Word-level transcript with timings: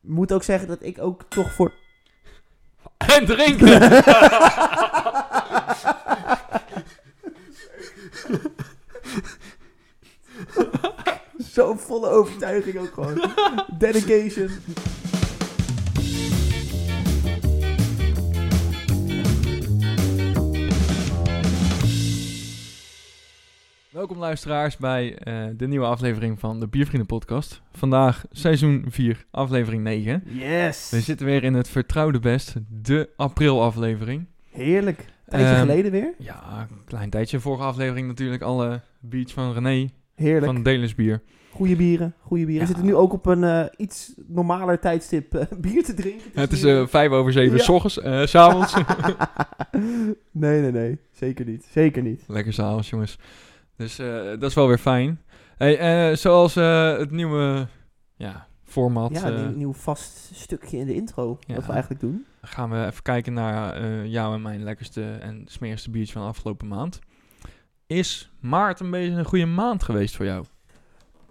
moet 0.00 0.32
ook 0.32 0.42
zeggen 0.42 0.68
dat 0.68 0.82
ik 0.82 0.98
ook 1.00 1.22
toch 1.28 1.52
voor... 1.52 1.72
En 2.96 3.26
drinken! 3.26 3.80
Zo'n 11.52 11.78
volle 11.78 12.08
overtuiging 12.08 12.78
ook 12.78 12.94
gewoon. 12.94 13.32
Dedication. 13.78 14.50
Welkom 24.00 24.18
luisteraars 24.18 24.76
bij 24.76 25.18
eh, 25.18 25.34
de 25.56 25.66
nieuwe 25.68 25.86
aflevering 25.86 26.38
van 26.38 26.60
de 26.60 26.68
Biervrienden 26.68 27.06
podcast. 27.06 27.62
Vandaag 27.72 28.24
seizoen 28.30 28.84
4, 28.88 29.24
aflevering 29.30 29.82
9. 29.82 30.22
Yes. 30.26 30.90
We 30.90 31.00
zitten 31.00 31.26
weer 31.26 31.44
in 31.44 31.54
het 31.54 31.68
vertrouwde 31.68 32.18
best, 32.18 32.54
de 32.82 33.08
april 33.16 33.62
aflevering. 33.62 34.26
Heerlijk. 34.50 35.04
Tijdje 35.28 35.48
Ehm, 35.48 35.58
geleden 35.60 35.90
weer. 35.90 36.14
Ja, 36.18 36.66
een 36.70 36.84
klein 36.84 37.10
tijdje. 37.10 37.40
Vorige 37.40 37.62
aflevering 37.64 38.06
natuurlijk 38.06 38.42
alle 38.42 38.80
beats 39.00 39.32
van 39.32 39.52
René 39.52 39.88
Heerlijk. 40.14 40.52
van 40.52 40.62
Delens 40.62 40.94
Bier. 40.94 41.22
Goede 41.50 41.76
bieren. 41.76 42.14
Goede 42.20 42.44
bieren. 42.44 42.54
Ja. 42.54 42.60
We 42.60 42.66
zitten 42.66 42.84
nu 42.84 42.94
ook 42.94 43.12
op 43.12 43.26
een 43.26 43.44
eh, 43.44 43.64
iets 43.76 44.14
normaler 44.26 44.78
tijdstip 44.78 45.34
eh, 45.34 45.46
bier 45.66 45.84
te 45.84 45.94
drinken. 45.94 46.30
Het 46.34 46.52
is 46.52 46.62
eh, 46.62 46.86
vijf 46.86 47.10
over 47.10 47.32
zeven 47.32 47.56
Ja. 47.56 47.62
s 47.62 47.68
ochtends, 47.68 47.94
s 48.28 48.30
s'avonds. 48.30 48.74
nee, 50.30 50.60
nee, 50.60 50.72
nee. 50.72 50.98
Zeker 51.12 51.44
niet. 51.44 51.66
Zeker 51.70 52.02
niet. 52.02 52.22
Lekker 52.26 52.52
s'avonds, 52.52 52.90
jongens. 52.90 53.18
Dus 53.80 53.98
eh, 53.98 54.24
dat 54.24 54.42
is 54.42 54.54
wel 54.54 54.68
weer 54.68 54.78
fijn. 54.78 55.20
Hey, 55.56 55.78
eh, 55.78 56.16
zoals 56.16 56.56
eh, 56.56 56.96
het 56.96 57.10
nieuwe 57.10 57.66
ja, 58.16 58.46
format 58.64 59.10
Ja, 59.12 59.28
een 59.28 59.56
nieuw, 59.56 59.72
vast 59.72 60.30
stukje 60.32 60.76
in 60.76 60.86
de 60.86 60.94
intro. 60.94 61.38
Ja. 61.46 61.54
Wat 61.54 61.66
we 61.66 61.72
eigenlijk 61.72 62.00
doen. 62.00 62.26
gaan 62.42 62.70
we 62.70 62.86
even 62.86 63.02
kijken 63.02 63.32
naar 63.32 64.06
jou 64.06 64.34
en 64.34 64.42
mijn 64.42 64.62
lekkerste 64.62 65.12
en 65.12 65.42
smerigste 65.46 65.90
biertje 65.90 66.12
van 66.12 66.22
de 66.22 66.28
afgelopen 66.28 66.68
maand. 66.68 66.98
Is 67.86 68.32
maart 68.40 68.80
een 68.80 68.90
beetje 68.90 69.10
een 69.10 69.24
goede 69.24 69.46
maand 69.46 69.82
geweest 69.82 70.16
voor 70.16 70.24
jou? 70.24 70.44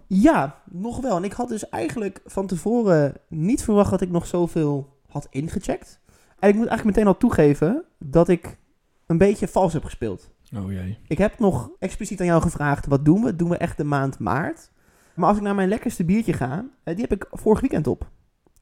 Ja, 0.06 0.62
nog 0.70 1.00
wel. 1.00 1.16
En 1.16 1.24
ik 1.24 1.32
had 1.32 1.48
dus 1.48 1.68
eigenlijk 1.68 2.20
van 2.24 2.46
tevoren 2.46 3.14
niet 3.28 3.64
verwacht 3.64 3.90
dat 3.90 4.00
ik 4.00 4.10
nog 4.10 4.26
zoveel 4.26 5.00
had 5.06 5.26
ingecheckt. 5.30 6.00
En 6.38 6.48
ik 6.48 6.54
moet 6.54 6.66
eigenlijk 6.66 6.96
meteen 6.96 7.12
al 7.12 7.18
toegeven 7.18 7.84
dat 7.98 8.28
ik 8.28 8.58
een 9.06 9.18
beetje 9.18 9.48
vals 9.48 9.72
heb 9.72 9.84
gespeeld. 9.84 10.30
Oh 10.56 10.72
jee. 10.72 10.98
Ik 11.06 11.18
heb 11.18 11.38
nog 11.38 11.70
expliciet 11.78 12.20
aan 12.20 12.26
jou 12.26 12.42
gevraagd, 12.42 12.86
wat 12.86 13.04
doen 13.04 13.22
we? 13.22 13.36
Doen 13.36 13.48
we 13.48 13.56
echt 13.56 13.76
de 13.76 13.84
maand 13.84 14.18
maart? 14.18 14.70
Maar 15.14 15.28
als 15.28 15.36
ik 15.36 15.42
naar 15.42 15.54
mijn 15.54 15.68
lekkerste 15.68 16.04
biertje 16.04 16.32
ga, 16.32 16.64
eh, 16.82 16.94
die 16.94 17.06
heb 17.08 17.22
ik 17.22 17.26
vorig 17.30 17.60
weekend 17.60 17.86
op. 17.86 18.10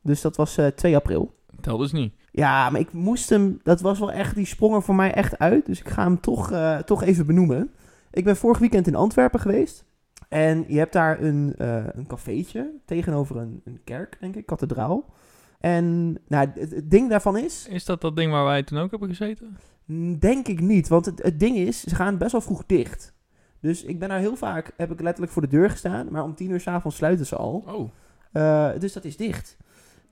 Dus 0.02 0.20
dat 0.20 0.36
was 0.36 0.56
eh 0.56 0.66
2 0.66 0.96
april. 0.96 1.34
Tel 1.60 1.76
dus 1.76 1.92
niet. 1.92 2.14
Ja, 2.30 2.70
maar 2.70 2.80
ik 2.80 2.92
moest 2.92 3.28
hem, 3.30 3.60
dat 3.62 3.80
was 3.80 3.98
wel 3.98 4.12
echt, 4.12 4.34
die 4.34 4.46
sprong 4.46 4.74
er 4.74 4.82
voor 4.82 4.94
mij 4.94 5.14
echt 5.14 5.38
uit. 5.38 5.66
Dus 5.66 5.80
ik 5.80 5.88
ga 5.88 6.02
hem 6.02 6.20
toch, 6.20 6.52
eh, 6.52 6.78
toch 6.78 7.02
even 7.02 7.26
benoemen. 7.26 7.70
Ik 8.10 8.24
ben 8.24 8.36
vorig 8.36 8.58
weekend 8.58 8.86
in 8.86 8.94
Antwerpen 8.94 9.40
geweest. 9.40 9.84
En 10.28 10.64
je 10.68 10.78
hebt 10.78 10.92
daar 10.92 11.20
een, 11.22 11.54
eh 11.56 11.84
een 11.92 12.06
cafeetje 12.06 12.70
tegenover 12.84 13.36
een, 13.36 13.60
een 13.64 13.80
kerk, 13.84 14.16
denk 14.20 14.36
ik, 14.36 14.46
kathedraal. 14.46 15.14
En 15.60 16.16
nou, 16.28 16.48
het, 16.54 16.70
het 16.70 16.90
ding 16.90 17.08
daarvan 17.10 17.36
is, 17.36 17.66
Is 17.68 17.84
dat 17.84 18.00
dat 18.00 18.16
ding 18.16 18.32
waar 18.32 18.44
wij 18.44 18.62
toen 18.62 18.78
ook 18.78 18.90
hebben 18.90 19.08
gezeten? 19.08 19.56
Denk 20.18 20.48
ik 20.48 20.60
niet. 20.60 20.88
Want 20.88 21.06
het, 21.06 21.22
het 21.22 21.40
ding 21.40 21.56
is, 21.56 21.80
ze 21.80 21.94
gaan 21.94 22.18
best 22.18 22.32
wel 22.32 22.40
vroeg 22.40 22.66
dicht. 22.66 23.12
Dus 23.60 23.84
ik 23.84 23.98
ben 23.98 24.08
daar 24.08 24.18
heel 24.18 24.36
vaak, 24.36 24.72
heb 24.76 24.90
ik 24.90 25.00
letterlijk 25.00 25.32
voor 25.32 25.42
de 25.42 25.48
deur 25.48 25.70
gestaan. 25.70 26.08
Maar 26.10 26.24
om 26.24 26.34
tien 26.34 26.50
uur 26.50 26.60
s'avonds 26.60 26.96
sluiten 26.96 27.26
ze 27.26 27.36
al. 27.36 27.64
Oh. 27.66 27.90
Eh, 28.32 28.70
dus 28.78 28.92
dat 28.92 29.04
is 29.04 29.16
dicht. 29.16 29.56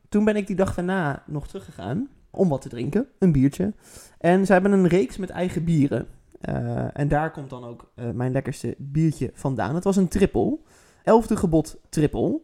Toen 0.09 0.25
ben 0.25 0.37
ik 0.37 0.47
die 0.47 0.57
dag 0.57 0.75
daarna 0.75 1.23
nog 1.27 1.49
teruggegaan 1.49 2.09
om 2.31 2.49
wat 2.49 2.61
te 2.63 2.69
drinken, 2.69 3.07
een 3.19 3.33
biertje. 3.33 3.73
En 4.19 4.47
ze 4.47 4.53
hebben 4.53 4.73
een 4.73 4.87
reeks 4.87 5.17
met 5.17 5.31
eigen 5.31 5.65
bieren. 5.65 6.07
Eh, 6.41 6.99
en 6.99 7.09
daar 7.09 7.31
komt 7.31 7.51
dan 7.51 7.65
ook 7.65 7.91
eh, 7.95 8.11
mijn 8.11 8.33
lekkerste 8.33 8.75
biertje 8.79 9.31
vandaan. 9.35 9.75
Het 9.75 9.85
was 9.85 9.97
een 9.97 10.09
triple. 10.09 10.59
Elfde 11.03 11.37
gebod 11.37 11.81
triple. 11.89 12.41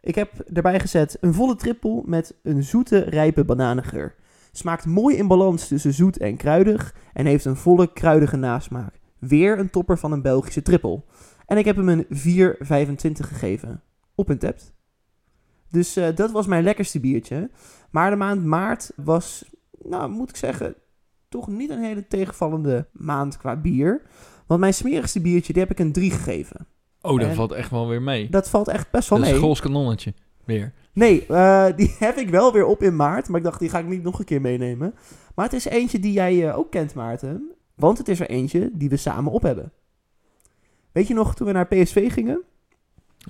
Ik 0.00 0.14
heb 0.14 0.38
erbij 0.38 0.80
gezet 0.80 1.16
een 1.20 1.34
volle 1.34 1.56
triple 1.56 2.02
met 2.04 2.34
een 2.42 2.62
zoete, 2.62 2.98
rijpe 2.98 3.44
bananengeur. 3.44 4.14
Smaakt 4.56 4.86
mooi 4.86 5.16
in 5.16 5.26
balans 5.26 5.68
tussen 5.68 5.94
zoet 5.94 6.18
en 6.18 6.36
kruidig 6.36 6.94
en 7.12 7.26
heeft 7.26 7.44
een 7.44 7.56
volle, 7.56 7.92
kruidige 7.92 8.36
nasmaak. 8.36 9.00
Weer 9.18 9.58
een 9.58 9.70
topper 9.70 9.98
van 9.98 10.12
een 10.12 10.22
Belgische 10.22 10.62
triple. 10.62 11.02
En 11.46 11.58
ik 11.58 11.64
heb 11.64 11.76
hem 11.76 11.88
een 11.88 12.06
4,25 12.08 13.26
gegeven. 13.28 13.82
Op 14.14 14.28
een 14.28 14.38
tapt. 14.38 14.72
Dus 15.70 15.96
eh, 15.96 16.16
dat 16.16 16.30
was 16.30 16.46
mijn 16.46 16.62
lekkerste 16.64 17.00
biertje. 17.00 17.50
Maar 17.90 18.10
de 18.10 18.16
maand 18.16 18.44
maart 18.44 18.92
was, 18.96 19.44
nou 19.82 20.10
moet 20.10 20.28
ik 20.28 20.36
zeggen, 20.36 20.74
toch 21.28 21.48
niet 21.48 21.70
een 21.70 21.82
hele 21.82 22.06
tegenvallende 22.06 22.88
maand 22.92 23.36
qua 23.36 23.56
bier. 23.56 24.02
Want 24.46 24.60
mijn 24.60 24.74
smerigste 24.74 25.20
biertje, 25.20 25.52
die 25.52 25.62
heb 25.62 25.70
ik 25.70 25.78
een 25.78 25.92
3 25.92 26.10
gegeven. 26.10 26.66
Oh, 27.00 27.20
dat 27.20 27.28
En- 27.28 27.34
valt 27.34 27.52
echt 27.52 27.70
wel 27.70 27.88
weer 27.88 28.02
mee. 28.02 28.30
Dat 28.30 28.48
valt 28.48 28.68
echt 28.68 28.90
best 28.90 29.08
wel 29.08 29.18
mee. 29.18 29.34
een 29.34 29.56
kanonnetje. 29.60 30.14
Nee, 30.92 31.26
eh, 31.26 31.66
die 31.76 31.94
heb 32.06 32.16
ik 32.16 32.28
wel 32.30 32.52
weer 32.52 32.64
op 32.66 32.82
in 32.82 32.96
maart. 32.96 33.28
Maar 33.28 33.38
ik 33.38 33.44
dacht, 33.44 33.58
die 33.60 33.68
ga 33.68 33.78
ik 33.78 33.86
niet 33.86 34.02
nog 34.02 34.18
een 34.18 34.24
keer 34.24 34.40
meenemen. 34.40 34.94
Maar 35.34 35.44
het 35.44 35.54
is 35.54 35.64
eentje 35.64 35.98
die 35.98 36.12
jij 36.12 36.48
eh, 36.48 36.58
ook 36.58 36.70
kent, 36.70 36.94
Maarten. 36.94 37.50
Want 37.74 37.98
het 37.98 38.08
is 38.08 38.20
er 38.20 38.28
eentje 38.28 38.70
die 38.72 38.88
we 38.88 38.96
samen 38.96 39.32
op 39.32 39.42
hebben. 39.42 39.72
Weet 40.92 41.06
je 41.08 41.14
nog, 41.14 41.34
toen 41.34 41.46
we 41.46 41.52
naar 41.52 41.66
PSV 41.66 42.12
gingen? 42.12 42.42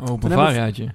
Oh, 0.01 0.05
hebben 0.07 0.29
we- 0.29 0.35
Bavariaatje. 0.37 0.95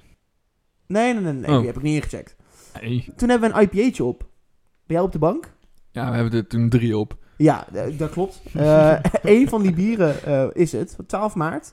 Nee, 0.86 1.12
nee, 1.14 1.22
nee, 1.22 1.32
nee 1.32 1.50
Oh. 1.50 1.56
die 1.56 1.66
heb 1.66 1.76
ik 1.76 1.82
niet 1.82 1.94
ingecheckt. 1.94 2.36
Nee. 2.80 3.12
Toen 3.16 3.28
hebben 3.28 3.50
we 3.50 3.56
een 3.56 3.62
IPA'tje 3.62 4.04
op. 4.04 4.18
Ben 4.18 4.96
jij 4.96 5.00
op 5.00 5.12
de 5.12 5.18
bank? 5.18 5.52
Ja, 5.90 6.08
we 6.10 6.14
hebben 6.16 6.32
er 6.38 6.46
toen 6.46 6.68
drie 6.68 6.96
op. 6.98 7.16
Ja, 7.36 7.66
dat 7.96 8.10
klopt. 8.10 8.42
Eh 8.54 8.98
een 9.22 9.48
van 9.48 9.62
die 9.62 9.72
bieren 9.72 10.22
eh, 10.24 10.46
is 10.52 10.72
het, 10.72 10.94
van 10.96 11.06
12 11.06 11.34
maart. 11.34 11.70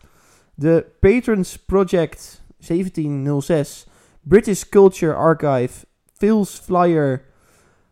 De 0.54 0.86
Patrons 1.00 1.58
Project 1.58 2.44
1706 2.58 3.87
British 4.28 4.64
Culture 4.70 5.14
Archive 5.14 5.86
Phil's 6.14 6.60
Flyer 6.64 7.22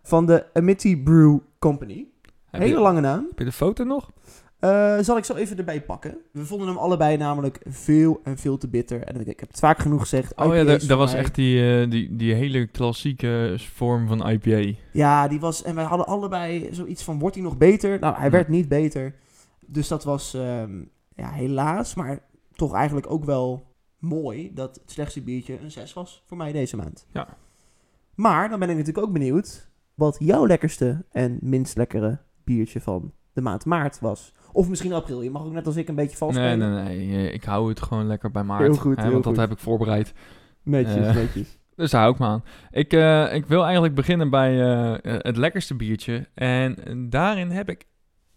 van 0.04 0.26
de 0.26 0.46
Amity 0.54 1.04
Brew 1.04 1.38
Company. 1.60 2.06
Heb 2.46 2.62
Hele 2.62 2.74
je, 2.76 2.80
lange 2.82 3.02
naam. 3.02 3.26
heb 3.30 3.40
je 3.40 3.46
de 3.46 3.52
foto 3.52 3.84
nog? 3.84 4.12
Eh, 4.60 4.98
zal 5.00 5.18
ik 5.18 5.26
zo 5.26 5.36
even 5.36 5.58
erbij 5.58 5.82
pakken. 5.82 6.18
We 6.32 6.46
vonden 6.46 6.68
hem 6.68 6.78
allebei 6.78 7.18
namelijk 7.18 7.60
veel 7.66 8.20
en 8.24 8.38
veel 8.38 8.58
te 8.58 8.68
bitter. 8.68 9.02
En 9.04 9.28
ik 9.28 9.40
heb 9.40 9.50
het 9.50 9.60
vaak 9.60 9.80
genoeg 9.80 10.00
gezegd. 10.02 10.36
Oh 10.36 10.56
ja, 10.56 10.64
dat, 10.64 10.84
was 10.86 11.12
mij- 11.12 11.20
echt 11.22 11.36
die, 11.36 11.82
eh, 11.82 11.90
die, 11.90 12.16
die 12.16 12.34
hele 12.34 12.68
klassieke 12.68 13.56
vorm 13.58 14.08
van 14.08 14.30
IPA. 14.30 14.78
Ja, 14.92 15.28
die 15.28 15.40
was. 15.40 15.64
En 15.64 15.76
wij 15.76 15.84
hadden 15.84 16.08
allebei 16.08 16.68
zoiets 16.72 17.04
van: 17.04 17.20
wordt 17.20 17.36
hij 17.36 17.44
nog 17.44 17.58
beter? 17.58 18.00
Nou, 18.00 18.16
hij 18.16 18.26
Ja. 18.26 18.30
werd 18.32 18.48
niet 18.48 18.68
beter. 18.68 19.16
Dus 19.66 19.88
dat 19.88 20.04
was 20.04 20.34
ehm, 20.34 20.82
ja, 21.16 21.30
helaas, 21.32 21.96
maar 21.96 22.20
toch 22.56 22.74
eigenlijk 22.74 23.12
ook 23.12 23.26
wel 23.26 23.75
mooi 24.00 24.54
dat 24.54 24.76
het 24.82 24.92
slechtste 24.92 25.22
biertje 25.22 25.60
een 25.60 25.72
6 25.72 25.94
was 25.94 26.24
voor 26.26 26.38
mij 26.38 26.52
deze 26.52 26.76
maand. 26.76 27.06
Ja. 27.12 27.28
Maar 28.16 28.50
dan 28.50 28.60
ben 28.60 28.70
ik 28.70 28.78
natuurlijk 28.78 29.08
ook 29.08 29.14
benieuwd 29.14 29.70
wat 29.94 30.16
jouw 30.20 30.48
lekkerste 30.48 31.06
en 31.12 31.38
minst 31.42 31.78
lekkere 31.78 32.20
biertje 32.44 32.82
van 32.82 33.14
de 33.34 33.42
maand 33.42 33.66
maart 33.66 34.00
was. 34.00 34.34
Of 34.52 34.70
misschien 34.70 34.94
april. 34.94 35.22
Je 35.22 35.32
mag 35.32 35.44
ook 35.44 35.52
net 35.52 35.66
als 35.68 35.76
ik 35.76 35.88
een 35.88 35.96
beetje 35.96 36.18
vals 36.18 36.36
Nee, 36.36 36.50
spelen. 36.52 36.84
nee, 36.84 37.08
nee. 37.08 37.28
eh, 37.28 37.34
Ik 37.34 37.44
hou 37.44 37.70
het 37.70 37.82
gewoon 37.82 38.08
lekker 38.08 38.32
bij 38.32 38.44
maart. 38.44 38.62
Heel 38.62 38.74
goed, 38.76 38.96
hè, 38.96 39.02
heel 39.04 39.12
want 39.12 39.24
dat 39.24 39.36
heb 39.38 39.52
ik 39.52 39.58
voorbereid. 39.58 40.14
Netjes, 40.64 41.06
Eh, 41.08 41.16
netjes. 41.16 41.58
Dus 41.76 41.92
daar 41.92 42.02
hou 42.02 42.14
ik 42.14 42.20
me 42.20 42.26
aan. 42.26 42.44
Ik, 42.72 42.94
eh, 42.94 43.34
ik 43.34 43.46
wil 43.46 43.64
eigenlijk 43.64 43.96
beginnen 43.96 44.30
bij 44.30 44.54
het 45.04 45.38
lekkerste 45.38 45.76
biertje. 45.76 46.28
En 46.34 46.76
daarin 47.10 47.50
heb 47.50 47.70
ik... 47.70 47.86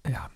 Ja, 0.03 0.31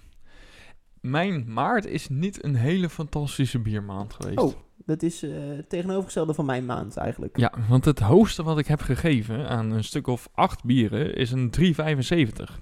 mijn 1.01 1.53
maart 1.53 1.87
is 1.87 2.09
niet 2.09 2.45
een 2.45 2.55
hele 2.55 2.89
fantastische 2.89 3.59
biermaand 3.59 4.13
geweest. 4.13 4.39
Oh, 4.39 4.53
dat 4.87 5.03
is 5.03 5.23
eh, 5.23 5.31
het 5.57 5.69
tegenovergestelde 5.69 6.35
van 6.35 6.45
mijn 6.45 6.65
maand 6.67 6.97
eigenlijk. 6.97 7.37
Ja, 7.39 7.53
want 7.69 7.85
het 7.85 7.99
hoogste 7.99 8.43
wat 8.43 8.59
ik 8.59 8.67
heb 8.67 8.81
gegeven 8.81 9.49
aan 9.49 9.71
een 9.71 9.85
stuk 9.85 10.07
of 10.07 10.29
acht 10.35 10.65
bieren 10.65 11.15
is 11.17 11.31
een 11.33 11.53
3,75. 11.61 12.61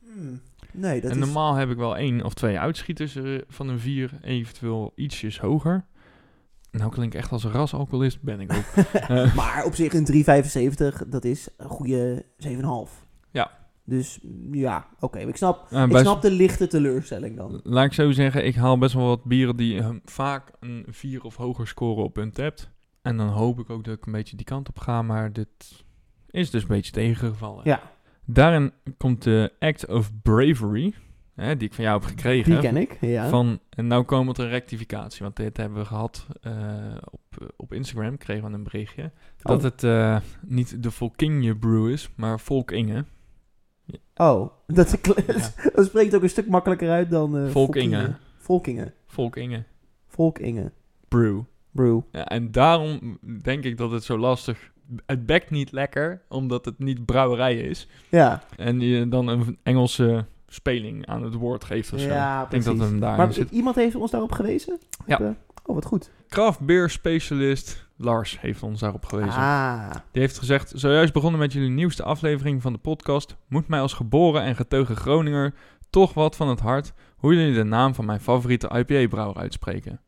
Hmm, 0.00 0.40
Nee, 0.72 1.00
dat 1.00 1.10
en 1.10 1.18
is... 1.18 1.24
normaal 1.24 1.54
heb 1.54 1.70
ik 1.70 1.76
wel 1.76 1.96
één 1.96 2.24
of 2.24 2.34
twee 2.34 2.58
uitschieters 2.58 3.16
eh, 3.16 3.38
van 3.48 3.68
een 3.68 3.78
4, 3.78 4.10
eventueel 4.22 4.92
ietsjes 4.94 5.40
hoger. 5.40 5.84
Nou 6.70 6.90
klink 6.90 7.12
ik 7.14 7.18
echt 7.20 7.32
als 7.32 7.44
een 7.44 7.52
rasalcoholist, 7.52 8.22
ben 8.22 8.40
ik 8.40 8.52
ook. 8.52 8.84
Eh, 9.08 9.34
Maar 9.34 9.64
op 9.64 9.74
zich 9.74 9.92
een 9.92 10.06
3,75, 11.02 11.08
dat 11.08 11.24
is 11.24 11.48
een 11.56 11.68
goede 11.68 12.24
7,5. 12.46 13.03
Dus 13.84 14.18
ja, 14.52 14.86
oké. 15.00 15.18
Ik, 15.18 15.36
snap, 15.36 15.70
ik 15.70 15.96
snap 15.96 16.22
de 16.22 16.30
lichte 16.30 16.66
teleurstelling 16.66 17.36
dan. 17.36 17.60
Laat 17.62 17.84
ik 17.84 17.92
zo 17.92 18.10
zeggen, 18.12 18.46
ik 18.46 18.54
haal 18.54 18.78
best 18.78 18.94
wel 18.94 19.06
wat 19.06 19.24
bieren 19.24 19.56
die 19.56 19.82
vaak 20.04 20.50
een 20.60 20.86
4 20.88 21.22
of 21.24 21.36
hoger 21.36 21.66
scoren 21.66 22.04
op 22.04 22.16
hun 22.16 22.32
tapt. 22.32 22.70
En 23.02 23.16
dan 23.16 23.28
hoop 23.28 23.58
ik 23.58 23.70
ook 23.70 23.84
dat 23.84 23.96
ik 23.96 24.06
een 24.06 24.12
beetje 24.12 24.36
die 24.36 24.46
kant 24.46 24.68
op 24.68 24.78
ga, 24.78 25.02
maar 25.02 25.32
dit 25.32 25.84
is 26.30 26.50
dus 26.50 26.62
een 26.62 26.68
beetje 26.68 26.92
tegengevallen. 26.92 27.60
Ja, 27.64 27.82
Daarin 28.24 28.72
komt 28.96 29.22
de 29.22 29.52
Act 29.58 29.86
of 29.86 30.10
Bravery, 30.22 30.94
hè, 31.34 31.56
die 31.56 31.68
ik 31.68 31.74
van 31.74 31.84
jou 31.84 32.00
heb 32.00 32.08
gekregen. 32.08 32.50
die 32.50 32.60
ken 32.60 32.76
ik. 32.76 32.96
Ja. 33.00 33.28
Van, 33.28 33.58
en 33.70 33.86
nou 33.86 34.04
komt 34.04 34.38
er 34.38 34.44
een 34.44 34.50
rectificatie, 34.50 35.22
want 35.22 35.36
dit 35.36 35.56
hebben 35.56 35.78
we 35.78 35.84
gehad 35.84 36.26
eh, 36.42 36.52
op 37.10 37.20
op, 37.38 37.52
op 37.56 37.72
Instagram, 37.72 38.16
kregen 38.18 38.48
we 38.50 38.54
een 38.56 38.62
berichtje, 38.62 39.10
dat 39.42 39.56
Oh. 39.56 39.62
het 39.62 39.84
eh, 39.84 40.16
niet 40.46 40.82
de 40.82 40.90
Volkinje 40.90 41.56
Brew 41.56 41.88
is, 41.88 42.10
maar 42.16 42.40
Volkinge. 42.40 43.04
Oh, 44.16 44.50
dat, 44.66 44.98
Ja. 45.02 45.34
dat 45.74 45.86
spreekt 45.86 46.14
ook 46.14 46.22
een 46.22 46.28
stuk 46.30 46.48
makkelijker 46.48 46.90
uit 46.90 47.10
dan... 47.10 47.38
eh 47.38 47.50
Volkingen. 47.50 48.18
Volkingen. 48.38 48.94
Volkinge 49.06 49.64
Volkingen. 50.08 50.72
Brew. 51.08 51.40
Brew. 51.70 52.00
Ja, 52.12 52.24
en 52.26 52.52
daarom 52.52 53.18
denk 53.42 53.64
ik 53.64 53.76
dat 53.76 53.90
het 53.90 54.04
zo 54.04 54.18
lastig... 54.18 54.72
Het 55.06 55.26
bekt 55.26 55.50
niet 55.50 55.72
lekker, 55.72 56.22
omdat 56.28 56.64
het 56.64 56.78
niet 56.78 57.04
brouwerij 57.04 57.56
is. 57.56 57.88
Ja, 58.08 58.42
En 58.56 58.80
je 58.80 59.08
dan 59.08 59.28
een 59.28 59.58
Engelse 59.62 60.24
speling 60.48 61.06
aan 61.06 61.22
het 61.22 61.34
woord 61.34 61.64
geeft 61.64 61.92
of 61.92 62.00
zo. 62.00 62.06
ja 62.08 62.44
ik 62.44 62.50
denk 62.50 62.64
dat 62.64 62.78
het 62.78 63.00
daar 63.00 63.16
maar 63.16 63.32
zit. 63.32 63.50
iemand 63.50 63.76
heeft 63.76 63.94
ons 63.94 64.10
daarop 64.10 64.32
gewezen? 64.32 64.78
Ja. 65.06 65.14
Op, 65.16 65.20
eh, 65.22 65.28
oh, 65.64 65.74
wat 65.74 65.84
goed. 65.84 66.10
Craft 66.28 66.60
beer 66.60 66.90
specialist 66.90 67.83
Lars 67.96 68.40
heeft 68.40 68.62
ons 68.62 68.80
daarop 68.80 69.04
gewezen. 69.04 69.40
Ah, 69.40 69.90
Die 70.12 70.20
heeft 70.22 70.38
gezegd, 70.38 70.72
zojuist 70.74 71.12
begonnen 71.12 71.40
met 71.40 71.52
jullie 71.52 71.70
nieuwste 71.70 72.02
aflevering 72.02 72.62
van 72.62 72.72
de 72.72 72.78
podcast, 72.78 73.36
moet 73.48 73.68
mij 73.68 73.80
als 73.80 73.92
geboren 73.92 74.42
en 74.42 74.56
getogen 74.56 74.96
Groninger 74.96 75.54
toch 75.90 76.14
wat 76.14 76.36
van 76.36 76.48
het 76.48 76.60
hart 76.60 76.92
hoe 77.16 77.34
jullie 77.34 77.54
de 77.54 77.64
naam 77.64 77.94
van 77.94 78.04
mijn 78.04 78.20
favoriete 78.20 78.68
IPA-brouwer 78.68 79.36
uitspreken. 79.36 80.00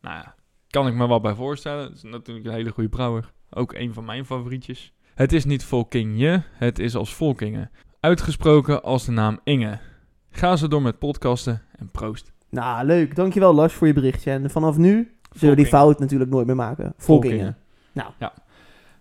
Nou 0.00 0.16
ja, 0.16 0.34
kan 0.68 0.86
ik 0.86 0.94
me 0.94 1.08
wel 1.08 1.20
bij 1.20 1.34
voorstellen. 1.34 1.84
Het 1.84 1.94
is 1.96 2.02
natuurlijk 2.02 2.46
een 2.46 2.52
hele 2.52 2.70
goede 2.70 2.88
brouwer. 2.88 3.32
Ook 3.50 3.72
een 3.74 3.92
van 3.94 4.04
mijn 4.04 4.24
favorietjes. 4.26 4.92
Het 5.14 5.32
is 5.32 5.44
niet 5.44 5.64
Volkinje, 5.64 6.42
het 6.52 6.78
is 6.78 6.94
als 6.96 7.14
Volkingen. 7.14 7.70
Uitgesproken 8.00 8.82
als 8.82 9.04
de 9.04 9.12
naam 9.12 9.40
Inge. 9.44 9.78
Ga 10.30 10.56
zo 10.56 10.68
door 10.68 10.82
met 10.82 10.98
podcasten 10.98 11.62
en 11.76 11.90
proost. 11.90 12.32
nou 12.50 12.86
leuk. 12.86 13.16
Dankjewel 13.16 13.54
Lars 13.54 13.72
voor 13.74 13.86
je 13.86 13.92
berichtje. 13.92 14.30
En 14.30 14.50
vanaf 14.50 14.76
nu 14.76 15.13
zullen 15.34 15.54
we 15.54 15.62
die 15.62 15.70
fout 15.70 15.98
natuurlijk 15.98 16.30
nooit 16.30 16.46
meer 16.46 16.56
maken. 16.56 16.92
Volkingen. 16.96 17.56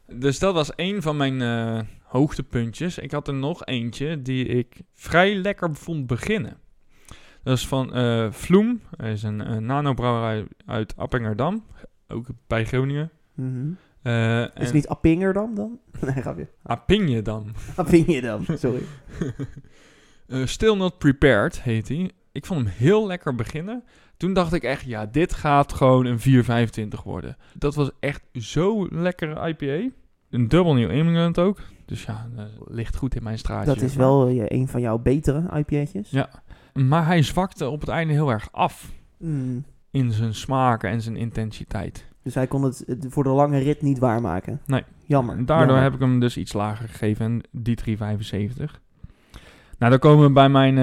Dus 0.08 0.40
dat 0.40 0.54
was 0.54 0.76
één 0.76 1.02
van 1.02 1.18
mijn 1.18 1.42
eh, 1.42 1.80
hoogtepuntjes. 2.04 2.98
Ik 2.98 3.12
had 3.12 3.28
er 3.28 3.34
nog 3.34 3.66
eentje 3.66 4.22
die 4.22 4.46
ik 4.46 4.82
vrij 4.94 5.36
lekker 5.36 5.76
vond 5.76 6.08
beginnen. 6.08 6.58
Dat 7.44 7.58
is 7.58 7.68
van 7.68 7.94
eh 7.94 8.32
Vloem. 8.32 8.82
Hij 8.98 9.12
is 9.12 9.24
een 9.24 9.42
eh, 9.42 9.58
nanobrouwerij 9.58 10.48
uit 10.66 10.98
Appingerdam. 10.98 11.66
Ook 12.08 12.28
bij 12.48 12.66
Groningen. 12.66 13.12
Mhm. 13.34 13.72
Eh 14.02 14.42
Is 14.42 14.50
het 14.56 14.74
niet 14.74 14.88
Appingerdam 14.88 15.56
dan? 15.56 15.80
Nee, 16.02 16.22
grapje. 16.22 16.48
Appingedam. 16.64 17.52
Appingerdam, 17.76 18.46
sorry. 18.64 18.82
Still 20.46 20.76
Not 20.76 20.98
Prepared 20.98 21.62
heet 21.62 21.88
hij. 21.88 22.12
Ik 22.32 22.46
vond 22.46 22.60
hem 22.60 22.74
heel 22.78 23.08
lekker 23.08 23.36
beginnen. 23.36 23.84
Toen 24.24 24.34
dacht 24.34 24.54
ik 24.54 24.64
echt, 24.64 24.86
ja, 24.86 25.06
dit 25.06 25.34
gaat 25.34 25.74
gewoon 25.74 26.06
een 26.06 26.20
4,25 26.20 27.04
worden. 27.04 27.38
Dat 27.54 27.76
was 27.76 27.92
echt 28.00 28.22
zo 28.34 28.88
lekkere 28.90 29.48
IPA. 29.48 29.90
Een 30.30 30.48
dubbel 30.48 30.74
New 30.74 30.92
England 30.92 31.40
ook. 31.40 31.60
Dus 31.86 32.04
ja, 32.04 32.28
eh, 32.38 32.44
ligt 32.68 32.96
goed 32.96 33.16
in 33.16 33.24
mijn 33.24 33.38
straatje. 33.38 33.74
Dat 33.74 33.82
is 33.82 33.96
wel 33.96 34.28
eh, 34.28 34.44
een 34.48 34.68
van 34.68 34.82
jouw 34.82 34.98
betere 34.98 35.58
IPA'tjes. 35.58 36.10
Ja. 36.10 36.30
Maar 36.74 37.06
hij 37.06 37.22
zwakte 37.22 37.70
op 37.70 37.80
het 37.80 37.90
einde 37.90 38.14
heel 38.14 38.30
erg 38.30 38.48
af. 38.52 38.92
Mm. 39.18 39.64
In 39.92 40.12
zijn 40.12 40.34
smaken 40.34 40.90
en 40.90 41.02
zijn 41.02 41.16
intensiteit. 41.16 42.06
Dus 42.22 42.36
hij 42.36 42.48
kon 42.48 42.64
het 42.64 42.86
eh, 42.86 42.96
voor 43.10 43.24
de 43.24 43.30
lange 43.30 43.60
rit 43.60 43.82
niet 43.82 44.00
waarmaken. 44.00 44.62
Nee. 44.66 44.84
Jammer. 45.06 45.38
En 45.38 45.46
daardoor 45.46 45.68
jammer. 45.68 45.84
heb 45.84 45.94
ik 45.94 46.00
hem 46.00 46.20
dus 46.20 46.38
iets 46.38 46.54
lager 46.54 46.90
gegeven. 46.90 47.26
En 47.26 47.42
die 47.52 47.98
3,75. 47.98 47.98
Nou, 49.78 49.92
dan 49.92 50.00
komen 50.00 50.26
we 50.26 50.32
bij 50.32 50.50
mijn... 50.50 50.76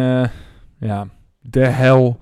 ja, 0.79 1.09
de 1.41 1.67
hel 1.67 2.19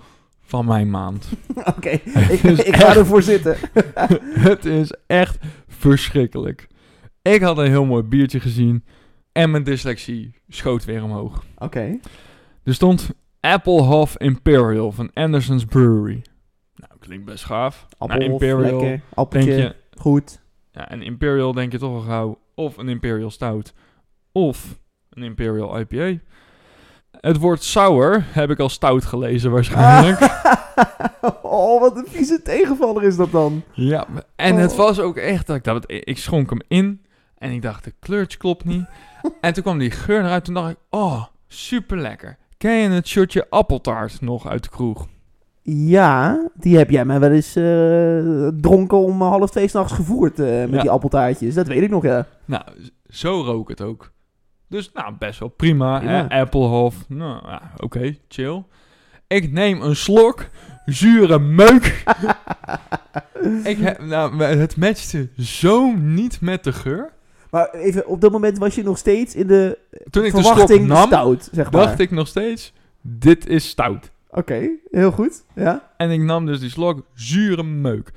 van 0.49 0.65
mijn 0.67 0.91
maand. 0.91 1.29
Oké, 1.77 1.89
ik, 1.89 2.43
ik 2.43 2.77
ga 2.77 2.87
echt- 2.87 2.97
ervoor 2.97 3.23
zitten. 3.23 3.57
het 4.51 4.65
is 4.65 4.93
echt 5.07 5.39
verschrikkelijk. 5.67 6.67
Ik 7.23 7.41
had 7.43 7.59
een 7.59 7.67
heel 7.69 7.85
mooi 7.85 8.03
biertje 8.03 8.41
gezien. 8.41 8.85
En 9.33 9.51
mijn 9.51 9.65
dyslexie 9.65 10.35
schoot 10.49 10.85
weer 10.85 11.03
omhoog. 11.03 11.45
Oké. 11.59 11.99
Er 12.65 12.75
stond 12.75 13.11
Applehof 13.41 14.17
Imperial 14.19 14.93
van 14.93 15.11
Anderson's 15.15 15.65
Brewery. 15.65 16.23
Nou, 16.77 16.93
klinkt 16.99 17.25
best 17.25 17.45
gaaf. 17.45 17.87
Appel, 17.99 18.19
Nou, 18.19 18.31
Imperial, 18.31 18.81
lekker. 18.81 19.01
Appeltje, 19.15 19.51
Denk 19.57 19.63
je, 19.63 19.75
goed. 20.01 20.41
ja, 20.73 20.93
een 20.93 21.03
Imperial 21.03 21.53
denk 21.53 21.73
je 21.73 21.79
toch 21.79 21.95
al 21.95 22.01
gauw 22.01 22.39
of 22.55 22.77
een 22.77 22.89
Imperial 22.89 23.31
Stout 23.31 23.75
of 24.33 24.79
een 25.11 25.23
Imperial 25.23 25.79
IPA. 25.81 26.19
Het 27.21 27.37
woord 27.39 27.63
sour 27.63 28.25
heb 28.31 28.51
ik 28.51 28.59
al 28.59 28.69
stout 28.69 29.05
gelezen 29.05 29.51
waarschijnlijk. 29.51 30.21
oh, 31.43 31.81
wat 31.81 31.97
een 31.97 32.07
vieze 32.09 32.43
tegenvaller 32.43 33.03
is 33.03 33.17
dat 33.17 33.31
dan. 33.33 33.63
Ja, 33.73 34.07
en 34.37 34.57
het 34.57 34.71
Oh. 34.71 34.77
was 34.77 35.01
ook 35.01 35.17
echt 35.17 35.47
dat 35.47 35.57
ik 35.57 35.65
dacht, 35.65 35.85
ik 35.89 36.19
schonk 36.19 36.51
hem 36.51 36.61
in 36.69 37.03
en 37.39 37.51
ik 37.51 37.63
dacht, 37.63 37.85
de 37.85 37.93
kleurtje 38.01 38.39
klopt 38.39 38.65
niet. 38.65 38.85
en 39.41 39.53
toen 39.53 39.63
kwam 39.63 39.79
die 39.79 39.91
geur 39.91 40.21
eruit, 40.25 40.45
toen 40.45 40.55
dacht 40.55 40.71
ik, 40.71 40.77
oh, 40.91 41.25
super 41.49 41.99
lekker. 41.99 42.37
Ken 42.57 42.73
je 42.75 42.89
het 42.89 43.09
shotje 43.09 43.47
appeltaart 43.51 44.21
nog 44.21 44.49
uit 44.49 44.63
de 44.63 44.69
kroeg? 44.71 45.07
Ja, 45.63 46.49
die 46.55 46.77
heb 46.77 46.91
jij 46.91 47.05
mij 47.05 47.21
wel 47.21 47.31
eens 47.31 47.57
eh, 47.57 48.49
dronken 48.61 48.99
om 48.99 49.23
half 49.23 49.51
twee 49.51 49.69
s'nachts 49.69 49.93
gevoerd 49.93 50.39
eh, 50.41 50.47
met 50.47 50.71
Ja. 50.73 50.81
die 50.81 50.91
appeltaartjes. 50.91 51.55
Dat 51.55 51.67
weet 51.67 51.83
ik 51.83 51.91
nog, 51.91 52.03
ja. 52.03 52.27
Nou, 52.45 52.63
zo 53.09 53.43
rook 53.43 53.69
het 53.69 53.81
ook. 53.81 54.11
Dus 54.69 54.93
nou, 54.93 55.15
best 55.19 55.39
wel 55.39 55.49
prima. 55.49 56.27
Appelhof, 56.29 57.09
nou 57.09 57.47
ja, 57.47 57.73
oké, 57.77 58.17
chill. 58.29 58.65
Ik 59.27 59.53
neem 59.53 59.83
een 59.83 59.97
slok, 59.97 60.47
zure 60.87 61.39
meuk. 61.39 62.05
ik 63.65 63.79
heb, 63.79 64.03
nou, 64.03 64.43
het 64.43 64.77
matchte 64.77 65.29
zo 65.37 65.93
niet 65.93 66.41
met 66.41 66.65
de 66.65 66.73
geur. 66.73 67.13
Maar 67.51 67.71
even, 67.71 68.07
op 68.07 68.21
dat 68.21 68.33
moment 68.33 68.59
was 68.59 68.75
je 68.75 68.83
nog 68.83 68.99
steeds 68.99 69.35
in 69.35 69.47
de 69.47 69.79
Toen 70.11 70.25
ik 70.25 70.33
de 70.33 70.41
slok 70.41 70.53
verwachting 70.53 70.87
nam, 70.87 71.07
stout, 71.07 71.49
zeg 71.53 71.71
maar. 71.71 71.87
dacht 71.87 71.99
ik 71.99 72.11
nog 72.11 72.27
steeds, 72.27 72.73
dit 73.01 73.47
is 73.47 73.69
stout. 73.69 74.11
Oké, 74.31 74.71
heel 74.91 75.11
goed. 75.11 75.45
Ja. 75.55 75.93
En 75.97 76.11
ik 76.11 76.21
nam 76.21 76.47
dus 76.47 76.61
die 76.61 76.71
slok 76.71 77.03
zure 77.15 77.63
meuk. 77.63 78.11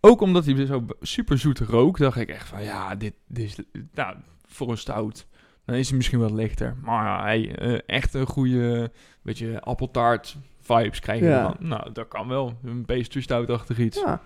Ook 0.00 0.20
omdat 0.20 0.44
hij 0.44 0.66
zo 0.66 0.84
super 1.00 1.38
zoet 1.38 1.58
rook, 1.58 1.98
dacht 1.98 2.16
ik 2.16 2.28
echt 2.28 2.48
van 2.48 2.62
ja, 2.62 2.94
dit, 2.94 3.14
dit 3.26 3.44
is 3.44 3.56
nou, 3.94 4.16
voor 4.46 4.70
een 4.70 4.78
stout. 4.78 5.26
Dan 5.64 5.74
is 5.76 5.88
hij 5.88 5.96
misschien 5.96 6.18
wat 6.18 6.30
lichter. 6.30 6.74
Maar 6.82 7.04
ja, 7.04 7.22
hey, 7.22 7.56
eh, 7.56 7.78
echt 7.86 8.14
een 8.14 8.26
goede, 8.26 8.90
beetje 9.22 9.60
appeltaart 9.60 10.36
vibes 10.60 11.00
krijgen. 11.00 11.26
Ja. 11.28 11.38
ervan. 11.38 11.56
Nou, 11.68 11.92
dat 11.92 12.08
kan 12.08 12.28
wel. 12.28 12.52
Een 12.64 12.84
pastry 12.84 13.20
stoutachtig 13.20 13.78
iets. 13.78 14.00
ja. 14.00 14.20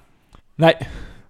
Nee, 0.55 0.75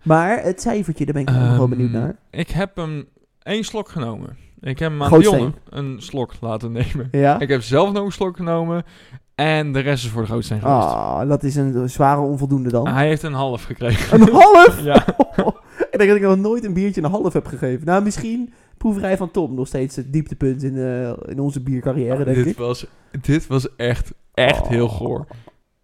Maar 0.02 0.42
het 0.42 0.60
cijfertje, 0.60 1.04
daar 1.04 1.14
ben 1.14 1.22
ik 1.22 1.28
nog 1.30 1.50
wel 1.50 1.60
Ehm, 1.60 1.68
benieuwd 1.70 1.90
naar. 1.90 2.16
ik 2.30 2.50
heb 2.50 2.76
hem 2.76 3.08
één 3.42 3.64
slok 3.64 3.88
genomen. 3.88 4.36
Ik 4.60 4.78
heb 4.78 4.90
hem 4.90 5.02
aan. 5.02 5.20
Dionne 5.20 5.52
een 5.70 5.96
slok 6.00 6.32
laten 6.40 6.72
nemen. 6.72 7.08
Ja. 7.10 7.40
Ik 7.40 7.48
heb 7.48 7.62
zelf 7.62 7.92
nog 7.92 8.04
een 8.04 8.12
slok 8.12 8.36
genomen. 8.36 8.82
En 9.34 9.72
de 9.72 9.78
rest 9.80 10.04
is 10.04 10.10
voor 10.10 10.22
de 10.22 10.28
grootste 10.28 10.54
geweest. 10.54 10.66
Ah, 10.86 11.28
dat 11.28 11.42
is 11.42 11.56
een 11.56 11.90
zware 11.90 12.20
onvoldoende 12.20 12.70
dan. 12.70 12.88
Hij 12.88 13.06
heeft 13.06 13.22
een 13.22 13.32
half 13.32 13.64
gekregen. 13.64 14.20
Een 14.20 14.28
half? 14.32 14.82
ja. 14.92 14.96
ik 15.90 15.98
denk 15.98 16.08
dat 16.08 16.16
ik 16.16 16.22
nog 16.22 16.36
nooit 16.36 16.64
een 16.64 16.72
biertje 16.72 17.02
een 17.02 17.10
half 17.10 17.32
heb 17.32 17.46
gegeven. 17.46 17.86
Nou, 17.86 18.02
misschien 18.02 18.52
proeverij 18.78 19.16
van 19.16 19.30
Tom. 19.30 19.54
Nog 19.54 19.66
steeds 19.66 19.96
het 19.96 20.12
dieptepunt 20.12 20.62
in, 20.62 20.76
eh, 20.76 21.12
in 21.26 21.38
onze 21.40 21.60
biercarrière, 21.60 22.24
denk 22.24 22.36
dit, 22.36 22.46
ik. 22.46 22.56
Was, 22.56 22.86
dit 23.20 23.46
was 23.46 23.76
echt, 23.76 24.12
echt 24.34 24.60
Oh. 24.62 24.68
heel 24.68 24.88
goor. 24.88 25.26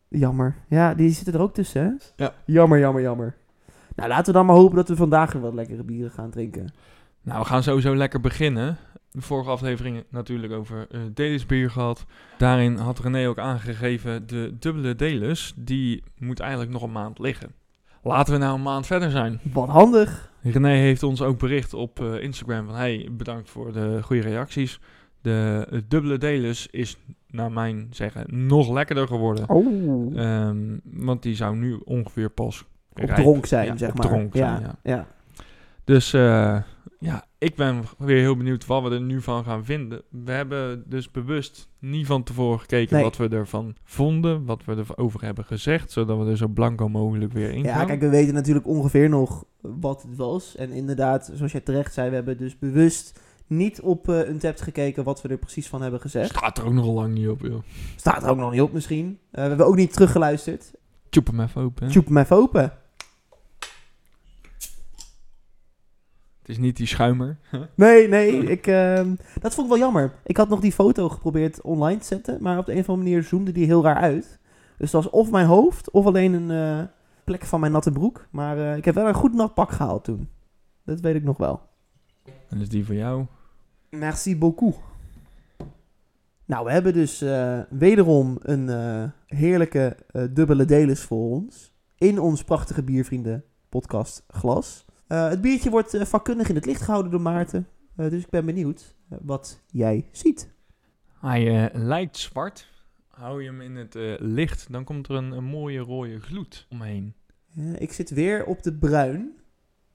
Jammer. 0.08 0.56
Ja, 0.68 0.94
die 0.94 1.10
zitten 1.10 1.34
er 1.34 1.40
ook 1.40 1.54
tussen, 1.54 1.82
hè? 1.84 1.90
Ja. 2.24 2.34
Jammer, 2.46 2.78
jammer, 2.78 3.02
jammer. 3.02 3.34
Nou, 3.96 4.08
laten 4.08 4.26
we 4.26 4.32
dan 4.32 4.46
maar 4.46 4.56
hopen 4.56 4.76
dat 4.76 4.88
we 4.88 4.96
vandaag 4.96 5.32
weer 5.32 5.42
wat 5.42 5.54
lekkere 5.54 5.82
bieren 5.82 6.10
gaan 6.10 6.30
drinken. 6.30 6.72
Nou, 7.22 7.38
we 7.40 7.46
gaan 7.46 7.62
sowieso 7.62 7.96
lekker 7.96 8.20
beginnen. 8.20 8.76
De 9.10 9.20
vorige 9.20 9.50
aflevering 9.50 10.04
natuurlijk 10.08 10.52
over 10.52 10.86
eh 10.90 11.00
Delis 11.14 11.46
bier 11.46 11.70
gehad. 11.70 12.04
Daarin 12.38 12.76
had 12.76 12.98
René 12.98 13.28
ook 13.28 13.38
aangegeven 13.38 14.26
de 14.26 14.56
dubbele 14.58 14.94
Delis. 14.94 15.52
Die 15.56 16.02
moet 16.18 16.40
eigenlijk 16.40 16.70
nog 16.70 16.82
een 16.82 16.92
maand 16.92 17.18
liggen. 17.18 17.52
Laten 18.02 18.32
we 18.32 18.38
nou 18.38 18.54
een 18.54 18.62
maand 18.62 18.86
verder 18.86 19.10
zijn. 19.10 19.40
Wat 19.52 19.68
handig. 19.68 20.32
René 20.52 20.68
heeft 20.68 21.02
ons 21.02 21.22
ook 21.22 21.38
bericht 21.38 21.74
op 21.74 22.00
eh, 22.00 22.22
Instagram 22.22 22.66
van... 22.66 22.74
Hey, 22.74 23.08
bedankt 23.12 23.50
voor 23.50 23.72
de 23.72 24.02
goede 24.02 24.22
reacties. 24.22 24.80
De 25.20 25.66
dubbele 25.88 26.18
Delis 26.18 26.68
is 26.70 26.98
naar 27.28 27.52
mijn 27.52 27.88
zeggen 27.90 28.46
nog 28.46 28.72
lekkerder 28.72 29.06
geworden. 29.06 29.48
Oh. 29.48 30.18
Ehm, 30.18 30.78
want 30.84 31.22
die 31.22 31.34
zou 31.34 31.56
nu 31.56 31.80
ongeveer 31.84 32.30
pas 32.30 32.64
op 32.90 32.98
rijp- 32.98 33.16
dronk 33.16 33.46
zijn, 33.46 33.66
ja, 33.66 33.76
zeg 33.76 33.94
maar. 33.94 34.06
dronk 34.06 34.34
ja. 34.34 34.56
zijn, 34.56 34.60
ja. 34.62 34.78
ja. 34.82 35.06
Dus 35.84 36.12
eh, 36.12 36.56
ja, 36.98 37.24
ik 37.38 37.54
ben 37.56 37.82
weer 37.98 38.20
heel 38.20 38.36
benieuwd 38.36 38.66
wat 38.66 38.82
we 38.82 38.90
er 38.90 39.00
nu 39.00 39.20
van 39.22 39.44
gaan 39.44 39.64
vinden. 39.64 40.02
We 40.10 40.32
hebben 40.32 40.84
dus 40.86 41.10
bewust 41.10 41.68
niet 41.78 42.06
van 42.06 42.22
tevoren 42.22 42.60
gekeken 42.60 42.94
Nee. 42.94 43.04
wat 43.04 43.16
we 43.16 43.28
ervan 43.28 43.76
vonden, 43.84 44.44
wat 44.44 44.64
we 44.64 44.76
erover 44.88 45.20
hebben 45.24 45.44
gezegd, 45.44 45.90
zodat 45.92 46.18
we 46.18 46.30
er 46.30 46.36
zo 46.36 46.48
blanco 46.48 46.88
mogelijk 46.88 47.32
weer 47.32 47.50
in 47.50 47.62
Ja, 47.62 47.74
gaan. 47.74 47.86
kijk, 47.86 48.00
we 48.00 48.08
weten 48.08 48.34
natuurlijk 48.34 48.66
ongeveer 48.66 49.08
nog 49.08 49.44
wat 49.60 50.02
het 50.02 50.16
was. 50.16 50.56
En 50.56 50.70
inderdaad, 50.70 51.30
zoals 51.34 51.52
jij 51.52 51.60
terecht 51.60 51.94
zei, 51.94 52.08
we 52.08 52.14
hebben 52.14 52.38
dus 52.38 52.58
bewust 52.58 53.20
niet 53.46 53.80
op 53.80 54.08
uh, 54.08 54.28
Untapped 54.28 54.60
gekeken 54.60 55.04
wat 55.04 55.22
we 55.22 55.28
er 55.28 55.38
precies 55.38 55.68
van 55.68 55.82
hebben 55.82 56.00
gezegd. 56.00 56.28
Staat 56.30 56.58
er 56.58 56.64
ook 56.64 56.72
nog 56.72 56.86
lang 56.86 57.14
niet 57.14 57.28
op, 57.28 57.40
joh. 57.40 57.62
Staat 57.96 58.22
er 58.22 58.28
ook 58.28 58.36
nog 58.36 58.52
niet 58.52 58.60
op 58.60 58.72
misschien. 58.72 59.06
Uh, 59.06 59.14
we 59.30 59.40
hebben 59.40 59.66
ook 59.66 59.76
niet 59.76 59.92
teruggeluisterd. 59.92 60.72
Tjoep 61.08 61.26
hem 61.26 61.40
even 61.40 61.62
open. 61.62 61.88
Tjoep 61.88 62.06
hem 62.06 62.16
even 62.18 62.36
open. 62.36 62.72
Het 66.44 66.52
is 66.52 66.58
niet 66.58 66.76
die 66.76 66.86
schuimer. 66.86 67.36
Nee, 67.74 68.08
nee, 68.08 68.50
ik, 68.50 68.66
ehm, 68.66 69.14
dat 69.40 69.54
vond 69.54 69.66
ik 69.66 69.72
wel 69.72 69.82
jammer. 69.82 70.12
Ik 70.24 70.36
had 70.36 70.48
nog 70.48 70.60
die 70.60 70.72
foto 70.72 71.08
geprobeerd 71.08 71.60
online 71.60 72.00
te 72.00 72.06
zetten, 72.06 72.38
maar 72.40 72.58
op 72.58 72.66
de 72.66 72.72
een 72.72 72.78
of 72.78 72.88
andere 72.88 73.08
manier 73.08 73.22
zoomde 73.22 73.52
die 73.52 73.66
heel 73.66 73.82
raar 73.82 73.96
uit. 73.96 74.38
Dus 74.78 74.90
dat 74.90 75.02
was 75.02 75.12
of 75.12 75.30
mijn 75.30 75.46
hoofd, 75.46 75.90
of 75.90 76.06
alleen 76.06 76.32
een 76.32 76.50
eh, 76.50 76.84
plek 77.24 77.44
van 77.44 77.60
mijn 77.60 77.72
natte 77.72 77.90
broek. 77.90 78.26
Maar 78.30 78.58
eh, 78.58 78.76
ik 78.76 78.84
heb 78.84 78.94
wel 78.94 79.08
een 79.08 79.14
goed 79.14 79.34
nat 79.34 79.54
pak 79.54 79.70
gehaald 79.70 80.04
toen. 80.04 80.28
Dat 80.84 81.00
weet 81.00 81.14
ik 81.14 81.24
nog 81.24 81.36
wel. 81.36 81.60
En 82.48 82.60
is 82.60 82.68
die 82.68 82.84
voor 82.84 82.94
jou? 82.94 83.24
Merci 83.90 84.38
beaucoup. 84.38 84.76
Nou, 86.44 86.64
we 86.64 86.72
hebben 86.72 86.92
dus 86.92 87.22
eh, 87.22 87.58
wederom 87.70 88.38
een 88.40 89.12
heerlijke 89.26 89.96
dubbele 90.30 90.64
delis 90.64 91.02
voor 91.02 91.30
ons. 91.30 91.74
In 91.98 92.18
ons 92.18 92.44
prachtige 92.44 92.82
biervrienden 92.82 93.44
podcast 93.68 94.24
glas. 94.28 94.83
Eh, 95.06 95.28
het 95.28 95.40
biertje 95.40 95.70
wordt 95.70 95.94
eh, 95.94 96.04
vakkundig 96.04 96.48
in 96.48 96.54
het 96.54 96.66
licht 96.66 96.82
gehouden 96.82 97.10
door 97.10 97.20
Maarten. 97.20 97.68
Eh, 97.96 98.10
dus 98.10 98.22
ik 98.22 98.30
ben 98.30 98.46
benieuwd 98.46 98.94
wat 99.08 99.62
jij 99.70 100.08
ziet. 100.12 100.52
Hij 101.20 101.70
lijkt 101.72 102.16
zwart. 102.16 102.72
Hou 103.08 103.42
je 103.42 103.48
hem 103.48 103.60
in 103.60 103.76
het 103.76 103.94
licht, 104.20 104.72
dan 104.72 104.84
komt 104.84 105.08
er 105.08 105.14
een, 105.14 105.32
een 105.32 105.44
mooie 105.44 105.78
rode 105.78 106.20
gloed 106.20 106.66
omheen. 106.70 107.14
Ik 107.78 107.92
zit 107.92 108.10
weer 108.10 108.44
op 108.44 108.62
de 108.62 108.74
bruin. 108.74 109.32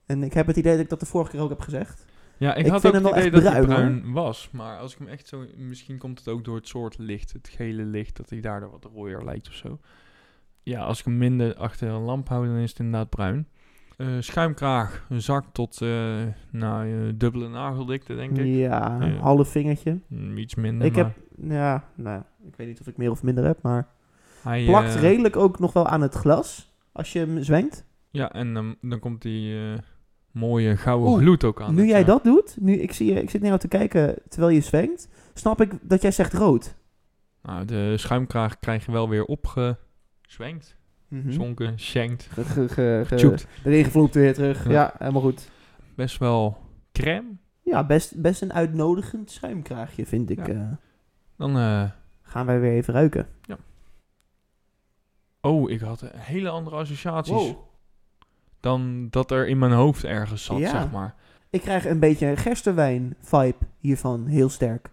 En 0.06 0.24
ik 0.24 0.34
heb 0.34 0.48
het 0.48 0.58
idee 0.58 0.72
dat 0.72 0.82
ik 0.82 0.89
dat 0.89 1.00
de 1.00 1.06
vorige 1.06 1.32
keer 1.32 1.42
ook 1.42 1.50
heb 1.50 1.60
gezegd. 1.60 2.06
Ja, 2.38 2.56
ik, 2.56 2.66
Ik 2.66 2.72
had 2.72 2.86
ook 2.86 2.94
het 2.94 3.25
idee 3.25 3.30
dat 3.30 3.44
hij 3.44 3.62
bruin, 3.62 4.00
bruin 4.00 4.12
was. 4.13 4.50
Maar 4.51 4.78
als 4.78 4.94
ik 4.94 5.00
hem 5.00 5.08
echt 5.08 5.28
zo... 5.28 5.46
Misschien 5.58 5.98
komt 5.98 6.20
het 6.20 6.28
ook 6.28 6.44
door 6.44 6.56
het 6.56 6.68
soort 6.68 6.98
licht. 6.98 7.34
Het 7.34 7.48
gele 7.48 7.84
licht, 7.84 8.18
dat 8.18 8.30
hij 8.30 8.39
daardoor 8.39 8.72
wat 8.72 8.86
rooier 8.94 9.24
lijkt 9.24 9.48
of 9.48 9.54
zo. 9.54 9.80
Ja, 10.63 10.84
als 10.84 11.00
ik 11.00 11.06
hem 11.06 11.18
minder 11.18 11.56
achter 11.56 11.89
een 11.89 12.01
lamp 12.01 12.28
hou, 12.28 12.48
dan 12.48 12.56
is 12.56 12.70
het 12.70 12.80
inderdaad 12.80 13.10
bruin. 13.10 13.48
Eh, 14.00 14.08
schuimkraag, 14.20 15.06
een 15.10 15.22
zak 15.22 15.46
tot 15.51 15.82
uh, 15.82 16.15
nou, 16.51 16.88
uh, 16.88 17.13
dubbele 17.15 17.50
nageldikte, 17.50 18.15
denk 18.15 18.38
ik. 18.38 18.46
Ja, 18.46 19.01
een 19.01 19.18
half 19.18 19.50
vingertje. 19.50 20.00
Mm, 20.08 20.38
Iets 20.38 20.56
minder, 20.56 20.88
Ik 20.88 20.96
maar 20.96 21.03
heb, 21.03 21.15
ja, 21.51 21.84
nou, 21.96 22.22
ik 22.48 22.56
weet 22.56 22.68
niet 22.68 22.79
of 22.79 22.88
ik 22.88 22.98
meer 22.98 23.12
of 23.12 23.24
minder 23.24 23.46
heb, 23.46 23.62
maar 23.62 23.88
hij, 24.44 24.65
plakt 24.65 24.96
eh, 24.96 25.01
redelijk 25.01 25.36
ook 25.36 25.60
nog 25.60 25.74
wel 25.74 25.88
aan 25.88 26.01
het 26.01 26.13
glas 26.13 26.74
als 26.91 27.13
je 27.13 27.20
hem 27.20 27.44
zwengt. 27.44 27.86
Ja, 28.12 28.32
en 28.32 28.53
dan 28.53 28.75
dan 28.82 29.00
komt 29.00 29.22
die 29.22 29.56
eh, 29.56 29.77
mooie 30.32 30.77
gouden 30.77 31.10
Oeh, 31.10 31.22
gloed 31.22 31.44
ook 31.44 31.62
aan. 31.62 31.74
nu 31.74 31.82
het, 31.82 31.89
jij 31.89 32.00
eh, 32.00 32.06
dat 32.06 32.24
doet, 32.24 32.58
nu 32.60 32.74
ik, 32.74 32.94
zie 32.94 33.13
je, 33.13 33.22
ik 33.22 33.29
zit 33.29 33.41
naar 33.41 33.50
jou 33.50 33.62
te 33.62 33.68
kijken 33.68 34.15
terwijl 34.29 34.53
je 34.53 34.62
zwengt, 34.62 35.08
snap 35.34 35.62
ik 35.62 35.72
dat 35.82 36.01
jij 36.01 36.12
zegt 36.12 36.34
rood. 36.34 36.75
Nou, 37.41 37.65
de 37.65 37.98
schuimkraag 37.98 38.60
krijg 38.60 38.86
je 38.86 38.91
wel 38.91 39.10
weer 39.10 39.25
opgezwenkt, 39.25 40.77
Mhm. 41.10 41.32
zonken, 41.32 41.80
shankt, 41.80 42.24
Ge- 42.32 42.44
ge- 42.44 42.70
ge- 42.70 43.04
ge- 43.06 43.16
tjoept. 43.16 43.48
Erin 43.63 43.84
gevloept 43.84 44.13
weer 44.13 44.34
terug. 44.34 44.63
Ja. 44.66 44.72
Ja. 44.72 44.94
helemaal 44.98 45.22
goed. 45.22 45.50
Best 45.96 46.18
wel 46.18 46.58
crème. 46.92 47.28
Ja, 47.63 47.84
best, 47.86 48.22
best 48.22 48.42
een 48.42 48.54
uitnodigend 48.54 49.32
schuimkraagje, 49.32 50.06
vind 50.06 50.30
ik. 50.30 50.48
Ja. 50.48 50.54
eh. 50.54 50.72
Dan, 51.38 51.58
eh, 51.58 51.84
gaan 52.22 52.46
wij 52.46 52.60
weer 52.60 52.72
even 52.72 52.94
ruiken. 52.94 53.28
oh, 55.42 55.70
ik 55.72 55.80
had 55.82 56.01
een 56.01 56.10
hele 56.13 56.50
andere 56.50 56.75
associaties 56.75 57.34
Wow. 57.34 57.58
dan 58.60 59.08
dat 59.10 59.32
er 59.32 59.48
in 59.48 59.58
mijn 59.58 59.72
hoofd 59.72 60.04
ergens 60.04 60.44
zat, 60.44 60.58
Ja. 60.58 60.70
zeg 60.70 60.92
maar. 60.92 61.16
Ik 61.50 61.62
krijg 61.62 61.86
een 61.86 62.00
beetje 62.00 62.28
een 62.28 62.38
gerstewijn-vibe 62.38 63.58
hiervan, 63.80 64.25
heel 64.25 64.50
sterk. 64.50 64.89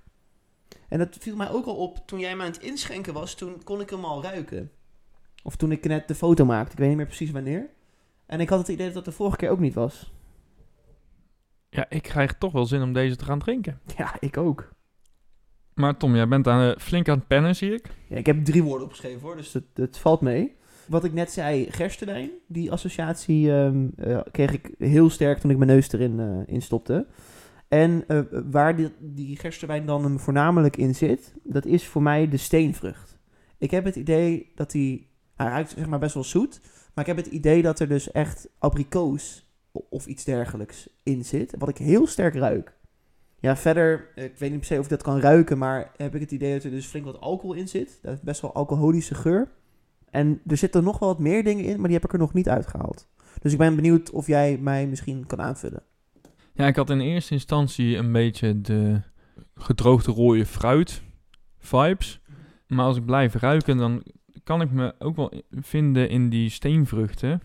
En 0.88 0.98
dat 0.98 1.16
viel 1.20 1.36
mij 1.36 1.50
ook 1.50 1.66
al 1.66 1.76
op 1.76 1.98
toen 2.06 2.18
jij 2.18 2.36
me 2.36 2.42
aan 2.42 2.50
het 2.50 2.62
inschenken 2.62 3.12
was. 3.14 3.34
Toen 3.34 3.62
kon 3.64 3.80
ik 3.80 3.90
hem 3.90 4.04
al 4.04 4.22
ruiken. 4.22 4.70
Of 5.46 5.56
toen 5.56 5.72
ik 5.72 5.84
net 5.84 6.08
de 6.08 6.14
foto 6.14 6.44
maakte. 6.44 6.72
Ik 6.72 6.78
weet 6.78 6.88
niet 6.88 6.96
meer 6.96 7.06
precies 7.06 7.30
wanneer. 7.30 7.68
En 8.26 8.40
ik 8.40 8.48
had 8.48 8.58
het 8.58 8.68
idee 8.68 8.86
dat 8.86 8.94
dat 8.94 9.04
de 9.04 9.12
vorige 9.12 9.36
keer 9.36 9.50
ook 9.50 9.58
niet 9.58 9.74
was. 9.74 10.12
Ja, 11.68 11.86
ik 11.88 12.02
krijg 12.02 12.38
toch 12.38 12.52
wel 12.52 12.66
zin 12.66 12.82
om 12.82 12.92
deze 12.92 13.16
te 13.16 13.24
gaan 13.24 13.38
drinken. 13.38 13.80
Ja, 13.96 14.16
ik 14.20 14.36
ook. 14.36 14.68
Maar 15.74 15.96
Tom, 15.96 16.14
jij 16.14 16.28
bent 16.28 16.48
aan, 16.48 16.70
eh, 16.70 16.78
flink 16.78 17.08
aan 17.08 17.18
het 17.18 17.26
pennen, 17.26 17.56
zie 17.56 17.72
ik. 17.72 17.90
Ja, 18.08 18.16
ik 18.16 18.26
heb 18.26 18.44
drie 18.44 18.62
woorden 18.62 18.86
opgeschreven 18.86 19.20
hoor, 19.20 19.36
dus 19.36 19.52
het, 19.52 19.64
het 19.74 19.98
valt 19.98 20.20
mee. 20.20 20.56
Wat 20.86 21.04
ik 21.04 21.12
net 21.12 21.32
zei, 21.32 21.66
gerstewijn, 21.70 22.30
die 22.46 22.72
associatie 22.72 23.52
ehm, 23.52 23.88
eh, 23.96 24.20
kreeg 24.30 24.52
ik 24.52 24.74
heel 24.78 25.10
sterk 25.10 25.38
toen 25.38 25.50
ik 25.50 25.56
mijn 25.56 25.70
neus 25.70 25.92
erin 25.92 26.44
in 26.46 26.62
stopte. 26.62 27.06
En 27.68 28.04
waar 28.50 28.76
die, 28.76 28.92
die 29.00 29.36
gerstewijn 29.36 29.86
dan 29.86 30.04
hem 30.04 30.18
voornamelijk 30.18 30.76
in 30.76 30.94
zit, 30.94 31.34
dat 31.42 31.64
is 31.66 31.86
voor 31.86 32.02
mij 32.02 32.28
de 32.28 32.36
steenvrucht. 32.36 33.18
Ik 33.58 33.70
heb 33.70 33.84
het 33.84 33.96
idee 33.96 34.52
dat 34.54 34.70
die, 34.70 35.15
hij 35.36 35.46
ruikt 35.46 35.70
zeg 35.70 35.86
maar 35.86 35.98
best 35.98 36.14
wel 36.14 36.24
zoet, 36.24 36.60
maar 36.94 37.08
ik 37.08 37.16
heb 37.16 37.24
het 37.24 37.34
idee 37.34 37.62
dat 37.62 37.80
er 37.80 37.88
dus 37.88 38.12
echt 38.12 38.48
abrikoos 38.58 39.50
of 39.72 40.06
iets 40.06 40.24
dergelijks 40.24 40.88
in 41.02 41.24
zit, 41.24 41.54
wat 41.58 41.68
ik 41.68 41.78
heel 41.78 42.06
sterk 42.06 42.34
ruik. 42.34 42.74
Ja, 43.40 43.56
verder, 43.56 44.08
ik 44.14 44.36
weet 44.38 44.50
niet 44.50 44.58
per 44.58 44.68
se 44.68 44.78
of 44.78 44.84
ik 44.84 44.90
dat 44.90 45.02
kan 45.02 45.20
ruiken, 45.20 45.58
maar 45.58 45.92
heb 45.96 46.14
ik 46.14 46.20
het 46.20 46.30
idee 46.30 46.52
dat 46.52 46.64
er 46.64 46.70
dus 46.70 46.86
flink 46.86 47.04
wat 47.04 47.20
alcohol 47.20 47.54
in 47.54 47.68
zit. 47.68 47.98
Dat 48.02 48.22
best 48.22 48.40
wel 48.40 48.54
alcoholische 48.54 49.14
geur. 49.14 49.48
En 50.10 50.40
er 50.46 50.56
zitten 50.56 50.84
nog 50.84 50.98
wel 50.98 51.08
wat 51.08 51.18
meer 51.18 51.44
dingen 51.44 51.64
in, 51.64 51.76
maar 51.76 51.88
die 51.88 51.96
heb 51.96 52.04
ik 52.04 52.12
er 52.12 52.18
nog 52.18 52.32
niet 52.32 52.48
uitgehaald. 52.48 53.08
Dus 53.40 53.52
ik 53.52 53.58
ben 53.58 53.76
benieuwd 53.76 54.10
of 54.10 54.26
jij 54.26 54.58
mij 54.58 54.86
misschien 54.86 55.26
kan 55.26 55.40
aanvullen. 55.40 55.82
Ja, 56.52 56.66
ik 56.66 56.76
had 56.76 56.90
in 56.90 57.00
eerste 57.00 57.32
instantie 57.32 57.96
een 57.96 58.12
beetje 58.12 58.60
de 58.60 59.00
gedroogde 59.54 60.12
rode 60.12 60.46
fruit 60.46 61.02
vibes. 61.58 62.20
Maar 62.66 62.84
als 62.84 62.96
ik 62.96 63.04
blijf 63.04 63.34
ruiken, 63.34 63.76
dan 63.76 64.02
kan 64.46 64.60
ik 64.60 64.70
me 64.70 64.94
ook 64.98 65.16
wel 65.16 65.32
vinden 65.50 66.08
in 66.08 66.28
die 66.28 66.50
steenvruchten. 66.50 67.42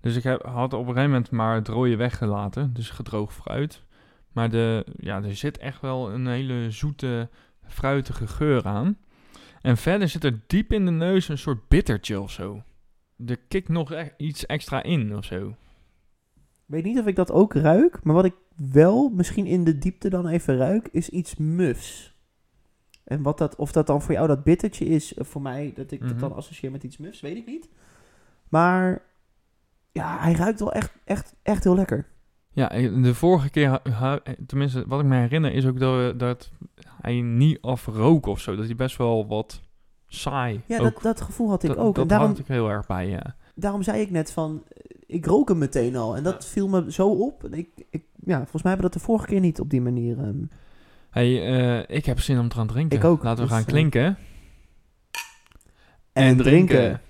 Dus 0.00 0.16
ik 0.16 0.22
had 0.42 0.72
op 0.72 0.80
een 0.80 0.86
gegeven 0.86 1.10
moment 1.10 1.30
maar 1.30 1.54
het 1.54 1.68
rode 1.68 1.96
weggelaten, 1.96 2.72
dus 2.72 2.90
gedroogd 2.90 3.34
fruit. 3.34 3.84
Maar 4.32 4.50
de, 4.50 4.86
ja, 4.96 5.22
er 5.22 5.36
zit 5.36 5.58
echt 5.58 5.80
wel 5.80 6.12
een 6.12 6.26
hele 6.26 6.70
zoete, 6.70 7.28
fruitige 7.66 8.26
geur 8.26 8.66
aan. 8.66 8.96
En 9.60 9.76
verder 9.76 10.08
zit 10.08 10.24
er 10.24 10.40
diep 10.46 10.72
in 10.72 10.84
de 10.84 10.90
neus 10.90 11.28
een 11.28 11.38
soort 11.38 11.68
bittertje 11.68 12.20
of 12.20 12.30
zo. 12.30 12.62
Er 13.26 13.38
kikt 13.48 13.68
nog 13.68 13.92
echt 13.92 14.14
iets 14.16 14.46
extra 14.46 14.82
in 14.82 15.16
of 15.16 15.24
zo. 15.24 15.48
Ik 16.36 16.66
weet 16.66 16.84
niet 16.84 16.98
of 16.98 17.06
ik 17.06 17.16
dat 17.16 17.32
ook 17.32 17.54
ruik, 17.54 18.04
maar 18.04 18.14
wat 18.14 18.24
ik 18.24 18.34
wel 18.56 19.08
misschien 19.08 19.46
in 19.46 19.64
de 19.64 19.78
diepte 19.78 20.10
dan 20.10 20.26
even 20.26 20.56
ruik, 20.56 20.88
is 20.92 21.08
iets 21.08 21.36
mufs. 21.36 22.11
En 23.04 23.22
wat 23.22 23.38
dat, 23.38 23.56
of 23.56 23.72
dat 23.72 23.86
dan 23.86 24.02
voor 24.02 24.14
jou 24.14 24.26
dat 24.26 24.44
bittertje 24.44 24.84
is, 24.84 25.14
eh, 25.14 25.24
voor 25.24 25.42
mij 25.42 25.72
dat 25.74 25.90
ik 25.90 26.00
dat 26.00 26.10
Mhm. 26.10 26.18
dan 26.20 26.34
associeer 26.34 26.70
met 26.70 26.84
iets 26.84 26.96
mufs, 26.98 27.20
weet 27.20 27.36
ik 27.36 27.46
niet. 27.46 27.68
Maar 28.48 29.02
ja, 29.92 30.18
hij 30.20 30.32
ruikt 30.32 30.60
wel 30.60 30.72
echt, 30.72 30.92
echt, 31.04 31.34
echt 31.42 31.64
heel 31.64 31.74
lekker. 31.74 32.06
Ja, 32.54 32.70
eh, 32.70 33.02
de 33.02 33.14
vorige 33.14 33.50
keer, 33.50 33.80
ha- 33.90 34.20
tenminste 34.46 34.84
wat 34.86 35.00
ik 35.00 35.06
me 35.06 35.16
herinner, 35.16 35.52
is 35.52 35.66
ook 35.66 35.78
dat, 35.78 36.18
dat 36.18 36.50
hij 37.02 37.20
niet 37.20 37.58
afrook 37.60 38.26
of 38.26 38.40
zo. 38.40 38.56
Dat 38.56 38.64
hij 38.66 38.74
best 38.76 38.96
wel 38.96 39.26
wat 39.26 39.60
saai 40.06 40.60
Ja, 40.66 40.76
ook. 40.78 40.82
dat, 40.92 41.02
dat 41.02 41.20
gevoel 41.20 41.48
had 41.48 41.62
ik 41.62 41.68
dat, 41.68 41.78
ook. 41.78 41.94
Dat 41.94 42.02
en 42.02 42.08
daarom, 42.08 42.28
had 42.28 42.38
ik 42.38 42.46
heel 42.46 42.68
erg 42.70 42.86
bij, 42.86 43.08
ja. 43.08 43.36
daarom 43.54 43.82
zei 43.82 44.00
ik 44.00 44.10
net 44.10 44.32
van, 44.32 44.62
eh, 44.68 44.96
ik 45.06 45.26
rook 45.26 45.48
hem 45.48 45.58
meteen 45.58 45.96
al. 45.96 46.16
En 46.16 46.22
dat 46.22 46.46
viel 46.46 46.68
me 46.68 46.92
zo 46.92 47.08
op. 47.08 47.44
Ik, 47.54 47.68
ik, 47.90 48.04
ja, 48.24 48.36
volgens 48.36 48.62
mij 48.62 48.72
hebben 48.72 48.90
we 48.90 48.92
dat 48.92 49.00
de 49.02 49.06
vorige 49.10 49.26
keer 49.26 49.40
niet 49.40 49.60
op 49.60 49.70
die 49.70 49.80
manier. 49.80 50.18
ehm. 50.18 50.42
Hey, 51.12 51.42
eh, 51.46 51.96
ik 51.96 52.06
heb 52.06 52.20
zin 52.20 52.38
om 52.38 52.48
te 52.48 52.56
gaan 52.56 52.66
drinken. 52.66 52.98
Ik 52.98 53.04
ook, 53.04 53.22
Laten 53.22 53.44
we 53.44 53.50
gaan 53.50 53.60
eh, 53.60 53.66
klinken. 53.66 54.18
En, 56.12 56.36
drinken. 56.36 57.00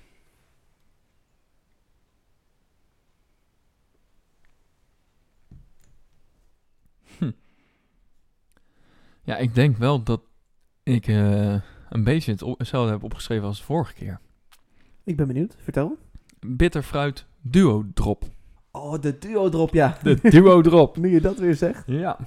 Ja, 9.23 9.37
ik 9.37 9.55
denk 9.55 9.77
wel 9.77 10.03
dat 10.03 10.21
ik 10.83 11.07
eh, 11.07 11.55
een 11.89 12.03
beetje 12.03 12.31
hetzelfde 12.57 12.91
heb 12.91 13.03
opgeschreven 13.03 13.47
als 13.47 13.57
de 13.57 13.63
vorige 13.63 13.93
keer. 13.93 14.19
Ik 15.03 15.15
ben 15.15 15.27
benieuwd. 15.27 15.55
Vertel. 15.59 15.97
Bitter 16.39 16.83
fruit 16.83 17.25
duo 17.41 17.85
drop. 17.93 18.25
Oh, 18.71 19.01
de 19.01 19.17
duo 19.17 19.49
drop, 19.49 19.73
ja. 19.73 19.97
De 20.01 20.19
duo 20.21 20.61
drop. 20.61 20.97
Nu 21.01 21.09
je 21.09 21.21
dat 21.21 21.37
weer 21.37 21.55
zegt. 21.55 21.83
Ja, 21.85 22.17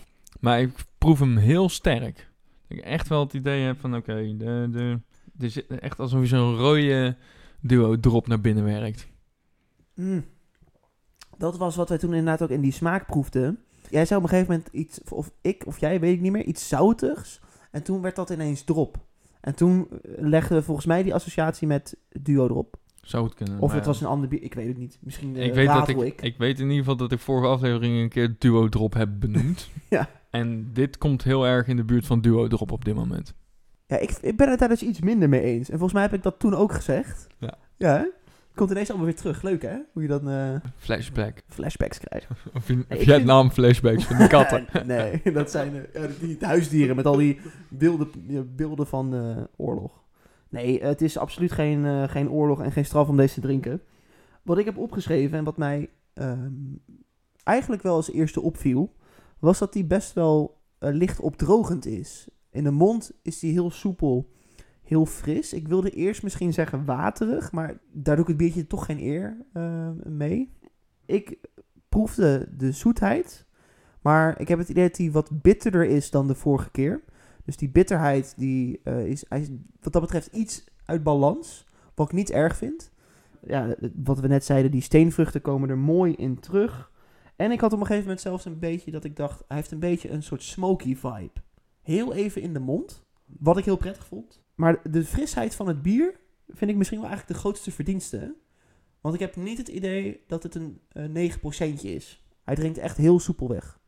maar 0.41 0.61
ik 0.61 0.71
proef 1.07 1.19
hem 1.19 1.37
heel 1.37 1.69
sterk. 1.69 2.31
Ik 2.69 2.79
echt 2.79 3.09
wel 3.09 3.21
het 3.21 3.33
idee 3.33 3.65
heb 3.65 3.81
van, 3.81 3.97
oké, 3.97 4.37
de, 4.37 5.01
de, 5.33 5.49
zit 5.49 5.67
echt 5.67 5.99
alsof 5.99 6.21
je 6.21 6.27
zo'n 6.27 6.57
rode 6.57 7.17
duo 7.61 8.01
drop 8.01 8.27
naar 8.27 8.41
binnen 8.41 8.65
werkt. 8.65 9.09
Mm. 9.95 10.25
Dat 11.39 11.57
was 11.57 11.77
wat 11.77 11.89
wij 11.89 11.99
toen 11.99 12.15
inderdaad 12.15 12.43
ook 12.43 12.57
in 12.57 12.61
die 12.61 12.73
smaak 12.73 13.07
proefden. 13.07 13.59
Jij 13.91 14.07
zei 14.07 14.19
op 14.19 14.25
een 14.25 14.33
gegeven 14.33 14.53
moment 14.53 14.73
iets, 14.73 15.01
of 15.09 15.31
ik 15.41 15.67
of 15.67 15.79
jij, 15.79 16.01
weet 16.01 16.15
ik 16.15 16.21
niet 16.21 16.33
meer, 16.33 16.45
iets 16.45 16.69
zoutigs. 16.69 17.41
En 17.71 17.83
toen 17.83 18.01
werd 18.01 18.17
dat 18.17 18.31
ineens 18.31 18.63
drop. 18.63 18.99
En 19.41 19.55
toen 19.55 19.89
eh, 19.91 19.99
legden 20.17 20.57
we 20.57 20.63
volgens 20.63 20.87
mij 20.87 21.03
die 21.03 21.15
associatie 21.15 21.67
met 21.67 21.97
duo 22.09 22.47
drop. 22.47 22.77
Zou 23.07 23.25
het 23.25 23.35
kunnen. 23.35 23.61
Of 23.61 23.73
het 23.73 23.81
ja. 23.81 23.87
was 23.87 24.01
een 24.01 24.07
ander 24.07 24.29
bier, 24.29 24.43
ik 24.43 24.55
weet 24.55 24.67
het 24.67 24.77
niet. 24.77 24.99
Misschien 25.01 25.37
eh 25.37 25.47
ik 25.47 25.55
weet, 25.55 25.67
dat 25.67 25.89
ik, 25.89 26.21
ik 26.21 26.37
weet 26.39 26.59
in 26.59 26.65
ieder 26.65 26.79
geval 26.79 26.97
dat 26.97 27.13
ik 27.13 27.19
vorige 27.19 27.49
aflevering 27.49 28.01
een 28.01 28.09
keer 28.09 28.37
duo 28.39 28.69
drop 28.69 28.95
heb 28.95 29.09
benoemd. 29.19 29.69
Ja. 29.89 30.09
En 30.31 30.71
dit 30.73 30.99
komt 30.99 31.23
heel 31.23 31.47
erg 31.47 31.67
in 31.67 31.77
de 31.77 31.85
buurt 31.85 32.07
van 32.07 32.21
duo 32.21 32.47
drop 32.47 32.73
op 32.73 32.85
dit 32.85 32.95
moment. 32.95 33.35
Ja, 33.87 33.97
ik, 33.97 34.11
ik 34.21 34.37
ben 34.37 34.51
het 34.51 34.59
daar 34.59 34.69
dus 34.69 34.83
iets 34.83 35.01
minder 35.01 35.29
mee 35.29 35.43
eens. 35.43 35.69
En 35.69 35.79
volgens 35.79 35.93
mij 35.93 36.03
heb 36.03 36.13
ik 36.13 36.23
dat 36.23 36.39
toen 36.39 36.55
ook 36.55 36.73
gezegd. 36.73 37.27
Ja. 37.39 37.55
Ja? 37.77 38.09
Komt 38.55 38.71
ineens 38.71 38.89
allemaal 38.89 39.07
weer 39.07 39.17
terug. 39.17 39.43
Leuk 39.43 39.63
hè? 39.63 39.77
Hoe 39.93 40.03
je 40.03 40.09
dan 40.09 40.31
eh, 40.31 40.55
Flashback. 40.77 41.43
flashbacks 41.49 41.99
krijgt. 41.99 42.27
Of 42.55 42.69
in 42.69 42.85
Vietnam 42.89 43.51
flashbacks 43.51 44.05
van 44.05 44.17
die 44.17 44.27
katten. 44.29 44.67
nee, 44.87 45.23
dat 45.33 45.51
zijn 45.51 45.87
eh, 45.93 46.03
die 46.21 46.37
huisdieren 46.41 46.97
met 46.97 47.07
al 47.07 47.17
die 47.17 47.41
beelden, 47.69 48.09
beelden 48.57 48.87
van 48.87 49.15
eh, 49.15 49.43
oorlog. 49.57 50.05
Nee, 50.49 50.83
het 50.83 51.03
is 51.03 51.19
absoluut 51.19 51.53
geen, 51.53 51.85
eh, 51.85 52.09
geen 52.09 52.31
oorlog 52.31 52.63
en 52.63 52.73
geen 52.73 52.85
straf 52.85 53.09
om 53.09 53.17
deze 53.17 53.35
te 53.35 53.41
drinken. 53.41 53.83
Wat 54.43 54.59
ik 54.59 54.65
heb 54.65 54.77
opgeschreven 54.77 55.39
en 55.39 55.45
wat 55.45 55.57
mij 55.57 55.91
ehm, 56.13 56.53
eigenlijk 57.43 57.83
wel 57.83 57.95
als 57.95 58.13
eerste 58.13 58.41
opviel, 58.41 58.95
was 59.39 59.59
dat 59.59 59.73
die 59.73 59.85
best 59.85 60.13
wel 60.13 60.61
eh, 60.79 60.93
licht 60.93 61.21
opdrogend 61.21 61.87
is. 61.87 62.29
In 62.51 62.65
de 62.65 62.71
mond 62.71 63.13
is 63.23 63.39
die 63.39 63.53
heel 63.53 63.71
soepel, 63.71 64.31
heel 64.83 65.07
fris. 65.07 65.53
Ik 65.53 65.69
wilde 65.69 65.91
eerst 65.91 66.23
misschien 66.23 66.53
zeggen 66.53 66.85
waterig, 66.85 67.53
maar 67.53 67.81
daar 67.93 68.15
doe 68.15 68.25
ik 68.25 68.31
het 68.31 68.37
biertje 68.37 68.67
toch 68.67 68.85
geen 68.85 69.01
eer 69.01 69.37
eh, 69.53 69.91
mee. 70.05 70.53
Ik 71.07 71.39
proefde 71.89 72.49
de 72.57 72.73
zoetheid, 72.73 73.47
maar 74.03 74.41
ik 74.41 74.49
heb 74.49 74.59
het 74.59 74.69
idee 74.69 74.87
dat 74.87 74.97
die 74.97 75.13
wat 75.13 75.43
bitterder 75.43 75.85
is 75.85 76.11
dan 76.11 76.27
de 76.27 76.35
vorige 76.35 76.71
keer. 76.71 77.05
Dus 77.47 77.57
die 77.57 77.69
bitterheid 77.69 78.35
die, 78.37 78.81
eh, 78.85 79.07
is, 79.07 79.25
is 79.25 79.49
wat 79.81 79.93
dat 79.93 80.03
betreft 80.03 80.29
iets 80.33 80.65
uit 80.85 81.03
balans, 81.03 81.67
wat 81.95 82.07
ik 82.07 82.15
niet 82.15 82.31
erg 82.31 82.57
vind. 82.57 82.93
Ja, 83.47 83.75
wat 83.95 84.21
we 84.21 84.29
net 84.29 84.45
zeiden, 84.45 84.71
die 84.71 84.81
steenvruchten 84.81 85.41
komen 85.41 85.69
er 85.69 85.79
mooi 85.79 86.13
in 86.13 86.41
terug. 86.41 86.91
En 87.37 87.51
ik 87.51 87.61
had 87.61 87.73
op 87.73 87.79
een 87.79 87.87
gegeven 87.87 88.07
moment 88.07 88.21
zelfs 88.21 88.45
een 88.45 88.59
beetje 88.59 88.91
dat 88.91 89.05
ik 89.05 89.17
dacht, 89.17 89.45
hij 89.49 89.57
heeft 89.57 89.71
een 89.71 89.79
beetje 89.79 90.11
een 90.11 90.23
soort 90.23 90.43
smoky 90.43 90.97
vibe. 90.97 91.41
Heel 91.83 92.15
even 92.15 92.43
in 92.43 92.53
de 92.53 92.59
mond, 92.59 93.05
wat 93.25 93.59
ik 93.59 93.65
heel 93.65 93.77
prettig 93.77 94.07
vond. 94.07 94.43
Maar 94.55 94.81
de 94.91 95.05
frisheid 95.05 95.55
van 95.55 95.69
het 95.69 95.83
bier 95.83 96.21
vind 96.49 96.71
ik 96.71 96.77
misschien 96.77 97.01
wel 97.01 97.09
eigenlijk 97.09 97.37
de 97.37 97.43
grootste 97.45 97.71
verdienste. 97.71 98.35
Want 99.01 99.15
ik 99.15 99.21
heb 99.21 99.37
niet 99.37 99.59
het 99.59 99.69
idee 99.69 100.21
dat 100.27 100.43
het 100.43 100.55
een 100.55 100.81
eh 100.89 101.75
9% 101.79 101.81
is. 101.83 102.25
Hij 102.45 102.55
drinkt 102.55 102.79
echt 102.79 102.97
heel 102.97 103.21
soepel 103.21 103.49
weg. 103.49 103.81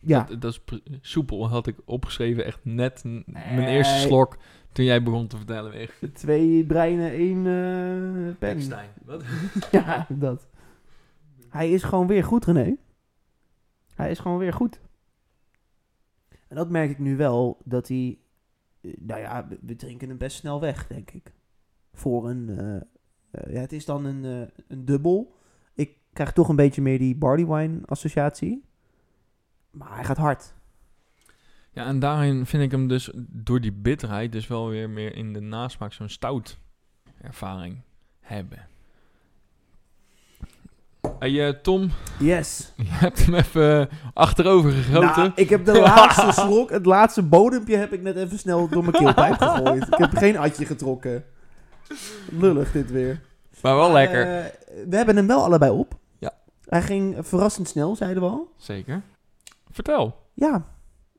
Ja, 0.00 0.22
Dat, 0.22 0.40
dat 0.40 0.52
is 0.52 0.80
soepel, 1.00 1.48
had 1.48 1.66
ik 1.66 1.76
opgeschreven. 1.84 2.44
Echt 2.44 2.64
net 2.64 3.04
mijn 3.26 3.68
eerste 3.68 3.98
slok 3.98 4.36
toen 4.72 4.84
jij 4.84 5.02
begon 5.02 5.26
te 5.26 5.36
vertellen 5.36 5.72
weg. 5.72 6.02
twee 6.12 6.64
breinen, 6.66 7.10
één 7.10 7.38
eh 7.46 8.36
pen. 8.38 8.48
Eckstein. 8.56 8.88
Wat? 9.04 9.24
Ja, 9.70 10.06
dat. 10.08 10.48
Hij 11.48 11.70
is 11.70 11.82
gewoon 11.82 12.06
weer 12.06 12.24
goed, 12.24 12.44
René. 12.44 12.76
Hij 13.94 14.10
is 14.10 14.18
gewoon 14.18 14.38
weer 14.38 14.52
goed. 14.52 14.80
En 16.48 16.56
dat 16.56 16.70
merk 16.70 16.90
ik 16.90 16.98
nu 16.98 17.16
wel, 17.16 17.58
dat 17.64 17.88
hij... 17.88 18.18
eh, 18.80 18.92
Nou 19.00 19.20
ja, 19.20 19.48
we, 19.60 19.76
drinken 19.76 20.08
hem 20.08 20.18
best 20.18 20.36
snel 20.36 20.60
weg, 20.60 20.86
denk 20.86 21.10
ik. 21.10 21.32
Voor 21.92 22.28
een... 22.30 22.48
eh, 23.30 23.52
ja, 23.54 23.60
het 23.60 23.72
is 23.72 23.84
dan 23.84 24.04
een, 24.04 24.24
eh, 24.24 24.48
een 24.68 24.84
dubbel. 24.84 25.34
Ik 25.74 25.96
krijg 26.12 26.32
toch 26.32 26.48
een 26.48 26.56
beetje 26.56 26.82
meer 26.82 26.98
die 26.98 27.16
barley 27.16 27.46
wine 27.46 27.80
associatie. 27.84 28.64
Maar 29.70 29.94
hij 29.94 30.04
gaat 30.04 30.16
hard. 30.16 30.52
Ja, 31.72 31.86
en 31.86 31.98
daarin 31.98 32.46
vind 32.46 32.62
ik 32.62 32.70
hem 32.70 32.88
dus 32.88 33.10
door 33.28 33.60
die 33.60 33.72
bitterheid 33.72 34.32
dus 34.32 34.46
wel 34.46 34.68
weer 34.68 34.90
meer 34.90 35.14
in 35.16 35.32
de 35.32 35.40
nasmaak 35.40 35.92
zo'n 35.92 36.08
stout 36.08 36.58
ervaring 37.20 37.80
hebben. 38.20 38.66
Hey, 41.18 41.46
eh, 41.48 41.54
Tom, 41.62 41.90
Yes. 42.18 42.72
je 42.76 42.84
hebt 42.86 43.24
hem 43.24 43.34
even 43.34 43.88
achterover 44.14 44.70
gegoten. 44.72 45.00
Nou, 45.16 45.32
ik 45.34 45.48
heb 45.48 45.64
de 45.64 45.80
laatste 45.80 46.32
slok, 46.42 46.70
het 46.70 46.86
laatste 46.86 47.22
bodempje 47.22 47.76
heb 47.76 47.92
ik 47.92 48.02
net 48.02 48.16
even 48.16 48.38
snel 48.38 48.68
door 48.68 48.82
mijn 48.84 48.92
keelpijp 48.96 49.34
gegooid. 49.42 49.82
Ik 49.86 49.98
heb 49.98 50.16
geen 50.16 50.36
atje 50.36 50.64
getrokken. 50.66 51.24
Lullig 52.30 52.72
dit 52.72 52.90
weer. 52.90 53.20
maar 53.62 53.76
wel 53.76 53.92
lekker. 53.92 54.20
Eh, 54.22 54.44
we 54.88 54.96
hebben 54.96 55.16
hem 55.16 55.26
wel 55.26 55.44
allebei 55.44 55.70
op. 55.72 55.98
Ja. 56.18 56.32
Hij 56.64 56.82
ging 56.82 57.16
verrassend 57.20 57.68
snel, 57.68 57.96
zeiden 57.96 58.22
we 58.22 58.28
al. 58.28 58.52
Zeker. 58.56 59.02
Vertel. 59.78 60.16
Ja, 60.34 60.66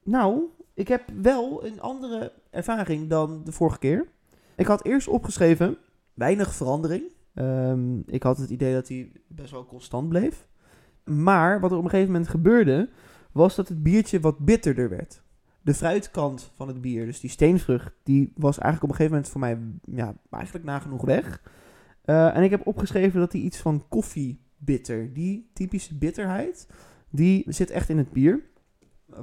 nou, 0.04 0.44
ik 0.74 0.88
heb 0.88 1.04
wel 1.22 1.66
een 1.66 1.82
andere 1.82 2.34
ervaring 2.50 3.10
dan 3.10 3.44
de 3.44 3.52
vorige 3.52 3.80
keer. 3.80 4.08
Ik 4.56 4.66
had 4.66 4.86
eerst 4.86 5.08
opgeschreven, 5.08 5.78
weinig 6.14 6.54
verandering. 6.54 7.04
Ehm, 7.34 8.00
ik 8.06 8.24
had 8.24 8.38
het 8.38 8.50
idee 8.50 8.74
dat 8.74 8.88
hij 8.88 9.12
best 9.28 9.52
wel 9.52 9.66
constant 9.66 10.10
bleef. 10.10 10.48
Maar 11.04 11.60
wat 11.60 11.72
er 11.72 11.78
op 11.78 11.84
een 11.84 11.90
gegeven 11.90 12.12
moment 12.12 12.30
gebeurde, 12.30 12.90
was 13.32 13.56
dat 13.56 13.68
het 13.68 13.84
biertje 13.84 14.20
wat 14.20 14.40
bitterder 14.40 14.90
werd. 14.90 15.22
De 15.62 15.74
fruitkant 15.74 16.52
van 16.56 16.68
het 16.68 16.82
bier, 16.82 17.06
dus 17.06 17.20
die 17.20 17.30
steenvrucht, 17.30 17.94
die 18.04 18.32
was 18.36 18.58
eigenlijk 18.58 18.84
op 18.84 18.90
een 18.90 18.96
gegeven 18.96 19.16
moment 19.16 19.32
voor 19.32 19.42
mij 19.42 19.58
ja, 20.04 20.16
eigenlijk 20.30 20.66
nagenoeg 20.66 21.02
weg. 21.02 21.42
Eh, 22.02 22.36
en 22.36 22.44
ik 22.44 22.50
heb 22.50 22.68
opgeschreven 22.68 23.20
dat 23.20 23.32
hij 23.32 23.42
iets 23.42 23.58
van 23.58 23.86
koffiebitter, 23.90 25.14
die 25.14 25.50
typische 25.54 25.98
bitterheid, 25.98 26.68
die 27.10 27.44
zit 27.48 27.70
echt 27.70 27.90
in 27.90 27.98
het 27.98 28.12
bier. 28.12 28.49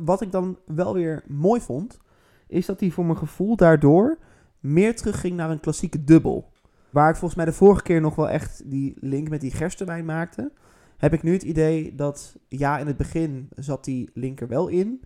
Wat 0.05 0.21
ik 0.21 0.33
dan 0.33 0.59
wel 0.67 0.95
weer 0.95 1.23
mooi 1.27 1.61
vond, 1.61 1.99
is 2.47 2.67
dat 2.67 2.81
hij 2.81 2.91
voor 2.91 3.05
mijn 3.05 3.19
gevoel 3.19 3.57
daardoor 3.57 4.19
meer 4.61 4.97
terugging 4.97 5.37
naar 5.37 5.51
een 5.51 5.61
klassieke 5.61 6.05
dubbel. 6.05 6.51
Waar 6.91 7.09
ik 7.09 7.17
volgens 7.17 7.35
mij 7.35 7.45
de 7.45 7.53
vorige 7.53 7.83
keer 7.83 8.01
nog 8.01 8.15
wel 8.15 8.29
echt 8.29 8.71
die 8.71 8.97
link 9.01 9.29
met 9.29 9.41
die 9.41 9.51
gerstewijn 9.51 10.05
maakte, 10.05 10.53
heb 10.97 11.13
ik 11.13 11.23
nu 11.23 11.33
het 11.33 11.43
idee 11.43 11.95
dat, 11.95 12.37
ja, 12.49 12.79
in 12.79 12.87
het 12.87 12.97
begin 12.97 13.49
zat 13.55 13.85
die 13.85 14.11
link 14.15 14.41
er 14.41 14.49
wel 14.49 14.69
in, 14.69 15.01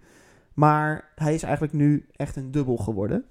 maar 0.54 1.12
hij 1.14 1.34
is 1.34 1.42
eigenlijk 1.42 1.72
nu 1.72 2.06
echt 2.16 2.36
een 2.36 2.50
dubbel 2.50 2.76
geworden. 2.76 3.24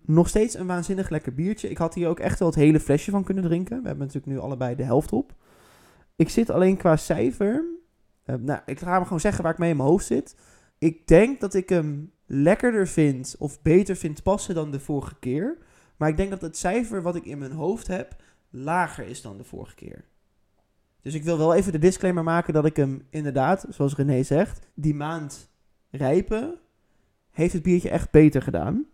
Nog 0.00 0.28
steeds 0.28 0.54
een 0.54 0.66
waanzinnig 0.66 1.08
lekker 1.08 1.34
biertje. 1.34 1.70
Ik 1.70 1.78
had 1.78 1.94
hier 1.94 2.08
ook 2.08 2.20
echt 2.20 2.38
wel 2.38 2.48
het 2.48 2.56
hele 2.56 2.80
flesje 2.80 3.10
van 3.10 3.24
kunnen 3.24 3.44
drinken. 3.44 3.80
We 3.80 3.86
hebben 3.86 4.06
natuurlijk 4.06 4.32
nu 4.32 4.38
allebei 4.38 4.74
de 4.74 4.82
helft 4.82 5.12
op. 5.12 5.34
Ik 6.16 6.28
zit 6.28 6.50
alleen 6.50 6.76
qua 6.76 6.96
cijfer. 6.96 7.64
eh, 8.24 8.36
nou, 8.40 8.60
ik 8.66 8.78
ga 8.78 8.92
hem 8.92 9.02
gewoon 9.02 9.20
zeggen 9.20 9.42
waar 9.42 9.52
ik 9.52 9.58
mee 9.58 9.70
in 9.70 9.76
mijn 9.76 9.88
hoofd 9.88 10.06
zit. 10.06 10.36
Ik 10.78 11.06
denk 11.06 11.40
dat 11.40 11.54
ik 11.54 11.68
hem 11.68 12.12
lekkerder 12.26 12.88
vind 12.88 13.36
of 13.38 13.62
beter 13.62 13.96
vind 13.96 14.22
passen 14.22 14.54
dan 14.54 14.70
de 14.70 14.80
vorige 14.80 15.14
keer. 15.18 15.58
Maar 15.96 16.08
ik 16.08 16.16
denk 16.16 16.30
dat 16.30 16.40
het 16.40 16.56
cijfer 16.56 17.02
wat 17.02 17.16
ik 17.16 17.24
in 17.24 17.38
mijn 17.38 17.52
hoofd 17.52 17.86
heb 17.86 18.16
lager 18.50 19.06
is 19.06 19.22
dan 19.22 19.36
de 19.36 19.44
vorige 19.44 19.74
keer. 19.74 20.04
Dus 21.00 21.14
ik 21.14 21.24
wil 21.24 21.38
wel 21.38 21.54
even 21.54 21.72
de 21.72 21.78
disclaimer 21.78 22.24
maken 22.24 22.52
dat 22.54 22.64
ik 22.64 22.76
hem 22.76 23.06
inderdaad, 23.10 23.66
zoals 23.68 23.94
René 23.96 24.22
zegt, 24.22 24.66
die 24.74 24.94
maand 24.94 25.50
rijpen 25.90 26.58
heeft 27.30 27.52
het 27.52 27.62
biertje 27.62 27.90
echt 27.90 28.10
beter 28.10 28.42
gedaan. 28.42 28.84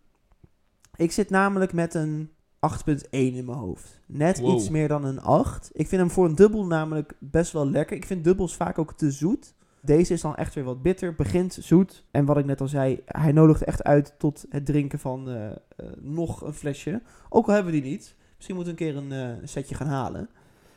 Ik 0.96 1.12
zit 1.12 1.30
namelijk 1.30 1.72
met 1.72 1.94
een 1.94 2.30
8.1 2.58 3.08
in 3.10 3.44
mijn 3.44 3.58
hoofd. 3.58 4.00
Net 4.06 4.38
Wow. 4.38 4.54
iets 4.54 4.68
meer 4.68 4.88
dan 4.88 5.04
een 5.04 5.20
8. 5.20 5.70
Ik 5.72 5.88
vind 5.88 6.00
hem 6.00 6.10
voor 6.10 6.24
een 6.24 6.34
dubbel 6.34 6.66
namelijk 6.66 7.12
best 7.18 7.52
wel 7.52 7.68
lekker. 7.68 7.96
Ik 7.96 8.06
vind 8.06 8.24
dubbels 8.24 8.56
vaak 8.56 8.78
ook 8.78 8.92
te 8.92 9.10
zoet. 9.10 9.54
Deze 9.82 10.12
is 10.12 10.20
dan 10.20 10.36
echt 10.36 10.54
weer 10.54 10.64
wat 10.64 10.82
bitter, 10.82 11.14
begint 11.14 11.58
zoet. 11.60 12.04
En 12.10 12.24
wat 12.24 12.36
ik 12.36 12.44
net 12.44 12.60
al 12.60 12.68
zei, 12.68 13.00
hij 13.04 13.32
nodigt 13.32 13.64
echt 13.64 13.84
uit 13.84 14.14
tot 14.18 14.44
het 14.48 14.66
drinken 14.66 14.98
van 14.98 15.28
eh, 15.28 15.46
eh, 15.46 15.56
nog 16.00 16.42
een 16.42 16.54
flesje. 16.54 17.02
Ook 17.28 17.46
al 17.46 17.54
hebben 17.54 17.72
we 17.72 17.80
die 17.80 17.90
niet. 17.90 18.14
Misschien 18.40 18.58
moeten 18.58 18.76
we 18.76 18.84
een 18.84 18.92
keer 18.92 19.02
een 19.02 19.38
eh, 19.40 19.46
setje 19.48 19.74
gaan 19.74 19.86
halen. 19.86 20.28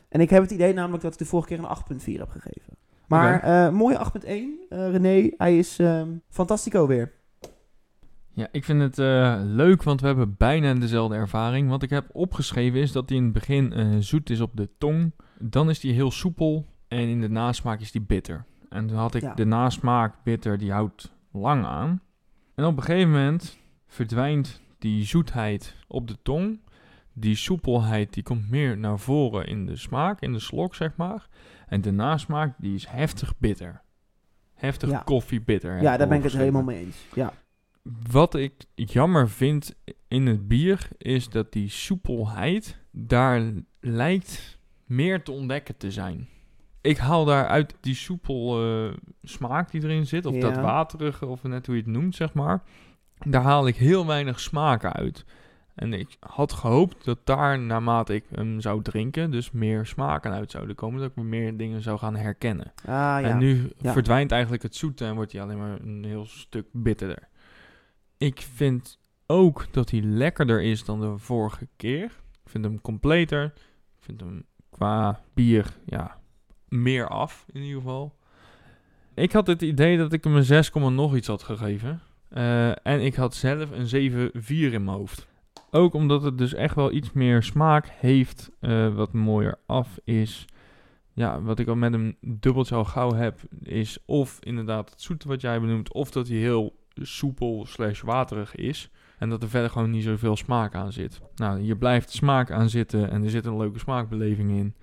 En 0.08 0.20
ik 0.20 0.30
heb 0.30 0.42
het 0.42 0.50
idee 0.50 0.72
namelijk 0.72 1.02
dat 1.02 1.12
ik 1.12 1.18
de 1.18 1.24
vorige 1.24 1.48
keer 1.48 1.58
een 1.58 1.98
8.4 2.00 2.18
heb 2.18 2.28
gegeven. 2.28 2.76
Maar 3.06 3.42
eh, 3.42 3.72
mooie 3.72 3.98
8.1, 3.98 4.24
eh, 4.24 4.46
René. 4.68 5.30
Hij 5.36 5.58
is 5.58 5.78
ehm, 5.78 6.08
fantastico 6.28 6.86
weer. 6.86 7.12
Ja, 8.32 8.48
ik 8.52 8.64
vind 8.64 8.80
het 8.80 8.96
leuk, 9.46 9.82
want 9.82 10.00
we 10.00 10.06
hebben 10.06 10.34
bijna 10.38 10.74
dezelfde 10.74 11.14
ervaring. 11.14 11.68
Wat 11.68 11.82
ik 11.82 11.90
heb 11.90 12.08
opgeschreven 12.12 12.80
is 12.80 12.92
dat 12.92 13.08
hij 13.08 13.18
in 13.18 13.24
het 13.24 13.32
begin 13.32 14.02
zoet 14.02 14.30
is 14.30 14.40
op 14.40 14.56
de 14.56 14.68
tong. 14.78 15.12
Dan 15.38 15.70
is 15.70 15.82
hij 15.82 15.92
heel 15.92 16.10
soepel 16.10 16.66
en 16.88 17.08
in 17.08 17.20
de 17.20 17.28
nasmaak 17.28 17.80
is 17.80 17.92
hij 17.92 18.02
bitter. 18.02 18.44
En 18.74 18.86
toen 18.86 18.96
had 18.96 19.14
ik 19.14 19.22
Ja. 19.22 19.34
de 19.34 19.44
nasmaak 19.44 20.14
bitter, 20.22 20.58
die 20.58 20.72
houdt 20.72 21.12
lang 21.32 21.64
aan. 21.64 22.00
En 22.54 22.64
op 22.64 22.76
een 22.76 22.82
gegeven 22.82 23.10
moment 23.10 23.58
verdwijnt 23.86 24.60
die 24.78 25.04
zoetheid 25.04 25.74
op 25.88 26.08
de 26.08 26.16
tong. 26.22 26.60
Die 27.12 27.36
soepelheid 27.36 28.12
die 28.14 28.22
komt 28.22 28.50
meer 28.50 28.78
naar 28.78 28.98
voren 28.98 29.46
in 29.46 29.66
de 29.66 29.76
smaak, 29.76 30.20
in 30.20 30.32
de 30.32 30.38
slok 30.38 30.74
zeg 30.74 30.96
maar. 30.96 31.28
En 31.68 31.80
de 31.80 31.90
nasmaak 31.92 32.54
die 32.58 32.74
is 32.74 32.86
heftig 32.86 33.38
bitter. 33.38 33.82
Heftig 34.54 34.90
Ja. 34.90 34.98
koffiebitter. 34.98 35.82
Ja, 35.82 35.96
daar 35.96 36.08
ben 36.08 36.16
ik 36.16 36.22
het 36.22 36.32
helemaal 36.32 36.62
mee 36.62 36.78
eens. 36.84 36.96
Ja. 37.14 37.32
Wat 38.10 38.34
ik 38.34 38.52
jammer 38.74 39.28
vind 39.28 39.74
in 40.08 40.26
het 40.26 40.48
bier 40.48 40.88
is 40.98 41.28
dat 41.28 41.52
die 41.52 41.68
soepelheid 41.68 42.78
daar 42.90 43.52
lijkt 43.80 44.58
meer 44.86 45.22
te 45.22 45.32
ontdekken 45.32 45.76
te 45.76 45.90
zijn. 45.90 46.28
Ik 46.84 46.96
haal 46.96 47.24
daaruit 47.24 47.74
die 47.80 47.94
soepel 47.94 48.62
eh, 48.64 48.92
smaak 49.22 49.70
die 49.70 49.82
erin 49.82 50.06
zit, 50.06 50.26
of 50.26 50.36
dat 50.36 50.56
waterige, 50.56 51.26
of 51.26 51.42
net 51.42 51.66
hoe 51.66 51.74
je 51.76 51.80
het 51.82 51.90
noemt, 51.90 52.14
zeg 52.14 52.32
maar. 52.32 52.62
Daar 53.26 53.42
haal 53.42 53.66
ik 53.66 53.76
heel 53.76 54.06
weinig 54.06 54.40
smaken 54.40 54.92
uit. 54.92 55.24
En 55.74 55.92
ik 55.92 56.16
had 56.20 56.52
gehoopt 56.52 57.04
dat 57.04 57.18
daar, 57.24 57.58
naarmate 57.58 58.14
ik 58.14 58.24
hem 58.34 58.60
zou 58.60 58.82
drinken, 58.82 59.30
dus 59.30 59.50
meer 59.50 59.86
smaken 59.86 60.32
uit 60.32 60.50
zouden 60.50 60.74
komen. 60.76 61.00
Dat 61.00 61.10
ik 61.10 61.22
meer 61.22 61.56
dingen 61.56 61.82
zou 61.82 61.98
gaan 61.98 62.16
herkennen. 62.16 62.72
Ah 62.76 62.84
ja. 62.92 63.20
En 63.22 63.38
nu 63.38 63.70
Ja. 63.78 63.92
verdwijnt 63.92 64.32
eigenlijk 64.32 64.62
het 64.62 64.76
zoete 64.76 65.04
en 65.04 65.14
wordt 65.14 65.32
hij 65.32 65.42
alleen 65.42 65.58
maar 65.58 65.80
een 65.80 66.04
heel 66.04 66.26
stuk 66.26 66.66
bitterder. 66.72 67.28
Ik 68.18 68.40
vind 68.54 68.98
ook 69.26 69.66
dat 69.70 69.90
hij 69.90 70.00
lekkerder 70.00 70.62
is 70.62 70.84
dan 70.84 71.00
de 71.00 71.18
vorige 71.18 71.68
keer. 71.76 72.04
Ik 72.44 72.50
vind 72.50 72.64
hem 72.64 72.80
completer. 72.80 73.44
Ik 73.96 74.00
vind 74.00 74.20
hem 74.20 74.44
qua 74.70 75.20
bier, 75.34 75.66
ja, 75.84 76.16
meer 76.74 77.08
af 77.08 77.44
in 77.52 77.62
ieder 77.62 77.80
geval. 77.80 78.14
Ik 79.14 79.32
had 79.32 79.46
het 79.46 79.62
idee 79.62 79.98
dat 79.98 80.12
ik 80.12 80.24
hem 80.24 80.36
een 80.36 80.44
6, 80.44 80.72
nog 80.72 81.16
iets 81.16 81.26
had 81.26 81.42
gegeven. 81.42 82.00
Eh, 82.28 82.86
en 82.86 83.00
ik 83.00 83.14
had 83.14 83.34
zelf 83.34 83.70
een 83.70 83.86
7,4 83.86 84.72
in 84.72 84.84
mijn 84.84 84.96
hoofd. 84.96 85.26
Ook 85.70 85.94
omdat 85.94 86.22
het 86.22 86.38
dus 86.38 86.54
echt 86.54 86.74
wel 86.74 86.92
iets 86.92 87.12
meer 87.12 87.42
smaak 87.42 87.88
heeft, 87.88 88.50
eh, 88.60 88.94
wat 88.94 89.12
mooier 89.12 89.58
af 89.66 89.98
is. 90.04 90.44
Ja, 91.12 91.42
wat 91.42 91.58
ik 91.58 91.68
al 91.68 91.74
met 91.74 91.92
een 91.92 92.16
dubbeltje 92.20 92.74
al 92.74 92.84
gauw 92.84 93.12
heb, 93.12 93.40
is 93.62 93.98
of 94.06 94.38
inderdaad 94.40 94.90
het 94.90 95.02
zoete 95.02 95.28
wat 95.28 95.40
jij 95.40 95.60
benoemt, 95.60 95.92
of 95.92 96.10
dat 96.10 96.28
hij 96.28 96.36
heel 96.36 96.76
soepel 96.94 97.66
slash 97.66 98.00
waterig 98.00 98.54
is. 98.54 98.90
En 99.18 99.28
dat 99.28 99.42
er 99.42 99.48
verder 99.48 99.70
gewoon 99.70 99.90
niet 99.90 100.02
zoveel 100.02 100.36
smaak 100.36 100.74
aan 100.74 100.92
zit. 100.92 101.20
Nou, 101.34 101.60
hier 101.60 101.76
blijft 101.76 102.10
smaak 102.10 102.50
aan 102.50 102.68
zitten 102.68 103.10
en 103.10 103.24
er 103.24 103.30
zit 103.30 103.46
een 103.46 103.56
leuke 103.56 103.78
smaakbeleving 103.78 104.50
in. 104.50 104.74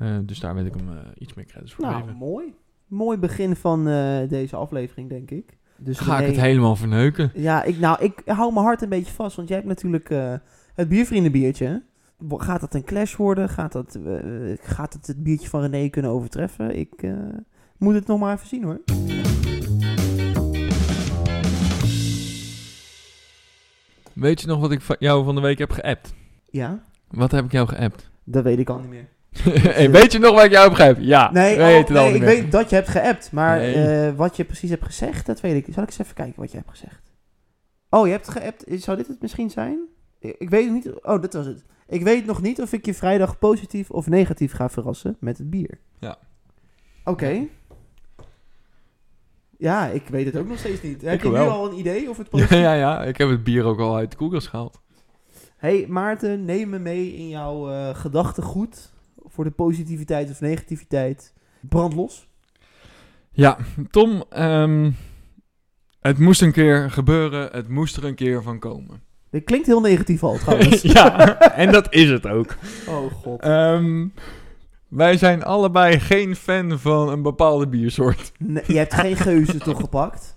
Eh, 0.00 0.18
dus 0.22 0.40
daar 0.40 0.54
wil 0.54 0.64
ik 0.64 0.74
hem 0.74 0.88
eh, 0.88 0.96
iets 1.18 1.34
meer 1.34 1.44
credits 1.44 1.72
voor 1.74 1.84
Nou, 1.84 2.00
geven. 2.00 2.16
mooi. 2.16 2.54
Mooi 2.86 3.18
begin 3.18 3.56
van 3.56 3.88
eh, 3.88 4.28
deze 4.28 4.56
aflevering, 4.56 5.08
denk 5.08 5.30
ik. 5.30 5.58
Dus 5.76 5.98
Ga 5.98 6.18
ik 6.20 6.26
het 6.26 6.40
helemaal 6.40 6.76
verneuken? 6.76 7.30
Ja, 7.34 7.62
ik, 7.62 7.78
nou, 7.78 8.02
ik 8.04 8.22
hou 8.24 8.52
mijn 8.52 8.64
hart 8.64 8.82
een 8.82 8.88
beetje 8.88 9.12
vast, 9.12 9.36
want 9.36 9.48
jij 9.48 9.56
hebt 9.56 9.68
natuurlijk 9.68 10.08
het 10.74 10.88
biervriendenbiertje. 10.88 11.82
Gaat 12.28 12.60
dat 12.60 12.74
een 12.74 12.84
clash 12.84 13.16
worden? 13.16 13.48
Gaat, 13.48 13.72
dat, 13.72 13.98
gaat 14.60 14.92
het 14.92 15.06
het 15.06 15.22
biertje 15.22 15.48
van 15.48 15.60
René 15.60 15.88
kunnen 15.88 16.10
overtreffen? 16.10 16.78
Ik 16.78 17.06
moet 17.78 17.94
het 17.94 18.06
nog 18.06 18.18
maar 18.20 18.34
even 18.34 18.46
zien 18.48 18.64
hoor. 18.64 18.80
Weet 24.12 24.40
je 24.40 24.46
nog 24.46 24.60
wat 24.60 24.72
ik 24.72 24.80
van 24.80 24.96
jou 24.98 25.24
van 25.24 25.34
de 25.34 25.40
week 25.40 25.58
heb 25.58 25.70
geappt? 25.70 26.14
Ja, 26.50 26.84
Wat 27.08 27.30
heb 27.30 27.44
ik 27.44 27.52
jou 27.52 27.68
geappt? 27.68 28.10
dat 28.24 28.44
weet 28.44 28.58
ik 28.58 28.68
al 28.70 28.78
niet 28.78 28.88
meer. 28.88 29.08
hey, 29.42 29.90
weet 29.90 30.12
je 30.12 30.18
nog 30.18 30.34
wat 30.34 30.44
ik 30.44 30.50
jou 30.50 30.64
heb 30.68 30.74
geappt? 30.76 30.98
Ja, 31.00 31.30
Nee, 31.32 31.56
weet 31.56 31.72
oh, 31.72 31.78
het 31.78 31.88
nee 31.88 32.14
ik 32.14 32.20
meer. 32.20 32.28
weet 32.28 32.52
dat 32.52 32.70
je 32.70 32.76
hebt 32.76 32.88
geappt, 32.88 33.32
maar 33.32 33.58
Nee. 33.58 33.74
eh, 34.08 34.16
wat 34.16 34.36
je 34.36 34.44
precies 34.44 34.70
hebt 34.70 34.84
gezegd, 34.84 35.26
dat 35.26 35.40
weet 35.40 35.66
ik. 35.66 35.74
Zal 35.74 35.82
ik 35.82 35.88
eens 35.88 35.98
even 35.98 36.14
kijken 36.14 36.40
wat 36.40 36.50
je 36.50 36.56
hebt 36.56 36.70
gezegd? 36.70 37.12
Oh, 37.90 38.06
je 38.06 38.12
hebt 38.12 38.28
geappt. 38.28 38.64
Zou 38.66 38.96
dit 38.96 39.06
het 39.06 39.20
misschien 39.22 39.50
zijn? 39.50 39.78
Ik, 40.18 40.50
weet 40.50 40.70
niet. 40.70 40.86
Oh, 41.02 41.22
dat 41.22 41.32
was 41.32 41.46
het. 41.46 41.64
Ik 41.88 42.02
weet 42.02 42.26
nog 42.26 42.42
niet 42.42 42.60
of 42.62 42.72
ik 42.72 42.84
je 42.86 42.94
vrijdag 42.94 43.38
positief 43.38 43.90
of 43.90 44.06
negatief 44.06 44.52
ga 44.52 44.68
verrassen 44.68 45.16
met 45.20 45.38
het 45.38 45.50
bier. 45.50 45.78
Ja. 45.98 46.18
Oké. 47.04 47.46
Ja, 49.58 49.86
ik 49.86 50.02
weet 50.08 50.26
het 50.26 50.36
ook 50.36 50.48
nog 50.48 50.58
steeds 50.58 50.82
niet. 50.82 51.02
Heb 51.02 51.12
Ik 51.14 51.22
je 51.22 51.28
nu 51.28 51.36
al 51.36 51.70
een 51.70 51.78
idee 51.78 52.10
of 52.10 52.16
het 52.16 52.28
positief 52.30 52.58
ja, 52.58 52.72
ja, 52.74 53.02
ik 53.04 53.16
heb 53.18 53.28
het 53.28 53.44
bier 53.44 53.64
ook 53.64 53.78
al 53.80 53.96
uit 53.96 54.10
de 54.10 54.16
koelkast 54.16 54.46
gehaald. 54.48 54.80
Hey 55.56 55.86
Maarten, 55.88 56.44
neem 56.44 56.68
me 56.68 56.78
mee 56.78 57.14
in 57.16 57.28
jouw 57.28 57.70
eh 57.70 57.94
gedachtegoed 57.94 58.92
voor 59.30 59.44
de 59.44 59.50
positiviteit 59.50 60.30
of 60.30 60.40
negativiteit. 60.40 61.32
Brand 61.60 61.94
los. 61.94 62.28
Ja, 63.32 63.56
Tom, 63.90 64.24
ehm, 64.30 64.90
het 66.00 66.18
moest 66.18 66.42
een 66.42 66.52
keer 66.52 66.90
gebeuren, 66.90 67.48
het 67.52 67.68
moest 67.68 67.96
er 67.96 68.04
een 68.04 68.14
keer 68.14 68.42
van 68.42 68.58
komen. 68.58 69.02
Dit 69.30 69.44
klinkt 69.44 69.66
heel 69.66 69.80
negatief 69.80 70.22
al 70.22 70.38
trouwens. 70.38 70.82
ja, 70.96 71.38
en 71.52 71.72
dat 71.72 71.86
is 71.94 72.10
het 72.10 72.26
ook. 72.26 72.56
Oh 72.88 73.12
god. 73.12 73.40
Ehm, 73.40 74.06
wij 74.88 75.16
zijn 75.16 75.44
allebei 75.44 76.00
geen 76.00 76.36
fan 76.36 76.78
van 76.78 77.08
een 77.08 77.22
bepaalde 77.22 77.68
biersoort. 77.68 78.32
Nee, 78.38 78.62
je 78.66 78.76
hebt 78.76 78.94
geen 78.94 79.16
geuze 79.16 79.58
toch 79.58 79.80
gepakt? 79.80 80.36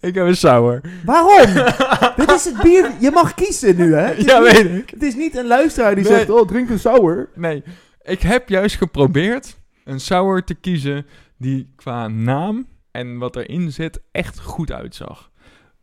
Ik 0.00 0.14
heb 0.14 0.26
een 0.26 0.36
sour. 0.36 0.80
Waarom? 1.04 1.54
Dit 2.16 2.30
is 2.30 2.44
het 2.44 2.62
bier. 2.62 2.90
Je 3.00 3.10
mag 3.10 3.34
kiezen 3.34 3.76
nu, 3.76 3.94
hè? 3.94 4.00
Het 4.06 4.18
is, 4.18 4.24
Ja, 4.24 4.38
niet, 4.38 4.52
weet 4.52 4.70
ik. 4.82 4.90
het 4.90 5.02
is 5.02 5.14
niet 5.14 5.36
een 5.36 5.46
luisteraar 5.46 5.94
die 5.94 6.04
Nee. 6.04 6.12
zegt: 6.12 6.30
Oh, 6.30 6.46
drink 6.48 6.70
een 6.70 6.78
sour. 6.78 7.28
Nee, 7.34 7.62
ik 8.06 8.20
heb 8.22 8.48
juist 8.48 8.76
geprobeerd 8.76 9.60
een 9.84 10.00
sour 10.00 10.44
te 10.44 10.54
kiezen 10.54 11.06
die 11.38 11.72
qua 11.76 12.08
naam 12.08 12.66
en 12.90 13.18
wat 13.18 13.36
erin 13.36 13.72
zit 13.72 14.00
echt 14.12 14.40
goed 14.40 14.72
uitzag. 14.72 15.30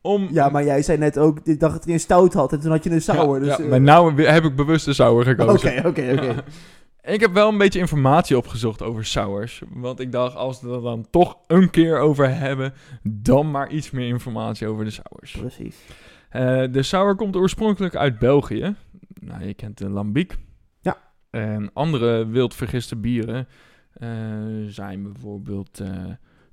Om... 0.02 0.28
Ja, 0.32 0.50
maar 0.50 0.64
jij 0.64 0.82
zei 0.82 0.98
net 0.98 1.18
ook: 1.18 1.40
Ik 1.44 1.60
dacht 1.60 1.74
dat 1.74 1.84
hij 1.84 1.94
een 1.94 2.00
stout 2.00 2.34
had 2.34 2.54
en 2.54 2.60
toen 2.60 2.72
had 2.72 2.84
je 2.84 2.90
een 2.90 3.02
sour. 3.02 3.40
Ja, 3.40 3.46
dus, 3.46 3.58
ja, 3.58 3.64
eh, 3.64 3.70
maar 3.70 3.82
nou 3.82 4.24
heb 4.24 4.44
ik 4.44 4.56
bewust 4.56 4.86
de 4.86 4.94
sour 4.94 5.24
gekozen. 5.24 5.78
Oké, 5.78 5.88
oké, 5.88 6.14
oké. 6.14 6.44
Ik 7.02 7.20
heb 7.20 7.34
wel 7.34 7.50
een 7.50 7.58
beetje 7.58 7.80
informatie 7.80 8.38
opgezocht 8.38 8.82
over 8.82 9.06
sours. 9.06 9.62
Want 9.74 10.00
ik 10.00 10.12
dacht, 10.12 10.36
als 10.36 10.62
we 10.62 10.70
het 10.70 10.84
dan 10.84 11.08
toch 11.10 11.38
een 11.48 11.70
keer 11.70 12.00
over 12.00 12.38
hebben, 12.38 12.74
dan 13.04 13.52
maar 13.52 13.70
iets 13.70 13.92
meer 13.92 14.08
informatie 14.08 14.68
over 14.68 14.86
de 14.86 14.92
sours. 14.92 15.32
Precies. 15.32 15.76
Eh, 16.30 16.64
de 16.72 16.84
sour 16.84 17.16
komt 17.16 17.36
oorspronkelijk 17.36 17.96
uit 17.96 18.20
België. 18.20 18.76
Nou, 19.20 19.46
je 19.46 19.54
kent 19.54 19.78
de 19.78 19.90
Lambiek. 19.90 20.36
En 21.34 21.70
andere 21.74 22.28
wild 22.28 22.56
vergiste 22.56 22.96
bieren 22.96 23.48
eh, 23.94 24.10
zijn 24.68 25.04
bijvoorbeeld 25.04 25.80
eh, 25.80 25.90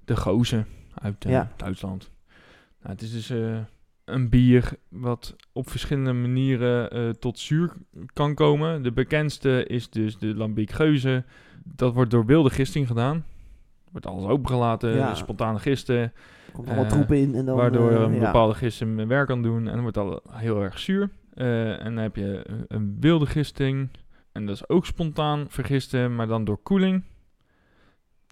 de 0.05 0.17
Gozen 0.17 0.67
uit 0.95 1.25
eh, 1.25 1.31
Ja. 1.31 1.53
Duitsland. 1.57 2.11
Nou, 2.83 2.93
het 2.95 3.03
is 3.03 3.13
dus 3.13 3.33
een 4.05 4.29
bier 4.29 4.73
wat 4.89 5.37
op 5.53 5.71
verschillende 5.71 6.13
manieren 6.13 7.19
tot 7.19 7.39
zuur 7.39 7.73
kan 8.13 8.35
komen. 8.35 8.83
De 8.83 8.93
bekendste 8.93 9.65
is 9.67 9.91
dus 9.91 10.19
de 10.19 10.35
Lambiek 10.35 10.71
Geuze. 10.71 11.25
Dat 11.65 11.95
wordt 11.95 12.11
door 12.11 12.27
wilde 12.27 12.51
gisting 12.51 12.87
gedaan. 12.87 13.25
Wordt 13.91 14.07
alles 14.07 14.25
opengelaten, 14.25 14.95
Ja. 14.95 15.15
spontane 15.15 15.59
gisten. 15.59 15.97
Er 15.97 16.13
komt 16.53 16.67
allemaal 16.67 16.87
troepen 16.87 17.17
in 17.17 17.35
en 17.35 17.45
dan. 17.45 17.57
waardoor 17.57 17.91
een 17.93 18.19
bepaalde 18.19 18.55
gist 18.55 18.77
zijn 18.77 19.09
werk 19.09 19.27
kan 19.27 19.43
doen. 19.43 19.67
En 19.69 19.73
dan 19.73 19.81
wordt 19.83 19.97
al 19.97 20.23
heel 20.31 20.63
erg 20.63 20.79
zuur. 20.79 21.11
En 21.35 21.85
dan 21.85 21.97
heb 21.97 22.17
je 22.17 22.45
een 22.69 22.97
wilde 23.01 23.27
gisting. 23.27 23.89
En 24.33 24.47
dat 24.47 24.55
is 24.55 24.69
ook 24.69 24.87
spontaan 24.87 25.47
vergisten, 25.49 26.15
maar 26.15 26.27
dan 26.27 26.45
door 26.45 26.59
koeling. 26.63 27.03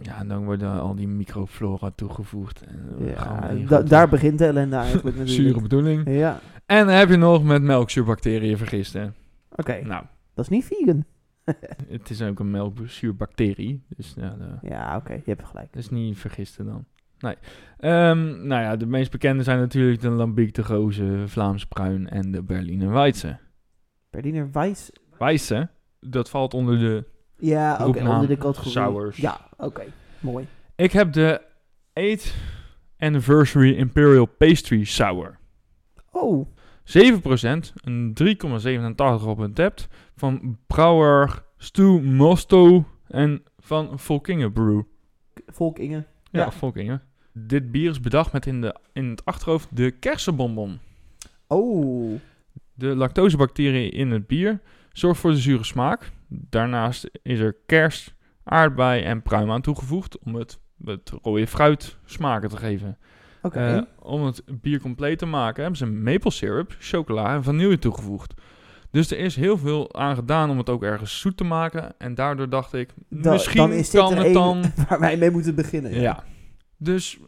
Ja, 0.03 0.19
en 0.19 0.29
dan 0.29 0.45
worden 0.45 0.81
al 0.81 0.95
die 0.95 1.09
microflora 1.09 1.91
toegevoegd. 1.91 2.63
En 2.63 2.95
Ja, 3.07 3.55
da- 3.69 3.83
daar 3.83 4.09
begint 4.09 4.39
de 4.39 4.45
ellende 4.47 4.77
eigenlijk 4.77 5.17
Zure 5.17 5.29
natuurlijk. 5.29 5.63
bedoeling. 5.63 6.09
Ja, 6.11 6.41
En 6.67 6.87
dan 6.87 6.95
heb 6.95 7.09
je 7.09 7.17
nog 7.17 7.45
met 7.45 7.63
melkzuurbacteriën 7.63 8.57
vergisten. 8.59 9.15
oké. 9.51 9.81
Nou, 9.85 10.05
Dat 10.35 10.45
is 10.45 10.51
niet 10.51 10.65
vegan. 10.65 11.05
het 11.89 12.11
is 12.11 12.23
ook 12.23 12.39
een 12.41 12.51
melkzuurbacterie. 12.51 13.83
Dus 13.97 14.15
ja, 14.17 14.31
de- 14.39 14.69
Ja, 14.69 14.97
oké, 14.97 15.13
je 15.13 15.21
hebt 15.25 15.45
gelijk. 15.45 15.73
dat 15.73 15.83
is 15.83 15.91
niet 15.91 16.19
vergisten 16.19 16.65
dan. 16.65 16.85
Nee. 17.19 17.35
Ehm, 17.79 18.47
nou 18.47 18.63
ja, 18.63 18.77
de 18.77 18.87
meest 18.87 19.11
bekende 19.11 19.43
zijn 19.43 19.59
natuurlijk 19.59 20.01
de 20.01 20.09
Lambiek, 20.11 20.55
de 20.55 20.65
Goze, 20.65 21.23
Vlaams 21.27 21.67
Bruin 21.67 22.09
en 22.09 22.31
de 22.31 22.43
Berliner 22.43 22.91
Weisse. 22.91 23.39
Berliner 24.11 24.49
Weiss. 24.53 24.91
Weisse, 25.19 25.69
dat 26.01 26.31
valt 26.31 26.55
onder 26.55 26.79
de... 26.79 27.05
Ja, 27.39 27.73
oké, 27.75 27.83
Roepnaam 27.83 28.15
onder 28.15 28.29
de 28.29 28.37
categorie. 28.37 28.73
sours. 28.73 29.17
Ja, 29.17 29.41
oké. 29.57 29.83
Mooi. 30.21 30.47
Ik 30.77 30.93
heb 30.93 31.13
de 31.13 31.41
8th 32.01 32.35
Anniversary 32.99 33.73
Imperial 33.77 34.27
Pastry 34.27 34.85
Sour. 34.85 35.39
Oh, 36.11 36.47
7%, 36.85 36.93
een 37.75 38.17
3,87 39.23 39.27
op 39.27 39.39
een 39.39 39.53
tapt, 39.53 39.89
van 40.17 40.59
brouwer 40.67 41.43
Stu 41.57 41.83
Mosto 42.03 42.85
en 43.07 43.43
van 43.59 43.99
Volkingen 43.99 44.53
Brew. 44.53 44.81
Volk 45.47 45.79
Inge. 45.79 46.05
Ja, 46.31 46.41
Ja. 46.41 46.51
Volkingen. 46.51 47.03
Dit 47.33 47.71
bier 47.71 47.91
is 47.91 48.01
bedacht 48.01 48.33
met 48.33 48.47
in, 48.47 48.61
de, 48.61 48.77
in 48.93 49.09
het 49.09 49.25
achterhoofd 49.25 49.77
de 49.77 49.91
kersenbonbon. 49.91 50.79
Oh, 51.47 52.21
De 52.75 52.87
lactosebacterie 52.87 53.91
in 53.91 54.11
het 54.11 54.27
bier 54.27 54.61
zorgt 54.99 55.21
voor 55.21 55.31
de 55.31 55.37
zure 55.37 55.65
smaak. 55.65 56.11
Daarnaast 56.29 57.11
is 57.23 57.39
er 57.39 57.57
kerst, 57.67 58.15
aardbei 58.45 59.03
en 59.03 59.23
pruim 59.23 59.51
aan 59.51 59.61
toegevoegd 59.61 60.19
om 60.19 60.35
het, 60.35 60.59
het 60.85 61.13
rode 61.23 61.47
fruit 61.47 61.97
smaken 62.05 62.49
te 62.49 62.57
geven. 62.57 62.99
oké. 63.43 63.59
Eh, 63.59 63.83
om 63.99 64.25
het 64.25 64.43
bier 64.61 64.81
compleet 64.81 65.19
te 65.19 65.27
maken 65.27 65.61
hebben 65.63 65.79
ze 65.79 65.87
maple 65.87 66.31
syrup, 66.31 66.75
chocola 66.79 67.35
en 67.35 67.43
vanille 67.45 67.79
toegevoegd. 67.79 68.35
Dus 68.91 69.11
er 69.11 69.19
is 69.19 69.37
heel 69.37 69.59
veel 69.59 69.95
aan 69.95 70.15
gedaan 70.15 70.51
om 70.51 70.59
het 70.59 70.69
ook 70.69 70.83
ergens 70.83 71.21
zoet 71.21 71.37
te 71.37 71.45
maken. 71.45 71.95
En 71.99 72.15
daardoor 72.15 72.49
dacht 72.49 72.73
ik, 72.73 72.91
Da- 73.09 73.33
misschien 73.33 73.57
dan 73.61 73.73
is 73.73 73.91
dit 73.91 74.01
kan 74.01 74.17
het 74.17 74.33
dan... 74.33 74.65
waar 74.89 75.01
wij 75.01 75.17
mee 75.17 75.31
moeten 75.31 75.55
beginnen. 75.55 76.01
Ja. 76.01 76.25
Dus 76.77 77.19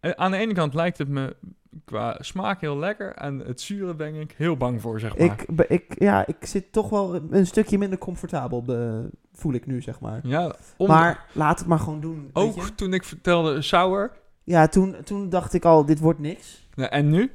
eh, 0.00 0.10
aan 0.10 0.30
de 0.30 0.36
ene 0.36 0.52
kant 0.54 0.74
lijkt 0.74 0.98
het 0.98 1.08
me 1.08 1.36
qua 1.84 2.16
smaak 2.20 2.60
heel 2.60 2.76
lekker. 2.78 3.14
En 3.14 3.38
het 3.38 3.60
zure 3.60 3.94
ben 3.94 4.14
ik 4.14 4.34
heel 4.36 4.56
bang 4.56 4.80
voor, 4.80 5.00
zeg 5.00 5.18
maar. 5.18 5.26
Ik, 5.26 5.60
ik, 5.68 5.94
ja, 6.02 6.26
ik 6.26 6.36
zit 6.40 6.72
toch 6.72 6.88
wel 6.88 7.14
een 7.30 7.46
stukje 7.46 7.78
minder 7.78 7.98
comfortabel, 7.98 8.62
be- 8.62 9.10
voel 9.32 9.52
ik 9.52 9.66
nu, 9.66 9.82
zeg 9.82 10.00
maar. 10.00 10.20
ja, 10.22 10.54
om- 10.76 10.86
Maar 10.88 11.26
laat 11.32 11.58
het 11.58 11.68
maar 11.68 11.78
gewoon 11.78 12.00
doen. 12.00 12.22
weet 12.22 12.44
ook 12.44 12.54
je? 12.56 12.74
toen 12.74 12.92
ik 12.94 13.04
vertelde 13.04 13.62
sour. 13.62 14.10
Ja, 14.44 14.66
toen, 14.68 14.96
toen 15.04 15.28
dacht 15.28 15.52
ik 15.52 15.64
al, 15.64 15.84
dit 15.84 15.98
wordt 15.98 16.18
niks. 16.18 16.68
Ja, 16.74 16.90
en 16.90 17.08
nu? 17.10 17.30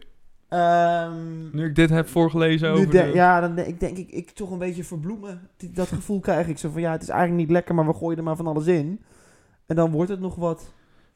Ehm, 0.49 1.55
Nu 1.55 1.65
ik 1.65 1.75
dit 1.75 1.89
heb 1.89 2.07
voorgelezen 2.07 2.71
over 2.71 2.85
de- 2.85 2.91
de- 2.91 3.11
Ja, 3.13 3.39
dan 3.41 3.55
denk 3.55 3.67
ik, 3.67 3.79
denk 3.79 3.97
ik, 3.97 4.11
ik 4.11 4.29
toch 4.31 4.51
een 4.51 4.57
beetje 4.57 4.83
verbloemen. 4.83 5.49
Dat 5.71 5.87
gevoel 5.87 6.19
krijg 6.19 6.47
ik 6.47 6.57
zo 6.57 6.69
van, 6.69 6.81
ja, 6.81 6.91
het 6.91 7.01
is 7.01 7.09
eigenlijk 7.09 7.39
niet 7.41 7.51
lekker, 7.51 7.75
maar 7.75 7.85
we 7.85 7.93
gooien 7.93 8.17
er 8.17 8.23
maar 8.23 8.35
van 8.35 8.47
alles 8.47 8.67
in. 8.67 9.01
En 9.65 9.75
dan 9.75 9.91
wordt 9.91 10.09
het 10.09 10.19
nog 10.19 10.35
wat. 10.35 10.73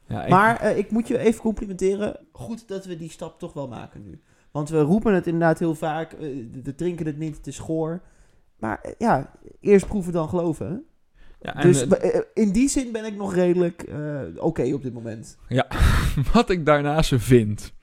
Ja, 0.09 0.23
ik- 0.23 0.29
Maar 0.29 0.59
eh, 0.59 0.77
ik 0.77 0.91
moet 0.91 1.07
je 1.07 1.17
even 1.17 1.41
complimenteren. 1.41 2.19
Goed 2.31 2.67
dat 2.67 2.85
we 2.85 2.95
die 2.97 3.09
stap 3.09 3.39
toch 3.39 3.53
wel 3.53 3.67
maken 3.67 4.03
nu. 4.03 4.21
Want 4.51 4.69
we 4.69 4.81
roepen 4.81 5.13
het 5.13 5.25
inderdaad 5.27 5.59
heel 5.59 5.75
vaak. 5.75 6.13
eh, 6.13 6.19
we 6.63 6.75
drinken 6.75 7.05
het 7.05 7.17
niet, 7.17 7.37
het 7.37 7.47
is 7.47 7.59
goor. 7.59 8.01
Maar 8.57 8.81
eh, 8.81 8.91
ja, 8.97 9.31
eerst 9.59 9.87
proeven 9.87 10.13
dan 10.13 10.29
geloven. 10.29 10.83
Ja, 11.41 11.55
en, 11.55 11.61
dus 11.67 11.85
in 12.33 12.51
die 12.51 12.69
zin 12.69 12.91
ben 12.91 13.05
ik 13.05 13.15
nog 13.15 13.33
redelijk 13.33 13.85
oké 14.37 14.73
op 14.73 14.81
dit 14.81 14.93
moment. 14.93 15.37
wat 16.33 16.49
ik 16.49 16.65
daarnaast 16.65 17.13
vind, 17.17 17.73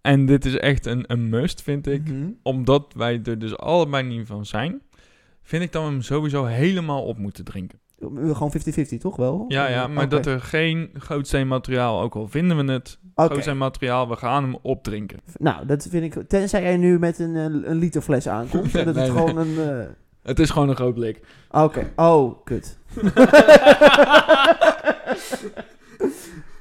en 0.00 0.26
dit 0.26 0.44
is 0.44 0.56
echt 0.56 0.86
een, 0.86 1.04
een 1.06 1.28
must, 1.28 1.62
vind 1.62 1.86
ik, 1.86 2.08
Mhm. 2.08 2.30
omdat 2.42 2.92
wij 2.96 3.20
er 3.24 3.38
dus 3.38 3.56
allebei 3.56 4.02
niet 4.08 4.26
van 4.26 4.46
zijn, 4.46 4.82
vind 5.42 5.62
ik 5.62 5.72
dat 5.72 5.82
we 5.84 5.88
hem 5.90 6.02
sowieso 6.02 6.44
helemaal 6.44 7.04
op 7.04 7.18
moeten 7.18 7.44
drinken. 7.44 7.79
Gewoon 8.00 8.52
50-50, 8.94 8.98
toch 8.98 9.16
wel? 9.16 9.44
Ja, 9.48 9.68
ja, 9.68 9.86
maar 9.86 10.08
dat 10.08 10.26
er 10.26 10.40
geen 10.40 10.90
gootsteenmateriaal, 10.98 12.00
ook 12.02 12.14
al 12.14 12.28
vinden 12.28 12.66
we 12.66 12.72
het, 12.72 12.98
Oké. 13.14 13.34
gootsteenmateriaal, 13.34 14.08
we 14.08 14.16
gaan 14.16 14.42
hem 14.42 14.56
opdrinken. 14.62 15.18
Nou, 15.38 15.66
dat 15.66 15.86
vind 15.90 16.16
ik... 16.16 16.28
Tenzij 16.28 16.62
jij 16.62 16.76
nu 16.76 16.98
met 16.98 17.18
een, 17.18 17.36
eh, 17.36 17.42
een 17.44 17.76
liter 17.76 18.02
fles 18.02 18.28
aankomt. 18.28 18.74
en 18.74 18.84
dat 18.84 18.94
Nee, 19.00 19.04
het 19.04 19.14
nee. 19.14 19.26
gewoon 19.26 19.46
een... 19.46 19.80
eh, 19.80 19.86
Het 20.22 20.38
is 20.38 20.50
gewoon 20.50 20.68
een 20.68 20.76
groot 20.76 20.94
blik. 20.94 21.20
Oké. 21.50 21.92
Oh, 21.96 22.44
kut. 22.44 22.78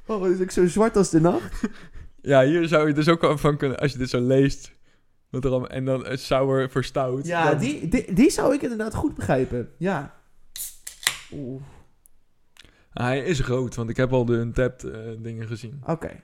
oh, 0.07 0.27
is 0.27 0.39
ik 0.39 0.51
zo 0.51 0.67
zwart 0.67 0.95
als 0.95 1.09
de 1.09 1.21
nacht? 1.21 1.61
Ja, 2.21 2.43
hier 2.43 2.67
zou 2.67 2.87
je 2.87 2.93
dus 2.93 3.09
ook 3.09 3.21
wel 3.21 3.37
van 3.37 3.57
kunnen, 3.57 3.77
als 3.77 3.91
je 3.91 3.97
dit 3.97 4.09
zo 4.09 4.19
leest, 4.21 4.71
er 5.31 5.63
en 5.67 5.85
dan 5.85 6.05
het 6.05 6.19
sour 6.19 6.69
verstout. 6.69 7.27
Ja, 7.27 7.49
dan- 7.49 7.59
die, 7.59 7.87
die, 7.87 8.13
die 8.13 8.29
zou 8.29 8.53
ik 8.53 8.61
inderdaad 8.61 8.95
goed 8.95 9.15
begrijpen. 9.15 9.69
Ja. 9.77 10.17
Oeh, 11.33 11.61
Hij 12.89 13.19
is 13.23 13.41
rood, 13.41 13.75
want 13.75 13.89
ik 13.89 13.97
heb 13.97 14.13
al 14.13 14.25
de 14.25 14.33
untapped 14.33 14.83
eh, 14.83 14.99
dingen 15.19 15.47
gezien. 15.47 15.81
oké. 15.87 16.21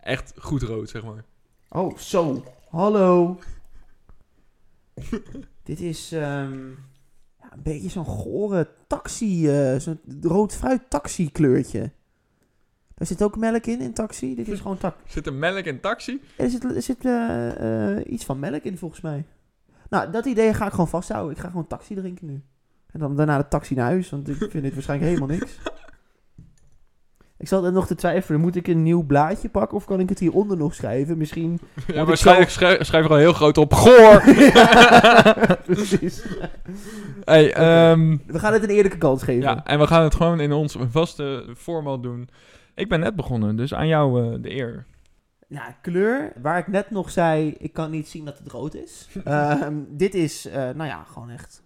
Echt 0.00 0.32
goed 0.36 0.62
rood, 0.62 0.88
zeg 0.88 1.04
maar. 1.04 1.24
Oh, 1.68 1.96
zo. 1.98 2.44
Hallo. 2.70 3.38
Dit 5.62 5.80
is 5.80 6.12
ehm, 6.12 6.68
ja, 7.38 7.52
een 7.52 7.62
beetje 7.62 7.88
zo'n 7.88 8.04
gore 8.04 8.68
taxi, 8.86 9.48
eh, 9.48 9.78
zo'n 9.78 10.00
rood 10.22 10.54
fruit 10.54 10.90
taxi 10.90 11.30
kleurtje. 11.32 11.90
Daar 12.94 13.06
zit 13.08 13.22
ook 13.22 13.36
melk 13.36 13.66
in, 13.66 13.80
in 13.80 13.92
taxi. 13.94 14.34
Dit 14.34 14.48
is 14.48 14.60
gewoon 14.60 14.78
tak. 14.78 14.96
Zit 15.06 15.26
er 15.26 15.34
melk 15.34 15.64
in 15.64 15.80
taxi? 15.80 16.20
Er 16.36 16.50
zit, 16.50 16.64
er 16.64 16.82
zit 16.82 17.04
eh, 17.04 18.12
iets 18.12 18.24
van 18.24 18.38
melk 18.38 18.62
in, 18.62 18.78
volgens 18.78 19.00
mij. 19.00 19.24
Nou, 19.90 20.10
dat 20.10 20.24
idee 20.26 20.54
ga 20.54 20.64
ik 20.66 20.70
gewoon 20.70 20.88
vasthouden. 20.88 21.32
Ik 21.36 21.42
ga 21.42 21.48
gewoon 21.48 21.66
taxi 21.66 21.94
drinken 21.94 22.26
nu. 22.26 22.42
En 22.92 23.00
dan 23.00 23.16
daarna 23.16 23.38
de 23.38 23.48
taxi 23.48 23.74
naar 23.74 23.86
huis, 23.86 24.10
want 24.10 24.28
ik 24.28 24.36
vind 24.50 24.62
dit 24.62 24.74
waarschijnlijk 24.74 25.10
helemaal 25.10 25.36
niks. 25.36 25.58
Ik 27.38 27.48
zat 27.48 27.64
er 27.64 27.72
nog 27.72 27.86
te 27.86 27.94
twijfelen, 27.94 28.40
moet 28.40 28.56
ik 28.56 28.66
een 28.66 28.82
nieuw 28.82 29.02
blaadje 29.02 29.48
pakken 29.48 29.76
of 29.76 29.84
kan 29.84 30.00
ik 30.00 30.08
het 30.08 30.18
hieronder 30.18 30.56
nog 30.56 30.74
schrijven? 30.74 31.18
Misschien... 31.18 31.60
Ja, 31.86 32.04
waarschijnlijk 32.04 32.50
schrijf, 32.50 32.84
schrijf 32.84 33.04
er 33.04 33.10
al 33.10 33.16
heel 33.16 33.32
groot 33.32 33.58
op. 33.58 33.72
Goor! 33.74 34.22
Precies. 35.74 36.24
hey, 37.24 37.54
ehm, 37.54 38.16
We 38.26 38.38
gaan 38.38 38.52
het 38.52 38.62
een 38.62 38.68
eerlijke 38.68 38.98
kans 38.98 39.22
geven. 39.22 39.42
ja, 39.42 39.64
en 39.64 39.78
we 39.78 39.86
gaan 39.86 40.02
het 40.02 40.14
gewoon 40.14 40.40
in 40.40 40.52
ons 40.52 40.76
vaste 40.90 41.54
format 41.56 42.02
doen. 42.02 42.28
Ik 42.74 42.88
ben 42.88 43.00
net 43.00 43.16
begonnen, 43.16 43.56
dus 43.56 43.74
aan 43.74 43.88
jou 43.88 44.32
eh, 44.34 44.42
de 44.42 44.50
eer. 44.50 44.86
Nou, 45.48 45.72
kleur, 45.82 46.32
waar 46.42 46.58
ik 46.58 46.66
net 46.66 46.90
nog 46.90 47.10
zei, 47.10 47.54
ik 47.58 47.72
kan 47.72 47.90
niet 47.90 48.08
zien 48.08 48.24
dat 48.24 48.38
het 48.38 48.48
rood 48.48 48.74
is. 48.74 49.08
Ehm, 49.24 49.74
dit 49.88 50.14
is, 50.14 50.46
eh, 50.46 50.54
nou 50.54 50.84
ja, 50.84 51.04
gewoon 51.08 51.30
echt 51.30 51.62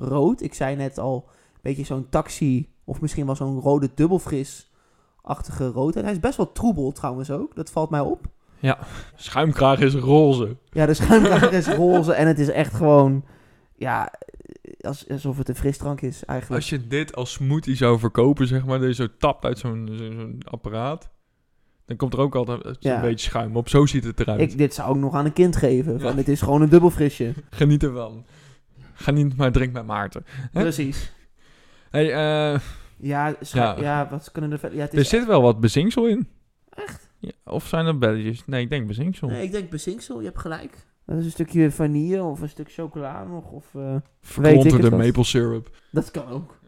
rood. 0.00 0.42
Ik 0.42 0.54
zei 0.54 0.76
net 0.76 0.98
al, 0.98 1.24
een 1.52 1.58
beetje 1.62 1.84
zo'n 1.84 2.08
taxi, 2.08 2.68
of 2.84 3.00
misschien 3.00 3.26
wel 3.26 3.36
zo'n 3.36 3.60
rode 3.60 3.90
dubbelfris-achtige 3.94 5.66
roodheid. 5.66 6.04
Hij 6.04 6.14
is 6.14 6.20
best 6.20 6.36
wel 6.36 6.52
troebel 6.52 6.92
trouwens 6.92 7.30
ook, 7.30 7.54
dat 7.54 7.70
valt 7.70 7.90
mij 7.90 8.00
op. 8.00 8.26
Schuimkraag 9.16 9.80
is 9.80 9.94
roze. 9.94 10.56
Ja, 10.70 10.86
de 10.86 10.94
schuimkraag 10.94 11.50
is 11.50 11.68
roze 11.68 12.12
en 12.12 12.26
het 12.26 12.38
is 12.38 12.48
echt 12.48 12.74
gewoon, 12.74 13.24
ja, 13.76 14.12
als, 14.80 15.08
alsof 15.08 15.38
het 15.38 15.48
een 15.48 15.54
frisdrank 15.56 16.00
is 16.00 16.24
eigenlijk. 16.24 16.60
Als 16.60 16.70
je 16.70 16.86
dit 16.86 17.14
als 17.16 17.32
smoothie 17.32 17.76
zou 17.76 17.98
verkopen, 17.98 18.46
zeg 18.46 18.64
maar, 18.66 18.78
dat 18.78 18.88
je 18.88 18.94
zo 18.94 19.06
tapt 19.18 19.44
uit 19.44 19.58
zo'n 19.58 19.88
zo- 19.92 19.96
zo'n 20.12 20.42
apparaat, 20.50 21.10
dan 21.86 21.96
komt 21.96 22.12
er 22.12 22.18
ook 22.20 22.34
altijd 22.34 22.76
Ja. 22.80 23.00
beetje 23.00 23.28
schuim 23.28 23.56
op. 23.56 23.68
Zo 23.68 23.86
ziet 23.86 24.04
het 24.04 24.20
eruit. 24.20 24.40
Ik, 24.40 24.58
dit 24.58 24.74
zou 24.74 24.94
ik 24.94 25.00
nog 25.00 25.14
aan 25.14 25.24
een 25.24 25.32
kind 25.32 25.56
geven, 25.56 26.00
van 26.00 26.10
Ja. 26.10 26.16
dit 26.16 26.28
is 26.28 26.40
gewoon 26.42 26.62
een 26.62 26.68
dubbelfrisje. 26.68 27.34
Geniet 27.50 27.82
ervan. 27.82 28.24
Ga 29.00 29.10
niet 29.10 29.36
maar 29.36 29.52
drink 29.52 29.72
met 29.72 29.86
Maarten. 29.86 30.24
Hè? 30.52 30.60
Precies. 30.60 31.12
Hey, 31.90 32.04
eh, 32.12 32.60
Ja, 33.02 33.34
Ja. 33.52 33.76
ja. 33.78 34.08
wat 34.10 34.30
kunnen 34.32 34.52
er. 34.62 34.74
Ja, 34.74 34.80
het 34.80 34.96
er 34.96 35.04
zit 35.04 35.26
wel 35.26 35.42
wat 35.42 35.60
bezinksel 35.60 36.06
in. 36.06 36.28
Echt? 36.70 37.10
Ja, 37.18 37.30
of 37.44 37.66
zijn 37.66 37.86
er 37.86 37.98
belletjes? 37.98 38.42
Nee, 38.46 38.62
ik 38.62 38.70
denk 38.70 38.86
bezinksel. 38.86 39.28
Nee, 39.28 39.42
ik 39.42 39.52
denk 39.52 39.70
bezinksel, 39.70 40.18
je 40.20 40.26
hebt 40.26 40.38
gelijk. 40.38 40.72
Dat 41.06 41.18
is 41.18 41.24
een 41.24 41.30
stukje 41.30 41.70
vanille 41.70 42.22
of 42.22 42.40
een 42.40 42.48
stuk 42.48 42.72
chocola 42.72 43.24
nog. 43.24 43.50
Of, 43.50 43.64
eh, 43.74 43.80
weet 43.82 43.94
ik 43.96 44.02
Verklonterde 44.20 44.82
het 44.82 44.90
wat. 44.90 45.00
maple 45.04 45.24
syrup. 45.24 45.70
dat 45.90 46.10
kan 46.10 46.28
ook. 46.28 46.58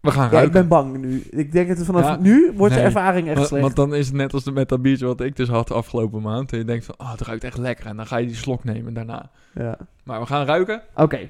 We 0.00 0.10
gaan 0.10 0.20
Ja, 0.20 0.26
ik 0.26 0.32
ruiken. 0.32 0.52
ben 0.52 0.68
bang 0.68 0.96
nu. 0.98 1.20
Ik 1.30 1.52
denk 1.52 1.68
dat 1.68 1.76
het 1.76 1.86
vanaf 1.86 2.04
Ja, 2.04 2.16
nu 2.16 2.52
wordt 2.56 2.74
de 2.74 2.80
ervaring 2.80 3.28
echt 3.28 3.46
slecht. 3.46 3.62
want 3.62 3.76
dan 3.76 3.94
is 3.94 4.06
het 4.06 4.16
net 4.16 4.32
als 4.34 4.44
de- 4.44 4.52
met 4.52 4.68
dat 4.68 4.82
biertje 4.82 5.06
wat 5.06 5.20
ik 5.20 5.36
dus 5.36 5.48
had 5.48 5.70
afgelopen 5.72 6.22
maand. 6.22 6.52
En 6.52 6.58
je 6.58 6.64
denkt 6.64 6.84
van, 6.84 6.94
oh, 6.98 7.10
het 7.10 7.20
ruikt 7.20 7.44
echt 7.44 7.58
lekker. 7.58 7.86
En 7.86 7.96
dan 7.96 8.06
ga 8.06 8.16
je 8.16 8.26
die 8.26 8.36
slok 8.36 8.64
nemen 8.64 8.94
daarna. 8.94 9.30
Ja. 9.54 9.78
Maar 10.04 10.20
we 10.20 10.26
gaan 10.26 10.46
ruiken. 10.46 10.82
Oké. 10.94 11.28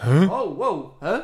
Huh? 0.00 0.30
Oh, 0.32 0.56
wow. 0.58 1.02
Huh? 1.02 1.18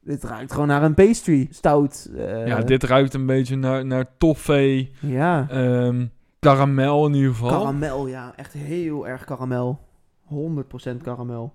Dit 0.00 0.24
ruikt 0.24 0.52
gewoon 0.52 0.66
naar 0.68 0.82
een 0.82 0.94
pastry. 0.94 1.46
Stout. 1.50 2.10
eh, 2.16 2.46
ja, 2.46 2.60
dit 2.60 2.82
ruikt 2.82 3.14
een 3.14 3.26
beetje 3.26 3.56
naar, 3.56 3.86
naar 3.86 4.06
toffee. 4.18 4.92
Ja. 5.00 5.46
ehm 5.50 6.06
karamel 6.40 7.06
in 7.06 7.14
ieder 7.14 7.30
geval. 7.30 7.48
Karamel, 7.48 8.06
ja. 8.06 8.32
Echt 8.36 8.52
heel 8.52 9.08
erg 9.08 9.24
karamel. 9.24 9.80
100% 10.24 10.96
karamel. 11.02 11.52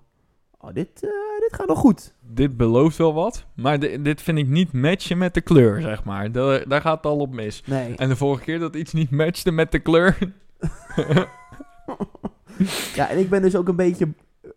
Oh, 0.58 0.70
dit, 0.74 0.88
eh, 1.02 1.10
dit 1.40 1.52
gaat 1.52 1.66
nog 1.66 1.78
goed. 1.78 2.14
Dit 2.20 2.56
belooft 2.56 2.96
wel 2.96 3.14
wat. 3.14 3.44
Maar 3.54 3.78
di- 3.78 4.02
dit 4.02 4.22
vind 4.22 4.38
ik 4.38 4.48
niet 4.48 4.72
matchen 4.72 5.18
met 5.18 5.34
de 5.34 5.40
kleur, 5.40 5.80
zeg 5.80 6.04
maar. 6.04 6.32
Daar, 6.32 6.68
daar 6.68 6.80
gaat 6.80 6.96
het 6.96 7.06
al 7.06 7.18
op 7.18 7.32
mis. 7.34 7.62
Nee. 7.66 7.96
En 7.96 8.08
de 8.08 8.16
vorige 8.16 8.44
keer 8.44 8.58
dat 8.58 8.76
iets 8.76 8.92
niet 8.92 9.10
matchte 9.10 9.50
met 9.50 9.72
de 9.72 9.78
kleur. 9.78 10.18
Ja, 12.94 13.08
en 13.08 13.18
ik 13.18 13.30
ben 13.30 13.42
dus 13.42 13.56
ook 13.56 13.68
een 13.68 13.76
beetje... 13.76 14.08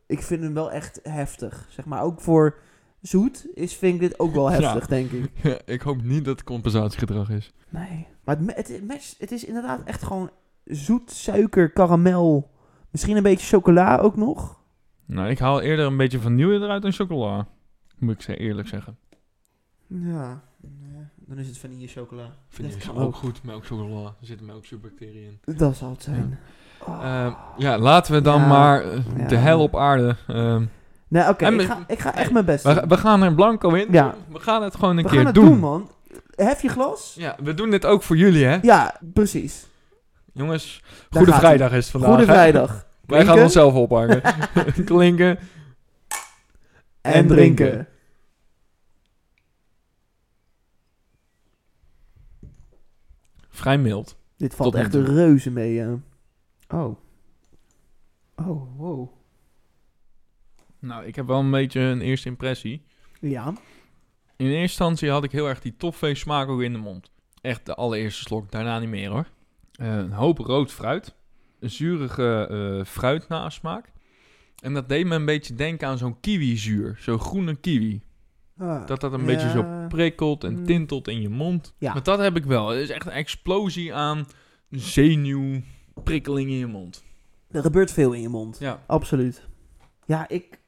Ik 0.08 0.22
vind 0.22 0.44
hem 0.44 0.54
wel 0.54 0.72
echt 0.72 1.00
heftig. 1.04 1.68
Zeg 1.70 1.86
maar, 1.86 2.02
ook 2.02 2.22
voor 2.22 2.58
zoet 3.02 3.48
is, 3.54 3.76
vind 3.76 3.94
ik 3.94 4.00
dit 4.00 4.20
ook 4.20 4.34
wel 4.34 4.52
Ja. 4.52 4.60
heftig, 4.60 4.88
denk 4.88 5.12
ik. 5.12 5.32
ik 5.76 5.82
hoop 5.82 6.04
niet 6.04 6.26
dat 6.26 6.38
het 6.38 6.46
compensatiegedrag 6.46 7.30
is. 7.30 7.54
Nee. 7.70 8.08
Maar 8.24 8.38
het, 8.38 8.68
het, 8.68 9.16
het, 9.20 9.32
is 9.32 9.46
inderdaad 9.46 9.84
echt 9.84 10.04
gewoon 10.04 10.30
zoet, 10.64 11.12
suiker, 11.12 11.72
karamel. 11.72 12.52
Misschien 12.92 13.18
een 13.18 13.24
beetje 13.24 13.48
chocola 13.48 13.98
ook 13.98 14.16
nog. 14.16 14.64
Nou, 15.06 15.30
ik 15.30 15.40
haal 15.40 15.62
eerder 15.62 15.86
een 15.86 15.98
beetje 15.98 16.20
vanille 16.20 16.60
eruit 16.66 16.82
dan 16.82 16.92
chocola. 16.92 17.48
Moet 17.98 18.14
ik 18.14 18.22
ze 18.22 18.38
eerlijk 18.38 18.68
zeggen. 18.68 18.98
Ja. 19.88 20.44
Dan 21.16 21.38
is 21.38 21.48
het 21.48 21.58
vanille 21.58 21.88
chocola. 21.88 22.36
Je 22.50 22.78
kan 22.78 22.96
ook 22.96 23.02
ook. 23.02 23.16
goed, 23.16 23.44
melkchocola. 23.44 24.06
Er 24.06 24.26
zitten 24.26 24.46
melkzuurbacteriën 24.46 25.40
in. 25.44 25.58
Dat 25.58 25.76
zal 25.76 25.90
het 25.90 26.04
zijn. 26.04 26.40
Oh. 26.80 27.04
Ehm, 27.06 27.32
ja, 27.58 27.78
laten 27.78 28.14
we 28.14 28.22
dan 28.22 28.42
Ja. 28.42 28.48
maar 28.48 28.84
eh, 28.84 29.28
de 29.28 29.36
hel 29.36 29.62
op 29.62 29.76
aarde. 29.76 30.16
ehm, 30.28 30.64
nee, 31.08 31.28
oké. 31.30 31.48
ik, 31.48 31.58
we- 31.58 31.66
ga, 31.66 31.84
ik 31.88 32.00
ga 32.00 32.16
echt 32.16 32.32
mijn 32.32 32.46
best 32.46 32.64
we, 32.64 32.74
doen. 32.74 32.88
we 32.88 32.98
gaan 32.98 33.24
er 33.24 33.34
blanco 33.34 33.70
in. 33.74 33.88
Ja. 33.92 34.16
We 34.32 34.40
gaan 34.40 34.64
het 34.64 34.76
gewoon 34.76 34.98
een 34.98 35.04
We 35.04 35.10
keer 35.10 35.18
gaan 35.18 35.26
het 35.26 35.36
doen. 35.36 35.46
doen, 35.46 35.60
man. 35.60 35.90
Hef 36.36 36.62
je 36.62 36.70
glas? 36.70 37.14
Ja, 37.18 37.36
we 37.44 37.54
doen 37.54 37.70
dit 37.70 37.86
ook 37.86 38.04
voor 38.04 38.18
jullie, 38.18 38.46
hè? 38.46 38.58
Ja, 38.62 38.96
precies. 39.14 39.68
Jongens, 40.34 40.82
Daar 41.10 41.24
Goede 41.24 41.38
Vrijdag 41.38 41.72
is 41.72 41.90
vandaag. 41.90 42.10
Goede 42.10 42.26
hè? 42.26 42.32
vrijdag. 42.34 42.86
Wij 43.06 43.26
gaan 43.26 43.40
onszelf 43.40 43.74
ophangen. 43.74 44.22
Klinken. 44.86 45.40
En 47.02 47.28
drinken. 47.28 47.88
Vrij 53.50 53.78
mild. 53.78 54.18
Dit 54.38 54.56
valt 54.56 54.72
Tot 54.72 54.82
echt 54.82 54.92
toe. 54.92 55.04
reuze 55.04 55.52
mee, 55.52 55.74
ja. 55.74 55.96
Oh. 56.68 56.98
Oh, 58.36 58.78
wow. 58.78 59.10
Nou, 60.80 61.06
ik 61.06 61.16
heb 61.16 61.28
wel 61.28 61.40
een 61.40 61.52
beetje 61.52 61.80
een 61.80 62.02
eerste 62.02 62.28
impressie. 62.28 62.82
Ja. 63.20 63.48
In 64.38 64.46
eerste 64.46 64.60
instantie 64.62 65.10
had 65.10 65.24
ik 65.24 65.32
heel 65.32 65.48
erg 65.48 65.60
die 65.62 65.76
toffee 65.78 66.16
smaak 66.16 66.48
ook 66.48 66.62
in 66.62 66.72
de 66.74 66.78
mond. 66.80 67.12
Echt 67.42 67.66
de 67.66 67.76
allereerste 67.76 68.22
slok, 68.22 68.52
daarna 68.52 68.80
niet 68.80 68.90
meer 68.90 69.10
hoor. 69.10 69.28
Eh, 69.72 69.98
een 69.98 70.12
hoop 70.12 70.38
rood 70.38 70.72
fruit. 70.72 71.16
Een 71.60 71.70
zurige 71.70 72.48
eh 72.80 72.86
fruit 72.86 73.28
nasmaak. 73.28 73.92
En 74.64 74.74
dat 74.74 74.90
deed 74.90 75.06
me 75.06 75.16
een 75.16 75.26
beetje 75.26 75.56
denken 75.56 75.88
aan 75.88 75.98
zo'n 75.98 76.20
kiwizuur. 76.20 76.96
Zo'n 77.00 77.20
groene 77.20 77.56
kiwi. 77.56 78.02
Ah, 78.58 78.88
Dat 78.88 79.02
dat 79.02 79.14
een 79.14 79.20
ja. 79.20 79.26
beetje 79.26 79.50
zo 79.50 79.86
prikkelt 79.88 80.44
en 80.44 80.54
Mm. 80.60 80.66
tintelt 80.66 81.08
in 81.08 81.22
je 81.22 81.30
mond. 81.30 81.74
Ja. 81.78 81.94
Maar 81.94 82.04
dat 82.04 82.20
heb 82.20 82.36
ik 82.36 82.44
wel. 82.46 82.68
Het 82.70 82.80
is 82.80 82.90
echt 82.90 83.06
een 83.06 83.12
explosie 83.12 83.94
aan 83.94 84.26
zenuwprikkeling 86.06 86.50
in 86.50 86.58
je 86.58 86.68
mond. 86.68 87.04
Er 87.52 87.62
gebeurt 87.62 87.92
veel 87.92 88.12
in 88.14 88.22
je 88.22 88.30
mond. 88.30 88.60
Ja, 88.60 88.84
Absoluut. 88.86 89.48
Ja, 90.06 90.28
ik, 90.28 90.60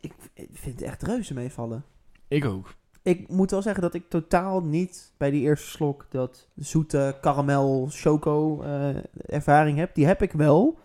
ik 0.00 0.14
vind 0.52 0.80
het 0.80 0.88
echt 0.88 1.02
reuze 1.02 1.34
meevallen. 1.34 1.84
ik 2.28 2.44
ook. 2.44 2.74
Ik 3.02 3.28
moet 3.28 3.50
wel 3.50 3.62
zeggen 3.62 3.82
dat 3.82 3.94
ik 3.94 4.08
totaal 4.08 4.62
niet 4.62 5.12
bij 5.16 5.30
die 5.30 5.42
eerste 5.42 5.70
slok 5.70 6.06
dat 6.10 6.48
zoete 6.54 7.18
karamel 7.20 7.86
choco 7.90 8.62
eh, 8.62 8.96
ervaring 9.26 9.78
heb. 9.78 9.94
Die 9.94 10.06
heb 10.06 10.22
ik 10.22 10.32
wel. 10.32 10.78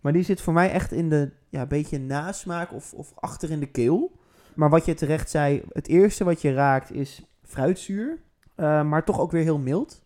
Maar 0.00 0.12
die 0.12 0.22
zit 0.22 0.40
voor 0.40 0.52
mij 0.52 0.70
echt 0.70 0.92
in 0.92 1.08
de 1.08 1.30
ja, 1.48 1.66
beetje 1.66 1.98
nasmaak 1.98 2.72
of, 2.72 2.92
of 2.92 3.12
achter 3.14 3.50
in 3.50 3.60
de 3.60 3.70
keel. 3.70 4.12
Maar 4.54 4.70
wat 4.70 4.84
je 4.84 4.94
terecht 4.94 5.30
zei, 5.30 5.62
het 5.72 5.88
eerste 5.88 6.24
wat 6.24 6.42
je 6.42 6.52
raakt 6.52 6.92
is 6.92 7.22
fruitzuur. 7.42 8.18
eh, 8.54 8.82
maar 8.82 9.04
toch 9.04 9.20
ook 9.20 9.30
weer 9.30 9.42
heel 9.42 9.58
mild. 9.58 10.02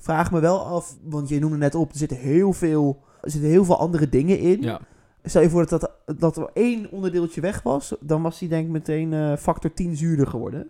Vraag 0.00 0.30
me 0.32 0.40
wel 0.40 0.64
af, 0.66 0.96
want 1.02 1.28
je 1.28 1.38
noemde 1.38 1.56
net 1.56 1.74
op, 1.74 1.90
er 1.92 1.98
zitten 1.98 2.16
heel 2.16 2.52
veel, 2.52 3.02
er 3.20 3.30
zitten 3.30 3.50
heel 3.50 3.64
veel 3.64 3.78
andere 3.78 4.08
dingen 4.08 4.38
in. 4.38 4.62
Ja. 4.62 4.80
Stel 5.24 5.42
je 5.42 5.50
voor 5.50 5.66
dat, 5.66 5.80
dat, 5.80 6.18
dat 6.20 6.36
er 6.36 6.50
één 6.54 6.90
onderdeeltje 6.90 7.40
weg 7.40 7.62
was, 7.62 7.94
dan 8.00 8.22
was 8.22 8.38
die 8.38 8.48
denk 8.48 8.64
ik 8.66 8.70
meteen 8.72 9.12
eh, 9.12 9.36
factor 9.36 9.72
10 9.74 9.96
zuurder 9.96 10.26
geworden. 10.26 10.68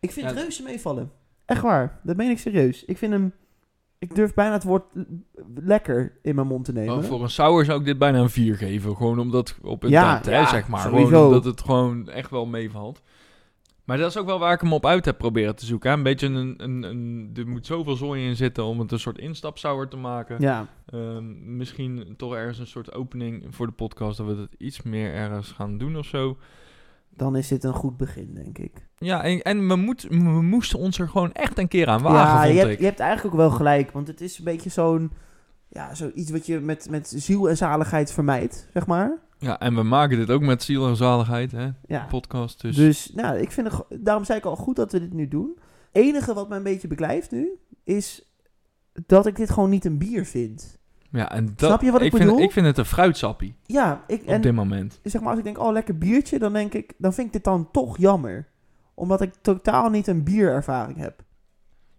Ik 0.00 0.12
vind 0.12 0.26
Ja, 0.26 0.32
het 0.32 0.42
reuze 0.42 0.62
meevallen. 0.62 1.10
Echt 1.44 1.62
waar, 1.62 2.00
dat 2.02 2.16
meen 2.16 2.30
ik 2.30 2.38
serieus. 2.38 2.84
Ik 2.84 2.98
vind 2.98 3.12
hem, 3.12 3.32
ik 3.98 4.14
durf 4.14 4.34
bijna 4.34 4.52
het 4.52 4.64
woord 4.64 4.84
lekker 5.54 6.18
in 6.22 6.34
mijn 6.34 6.46
mond 6.46 6.64
te 6.64 6.72
nemen. 6.72 7.04
Voor 7.04 7.22
een 7.22 7.30
sour 7.30 7.64
zou 7.64 7.78
ik 7.78 7.84
dit 7.84 7.98
bijna 7.98 8.18
een 8.18 8.30
4 8.30 8.56
geven. 8.56 8.96
Gewoon 8.96 9.18
omdat 9.18 9.58
op 9.62 9.82
het 9.82 9.90
Ja, 9.90 10.20
hè, 10.24 10.30
ja, 10.30 10.48
zeg 10.48 10.68
maar. 10.68 10.80
sowieso. 10.80 11.06
Gewoon 11.08 11.26
omdat 11.26 11.44
het 11.44 11.60
gewoon 11.60 12.08
echt 12.08 12.30
wel 12.30 12.46
meevalt. 12.46 13.02
Maar 13.84 13.98
dat 13.98 14.10
is 14.10 14.16
ook 14.16 14.26
wel 14.26 14.38
waar 14.38 14.52
ik 14.52 14.60
hem 14.60 14.72
op 14.72 14.86
uit 14.86 15.04
heb 15.04 15.18
proberen 15.18 15.56
te 15.56 15.66
zoeken. 15.66 15.90
hè. 15.90 15.96
Een 15.96 16.02
beetje 16.02 16.26
een, 16.26 16.54
een, 16.56 16.82
een... 16.82 17.30
Er 17.34 17.48
moet 17.48 17.66
zoveel 17.66 17.96
zooi 17.96 18.26
in 18.26 18.36
zitten 18.36 18.64
om 18.64 18.78
het 18.80 18.92
een 18.92 18.98
soort 18.98 19.18
instapsour 19.18 19.88
te 19.88 19.96
maken. 19.96 20.36
Ja, 20.40 20.66
Ehm, 20.86 21.56
misschien 21.56 22.14
toch 22.16 22.34
ergens 22.34 22.58
een 22.58 22.66
soort 22.66 22.92
opening 22.94 23.44
voor 23.50 23.66
de 23.66 23.72
podcast... 23.72 24.16
dat 24.18 24.26
we 24.26 24.32
het 24.36 24.54
iets 24.58 24.82
meer 24.82 25.14
ergens 25.14 25.50
gaan 25.52 25.78
doen 25.78 25.96
of 25.96 26.06
zo. 26.06 26.36
dan 27.16 27.36
is 27.36 27.48
dit 27.48 27.64
een 27.64 27.72
goed 27.74 27.96
begin, 27.96 28.34
denk 28.34 28.58
ik. 28.58 28.72
Ja, 28.98 29.22
en, 29.22 29.42
en 29.42 29.68
we, 29.68 29.76
moet, 29.76 30.02
we 30.02 30.42
moesten 30.42 30.78
ons 30.78 30.98
er 30.98 31.08
gewoon 31.08 31.32
echt 31.32 31.58
een 31.58 31.68
keer 31.68 31.88
aan 31.88 32.02
wagen, 32.02 32.38
ja, 32.38 32.44
je 32.44 32.60
ik. 32.60 32.66
hebt, 32.66 32.78
je 32.78 32.84
hebt 32.84 33.00
eigenlijk 33.00 33.34
ook 33.34 33.40
wel 33.40 33.50
gelijk, 33.50 33.90
want 33.90 34.06
het 34.06 34.20
is 34.20 34.38
een 34.38 34.44
beetje 34.44 34.70
zo'n, 34.70 35.12
ja, 35.68 35.94
zoiets 35.94 36.30
wat 36.30 36.46
je 36.46 36.60
met, 36.60 36.86
met 36.90 37.12
ziel 37.16 37.48
en 37.48 37.56
zaligheid 37.56 38.12
vermijdt, 38.12 38.68
zeg 38.72 38.86
maar. 38.86 39.18
Ja, 39.44 39.60
en 39.60 39.74
we 39.74 39.82
maken 39.82 40.16
dit 40.16 40.30
ook 40.30 40.42
met 40.42 40.62
ziel 40.62 40.86
en 40.88 40.96
zaligheid, 40.96 41.52
hè? 41.52 41.68
Ja. 41.86 42.06
Podcast, 42.08 42.60
dus... 42.60 42.76
Dus 42.76 43.10
nou, 43.14 43.38
ik 43.38 43.50
vind 43.50 43.72
het, 43.72 43.84
daarom 44.04 44.24
zei 44.24 44.38
ik 44.38 44.44
al 44.44 44.56
goed 44.56 44.76
dat 44.76 44.92
we 44.92 45.00
dit 45.00 45.12
nu 45.12 45.28
doen. 45.28 45.58
enige 45.92 46.34
wat 46.34 46.48
mij 46.48 46.56
een 46.58 46.64
beetje 46.64 46.88
beklijft 46.88 47.30
nu, 47.30 47.48
is 47.84 48.32
dat 49.06 49.26
ik 49.26 49.36
dit 49.36 49.50
gewoon 49.50 49.70
niet 49.70 49.84
een 49.84 49.98
bier 49.98 50.24
vind. 50.26 50.78
Ja, 51.10 51.30
en 51.30 51.46
dat, 51.46 51.68
Snap 51.68 51.82
je 51.82 51.90
wat 51.90 52.02
ik 52.02 52.10
vind, 52.16 52.24
bedoel? 52.24 52.42
Ik 52.42 52.52
vind 52.52 52.66
het 52.66 52.78
een 52.78 52.84
fruitsappie 52.84 53.56
Ja, 53.62 54.04
ik, 54.06 54.20
op 54.22 54.26
en 54.28 54.40
dit 54.40 54.52
moment. 54.54 55.00
zeg 55.02 55.20
maar, 55.20 55.30
als 55.30 55.38
ik 55.38 55.44
denk, 55.44 55.58
oh, 55.58 55.72
lekker 55.72 55.98
biertje, 55.98 56.38
dan 56.38 56.52
denk 56.52 56.74
ik, 56.74 56.92
dan 56.98 57.14
vind 57.14 57.26
ik 57.26 57.32
dit 57.32 57.44
dan 57.44 57.70
toch 57.70 57.98
jammer. 57.98 58.48
Omdat 58.94 59.20
ik 59.20 59.32
totaal 59.40 59.90
niet 59.90 60.06
een 60.06 60.24
bierervaring 60.24 60.98
heb. 60.98 61.22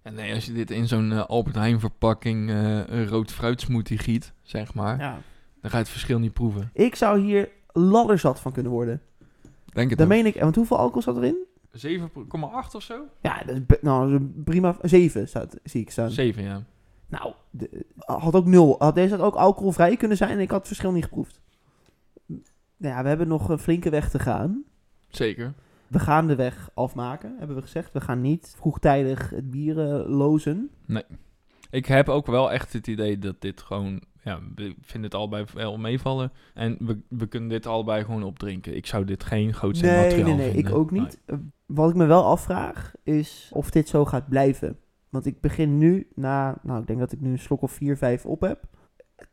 En 0.01 0.13
nee, 0.13 0.33
als 0.33 0.45
je 0.45 0.53
dit 0.53 0.71
in 0.71 0.87
zo'n 0.87 1.11
eh, 1.11 1.25
Albert 1.25 1.55
Heijn 1.55 1.79
verpakking 1.79 2.49
eh, 2.49 2.87
een 2.87 3.07
rood 3.07 3.31
fruitsmoothie 3.31 3.97
giet, 3.97 4.33
zeg 4.41 4.73
maar, 4.73 4.99
Ja. 4.99 5.17
Dan 5.65 5.73
ga 5.73 5.79
je 5.79 5.83
het 5.89 5.93
verschil 5.93 6.19
niet 6.19 6.33
proeven. 6.33 6.69
Ik 6.73 6.95
zou 6.95 7.19
hier 7.19 7.49
ladderzat 7.71 8.39
van 8.39 8.51
kunnen 8.51 8.71
worden. 8.71 9.01
Denk 9.65 9.89
het 9.89 9.97
Dan 9.99 10.07
ook. 10.07 10.13
meen 10.13 10.25
ik, 10.25 10.39
want 10.39 10.55
hoeveel 10.55 10.77
alcohol 10.77 11.01
zat 11.01 11.17
erin? 11.17 11.37
7,8 11.71 12.75
of 12.75 12.81
zo? 12.83 13.01
Ja, 13.21 13.43
dat 13.45 13.55
is 13.55 13.65
be- 13.65 13.79
nou, 13.81 14.11
dat 14.11 14.21
is 14.21 14.27
een 14.35 14.43
prima. 14.43 14.75
7 14.81 15.27
staat, 15.27 15.57
zie 15.63 15.81
ik 15.81 15.91
staan. 15.91 16.11
7, 16.11 16.43
ja. 16.43 16.63
Nou, 17.07 17.33
de- 17.49 17.85
had 17.97 18.33
ook 18.35 18.45
0. 18.45 18.75
Had 18.79 18.95
deze 18.95 19.15
had 19.15 19.23
ook 19.25 19.35
alcoholvrij 19.35 19.97
kunnen 19.97 20.17
zijn 20.17 20.29
en 20.29 20.39
ik 20.39 20.49
had 20.49 20.57
het 20.57 20.67
verschil 20.67 20.91
niet 20.91 21.03
geproefd. 21.03 21.41
Nou 22.77 22.95
ja, 22.95 23.01
we 23.01 23.07
hebben 23.07 23.27
nog 23.27 23.49
een 23.49 23.59
flinke 23.59 23.89
weg 23.89 24.09
te 24.09 24.19
gaan. 24.19 24.63
Zeker. 25.07 25.53
We 25.87 25.99
gaan 25.99 26.27
de 26.27 26.35
weg 26.35 26.69
afmaken, 26.73 27.35
hebben 27.37 27.55
we 27.55 27.61
gezegd. 27.61 27.91
We 27.93 28.01
gaan 28.01 28.21
niet 28.21 28.53
vroegtijdig 28.57 29.29
het 29.29 29.51
bieren 29.51 30.07
lozen. 30.09 30.69
Ik 31.69 31.85
heb 31.85 32.09
ook 32.09 32.25
wel 32.25 32.51
echt 32.51 32.73
het 32.73 32.87
idee 32.87 33.19
dat 33.19 33.41
dit 33.41 33.61
gewoon... 33.61 34.01
Ja, 34.25 34.39
we 34.55 34.75
vinden 34.81 35.09
het 35.11 35.19
allebei 35.19 35.45
wel 35.53 35.77
meevallen. 35.77 36.31
En 36.53 36.77
we, 36.79 36.99
we 37.09 37.27
kunnen 37.27 37.49
dit 37.49 37.65
allebei 37.65 38.03
gewoon 38.03 38.23
opdrinken. 38.23 38.75
Ik 38.75 38.85
zou 38.85 39.05
dit 39.05 39.23
geen 39.23 39.53
groot 39.53 39.81
Nee, 39.81 40.03
materiaal 40.03 40.27
nee, 40.27 40.35
nee, 40.35 40.51
vinden. 40.51 40.71
ik 40.71 40.77
ook 40.77 40.91
niet. 40.91 41.19
Eh, 41.25 41.37
Wat 41.65 41.89
ik 41.89 41.95
me 41.95 42.05
wel 42.05 42.25
afvraag 42.25 42.93
is 43.03 43.49
of 43.53 43.69
dit 43.71 43.89
zo 43.89 44.05
gaat 44.05 44.29
blijven. 44.29 44.77
Want 45.09 45.25
ik 45.25 45.41
begin 45.41 45.77
nu, 45.77 46.07
na, 46.15 46.57
nou 46.63 46.81
ik 46.81 46.87
denk 46.87 46.99
dat 46.99 47.11
ik 47.11 47.21
nu 47.21 47.31
een 47.31 47.39
slok 47.39 47.61
of 47.61 47.71
4, 47.71 47.97
5 47.97 48.25
op 48.25 48.41
heb. 48.41 48.63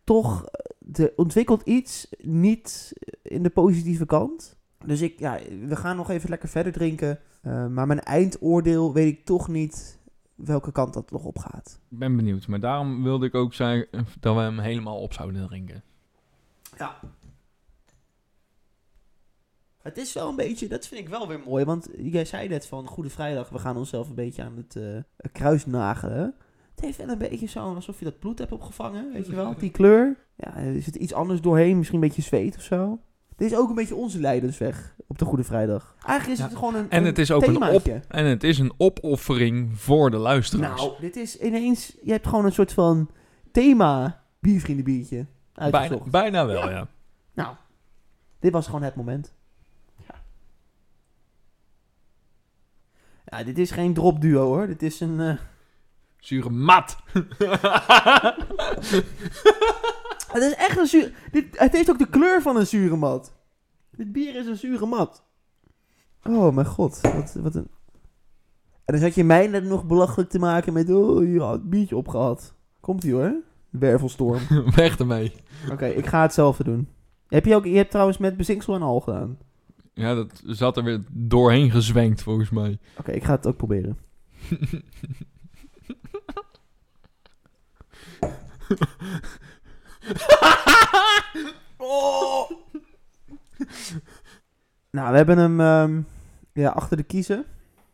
Toch, 0.04 0.44
eh, 0.46 1.04
er 1.04 1.12
ontwikkelt 1.16 1.62
iets 1.62 2.08
niet 2.18 2.92
in 3.22 3.42
de 3.42 3.50
positieve 3.50 4.06
kant. 4.06 4.56
Dus 4.84 5.00
ik, 5.00 5.18
ja, 5.18 5.38
we 5.66 5.76
gaan 5.76 5.96
nog 5.96 6.10
even 6.10 6.30
lekker 6.30 6.48
verder 6.48 6.72
drinken. 6.72 7.18
Eh, 7.42 7.66
maar 7.66 7.86
mijn 7.86 8.00
eindoordeel 8.00 8.92
weet 8.92 9.12
ik 9.12 9.24
toch 9.24 9.48
niet 9.48 10.00
welke 10.44 10.72
kant 10.72 10.94
dat 10.94 11.10
nog 11.10 11.24
op 11.24 11.38
gaat. 11.38 11.80
Ik 11.90 11.98
ben 11.98 12.16
benieuwd. 12.16 12.46
Maar 12.46 12.60
daarom 12.60 13.02
wilde 13.02 13.26
ik 13.26 13.34
ook 13.34 13.54
zeggen 13.54 13.88
dat 14.20 14.34
we 14.34 14.40
hem 14.40 14.58
helemaal 14.58 15.00
op 15.00 15.12
zouden 15.12 15.46
drinken. 15.46 15.82
Ja. 16.78 16.98
Het 19.82 19.96
is 19.96 20.12
wel 20.12 20.28
een 20.28 20.36
beetje, 20.36 20.68
dat 20.68 20.86
vind 20.86 21.00
ik 21.00 21.08
wel 21.08 21.28
weer 21.28 21.40
mooi. 21.46 21.64
Want 21.64 21.88
jij 21.96 22.24
zei 22.24 22.48
net 22.48 22.66
van 22.66 22.86
Goede 22.86 23.10
Vrijdag, 23.10 23.48
we 23.48 23.58
gaan 23.58 23.76
onszelf 23.76 24.08
een 24.08 24.14
beetje 24.14 24.42
aan 24.42 24.56
het 24.56 24.76
eh 24.76 25.32
kruis 25.32 25.66
nagelen. 25.66 26.34
Het 26.74 26.84
heeft 26.84 26.96
wel 26.96 27.08
een 27.08 27.18
beetje 27.18 27.46
zo 27.46 27.74
alsof 27.74 27.98
je 27.98 28.04
dat 28.04 28.18
bloed 28.18 28.38
hebt 28.38 28.52
opgevangen, 28.52 29.12
weet 29.12 29.26
je 29.26 29.34
wel? 29.34 29.54
Die 29.58 29.70
kleur. 29.70 30.16
Ja, 30.36 30.56
er 30.56 30.82
zit 30.82 30.94
iets 30.94 31.12
anders 31.12 31.40
doorheen, 31.40 31.76
misschien 31.76 32.02
een 32.02 32.08
beetje 32.08 32.22
zweet 32.22 32.56
of 32.56 32.62
zo. 32.62 33.00
Dit 33.36 33.50
is 33.52 33.56
ook 33.58 33.68
een 33.68 33.74
beetje 33.74 33.94
onze 33.94 34.18
lijdensweg 34.20 34.94
op 35.06 35.18
de 35.18 35.24
Goede 35.24 35.44
Vrijdag. 35.44 35.94
Eigenlijk 36.06 36.38
is 36.40 36.44
Ja. 36.44 36.50
het 36.50 36.58
gewoon 36.58 36.74
een, 36.74 36.90
En 36.90 36.98
een 36.98 37.04
het 37.04 37.18
is 37.18 37.30
ook 37.30 37.46
een 37.46 37.62
op-. 37.62 37.86
En 38.08 38.24
het 38.24 38.44
is 38.44 38.58
een 38.58 38.72
opoffering 38.76 39.78
voor 39.80 40.10
de 40.10 40.16
luisteraars. 40.16 40.80
Nou, 40.80 40.92
dit 41.00 41.16
is 41.16 41.38
ineens, 41.38 41.96
je 42.02 42.10
hebt 42.10 42.26
gewoon 42.26 42.44
een 42.44 42.52
soort 42.52 42.72
van 42.72 43.10
thema 43.52 44.22
biervriendenbiertje 44.40 45.26
bijna, 45.70 45.98
bijna 46.10 46.46
wel, 46.46 46.68
Ja. 46.68 46.70
ja. 46.70 46.88
Nou, 47.34 47.54
dit 48.40 48.52
was 48.52 48.66
gewoon 48.66 48.82
het 48.82 48.94
moment. 48.94 49.32
Ja. 50.08 50.14
Ja, 53.24 53.44
dit 53.44 53.58
is 53.58 53.70
geen 53.70 53.94
drop 53.94 54.20
duo 54.20 54.44
hoor. 54.46 54.66
Dit 54.66 54.82
is 54.82 55.00
een. 55.00 55.20
eh, 55.20 55.36
Zure 56.18 56.50
mat. 56.50 56.96
het 60.32 60.42
is 60.42 60.54
echt 60.54 60.78
een 60.78 60.86
zuur. 60.86 61.12
Dit, 61.30 61.44
het 61.50 61.72
heeft 61.72 61.90
ook 61.90 61.98
de 61.98 62.08
kleur 62.08 62.42
van 62.42 62.56
een 62.56 62.66
zure 62.66 62.96
mat. 62.96 63.32
Dit 63.96 64.12
bier 64.12 64.36
is 64.36 64.46
een 64.46 64.56
zure 64.56 64.86
mat. 64.86 65.24
Oh 66.22 66.54
mijn 66.54 66.66
god. 66.66 67.00
Wat, 67.00 67.36
wat 67.40 67.54
een. 67.54 67.68
En 68.84 68.94
dan 68.94 68.98
zat 68.98 69.14
je 69.14 69.24
mij 69.24 69.46
net 69.46 69.64
nog 69.64 69.86
belachelijk 69.86 70.30
te 70.30 70.38
maken 70.38 70.72
met. 70.72 70.90
Oh, 70.90 71.32
je 71.32 71.40
had 71.40 71.52
het 71.52 71.70
biertje 71.70 71.96
opgehad. 71.96 72.54
Komt 72.80 73.04
ie 73.04 73.12
hoor. 73.12 73.34
Wervelstorm. 73.70 74.40
Weg 74.76 74.98
ermee. 74.98 75.32
Oké, 75.70 75.86
ik 75.86 76.06
ga 76.06 76.22
hetzelfde 76.22 76.64
doen. 76.64 76.88
Heb 77.28 77.44
je 77.44 77.54
ook. 77.54 77.64
Je 77.64 77.76
hebt 77.76 77.90
trouwens 77.90 78.18
met 78.18 78.36
bezinksel 78.36 78.74
en 78.74 78.82
al 78.82 79.00
gedaan. 79.00 79.38
Ja, 79.94 80.14
dat 80.14 80.42
zat 80.46 80.76
er 80.76 80.84
weer 80.84 81.00
doorheen 81.10 81.70
gezwenkt 81.70 82.22
volgens 82.22 82.50
mij. 82.50 82.78
Oké, 82.98 83.12
ik 83.12 83.24
ga 83.24 83.34
het 83.34 83.46
ook 83.46 83.56
proberen. 83.56 83.98
oh. 91.76 92.50
Nou, 94.90 95.10
we 95.10 95.16
hebben 95.16 95.38
hem 95.38 95.60
ehm, 95.60 96.02
ja, 96.52 96.70
achter 96.70 96.96
de 96.96 97.02
kiezen. 97.02 97.44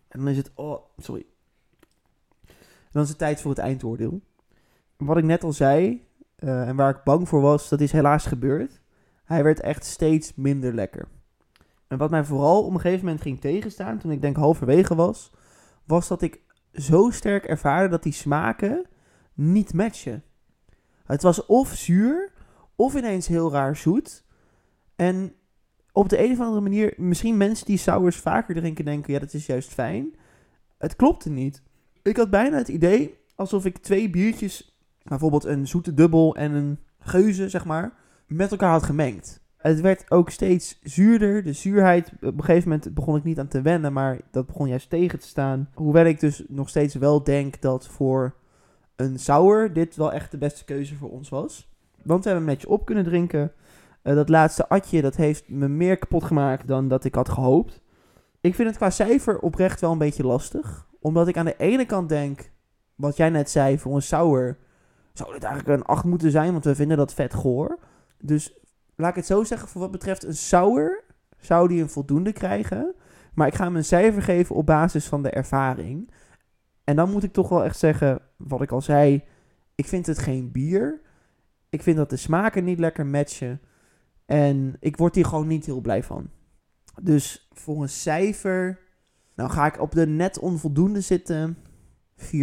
En 0.09 0.18
dan 0.18 0.29
is 0.29 0.37
het... 0.37 0.51
Oh, 0.55 0.85
sorry. 0.97 1.27
Dan 2.90 3.03
is 3.03 3.09
het 3.09 3.18
tijd 3.18 3.40
voor 3.40 3.51
het 3.51 3.61
eindoordeel. 3.61 4.21
Wat 4.97 5.16
ik 5.16 5.25
net 5.25 5.44
al 5.44 5.53
zei, 5.53 6.07
eh, 6.37 6.68
en 6.68 6.77
waar 6.77 6.90
ik 6.90 7.03
bang 7.05 7.29
voor 7.29 7.40
was, 7.40 7.68
dat 7.68 7.81
is 7.81 7.92
helaas 7.92 8.27
gebeurd. 8.27 8.81
Hij 9.25 9.42
werd 9.42 9.61
echt 9.61 9.85
steeds 9.85 10.35
minder 10.35 10.75
lekker. 10.75 11.09
En 11.88 11.99
wat 11.99 12.11
mij 12.11 12.25
vooral 12.25 12.64
op 12.64 12.75
een 12.75 12.81
gegeven 12.81 13.05
moment 13.05 13.23
ging 13.23 13.40
tegenstaan, 13.40 13.99
toen 13.99 14.11
ik 14.11 14.21
denk 14.21 14.37
halverwege 14.37 14.94
was, 14.94 15.31
was 15.85 16.09
dat 16.09 16.23
ik 16.23 16.40
zo 16.73 17.11
sterk 17.11 17.44
ervaarde 17.44 17.88
dat 17.88 18.03
die 18.03 18.12
smaken 18.12 18.87
niet 19.35 19.75
matchen. 19.75 20.23
Het 21.09 21.23
was 21.23 21.47
of 21.47 21.75
zuur, 21.75 22.33
of 22.77 22.97
ineens 22.97 23.27
heel 23.27 23.53
raar 23.53 23.77
zoet. 23.77 24.25
En 24.97 25.33
op 25.92 26.09
de 26.09 26.25
een 26.25 26.33
of 26.33 26.40
andere 26.40 26.61
manier, 26.61 26.94
misschien 26.97 27.37
mensen 27.37 27.66
die 27.66 27.77
sours 27.77 28.16
vaker 28.16 28.55
drinken 28.55 28.85
denken, 28.85 29.12
ja 29.12 29.18
dat 29.18 29.35
is 29.35 29.47
juist 29.47 29.73
fijn. 29.73 30.14
Het 30.78 30.97
klopte 30.97 31.30
niet. 31.30 31.62
Ik 32.03 32.16
had 32.16 32.30
bijna 32.30 32.57
het 32.57 32.68
idee 32.68 33.18
alsof 33.35 33.64
ik 33.64 33.78
twee 33.78 34.11
biertjes, 34.11 34.78
bijvoorbeeld 35.03 35.45
een 35.45 35.66
zoete 35.66 35.95
dubbel 35.95 36.37
en 36.37 36.53
een 36.53 36.78
geuze, 36.99 37.49
zeg 37.49 37.64
maar, 37.64 37.93
met 38.26 38.51
elkaar 38.51 38.70
had 38.70 38.82
gemengd. 38.82 39.41
Het 39.57 39.80
werd 39.80 40.11
ook 40.11 40.30
steeds 40.30 40.78
zuurder. 40.82 41.43
De 41.43 41.53
zuurheid, 41.53 42.12
op 42.20 42.39
een 42.39 42.45
gegeven 42.45 42.68
moment 42.68 42.95
begon 42.95 43.16
ik 43.16 43.24
niet 43.24 43.39
aan 43.39 43.49
te 43.49 43.62
wennen, 43.62 43.93
maar 43.93 44.20
dat 44.30 44.47
begon 44.47 44.68
juist 44.68 44.91
tegen 44.91 45.18
te 45.18 45.26
staan. 45.26 45.68
Hoewel 45.74 46.05
ik 46.05 46.20
dus 46.20 46.43
nog 46.49 46.68
steeds 46.68 46.95
wel 46.95 47.22
denk 47.22 47.61
dat 47.61 47.89
voor 47.89 48.35
een 48.99 49.18
sour 49.18 49.72
dit 49.72 49.96
wel 49.96 50.12
echt 50.12 50.30
de 50.30 50.38
beste 50.38 50.64
keuze 50.64 50.94
voor 50.94 51.11
ons 51.11 51.28
was. 51.28 51.68
Want 52.03 52.24
we 52.24 52.30
hebben 52.30 52.49
hem 52.49 52.57
netjes 52.57 52.70
op 52.70 52.84
kunnen 52.84 53.05
drinken. 53.05 53.53
Eh, 54.03 54.14
dat 54.14 54.28
laatste 54.28 54.68
atje, 54.68 55.03
dat 55.03 55.16
heeft 55.16 55.49
me 55.49 55.68
meer 55.68 55.99
kapot 55.99 56.24
gemaakt 56.24 56.68
dan 56.68 56.88
dat 56.88 57.05
ik 57.05 57.14
had 57.14 57.28
gehoopt. 57.28 57.80
Ik 58.40 58.55
vind 58.55 58.68
het 58.68 58.76
qua 58.76 58.90
cijfer 58.90 59.38
oprecht 59.38 59.80
wel 59.80 59.92
een 59.92 59.99
beetje 59.99 60.26
lastig. 60.26 60.86
Omdat 61.01 61.28
ik 61.28 61.36
aan 61.36 61.44
de 61.44 61.57
ene 61.57 61.84
kant 61.84 62.09
denk, 62.09 62.51
wat 62.94 63.16
jij 63.16 63.30
net 63.30 63.51
zei, 63.51 63.78
voor 63.78 63.94
een 63.94 64.03
sour 64.03 64.59
zou 65.12 65.32
dit 65.32 65.42
eigenlijk 65.42 65.80
een 65.80 65.86
8 65.86 66.05
moeten 66.05 66.30
zijn, 66.30 66.53
want 66.53 66.64
we 66.64 66.74
vinden 66.74 66.96
dat 66.96 67.14
vet 67.14 67.34
goor. 67.34 67.78
Dus 68.20 68.59
laat 68.96 69.11
ik 69.11 69.16
het 69.16 69.26
zo 69.26 69.44
zeggen, 69.44 69.68
voor 69.68 69.80
wat 69.80 69.90
betreft 69.90 70.24
een 70.24 70.36
sour, 70.36 71.05
zou 71.38 71.68
die 71.68 71.82
een 71.82 71.90
voldoende 71.90 72.32
krijgen. 72.32 72.94
Maar 73.34 73.46
ik 73.46 73.55
ga 73.55 73.64
hem 73.64 73.76
een 73.76 73.84
cijfer 73.84 74.22
geven 74.22 74.55
op 74.57 74.66
basis 74.66 75.07
van 75.07 75.22
de 75.22 75.30
ervaring. 75.30 76.11
En 76.84 76.96
dan 76.96 77.11
moet 77.11 77.22
ik 77.22 77.32
toch 77.32 77.49
wel 77.49 77.64
echt 77.64 77.78
zeggen, 77.78 78.20
wat 78.39 78.62
ik 78.62 78.72
al 78.72 78.80
zei, 78.80 79.24
ik 79.74 79.86
vind 79.86 80.07
het 80.07 80.18
geen 80.18 80.53
bier. 80.53 81.01
Ik 81.68 81.82
vind 81.82 81.97
dat 81.97 82.11
de 82.11 82.16
smaken 82.16 82.64
niet 82.64 82.78
lekker 82.78 83.07
matchen. 83.07 83.61
En 84.26 84.76
ik 84.80 84.97
word 84.97 85.14
hier 85.14 85.26
gewoon 85.26 85.47
niet 85.47 85.66
heel 85.66 85.80
blij 85.80 86.03
van. 86.03 86.30
Dus 87.03 87.49
voor 87.53 87.82
een 87.82 87.89
cijfer, 87.89 88.80
nou 89.34 89.51
ga 89.51 89.66
ik 89.66 89.80
op 89.80 89.93
de 89.93 90.07
net 90.07 90.39
onvoldoende 90.39 91.01
zitten, 91.01 91.57
4,9. 92.16 92.34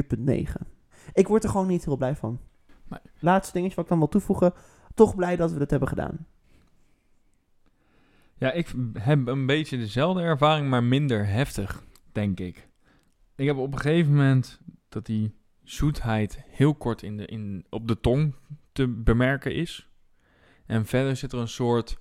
Ik 1.14 1.28
word 1.28 1.44
er 1.44 1.50
gewoon 1.50 1.68
niet 1.68 1.86
heel 1.86 1.98
blij 1.98 2.16
van. 2.16 2.40
Nee. 2.88 3.00
Laatste 3.20 3.54
dingetje 3.54 3.76
wat 3.76 3.84
ik 3.84 3.90
dan 3.90 4.00
wil 4.00 4.10
toevoegen. 4.10 4.54
Toch 4.94 5.16
blij 5.16 5.36
dat 5.36 5.52
we 5.52 5.60
het 5.60 5.70
hebben 5.70 5.90
gedaan. 5.90 6.28
Ja, 8.38 8.52
ik 8.52 8.74
heb 8.94 9.28
een 9.28 9.46
beetje 9.46 9.78
dezelfde 9.78 10.22
ervaring, 10.22 10.70
maar 10.70 10.84
minder 10.84 11.28
heftig, 11.28 11.84
denk 12.12 12.40
ik. 12.40 12.68
Ik 13.36 13.46
heb 13.46 13.58
op 13.58 13.74
een 13.74 13.80
gegeven 13.80 14.12
moment 14.12 14.60
dat 14.90 15.06
die 15.06 15.36
zoetheid 15.66 16.44
heel 16.48 16.76
kort 16.76 17.02
in 17.02 17.18
de, 17.18 17.26
in, 17.26 17.66
op 17.70 17.88
de 17.88 18.00
tong 18.00 18.36
te 18.72 18.88
bemerken 18.88 19.56
is. 19.56 19.90
En 20.66 20.86
verder 20.86 21.16
zit 21.16 21.32
er 21.32 21.40
een 21.40 21.48
soort 21.48 21.98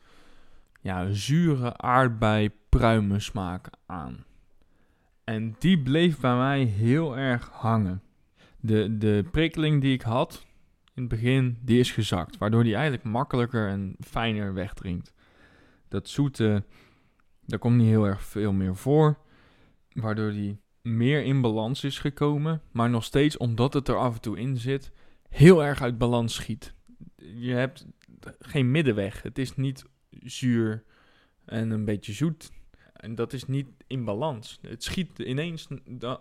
ja, 0.80 1.12
zure 1.12 1.76
aardbei 1.76 2.50
pruimen 2.68 3.22
smaak 3.22 3.68
aan. 3.86 4.24
En 5.24 5.56
die 5.58 5.82
bleef 5.82 6.20
bij 6.20 6.36
mij 6.36 6.62
heel 6.62 7.16
erg 7.16 7.48
hangen. 7.48 8.02
De, 8.60 8.98
de 8.98 9.28
prikkeling 9.30 9.80
die 9.80 9.92
ik 9.92 10.02
had 10.02 10.46
in 10.94 11.02
het 11.02 11.08
begin, 11.08 11.58
die 11.60 11.78
is 11.78 11.92
gezakt. 11.92 12.38
Waardoor 12.38 12.62
die 12.62 12.74
eigenlijk 12.74 13.04
makkelijker 13.04 13.68
en 13.68 13.96
fijner 14.00 14.54
wegdrinkt. 14.54 15.12
Dat 15.88 16.08
zoete, 16.08 16.64
daar 17.46 17.58
komt 17.58 17.76
niet 17.76 17.88
heel 17.88 18.04
erg 18.04 18.22
veel 18.22 18.52
meer 18.52 18.76
voor. 18.76 19.18
Waardoor 19.92 20.30
die 20.30 20.58
meer 20.84 21.22
in 21.24 21.40
balans 21.40 21.84
is 21.84 21.98
gekomen. 21.98 22.60
Maar 22.70 22.90
nog 22.90 23.04
steeds, 23.04 23.36
omdat 23.36 23.74
het 23.74 23.88
er 23.88 23.96
af 23.98 24.14
en 24.14 24.20
toe 24.20 24.38
in 24.38 24.56
zit, 24.56 24.90
heel 25.28 25.64
erg 25.64 25.82
uit 25.82 25.98
balans 25.98 26.34
schiet. 26.34 26.74
Je 27.16 27.52
hebt 27.52 27.86
geen 28.38 28.70
middenweg. 28.70 29.22
Het 29.22 29.38
is 29.38 29.56
niet 29.56 29.84
zuur 30.10 30.82
en 31.44 31.70
een 31.70 31.84
beetje 31.84 32.12
zoet. 32.12 32.50
En 32.92 33.14
dat 33.14 33.32
is 33.32 33.46
niet 33.46 33.66
in 33.86 34.04
balans. 34.04 34.58
Het 34.68 34.84
schiet 34.84 35.18
ineens, 35.18 35.68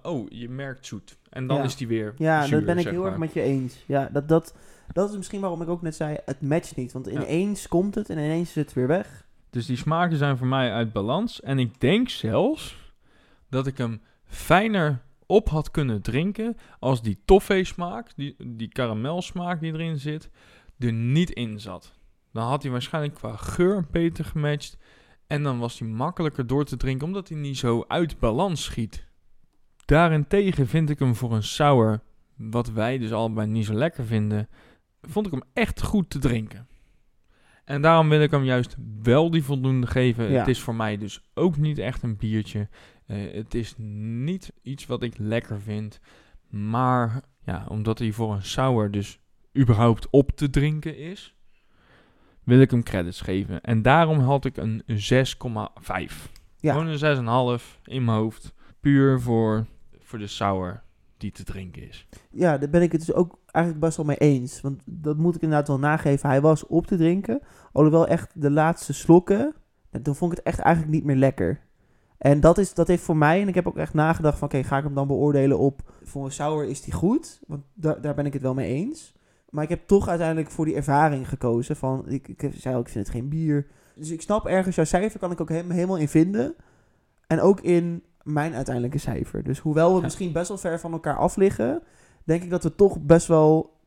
oh, 0.01 0.25
je 0.29 0.49
merkt 0.49 0.85
zoet. 0.85 1.17
En 1.29 1.47
dan 1.47 1.57
Ja. 1.57 1.63
is 1.63 1.75
die 1.75 1.87
weer 1.87 2.13
Ja, 2.17 2.45
zuur, 2.45 2.57
dat 2.57 2.65
ben 2.65 2.77
ik 2.77 2.87
heel 2.87 3.05
erg 3.05 3.17
met 3.17 3.33
je 3.33 3.41
eens. 3.41 3.83
Ja, 3.87 4.09
dat, 4.13 4.27
dat, 4.27 4.55
dat 4.93 5.09
is 5.09 5.17
misschien 5.17 5.41
waarom 5.41 5.61
ik 5.61 5.67
ook 5.67 5.81
net 5.81 5.95
zei, 5.95 6.17
het 6.25 6.41
matcht 6.41 6.75
niet. 6.75 6.91
Want 6.91 7.05
Ja. 7.05 7.11
ineens 7.11 7.67
komt 7.67 7.95
het 7.95 8.09
en 8.09 8.17
ineens 8.17 8.49
is 8.49 8.55
het 8.55 8.73
weer 8.73 8.87
weg. 8.87 9.25
Dus 9.49 9.65
die 9.65 9.77
smaken 9.77 10.17
zijn 10.17 10.37
voor 10.37 10.47
mij 10.47 10.71
uit 10.73 10.93
balans. 10.93 11.41
En 11.41 11.59
ik 11.59 11.79
denk 11.79 12.09
zelfs 12.09 12.91
dat 13.49 13.67
ik 13.67 13.77
hem 13.77 14.01
fijner 14.33 15.01
op 15.25 15.49
had 15.49 15.71
kunnen 15.71 16.01
drinken 16.01 16.57
als 16.79 17.01
die 17.01 17.21
toffee 17.25 17.63
smaak, 17.63 18.15
die, 18.15 18.35
die 18.47 18.67
karamelsmaak 18.67 19.59
die 19.59 19.73
erin 19.73 19.97
zit, 19.97 20.29
er 20.79 20.93
niet 20.93 21.29
in 21.29 21.59
zat. 21.59 21.93
Dan 22.31 22.47
had 22.47 22.63
hij 22.63 22.71
waarschijnlijk 22.71 23.15
qua 23.15 23.35
geur 23.35 23.87
beter 23.91 24.25
gematcht. 24.25 24.77
En 25.27 25.43
dan 25.43 25.59
was 25.59 25.79
hij 25.79 25.87
makkelijker 25.87 26.47
door 26.47 26.65
te 26.65 26.77
drinken, 26.77 27.07
omdat 27.07 27.29
hij 27.29 27.37
niet 27.37 27.57
zo 27.57 27.85
uit 27.87 28.19
balans 28.19 28.63
schiet. 28.63 29.07
Daarentegen 29.85 30.67
vind 30.67 30.89
ik 30.89 30.99
hem 30.99 31.15
voor 31.15 31.33
een 31.33 31.43
sour, 31.43 32.01
wat 32.35 32.71
wij 32.71 32.97
dus 32.97 33.11
allebei 33.11 33.47
niet 33.47 33.65
zo 33.65 33.73
lekker 33.73 34.05
vinden, 34.05 34.49
vond 35.01 35.25
ik 35.25 35.31
hem 35.31 35.43
echt 35.53 35.81
goed 35.81 36.09
te 36.09 36.19
drinken. 36.19 36.67
En 37.65 37.81
daarom 37.81 38.09
wil 38.09 38.21
ik 38.21 38.31
hem 38.31 38.43
juist 38.43 38.75
wel 39.03 39.29
die 39.29 39.43
voldoende 39.43 39.87
geven. 39.87 40.31
Ja. 40.31 40.39
Het 40.39 40.47
is 40.47 40.59
voor 40.59 40.75
mij 40.75 40.97
dus 40.97 41.21
ook 41.33 41.57
niet 41.57 41.77
echt 41.77 42.03
een 42.03 42.17
biertje. 42.17 42.69
Eh, 43.05 43.33
het 43.33 43.53
is 43.53 43.73
niet 43.77 44.53
iets 44.61 44.85
wat 44.85 45.03
ik 45.03 45.17
lekker 45.17 45.61
vind. 45.61 45.99
Maar 46.49 47.21
ja, 47.45 47.65
omdat 47.67 47.99
hij 47.99 48.11
voor 48.11 48.33
een 48.33 48.43
sour 48.43 48.91
dus 48.91 49.19
überhaupt 49.57 50.07
op 50.09 50.31
te 50.31 50.49
drinken 50.49 50.97
is, 50.97 51.35
wil 52.43 52.59
ik 52.61 52.71
hem 52.71 52.83
credits 52.83 53.21
geven. 53.21 53.61
En 53.61 53.81
daarom 53.81 54.19
had 54.19 54.45
ik 54.45 54.57
een 54.57 54.83
6,5. 54.87 56.31
Ja. 56.57 56.73
Gewoon 56.73 56.87
een 56.87 57.59
6,5 57.59 57.79
in 57.83 58.05
mijn 58.05 58.17
hoofd. 58.17 58.53
Puur 58.79 59.21
voor, 59.21 59.65
voor 59.99 60.19
de 60.19 60.27
sour 60.27 60.83
die 61.17 61.31
te 61.31 61.43
drinken 61.43 61.87
is. 61.87 62.07
Ja, 62.31 62.57
daar 62.57 62.69
ben 62.69 62.81
ik 62.81 62.91
het 62.91 63.05
dus 63.05 63.15
ook 63.15 63.39
eigenlijk 63.45 63.85
best 63.85 63.97
wel 63.97 64.05
mee 64.05 64.17
eens. 64.17 64.61
Want 64.61 64.81
dat 64.85 65.17
moet 65.17 65.35
ik 65.35 65.41
inderdaad 65.41 65.67
wel 65.67 65.79
nageven. 65.79 66.29
Hij 66.29 66.41
was 66.41 66.67
op 66.67 66.87
te 66.87 66.97
drinken. 66.97 67.41
Alhoewel 67.71 68.07
echt 68.07 68.41
de 68.41 68.51
laatste 68.51 68.93
slokken. 68.93 69.53
En 69.89 70.01
toen 70.01 70.15
vond 70.15 70.31
ik 70.31 70.37
het 70.37 70.47
echt 70.47 70.59
eigenlijk 70.59 70.95
niet 70.95 71.03
meer 71.03 71.15
lekker. 71.15 71.61
En 72.23 72.39
dat, 72.39 72.57
is, 72.57 72.73
dat 72.73 72.87
heeft 72.87 73.03
voor 73.03 73.17
mij, 73.17 73.41
en 73.41 73.47
ik 73.47 73.55
heb 73.55 73.67
ook 73.67 73.77
echt 73.77 73.93
nagedacht 73.93 74.37
van... 74.37 74.47
Oké, 74.47 74.63
ga 74.63 74.77
ik 74.77 74.83
hem 74.83 74.93
dan 74.93 75.07
beoordelen 75.07 75.59
op... 75.59 75.81
Voor 76.03 76.25
een 76.25 76.31
sour 76.31 76.65
is 76.65 76.81
die 76.81 76.93
goed? 76.93 77.39
Want 77.47 77.63
da- 77.73 77.93
daar 78.01 78.15
ben 78.15 78.25
ik 78.25 78.33
het 78.33 78.41
wel 78.41 78.53
mee 78.53 78.73
eens. 78.73 79.13
Maar 79.49 79.63
ik 79.63 79.69
heb 79.69 79.87
toch 79.87 80.07
uiteindelijk 80.07 80.51
voor 80.51 80.65
die 80.65 80.75
ervaring 80.75 81.29
gekozen. 81.29 81.75
Van, 81.75 82.03
ik, 82.09 82.27
ik 82.27 82.51
zei 82.55 82.75
ook, 82.75 82.85
ik 82.85 82.91
vind 82.91 83.07
het 83.07 83.15
geen 83.15 83.29
bier. 83.29 83.67
Dus 83.95 84.11
ik 84.11 84.21
snap 84.21 84.45
ergens, 84.47 84.75
jouw 84.75 84.85
cijfer 84.85 85.19
kan 85.19 85.31
ik 85.31 85.41
ook 85.41 85.49
he- 85.49 85.63
helemaal 85.73 85.97
in 85.97 86.07
vinden. 86.07 86.55
En 87.27 87.41
ook 87.41 87.61
in 87.61 88.03
mijn 88.23 88.53
uiteindelijke 88.53 88.97
cijfer. 88.97 89.43
Dus 89.43 89.59
hoewel 89.59 89.95
we 89.95 90.01
misschien 90.01 90.31
best 90.31 90.47
wel 90.47 90.57
ver 90.57 90.79
van 90.79 90.91
elkaar 90.91 91.17
af 91.17 91.35
liggen... 91.35 91.81
denk 92.23 92.43
ik 92.43 92.49
dat 92.49 92.63
we 92.63 92.75
toch 92.75 93.01
best 93.01 93.27
wel 93.27 93.77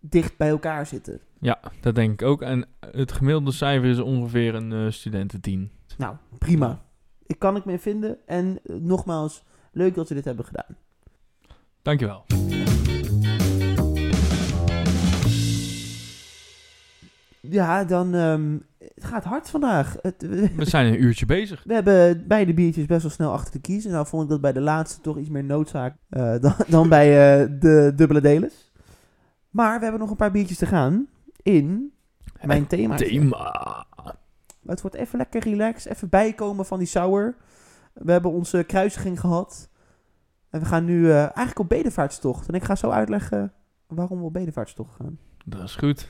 dicht 0.00 0.36
bij 0.36 0.48
elkaar 0.48 0.86
zitten. 0.86 1.20
Ja, 1.40 1.60
dat 1.80 1.94
denk 1.94 2.12
ik 2.12 2.22
ook. 2.28 2.42
En 2.42 2.66
het 2.90 3.12
gemiddelde 3.12 3.52
cijfer 3.52 3.88
is 3.90 3.98
ongeveer 4.00 4.54
een 4.54 4.72
eh 4.72 4.90
studententien. 4.90 5.70
Nou, 5.98 6.16
prima. 6.38 6.82
Ik 7.32 7.38
kan 7.38 7.56
ik 7.56 7.64
me 7.64 7.72
in 7.72 7.78
vinden. 7.78 8.18
En 8.26 8.58
eh, 8.64 8.76
nogmaals, 8.76 9.44
leuk 9.72 9.94
dat 9.94 10.08
we 10.08 10.14
dit 10.14 10.24
hebben 10.24 10.44
gedaan. 10.44 10.76
Dankjewel. 11.82 12.24
Ja, 17.40 17.84
dan... 17.84 18.14
ehm, 18.14 18.58
het 18.78 19.04
gaat 19.04 19.24
hard 19.24 19.50
vandaag. 19.50 19.96
Het, 20.02 20.14
we, 20.18 20.50
We 20.56 20.64
zijn 20.64 20.86
een 20.86 21.02
uurtje 21.02 21.26
bezig. 21.26 21.62
we 21.64 21.74
hebben 21.74 22.26
beide 22.26 22.54
biertjes 22.54 22.86
best 22.86 23.02
wel 23.02 23.10
snel 23.10 23.32
achter 23.32 23.52
de 23.52 23.60
kiezen. 23.60 23.90
Nou 23.90 24.06
vond 24.06 24.22
ik 24.22 24.28
dat 24.28 24.40
bij 24.40 24.52
de 24.52 24.60
laatste 24.60 25.00
toch 25.00 25.18
iets 25.18 25.28
meer 25.28 25.44
noodzaak 25.44 25.96
eh, 26.08 26.34
dan, 26.40 26.54
dan 26.68 26.88
bij 26.88 27.40
eh, 27.40 27.48
de 27.60 27.92
dubbele 27.96 28.20
delers. 28.20 28.70
Maar 29.50 29.76
we 29.76 29.82
hebben 29.82 30.00
nog 30.00 30.10
een 30.10 30.16
paar 30.16 30.30
biertjes 30.30 30.58
te 30.58 30.66
gaan 30.66 31.06
in 31.42 31.92
mijn 32.42 32.66
thema. 32.66 32.96
Thema. 32.96 33.86
Het 34.66 34.80
wordt 34.80 34.96
even 34.96 35.18
lekker 35.18 35.42
relaxed. 35.42 35.92
Even 35.92 36.08
bijkomen 36.08 36.66
van 36.66 36.78
die 36.78 36.86
sour. 36.86 37.36
We 37.92 38.12
hebben 38.12 38.30
onze 38.30 38.62
kruisiging 38.66 39.20
gehad. 39.20 39.70
En 40.50 40.60
we 40.60 40.66
gaan 40.66 40.84
nu 40.84 41.10
eh, 41.10 41.16
eigenlijk 41.18 41.58
op 41.58 41.68
bedevaartstocht. 41.68 42.48
En 42.48 42.54
ik 42.54 42.64
ga 42.64 42.74
zo 42.74 42.90
uitleggen 42.90 43.52
waarom 43.86 44.18
we 44.18 44.24
op 44.24 44.32
bedevaartstocht 44.32 44.94
gaan. 44.94 45.18
Dat 45.44 45.62
is 45.62 45.74
goed. 45.76 46.08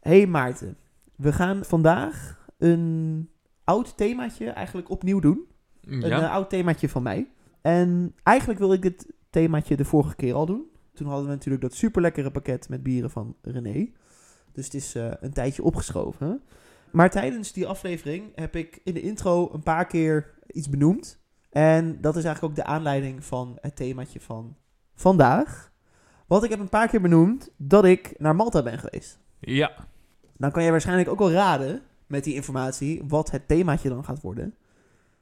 Hey 0.00 0.26
Maarten. 0.26 0.76
We 1.16 1.32
gaan 1.32 1.64
vandaag 1.64 2.38
een 2.58 3.28
oud 3.64 3.96
themaatje 3.96 4.50
eigenlijk 4.50 4.90
opnieuw 4.90 5.20
doen. 5.20 5.44
Een 5.84 6.00
Ja. 6.00 6.20
eh, 6.22 6.30
oud 6.32 6.50
themaatje 6.50 6.88
van 6.88 7.02
mij. 7.02 7.30
En 7.60 8.14
eigenlijk 8.22 8.58
wil 8.58 8.72
ik 8.72 8.82
dit 8.82 9.12
themaatje 9.30 9.76
de 9.76 9.84
vorige 9.84 10.16
keer 10.16 10.34
al 10.34 10.46
doen. 10.46 10.64
Toen 10.94 11.06
hadden 11.06 11.24
we 11.26 11.32
natuurlijk 11.32 11.62
dat 11.62 11.74
super 11.74 12.02
lekkere 12.02 12.30
pakket 12.30 12.68
met 12.68 12.82
bieren 12.82 13.10
van 13.10 13.36
René. 13.42 13.88
Dus 14.52 14.64
het 14.64 14.74
is 14.74 14.94
eh, 14.94 15.10
een 15.20 15.32
tijdje 15.32 15.62
opgeschoven. 15.62 16.42
Maar 16.92 17.10
tijdens 17.10 17.52
die 17.52 17.66
aflevering 17.66 18.32
heb 18.34 18.56
ik 18.56 18.80
in 18.84 18.94
de 18.94 19.00
intro 19.00 19.50
een 19.52 19.62
paar 19.62 19.86
keer 19.86 20.34
iets 20.46 20.68
benoemd. 20.68 21.18
En 21.50 22.00
dat 22.00 22.16
is 22.16 22.24
eigenlijk 22.24 22.58
ook 22.58 22.64
de 22.64 22.70
aanleiding 22.72 23.24
van 23.24 23.58
het 23.60 23.76
themaatje 23.76 24.20
van 24.20 24.56
vandaag. 24.94 25.72
Want 26.26 26.44
ik 26.44 26.50
heb 26.50 26.58
een 26.60 26.68
paar 26.68 26.88
keer 26.88 27.00
benoemd 27.00 27.50
dat 27.56 27.84
ik 27.84 28.14
naar 28.18 28.36
Malta 28.36 28.62
ben 28.62 28.78
geweest. 28.78 29.18
ja. 29.40 29.88
Dan 30.36 30.50
kan 30.50 30.62
je 30.62 30.70
waarschijnlijk 30.70 31.08
ook 31.08 31.18
wel 31.18 31.30
raden 31.30 31.82
met 32.06 32.24
die 32.24 32.34
informatie 32.34 33.02
wat 33.08 33.30
het 33.30 33.48
themaatje 33.48 33.88
dan 33.88 34.04
gaat 34.04 34.20
worden. 34.20 34.54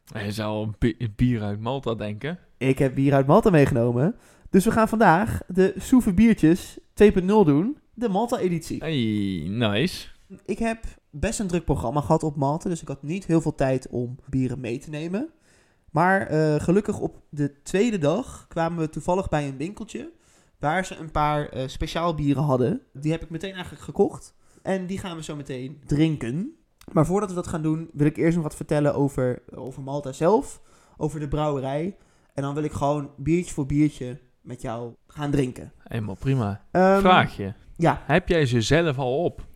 Je 0.04 0.32
zou 0.32 0.66
een 0.66 0.74
bi- 0.78 1.08
bier 1.16 1.42
uit 1.42 1.60
Malta 1.60 1.94
denken. 1.94 2.38
Ik 2.56 2.78
heb 2.78 2.94
bier 2.94 3.14
uit 3.14 3.26
Malta 3.26 3.50
meegenomen. 3.50 4.14
Dus 4.50 4.64
we 4.64 4.70
gaan 4.70 4.88
vandaag 4.88 5.40
de 5.46 5.74
Soeve 5.78 6.12
Biertjes 6.14 6.78
2.0 6.94 7.26
doen. 7.26 7.78
De 7.94 8.08
Malta-editie. 8.08 8.78
Hey, 8.78 9.48
nice. 9.48 10.08
Ik 10.44 10.58
heb 10.58 10.84
best 11.10 11.38
een 11.40 11.46
druk 11.46 11.64
programma 11.64 12.00
gehad 12.00 12.22
op 12.22 12.36
Malta. 12.36 12.68
Dus 12.68 12.82
ik 12.82 12.88
had 12.88 13.02
niet 13.02 13.26
heel 13.26 13.40
veel 13.40 13.54
tijd 13.54 13.88
om 13.88 14.18
bieren 14.30 14.60
mee 14.60 14.78
te 14.78 14.90
nemen. 14.90 15.28
Maar 15.90 16.26
eh, 16.26 16.54
gelukkig 16.60 16.98
op 17.00 17.22
de 17.30 17.62
tweede 17.62 17.98
dag 17.98 18.46
kwamen 18.48 18.78
we 18.78 18.88
toevallig 18.88 19.28
bij 19.28 19.48
een 19.48 19.56
winkeltje. 19.56 20.12
Waar 20.58 20.84
ze 20.84 20.96
een 20.96 21.10
paar 21.10 21.48
eh, 21.48 21.68
speciaal 21.68 22.14
bieren 22.14 22.42
hadden. 22.42 22.80
Die 22.92 23.12
heb 23.12 23.22
ik 23.22 23.30
meteen 23.30 23.52
eigenlijk 23.52 23.82
gekocht. 23.82 24.34
En 24.62 24.86
die 24.86 24.98
gaan 24.98 25.16
we 25.16 25.22
zo 25.22 25.36
meteen 25.36 25.80
drinken. 25.86 26.52
Maar 26.92 27.06
voordat 27.06 27.28
we 27.28 27.34
dat 27.34 27.46
gaan 27.46 27.62
doen, 27.62 27.90
wil 27.92 28.06
ik 28.06 28.16
eerst 28.16 28.34
nog 28.34 28.42
wat 28.44 28.56
vertellen 28.56 28.94
over, 28.94 29.42
over 29.54 29.82
Malta 29.82 30.12
zelf. 30.12 30.60
Over 30.96 31.20
de 31.20 31.28
brouwerij. 31.28 31.96
En 32.34 32.42
dan 32.42 32.54
wil 32.54 32.62
ik 32.64 32.72
gewoon 32.72 33.10
biertje 33.16 33.54
voor 33.54 33.66
biertje 33.66 34.20
met 34.40 34.62
jou 34.62 34.94
gaan 35.06 35.30
drinken. 35.30 35.72
Helemaal 35.82 36.14
prima. 36.14 36.64
Ehm, 36.70 37.00
Vraagje. 37.00 37.54
Ja, 37.76 38.02
Heb 38.06 38.28
jij 38.28 38.46
ze 38.46 38.60
zelf 38.60 38.98
al 38.98 39.24
op? 39.24 39.46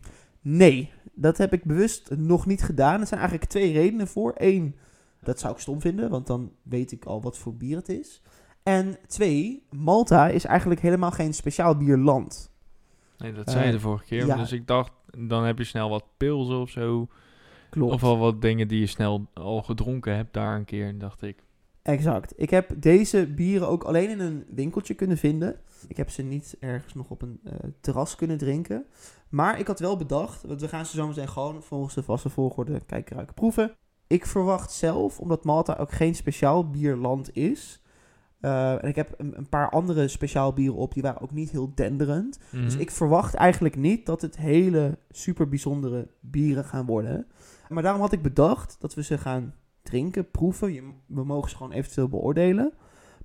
nee. 0.41 0.91
Dat 1.15 1.37
heb 1.37 1.53
ik 1.53 1.63
bewust 1.63 2.09
nog 2.17 2.45
niet 2.45 2.63
gedaan. 2.63 2.99
Er 3.01 3.07
zijn 3.07 3.19
eigenlijk 3.19 3.49
twee 3.49 3.71
redenen 3.73 4.07
voor. 4.07 4.31
Eén, 4.37 4.75
Dat 5.19 5.39
zou 5.39 5.53
ik 5.53 5.59
stom 5.59 5.81
vinden, 5.81 6.09
want 6.09 6.27
dan 6.27 6.51
weet 6.63 6.91
ik 6.91 7.05
al 7.05 7.21
wat 7.21 7.37
voor 7.37 7.55
bier 7.55 7.75
het 7.77 7.89
is. 7.89 8.21
En 8.63 8.97
twee, 9.07 9.65
Malta 9.69 10.27
is 10.27 10.45
eigenlijk 10.45 10.81
helemaal 10.81 11.11
geen 11.11 11.33
speciaal 11.33 11.77
bierland. 11.77 12.51
Nee, 13.17 13.33
dat 13.33 13.49
zei 13.49 13.61
je 13.61 13.67
Eh, 13.67 13.73
de 13.75 13.79
vorige 13.79 14.05
keer. 14.05 14.25
ja. 14.25 14.35
Dus 14.35 14.51
ik 14.51 14.67
dacht, 14.67 14.91
dan 15.17 15.43
heb 15.43 15.57
je 15.57 15.63
snel 15.63 15.89
wat 15.89 16.03
pilsen 16.17 16.59
of 16.61 16.69
zo. 16.69 17.07
Klopt. 17.69 17.93
Of 17.93 18.01
wel 18.01 18.17
wat 18.17 18.41
dingen 18.41 18.67
die 18.67 18.79
je 18.79 18.85
snel 18.85 19.27
al 19.33 19.61
gedronken 19.63 20.15
hebt 20.15 20.33
daar 20.33 20.55
een 20.55 20.65
keer, 20.65 20.97
dacht 20.97 21.21
ik. 21.21 21.43
Exact. 21.83 22.33
Ik 22.35 22.49
heb 22.49 22.73
deze 22.81 23.27
bieren 23.33 23.67
ook 23.67 23.83
alleen 23.83 24.09
in 24.09 24.19
een 24.19 24.45
winkeltje 24.49 24.93
kunnen 24.93 25.17
vinden. 25.17 25.55
Ik 25.87 25.97
heb 25.97 26.09
ze 26.09 26.21
niet 26.21 26.55
ergens 26.59 26.93
nog 26.93 27.09
op 27.09 27.21
een 27.21 27.39
eh, 27.43 27.53
terras 27.81 28.15
kunnen 28.15 28.37
drinken. 28.37 28.85
Maar 29.29 29.59
ik 29.59 29.67
had 29.67 29.79
wel 29.79 29.97
bedacht, 29.97 30.43
want 30.43 30.61
we 30.61 30.67
gaan 30.67 30.85
ze 30.85 30.95
zo 30.95 31.07
meteen 31.07 31.29
gewoon 31.29 31.63
volgens 31.63 31.93
de 31.93 32.03
vaste 32.03 32.29
volgorde 32.29 32.81
kijken, 32.85 33.15
ruiken, 33.15 33.35
proeven. 33.35 33.75
Ik 34.07 34.25
verwacht 34.25 34.71
zelf, 34.71 35.19
omdat 35.19 35.43
Malta 35.43 35.75
ook 35.79 35.91
geen 35.91 36.15
speciaal 36.15 36.69
bierland 36.69 37.35
is. 37.35 37.77
eh, 38.39 38.71
en 38.83 38.89
ik 38.89 38.95
heb 38.95 39.13
een, 39.17 39.37
een 39.37 39.49
paar 39.49 39.69
andere 39.69 40.07
speciaal 40.07 40.53
bieren 40.53 40.75
op, 40.75 40.93
die 40.93 41.03
waren 41.03 41.21
ook 41.21 41.31
niet 41.31 41.49
heel 41.51 41.71
denderend. 41.75 42.39
Dus 42.51 42.73
Mhm. 42.73 42.81
ik 42.81 42.91
verwacht 42.91 43.33
eigenlijk 43.33 43.75
niet 43.75 44.05
dat 44.05 44.21
het 44.21 44.37
hele 44.37 44.97
super 45.09 45.49
bijzondere 45.49 46.07
bieren 46.19 46.63
gaan 46.65 46.85
worden. 46.85 47.27
Maar 47.69 47.83
daarom 47.83 48.01
had 48.01 48.11
ik 48.11 48.21
bedacht 48.21 48.75
dat 48.79 48.93
we 48.93 49.03
ze 49.03 49.17
gaan 49.17 49.53
drinken, 49.83 50.31
proeven. 50.31 50.73
Je, 50.73 50.91
we 51.07 51.23
mogen 51.23 51.49
ze 51.49 51.55
gewoon 51.55 51.71
eventueel 51.71 52.07
beoordelen. 52.07 52.73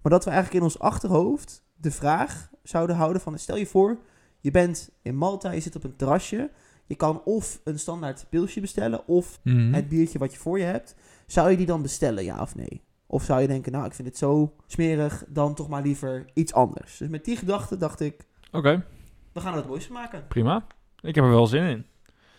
Maar 0.02 0.12
dat 0.12 0.24
we 0.24 0.30
eigenlijk 0.30 0.59
in 0.61 0.64
ons 0.70 0.78
achterhoofd 0.78 1.64
de 1.76 1.90
vraag 1.90 2.50
zouden 2.62 2.96
houden 2.96 3.22
van... 3.22 3.38
Stel 3.38 3.56
je 3.56 3.66
voor, 3.66 3.98
je 4.40 4.50
bent 4.50 4.90
in 5.02 5.16
Malta, 5.16 5.50
je 5.50 5.61
zit 5.61 5.76
op 5.76 5.84
een 5.84 5.96
terrasje. 5.96 6.50
Je 6.86 6.94
kan 6.94 7.22
of 7.24 7.61
een 7.64 7.78
standaard 7.78 8.26
pilsje 8.28 8.61
bestellen 8.61 9.06
of 9.06 9.38
Mhm. 9.42 9.72
het 9.74 9.88
biertje 9.88 10.18
wat 10.18 10.32
je 10.32 10.38
voor 10.38 10.59
je 10.59 10.64
hebt. 10.64 10.94
Zou 11.26 11.50
je 11.50 11.56
die 11.56 11.66
dan 11.66 11.82
bestellen, 11.82 12.24
ja 12.24 12.40
of 12.40 12.54
nee? 12.54 12.82
Of 13.06 13.22
zou 13.24 13.40
je 13.40 13.46
denken, 13.46 13.72
nou, 13.72 13.84
ik 13.86 13.92
vind 13.94 14.09
het 14.09 14.16
zo 14.18 14.54
smerig, 14.66 15.24
dan 15.28 15.54
toch 15.54 15.68
maar 15.68 15.82
liever 15.82 16.24
iets 16.34 16.52
anders. 16.52 16.96
Dus 16.98 17.09
met 17.09 17.24
die 17.24 17.36
gedachte 17.36 17.76
dacht 17.76 18.00
ik, 18.00 18.26
Oké, 18.52 18.84
we 19.32 19.40
gaan 19.40 19.52
er 19.52 19.59
wat 19.59 19.68
moois 19.68 19.88
maken. 19.88 20.26
prima. 20.28 20.66
Ik 21.00 21.14
heb 21.14 21.24
er 21.24 21.30
wel 21.30 21.46
zin 21.46 21.62
in. 21.62 21.86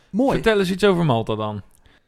Mooi. 0.10 0.34
Vertel 0.34 0.60
eens 0.60 0.72
iets 0.72 0.84
over 0.84 1.06
Malta 1.06 1.36
dan. 1.36 1.62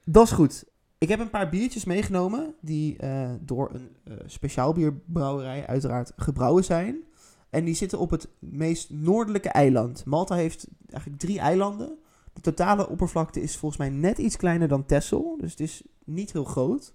Dat 0.05 0.26
is 0.26 0.32
goed. 0.32 0.66
Ik 1.02 1.10
heb 1.10 1.20
een 1.20 1.30
paar 1.30 1.49
biertjes 1.49 1.86
meegenomen 1.86 2.56
die 2.60 2.97
eh, 2.97 3.30
door 3.39 3.70
een 3.74 3.89
eh 4.04 4.14
speciaal 4.26 4.74
bierbrouwerij 4.74 5.68
uiteraard 5.68 6.12
gebrouwen 6.16 6.64
zijn. 6.64 7.04
En 7.49 7.66
die 7.66 7.76
zitten 7.76 7.99
op 7.99 8.10
het 8.10 8.28
meest 8.39 8.89
noordelijke 8.89 9.49
eiland. 9.49 10.06
Malta 10.06 10.36
heeft 10.36 10.68
eigenlijk 10.89 11.22
drie 11.22 11.39
eilanden. 11.39 11.97
De 12.34 12.41
totale 12.41 12.89
oppervlakte 12.89 13.41
is 13.41 13.58
volgens 13.58 13.80
mij 13.82 13.89
net 13.89 14.18
iets 14.18 14.38
kleiner 14.38 14.68
dan 14.68 14.86
Texel. 14.86 15.38
Dus 15.39 15.52
het 15.52 15.60
is 15.60 15.84
niet 16.04 16.32
heel 16.32 16.43
groot. 16.43 16.93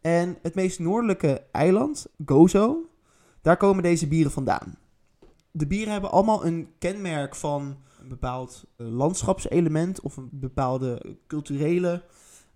En 0.00 0.38
het 0.42 0.54
meest 0.54 0.78
noordelijke 0.78 1.42
eiland, 1.50 2.06
Gozo, 2.26 2.88
daar 3.40 3.56
komen 3.56 3.82
deze 3.82 4.08
bieren 4.08 4.32
vandaan. 4.32 4.76
De 5.50 5.66
bieren 5.66 5.92
hebben 5.92 6.10
allemaal 6.10 6.46
een 6.46 6.68
kenmerk 6.78 7.34
van 7.34 7.76
een 8.00 8.08
bepaald 8.08 8.64
eh, 8.76 8.86
landschapselement 8.86 10.00
of 10.00 10.16
een 10.16 10.28
bepaalde 10.32 11.16
culturele 11.26 12.02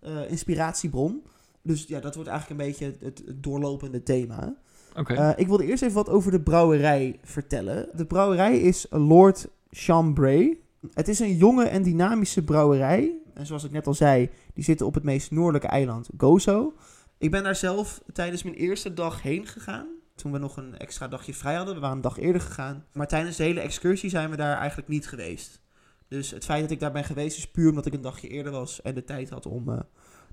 eh, 0.00 0.30
inspiratiebron. 0.30 1.22
Dus 1.62 1.84
ja, 1.86 2.00
dat 2.00 2.14
wordt 2.14 2.30
eigenlijk 2.30 2.60
een 2.60 2.66
beetje 2.66 3.06
het, 3.06 3.22
het 3.26 3.42
doorlopende 3.42 4.02
thema. 4.02 4.56
Eh, 5.04 5.30
ik 5.36 5.46
wilde 5.46 5.64
eerst 5.64 5.82
even 5.82 5.94
wat 5.94 6.08
over 6.08 6.30
de 6.30 6.40
brouwerij 6.40 7.18
vertellen. 7.22 7.88
De 7.94 8.06
brouwerij 8.06 8.58
is 8.58 8.86
Lord 8.90 9.48
Chambray. 9.70 10.58
Het 10.92 11.08
is 11.08 11.18
een 11.18 11.36
jonge 11.36 11.64
en 11.64 11.82
dynamische 11.82 12.44
brouwerij. 12.44 13.14
En 13.34 13.46
zoals 13.46 13.64
ik 13.64 13.70
net 13.70 13.86
al 13.86 13.94
zei, 13.94 14.30
die 14.54 14.64
zitten 14.64 14.86
op 14.86 14.94
het 14.94 15.02
meest 15.02 15.30
noordelijke 15.30 15.66
eiland 15.66 16.08
Gozo. 16.16 16.74
Ik 17.18 17.30
ben 17.30 17.42
daar 17.42 17.56
zelf 17.56 18.02
tijdens 18.12 18.42
mijn 18.42 18.56
eerste 18.56 18.94
dag 18.94 19.22
heen 19.22 19.46
gegaan. 19.46 19.86
Toen 20.14 20.32
we 20.32 20.38
nog 20.38 20.56
een 20.56 20.78
extra 20.78 21.08
dagje 21.08 21.34
vrij 21.34 21.54
hadden. 21.54 21.74
We 21.74 21.80
waren 21.80 21.96
een 21.96 22.02
dag 22.02 22.18
eerder 22.18 22.40
gegaan. 22.40 22.84
Maar 22.92 23.08
tijdens 23.08 23.36
de 23.36 23.42
hele 23.42 23.60
excursie 23.60 24.10
zijn 24.10 24.30
we 24.30 24.36
daar 24.36 24.58
eigenlijk 24.58 24.88
niet 24.88 25.08
geweest. 25.08 25.60
Dus 26.08 26.30
het 26.30 26.44
feit 26.44 26.62
dat 26.62 26.70
ik 26.70 26.80
daar 26.80 26.92
ben 26.92 27.04
geweest 27.04 27.38
is 27.38 27.50
puur 27.50 27.68
omdat 27.68 27.86
ik 27.86 27.94
een 27.94 28.00
dagje 28.00 28.28
eerder 28.28 28.52
was 28.52 28.82
en 28.82 28.94
de 28.94 29.04
tijd 29.04 29.30
had 29.30 29.46
om 29.46 29.68
eh, 29.68 29.78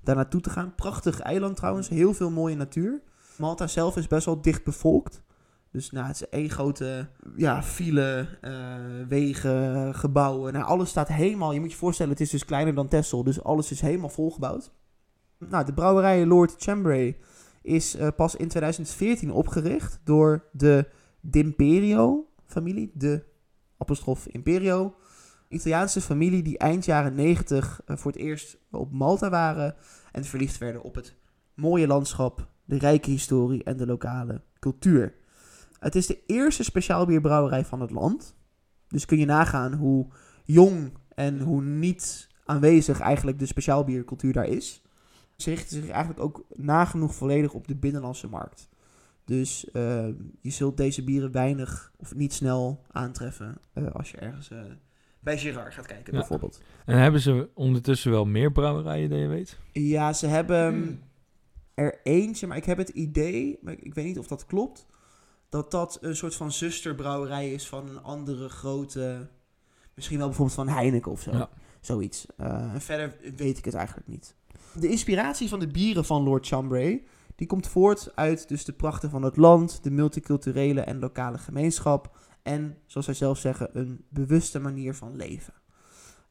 daar 0.02 0.14
naartoe 0.14 0.40
te 0.40 0.50
gaan. 0.50 0.74
Prachtig 0.74 1.20
eiland 1.20 1.56
trouwens, 1.56 1.88
heel 1.88 2.14
veel 2.14 2.30
mooie 2.30 2.56
natuur. 2.56 3.02
Malta 3.38 3.66
zelf 3.66 3.96
is 3.96 4.06
best 4.06 4.26
wel 4.26 4.40
dicht 4.40 4.64
bevolkt. 4.64 5.22
Dus 5.70 5.90
nou, 5.90 6.06
het 6.06 6.14
is 6.14 6.28
één 6.28 6.50
grote 6.50 7.08
ja, 7.36 7.62
file, 7.62 8.28
eh, 8.40 8.52
wegen, 9.08 9.94
gebouwen. 9.94 10.52
Nou, 10.52 10.64
alles 10.64 10.88
staat 10.88 11.08
helemaal... 11.08 11.52
Je 11.52 11.60
moet 11.60 11.70
je 11.70 11.76
voorstellen, 11.76 12.12
het 12.12 12.20
is 12.20 12.30
dus 12.30 12.44
kleiner 12.44 12.74
dan 12.74 12.88
Texel. 12.88 13.24
Dus 13.24 13.42
alles 13.42 13.70
is 13.70 13.80
helemaal 13.80 14.08
volgebouwd. 14.08 14.72
Nou, 15.38 15.64
de 15.64 15.72
brouwerij 15.72 16.26
Lord 16.26 16.54
Chambray 16.58 17.16
is 17.62 17.94
eh, 17.96 18.08
pas 18.16 18.36
in 18.36 18.48
2014 18.48 19.32
opgericht 19.32 20.00
door 20.04 20.44
de 20.52 20.88
D'Imperio-familie. 21.20 22.90
De 22.94 23.24
apostrof 23.78 24.26
Imperio. 24.26 24.94
Italiaanse 25.48 26.00
familie 26.00 26.42
die 26.42 26.58
eind 26.58 26.84
jaren 26.84 27.14
90 27.14 27.80
eh, 27.86 27.96
voor 27.96 28.10
het 28.10 28.20
eerst 28.20 28.58
op 28.70 28.92
Malta 28.92 29.30
waren. 29.30 29.74
En 30.12 30.24
verliefd 30.24 30.58
werden 30.58 30.82
op 30.82 30.94
het 30.94 31.14
mooie 31.54 31.86
landschap, 31.86 32.48
de 32.64 32.78
rijke 32.78 33.10
historie 33.10 33.64
en 33.64 33.76
de 33.76 33.86
lokale 33.86 34.40
cultuur. 34.58 35.14
Het 35.78 35.94
is 35.94 36.06
de 36.06 36.22
eerste 36.26 36.64
speciaalbierbrouwerij 36.64 37.64
van 37.64 37.80
het 37.80 37.90
land. 37.90 38.36
Dus 38.88 39.04
kun 39.04 39.18
je 39.18 39.24
nagaan 39.24 39.72
hoe 39.72 40.06
jong 40.44 40.92
en 41.14 41.40
hoe 41.40 41.62
niet 41.62 42.28
aanwezig 42.44 43.00
eigenlijk 43.00 43.38
de 43.38 43.46
speciaalbiercultuur 43.46 44.32
daar 44.32 44.48
is. 44.48 44.82
Ze 45.36 45.50
richten 45.50 45.76
zich 45.82 45.88
eigenlijk 45.88 46.20
ook 46.20 46.44
nagenoeg 46.48 47.14
volledig 47.14 47.52
op 47.52 47.68
de 47.68 47.76
binnenlandse 47.76 48.28
markt. 48.28 48.68
Dus 49.24 49.70
eh, 49.70 50.06
je 50.40 50.50
zult 50.50 50.76
deze 50.76 51.04
bieren 51.04 51.32
weinig 51.32 51.92
of 51.96 52.14
niet 52.14 52.32
snel 52.32 52.84
aantreffen 52.90 53.58
eh, 53.72 53.90
als 53.92 54.10
je 54.10 54.16
ergens 54.16 54.50
bij 55.24 55.38
Girard 55.38 55.74
gaat 55.74 55.86
kijken 55.86 56.12
Ja. 56.12 56.18
bijvoorbeeld. 56.18 56.60
En 56.84 56.98
hebben 56.98 57.20
ze 57.20 57.48
ondertussen 57.54 58.10
wel 58.10 58.24
meer 58.24 58.52
brouwerijen, 58.52 59.10
dat 59.10 59.18
je 59.18 59.26
weet? 59.26 59.58
Ja, 59.72 60.12
ze 60.12 60.26
hebben 60.26 61.00
er 61.74 62.00
eentje, 62.02 62.46
maar 62.46 62.56
ik 62.56 62.64
heb 62.64 62.78
het 62.78 62.88
idee, 62.88 63.58
maar 63.62 63.74
ik, 63.80 63.94
weet 63.94 64.04
niet 64.04 64.18
of 64.18 64.26
dat 64.26 64.46
klopt, 64.46 64.86
dat 65.48 65.70
dat 65.70 65.98
een 66.00 66.16
soort 66.16 66.34
van 66.34 66.52
zusterbrouwerij 66.52 67.52
is 67.52 67.68
van 67.68 67.88
een 67.88 68.02
andere 68.02 68.48
grote, 68.48 69.28
misschien 69.94 70.18
wel 70.18 70.26
bijvoorbeeld 70.26 70.56
van 70.56 70.68
Heineken 70.68 71.10
of 71.12 71.20
zo. 71.20 71.32
Ja. 71.32 71.48
Zoiets. 71.80 72.26
Eh, 72.36 72.72
en 72.74 72.80
verder 72.80 73.16
weet 73.36 73.58
ik 73.58 73.64
het 73.64 73.74
eigenlijk 73.74 74.08
niet. 74.08 74.34
De 74.72 74.88
inspiratie 74.88 75.48
van 75.48 75.58
de 75.60 75.66
bieren 75.66 76.04
van 76.04 76.22
Lord 76.22 76.46
Chambray, 76.46 77.02
die 77.34 77.46
komt 77.46 77.68
voort 77.68 78.12
uit 78.14 78.48
dus 78.48 78.64
de 78.64 78.72
prachten 78.72 79.10
van 79.10 79.22
het 79.22 79.36
land, 79.36 79.82
de 79.82 79.90
multiculturele 79.90 80.80
en 80.80 80.98
lokale 80.98 81.38
gemeenschap 81.38 82.16
en, 82.44 82.76
zoals 82.86 83.06
zij 83.06 83.14
zelf 83.14 83.38
zeggen, 83.38 83.68
een 83.72 84.04
bewuste 84.08 84.58
manier 84.58 84.94
van 84.94 85.16
leven. 85.16 85.52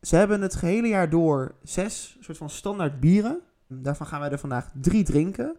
Ze 0.01 0.16
hebben 0.16 0.41
het 0.41 0.55
gehele 0.55 0.88
jaar 0.88 1.09
door 1.09 1.55
zes 1.64 2.18
soort 2.20 2.38
van 2.38 2.49
standaard 2.49 2.99
bieren. 2.99 3.41
Daarvan 3.68 4.07
gaan 4.07 4.20
wij 4.20 4.30
er 4.30 4.39
vandaag 4.39 4.72
drie 4.82 5.03
drinken. 5.03 5.57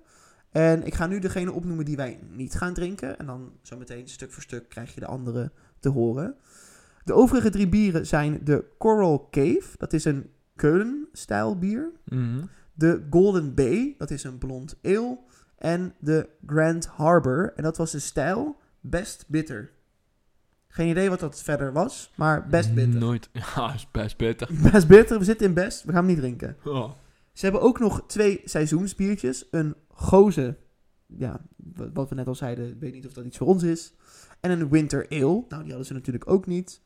En 0.51 0.87
ik 0.87 0.95
ga 0.95 1.07
nu 1.07 1.19
degene 1.19 1.53
opnoemen 1.53 1.85
die 1.85 1.97
wij 1.97 2.21
niet 2.31 2.55
gaan 2.55 2.75
drinken. 2.75 3.19
En 3.19 3.27
dan 3.27 3.53
zometeen 3.63 4.09
stuk 4.09 4.33
voor 4.33 4.43
stuk 4.43 4.69
krijg 4.69 4.95
je 4.95 5.01
de 5.01 5.07
andere 5.07 5.53
te 5.79 5.89
horen. 5.89 6.37
De 7.05 7.13
overige 7.13 7.51
drie 7.51 7.69
bieren 7.69 8.07
zijn 8.07 8.41
de 8.45 8.65
Coral 8.79 9.29
Cave. 9.31 9.69
Dat 9.77 9.93
is 9.93 10.05
een 10.05 10.31
Keulen-stijl 10.57 11.59
bier. 11.59 11.93
Mhm. 12.05 12.45
De 12.75 13.07
Golden 13.11 13.55
Bay. 13.55 13.95
Dat 13.99 14.11
is 14.11 14.25
een 14.25 14.39
blond 14.39 14.77
ale. 14.83 15.19
En 15.59 15.95
de 15.99 16.29
Grand 16.47 16.87
Harbor. 16.87 17.53
En 17.57 17.63
dat 17.63 17.77
was 17.77 17.91
de 17.91 17.99
stijl 17.99 18.57
Best 18.81 19.25
Bitter. 19.29 19.71
Geen 20.75 20.89
idee 20.89 21.11
wat 21.11 21.21
dat 21.21 21.43
verder 21.43 21.73
was, 21.73 22.11
maar 22.15 22.47
best 22.47 22.75
bitter. 22.75 23.01
Nooit. 23.01 23.29
Ja, 23.55 23.75
is 23.75 23.91
best 23.91 24.17
bitter. 24.17 24.49
Best 24.73 24.87
bitter, 24.87 25.19
we 25.19 25.25
zitten 25.25 25.47
in 25.47 25.55
best, 25.55 25.85
we 25.85 25.93
gaan 25.93 26.05
hem 26.05 26.07
niet 26.07 26.19
drinken. 26.19 26.57
Oh. 26.65 26.91
Ze 27.33 27.45
hebben 27.45 27.63
ook 27.63 27.79
nog 27.79 28.05
twee 28.07 28.41
seizoensbiertjes. 28.45 29.47
Een 29.51 29.75
goze, 29.89 30.57
ja, 31.07 31.41
wat 31.93 32.09
we 32.09 32.15
net 32.15 32.27
al 32.27 32.35
zeiden, 32.35 32.69
ik 32.69 32.81
weet 32.81 32.93
niet 32.93 33.07
of 33.07 33.13
dat 33.13 33.25
iets 33.25 33.37
voor 33.37 33.47
ons 33.47 33.63
is. 33.63 33.95
En 34.41 34.51
een 34.51 34.69
winter 34.69 35.07
ale. 35.09 35.21
Nou, 35.21 35.45
die 35.49 35.69
hadden 35.69 35.85
ze 35.85 35.93
natuurlijk 35.93 36.31
ook 36.31 36.47
niet. 36.47 36.81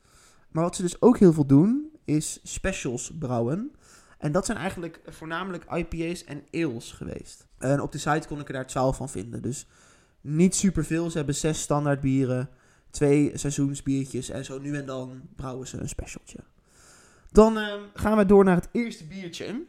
Maar 0.50 0.64
wat 0.64 0.76
ze 0.76 0.82
dus 0.82 1.00
ook 1.00 1.18
heel 1.18 1.32
veel 1.32 1.46
doen, 1.46 1.90
is 2.04 2.40
specials 2.42 3.12
brouwen. 3.18 3.72
En 4.18 4.32
dat 4.32 4.46
zijn 4.46 4.58
eigenlijk 4.58 5.00
voornamelijk 5.06 5.64
IPA's 5.64 6.24
en 6.24 6.42
ales 6.52 6.92
geweest. 6.92 7.46
En 7.58 7.80
op 7.80 7.92
de 7.92 7.98
site 7.98 8.28
kon 8.28 8.40
ik 8.40 8.46
er 8.46 8.54
daar 8.54 8.66
12 8.66 8.96
van 8.96 9.08
vinden. 9.08 9.42
Dus 9.42 9.66
niet 10.20 10.54
superveel. 10.54 11.10
Ze 11.10 11.16
hebben 11.16 11.34
zes 11.34 11.60
standaard 11.60 12.00
bieren, 12.00 12.50
twee 12.90 13.30
seizoensbiertjes 13.34 14.28
en 14.28 14.44
zo 14.44 14.58
nu 14.58 14.76
en 14.76 14.86
dan 14.86 15.20
brouwen 15.36 15.66
ze 15.66 15.78
een 15.78 15.88
specialtje. 15.88 16.38
Dan 17.30 17.58
ehm, 17.58 17.80
gaan 17.94 18.16
we 18.16 18.26
door 18.26 18.44
naar 18.44 18.56
het 18.56 18.68
eerste 18.72 19.04
biertje. 19.04 19.62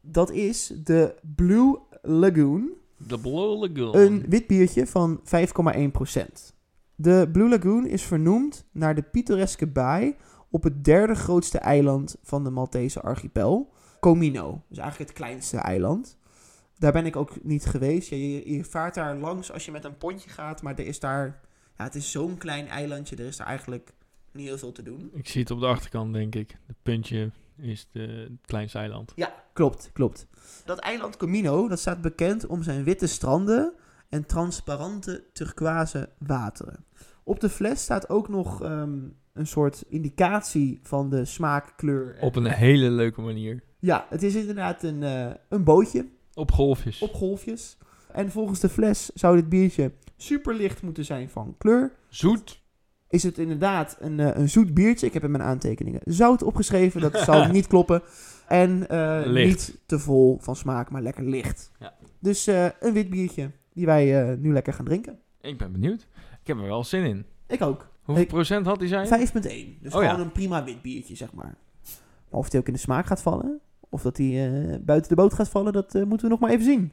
Dat 0.00 0.30
is 0.30 0.72
de 0.84 1.14
Blue 1.34 1.78
Lagoon. 2.02 2.70
De 2.96 3.18
Blue 3.18 3.68
Lagoon. 3.68 3.96
Een 3.96 4.24
wit 4.28 4.46
biertje 4.46 4.86
van 4.86 5.20
5,1%. 5.24 6.54
De 6.94 7.28
Blue 7.32 7.48
Lagoon 7.48 7.86
is 7.86 8.02
vernoemd 8.02 8.64
naar 8.72 8.94
de 8.94 9.02
pittoreske 9.02 9.66
baai 9.66 10.16
op 10.50 10.62
het 10.62 10.84
derde 10.84 11.14
grootste 11.14 11.58
eiland 11.58 12.16
van 12.22 12.44
de 12.44 12.50
Maltese 12.50 13.00
archipel, 13.00 13.72
Comino. 14.00 14.62
Dus 14.68 14.78
eigenlijk 14.78 15.10
het 15.10 15.18
kleinste 15.18 15.56
eiland. 15.56 16.18
Daar 16.78 16.92
ben 16.92 17.06
ik 17.06 17.16
ook 17.16 17.44
niet 17.44 17.66
geweest. 17.66 18.08
Je 18.08 18.64
vaart 18.68 18.94
daar 18.94 19.16
langs 19.16 19.52
als 19.52 19.64
je 19.64 19.70
met 19.70 19.84
een 19.84 19.98
pontje 19.98 20.30
gaat, 20.30 20.62
maar 20.62 20.78
er 20.78 20.86
is 20.86 21.00
daar... 21.00 21.40
Ja, 21.80 21.86
het 21.86 21.94
is 21.94 22.10
zo'n 22.10 22.38
klein 22.38 22.68
eilandje, 22.68 23.16
er 23.16 23.26
is 23.26 23.36
daar 23.36 23.46
eigenlijk 23.46 23.92
niet 24.32 24.46
heel 24.46 24.58
veel 24.58 24.72
te 24.72 24.82
doen. 24.82 25.10
Ik 25.14 25.28
zie 25.28 25.40
het 25.40 25.50
op 25.50 25.60
de 25.60 25.66
achterkant, 25.66 26.12
denk 26.12 26.34
ik. 26.34 26.56
Het 26.66 26.76
puntje 26.82 27.30
is 27.56 27.88
de, 27.92 28.00
het 28.00 28.46
kleinste 28.46 28.78
eiland. 28.78 29.12
Ja, 29.16 29.34
klopt, 29.52 29.90
klopt. 29.92 30.26
Dat 30.64 30.78
eiland 30.78 31.16
Comino, 31.16 31.68
dat 31.68 31.78
staat 31.78 32.00
bekend 32.00 32.46
om 32.46 32.62
zijn 32.62 32.84
witte 32.84 33.06
stranden 33.06 33.72
en 34.08 34.26
transparante 34.26 35.24
turquoise 35.32 36.08
wateren. 36.18 36.84
Op 37.22 37.40
de 37.40 37.48
fles 37.48 37.82
staat 37.82 38.08
ook 38.08 38.28
nog 38.28 38.62
ehm, 38.62 38.98
een 39.32 39.46
soort 39.46 39.84
indicatie 39.88 40.80
van 40.82 41.10
de 41.10 41.24
smaak, 41.24 41.72
kleur. 41.76 42.14
en- 42.16 42.22
Op 42.22 42.36
een 42.36 42.46
hele 42.46 42.90
leuke 42.90 43.20
manier. 43.20 43.62
Ja, 43.78 44.06
het 44.08 44.22
is 44.22 44.34
inderdaad 44.34 44.82
een, 44.82 45.02
eh, 45.02 45.30
een 45.48 45.64
bootje 45.64 46.08
Op 46.34 46.50
golfjes. 46.52 47.02
op 47.02 47.12
golfjes. 47.14 47.76
En 48.12 48.30
volgens 48.30 48.60
de 48.60 48.68
fles 48.68 49.10
zou 49.14 49.36
dit 49.36 49.48
biertje 49.48 49.92
super 50.22 50.54
licht 50.54 50.82
moeten 50.82 51.04
zijn 51.04 51.28
van 51.30 51.54
kleur. 51.58 51.92
Zoet. 52.08 52.62
Is 53.08 53.22
het 53.22 53.38
inderdaad 53.38 53.96
een, 54.00 54.20
eh, 54.20 54.36
een 54.40 54.48
zoet 54.48 54.74
biertje? 54.74 55.06
Ik 55.06 55.12
heb 55.12 55.24
in 55.24 55.30
mijn 55.30 55.42
aantekeningen 55.44 56.00
zout 56.04 56.42
opgeschreven. 56.42 57.00
Dat 57.00 57.18
zou 57.18 57.48
niet 57.52 57.66
kloppen. 57.66 58.02
En 58.48 58.88
eh, 58.88 59.32
niet 59.32 59.80
te 59.86 59.98
vol 59.98 60.38
van 60.40 60.56
smaak, 60.56 60.90
maar 60.90 61.02
lekker 61.02 61.24
licht. 61.24 61.70
Ja. 61.78 61.94
Dus 62.18 62.46
eh, 62.46 62.66
een 62.80 62.92
wit 62.92 63.10
biertje 63.10 63.50
die 63.72 63.86
wij 63.86 64.36
nu 64.40 64.52
lekker 64.52 64.72
gaan 64.72 64.84
drinken. 64.84 65.18
Ik 65.40 65.58
ben 65.58 65.72
benieuwd. 65.72 66.06
Ik 66.40 66.46
heb 66.46 66.56
er 66.56 66.62
wel 66.66 66.84
zin 66.84 67.04
in. 67.04 67.24
Ik 67.46 67.62
ook. 67.62 67.88
Hoeveel 68.02 68.24
Ik- 68.24 68.30
procent 68.30 68.66
had 68.66 68.78
hij 68.78 68.88
zijn? 68.88 69.06
5,1. 69.06 69.78
Dus 69.82 69.94
Oh 69.94 70.02
ja. 70.02 70.10
gewoon 70.10 70.24
een 70.26 70.32
prima 70.32 70.64
wit 70.64 70.82
biertje, 70.82 71.14
zeg 71.16 71.32
maar. 71.32 71.54
Maar 72.30 72.40
of 72.40 72.48
die 72.50 72.60
ook 72.60 72.66
in 72.66 72.72
de 72.72 72.78
smaak 72.78 73.06
gaat 73.06 73.22
vallen, 73.22 73.60
of 73.88 74.02
dat 74.02 74.16
die 74.16 74.44
eh, 74.46 74.76
buiten 74.80 75.08
de 75.08 75.14
boot 75.14 75.34
gaat 75.34 75.48
vallen, 75.48 75.72
dat 75.72 75.92
moeten 75.94 76.20
we 76.20 76.28
nog 76.28 76.38
maar 76.38 76.50
even 76.50 76.64
zien. 76.64 76.92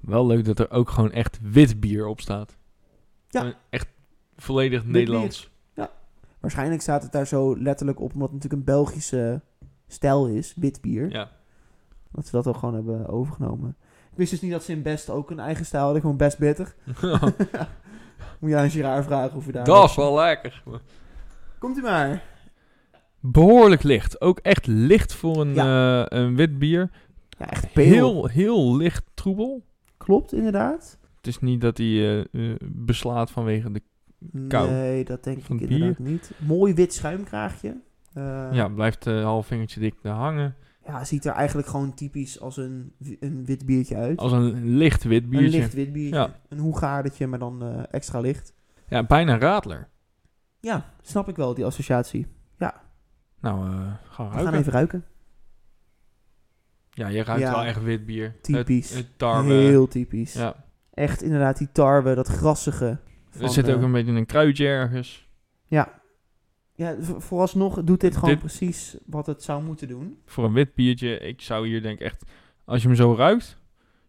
Wel 0.00 0.26
leuk 0.26 0.44
dat 0.44 0.58
er 0.58 0.70
ook 0.70 0.90
gewoon 0.90 1.12
echt 1.12 1.38
wit 1.42 1.80
bier 1.80 2.06
op 2.06 2.20
staat. 2.20 2.56
Ja. 3.28 3.54
Echt 3.70 3.88
volledig. 4.36 4.84
Nederlands. 4.84 5.50
Waarschijnlijk 6.40 6.82
staat 6.82 7.02
het 7.02 7.12
daar 7.12 7.26
zo 7.26 7.58
letterlijk 7.58 8.00
op, 8.00 8.12
omdat 8.12 8.30
het 8.30 8.42
natuurlijk 8.42 8.68
een 8.68 8.74
Belgische 8.74 9.40
stijl 9.86 10.26
is, 10.26 10.52
wit 10.56 10.80
bier. 10.80 11.10
Ja. 11.10 11.30
Dat 12.10 12.26
ze 12.26 12.30
dat 12.30 12.46
ook 12.46 12.56
gewoon 12.56 12.74
hebben 12.74 13.06
overgenomen. 13.08 13.76
Ik 14.10 14.16
wist 14.16 14.30
dus 14.30 14.40
niet 14.40 14.50
dat 14.50 14.62
ze 14.62 14.72
in 14.72 14.82
Best 14.82 15.10
ook 15.10 15.30
een 15.30 15.38
eigen 15.38 15.66
stijl 15.66 15.82
hadden, 15.82 16.00
gewoon 16.00 16.16
Best 16.16 16.38
Bitter. 16.38 16.74
Moet 18.38 18.50
je 18.50 18.56
aan 18.56 18.70
Girard 18.70 19.04
vragen 19.04 19.36
of 19.36 19.46
je 19.46 19.52
daar... 19.52 19.64
dat 19.64 19.88
is 19.88 19.96
wel 19.96 20.14
lekker. 20.14 20.62
Komt 21.58 21.78
u 21.78 21.82
maar. 21.82 22.22
Behoorlijk 23.20 23.82
licht. 23.82 24.20
Ook 24.20 24.38
echt 24.38 24.66
licht 24.66 25.14
voor 25.14 25.40
een, 25.40 25.58
eh, 25.58 26.04
een 26.06 26.36
wit 26.36 26.58
bier. 26.58 26.90
Ja, 27.28 27.50
echt 27.50 27.72
peel. 27.72 27.84
Heel, 27.84 28.26
heel 28.26 28.76
licht 28.76 29.04
troebel. 29.14 29.64
Klopt, 29.96 30.32
inderdaad. 30.32 30.97
Het 31.18 31.26
is 31.26 31.38
niet 31.38 31.60
dat 31.60 31.78
hij 31.78 31.86
eh, 31.86 32.50
eh, 32.50 32.56
beslaat 32.64 33.30
vanwege 33.30 33.70
de... 33.70 33.82
Kou. 34.48 34.70
Nee, 34.70 35.04
dat 35.04 35.24
denk 35.24 35.38
ik 35.38 35.48
inderdaad 35.60 35.98
niet. 35.98 36.30
Mooi 36.38 36.74
wit 36.74 36.94
schuimkraagje. 36.94 37.80
Eh, 38.12 38.48
ja, 38.52 38.68
blijft 38.68 39.06
een 39.06 39.22
half 39.22 39.46
vingertje 39.46 39.80
dik 39.80 39.94
hangen. 40.02 40.54
Ja, 40.86 41.04
ziet 41.04 41.24
er 41.24 41.32
eigenlijk 41.32 41.68
gewoon 41.68 41.94
typisch 41.94 42.40
als 42.40 42.56
een, 42.56 42.92
een 43.20 43.44
wit 43.44 43.66
biertje 43.66 43.96
uit. 43.96 44.18
Als 44.18 44.32
een 44.32 44.76
licht 44.76 45.02
wit 45.04 45.22
een 45.22 45.28
biertje. 45.28 45.58
licht 45.58 45.74
wit 45.74 45.92
biertje. 45.92 46.16
Ja. 46.16 46.40
Een 46.48 46.58
hoegaardetje, 46.58 47.26
maar 47.26 47.38
dan 47.38 47.86
extra 47.86 48.20
licht. 48.20 48.54
Ja, 48.88 49.06
bijna 49.06 49.38
radler. 49.38 49.88
Ja, 50.60 50.94
snap 51.02 51.28
ik 51.28 51.36
wel, 51.36 51.54
die 51.54 51.64
associatie. 51.64 52.26
Nou, 53.40 53.66
eh 53.66 53.92
gaan 54.10 54.28
We 54.28 54.32
ruiken. 54.34 54.44
gaan 54.52 54.54
even 54.54 54.72
ruiken. 54.72 55.04
Ja, 56.90 57.08
je 57.08 57.22
ruikt 57.24 57.42
Ja. 57.42 57.50
wel 57.50 57.64
echt 57.64 57.82
wit 57.82 58.06
bier. 58.06 58.40
Typisch. 58.40 58.88
Het, 58.88 58.98
het 58.98 59.18
tarwe. 59.18 59.52
Heel 59.52 59.88
typisch. 59.88 60.32
Ja. 60.32 60.66
Echt 60.98 61.22
inderdaad 61.22 61.58
die 61.58 61.68
tarwe, 61.72 62.14
dat 62.14 62.28
grassige. 62.28 62.98
Er 63.40 63.48
zit 63.48 63.70
ook 63.70 63.82
een 63.82 63.92
beetje 63.92 64.12
een 64.12 64.26
kruidje 64.26 64.66
ergens. 64.66 65.28
Ja, 65.66 66.00
ja 66.74 66.96
vooralsnog 67.00 67.82
doet 67.84 68.00
dit 68.00 68.14
gewoon 68.14 68.30
Dit- 68.30 68.38
precies 68.38 68.96
wat 69.06 69.26
het 69.26 69.42
zou 69.42 69.62
moeten 69.62 69.88
doen. 69.88 70.18
Voor 70.26 70.44
een 70.44 70.52
wit 70.52 70.74
biertje, 70.74 71.18
ik 71.18 71.40
zou 71.40 71.66
hier 71.66 71.82
denk 71.82 71.98
ik 71.98 72.04
echt... 72.04 72.24
Als 72.64 72.82
je 72.82 72.88
hem 72.88 72.96
zo 72.96 73.14
ruikt, 73.14 73.58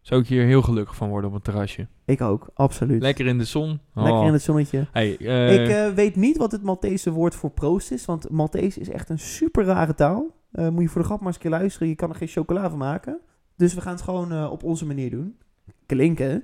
zou 0.01 0.21
ik 0.21 0.27
hier 0.27 0.43
heel 0.45 0.61
gelukkig 0.61 0.95
van 0.95 1.09
worden 1.09 1.29
op 1.29 1.35
een 1.35 1.41
terrasje. 1.41 1.87
Ik 2.05 2.21
ook, 2.21 2.49
absoluut. 2.53 3.01
Lekker 3.01 3.25
in 3.25 3.37
de 3.37 3.43
zon. 3.43 3.79
Lekker 3.93 4.13
Oh. 4.13 4.25
in 4.25 4.33
het 4.33 4.41
zonnetje. 4.41 4.87
Hey, 4.91 5.17
eh, 5.17 5.63
ik 5.63 5.69
eh, 5.69 5.93
weet 5.93 6.15
niet 6.15 6.37
wat 6.37 6.51
het 6.51 6.63
Maltese 6.63 7.11
woord 7.11 7.35
voor 7.35 7.51
proost 7.51 7.91
is, 7.91 8.05
want 8.05 8.29
Maltese 8.29 8.79
is 8.79 8.89
echt 8.89 9.09
een 9.09 9.19
super 9.19 9.63
rare 9.63 9.95
taal. 9.95 10.35
Eh, 10.51 10.69
moet 10.69 10.81
je 10.81 10.89
voor 10.89 11.01
de 11.01 11.07
grap 11.07 11.19
maar 11.19 11.27
eens 11.27 11.35
een 11.35 11.41
keer 11.41 11.51
luisteren, 11.51 11.87
je 11.87 11.95
kan 11.95 12.09
er 12.09 12.15
geen 12.15 12.27
chocola 12.27 12.69
van 12.69 12.77
maken. 12.77 13.19
Dus 13.55 13.73
we 13.73 13.81
gaan 13.81 13.93
het 13.93 14.01
gewoon 14.01 14.49
op 14.49 14.63
onze 14.63 14.85
manier 14.85 15.09
doen. 15.09 15.37
Klinken. 15.85 16.43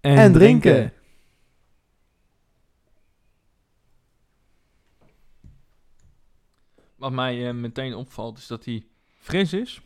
En, 0.00 0.16
en 0.16 0.32
drinken. 0.32 0.60
drinken. 0.60 0.92
Wat 6.96 7.12
mij 7.12 7.48
eh, 7.48 7.54
meteen 7.54 7.94
opvalt 7.94 8.38
is 8.38 8.46
dat 8.46 8.64
hij 8.64 8.86
fris 9.18 9.52
is. 9.52 9.82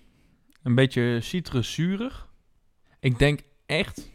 Een 0.62 0.74
beetje 0.74 1.18
citruszurig. 1.20 2.28
Ik 3.00 3.18
denk 3.18 3.40
echt 3.66 4.10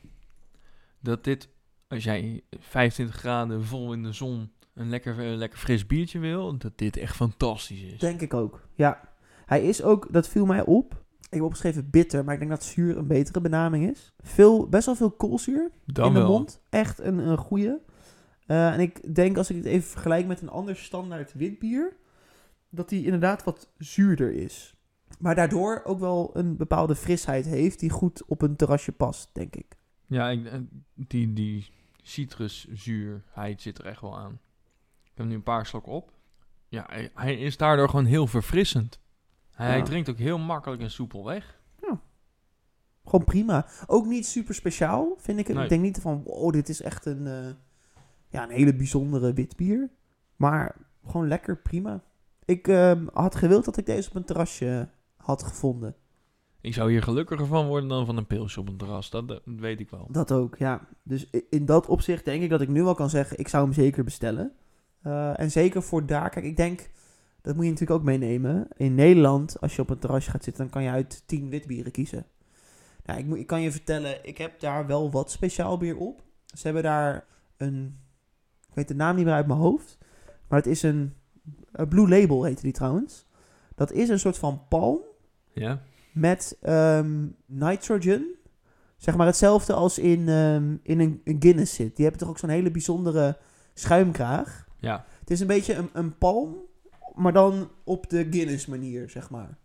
dat 1.00 1.24
dit, 1.24 1.50
als 1.88 2.04
jij 2.04 2.44
25 2.60 3.16
graden 3.16 3.66
vol 3.66 3.94
in 3.94 4.04
de 4.04 4.12
zon 4.12 4.52
een 4.74 4.90
lekker, 4.90 5.16
lekker 5.16 5.60
fris 5.60 5.86
biertje 5.86 6.20
wil, 6.20 6.58
dat 6.58 6.78
dit 6.78 6.98
echt 6.98 7.16
fantastisch 7.16 7.82
is. 7.82 8.00
Denk 8.00 8.22
ik 8.22 8.34
ook, 8.34 8.68
ja. 8.74 9.10
Hij 9.46 9.64
is 9.64 9.82
ook, 9.84 10.08
dat 10.12 10.28
viel 10.28 10.46
mij 10.46 10.66
op. 10.66 11.04
Ik 11.30 11.36
heb 11.36 11.42
opgeschreven 11.44 11.90
bitter, 11.90 12.24
maar 12.24 12.34
ik 12.34 12.40
denk 12.40 12.52
dat 12.52 12.64
zuur 12.64 12.98
een 12.98 13.08
betere 13.08 13.42
benaming 13.42 13.90
is. 13.92 14.14
Veel, 14.18 14.68
best 14.70 14.86
wel 14.86 14.96
veel 14.96 15.12
koolzuur 15.12 15.72
Dan 15.86 16.08
in 16.08 16.14
de 16.14 16.20
wel. 16.20 16.30
mond. 16.30 16.62
Echt 16.70 17.00
een, 17.00 17.18
een 17.18 17.38
goeie. 17.38 17.74
Eh, 18.46 18.74
en 18.74 18.80
ik 18.80 19.16
denk 19.16 19.38
als 19.38 19.50
ik 19.50 19.56
het 19.56 19.66
even 19.66 19.90
vergelijk 19.90 20.28
met 20.28 20.42
een 20.42 20.50
ander 20.50 20.76
standaard 20.76 21.34
witbier, 21.34 21.96
dat 22.70 22.90
die 22.90 23.04
inderdaad 23.06 23.44
wat 23.44 23.72
zuurder 23.78 24.32
is. 24.34 24.74
Maar 25.20 25.36
daardoor 25.36 25.82
ook 25.84 26.00
wel 26.00 26.30
een 26.34 26.58
bepaalde 26.58 26.96
frisheid 26.96 27.46
heeft 27.46 27.80
die 27.80 27.90
goed 27.90 28.24
op 28.26 28.42
een 28.42 28.56
terrasje 28.56 28.92
past, 28.92 29.30
denk 29.34 29.56
ik. 29.56 29.78
Ja, 30.06 30.30
ik, 30.30 30.46
eh, 30.46 30.60
die, 30.94 31.34
die 31.34 31.68
citruszuurheid 32.02 33.62
zit 33.62 33.78
er 33.78 33.86
echt 33.86 34.02
wel 34.02 34.18
aan. 34.18 34.40
Ik 35.04 35.12
heb 35.14 35.26
nu 35.26 35.34
een 35.36 35.44
paar 35.44 35.66
slokken 35.66 35.92
op. 35.92 36.12
Ja, 36.68 36.86
hij, 36.90 37.12
hij 37.14 37.36
is 37.40 37.58
daardoor 37.58 37.90
gewoon 37.90 38.06
heel 38.06 38.28
verfrissend. 38.28 39.00
Hij 39.66 39.78
Ja. 39.78 39.84
drinkt 39.84 40.10
ook 40.10 40.18
heel 40.18 40.38
makkelijk 40.38 40.82
en 40.82 40.92
soepel 40.92 41.26
weg. 41.26 41.58
Gewoon 43.06 43.26
prima. 43.26 43.66
Ook 43.88 44.06
niet 44.06 44.28
super 44.28 44.56
speciaal, 44.56 45.14
vind 45.18 45.40
ik. 45.40 45.48
het. 45.48 45.56
Nee. 45.56 45.64
Ik 45.64 45.70
denk 45.70 45.82
niet 45.82 46.00
van, 46.00 46.24
wow, 46.26 46.54
dit 46.54 46.70
is 46.70 46.82
echt 46.82 47.06
een, 47.06 47.28
eh, 47.28 47.50
ja, 48.30 48.44
een 48.44 48.50
hele 48.50 48.76
bijzondere 48.76 49.34
witbier. 49.34 49.90
Maar 50.36 50.76
gewoon 51.06 51.28
lekker, 51.28 51.58
prima. 51.58 52.02
Ik 52.46 52.68
ehm, 52.68 53.06
had 53.14 53.36
gewild 53.36 53.66
dat 53.66 53.78
ik 53.78 53.86
deze 53.86 54.10
op 54.10 54.16
een 54.16 54.24
terrasje 54.24 54.90
had 55.18 55.44
gevonden. 55.44 55.96
Ik 56.62 56.74
zou 56.74 56.92
hier 56.92 57.04
gelukkiger 57.04 57.46
van 57.46 57.68
worden 57.68 57.90
dan 57.90 58.06
van 58.06 58.18
een 58.18 58.28
pilsje 58.28 58.60
op 58.60 58.68
een 58.70 58.78
terras. 58.78 59.10
Dat, 59.10 59.28
dat 59.28 59.42
weet 59.46 59.80
ik 59.80 59.90
wel. 59.90 60.08
Dat 60.12 60.32
ook, 60.32 60.58
ja. 60.58 60.88
Dus 61.04 61.30
in 61.50 61.66
dat 61.66 61.88
opzicht 61.88 62.26
denk 62.26 62.44
ik 62.44 62.50
dat 62.50 62.62
ik 62.62 62.70
nu 62.70 62.84
wel 62.84 62.96
kan 62.96 63.10
zeggen, 63.10 63.38
ik 63.40 63.48
zou 63.48 63.64
hem 63.64 63.74
zeker 63.74 64.04
bestellen. 64.04 64.52
Eh, 65.02 65.40
en 65.40 65.52
zeker 65.52 65.84
voor 65.84 66.06
daar, 66.06 66.30
kijk, 66.30 66.46
ik 66.46 66.58
denk, 66.58 66.90
dat 67.42 67.56
moet 67.56 67.64
je 67.64 67.72
natuurlijk 67.72 68.00
ook 68.00 68.06
meenemen. 68.06 68.68
In 68.76 68.96
Nederland, 68.96 69.62
als 69.62 69.76
je 69.76 69.82
op 69.82 69.90
een 69.90 70.00
terrasje 70.00 70.32
gaat 70.32 70.44
zitten, 70.44 70.64
dan 70.64 70.72
kan 70.72 70.84
je 70.84 70.90
uit 70.90 71.24
10 71.26 71.50
witbieren 71.50 71.92
kiezen. 71.92 72.26
Nou, 73.06 73.20
ik, 73.20 73.26
moet, 73.26 73.38
ik 73.38 73.48
kan 73.48 73.62
je 73.62 73.72
vertellen, 73.72 74.26
ik 74.26 74.38
heb 74.38 74.60
daar 74.60 74.88
wel 74.88 75.12
wat 75.12 75.32
speciaal 75.32 75.78
bier 75.78 75.98
op. 75.98 76.24
Ze 76.46 76.64
hebben 76.64 76.84
daar 76.84 77.26
een, 77.58 78.00
ik 78.68 78.76
weet 78.76 78.88
de 78.88 78.96
naam 78.96 79.16
niet 79.16 79.26
meer 79.26 79.34
uit 79.34 79.48
mijn 79.48 79.60
hoofd, 79.60 79.98
maar 80.48 80.58
het 80.58 80.68
is 80.68 80.84
een, 80.84 81.14
een 81.72 81.88
Blue 81.88 82.08
Label 82.08 82.44
heette 82.44 82.62
die 82.62 82.72
trouwens. 82.72 83.28
Dat 83.76 83.92
is 83.92 84.10
een 84.10 84.20
soort 84.20 84.38
van 84.38 84.62
palm 84.70 85.00
Ja? 85.54 85.82
met 86.14 86.58
ehm, 86.62 87.28
nitrogen. 87.46 88.26
Zeg 88.98 89.16
maar 89.16 89.26
hetzelfde 89.26 89.74
als 89.74 90.00
in, 90.00 90.30
ehm, 90.30 90.76
in 90.84 91.00
een, 91.00 91.22
een 91.24 91.36
Guinness 91.40 91.76
zit. 91.76 91.96
Die 91.96 92.06
hebben 92.06 92.22
toch 92.22 92.30
ook 92.30 92.40
zo'n 92.40 92.50
hele 92.50 92.72
bijzondere 92.72 93.38
schuimkraag. 93.74 94.68
Ja. 94.80 95.06
Het 95.20 95.32
is 95.32 95.40
een 95.40 95.48
beetje 95.48 95.74
een, 95.74 95.90
een 95.94 96.18
palm, 96.18 96.58
maar 97.20 97.34
dan 97.34 97.70
op 97.84 98.10
de 98.10 98.28
Guinness 98.30 98.66
manier, 98.66 99.10
zeg 99.10 99.30
maar. 99.30 99.58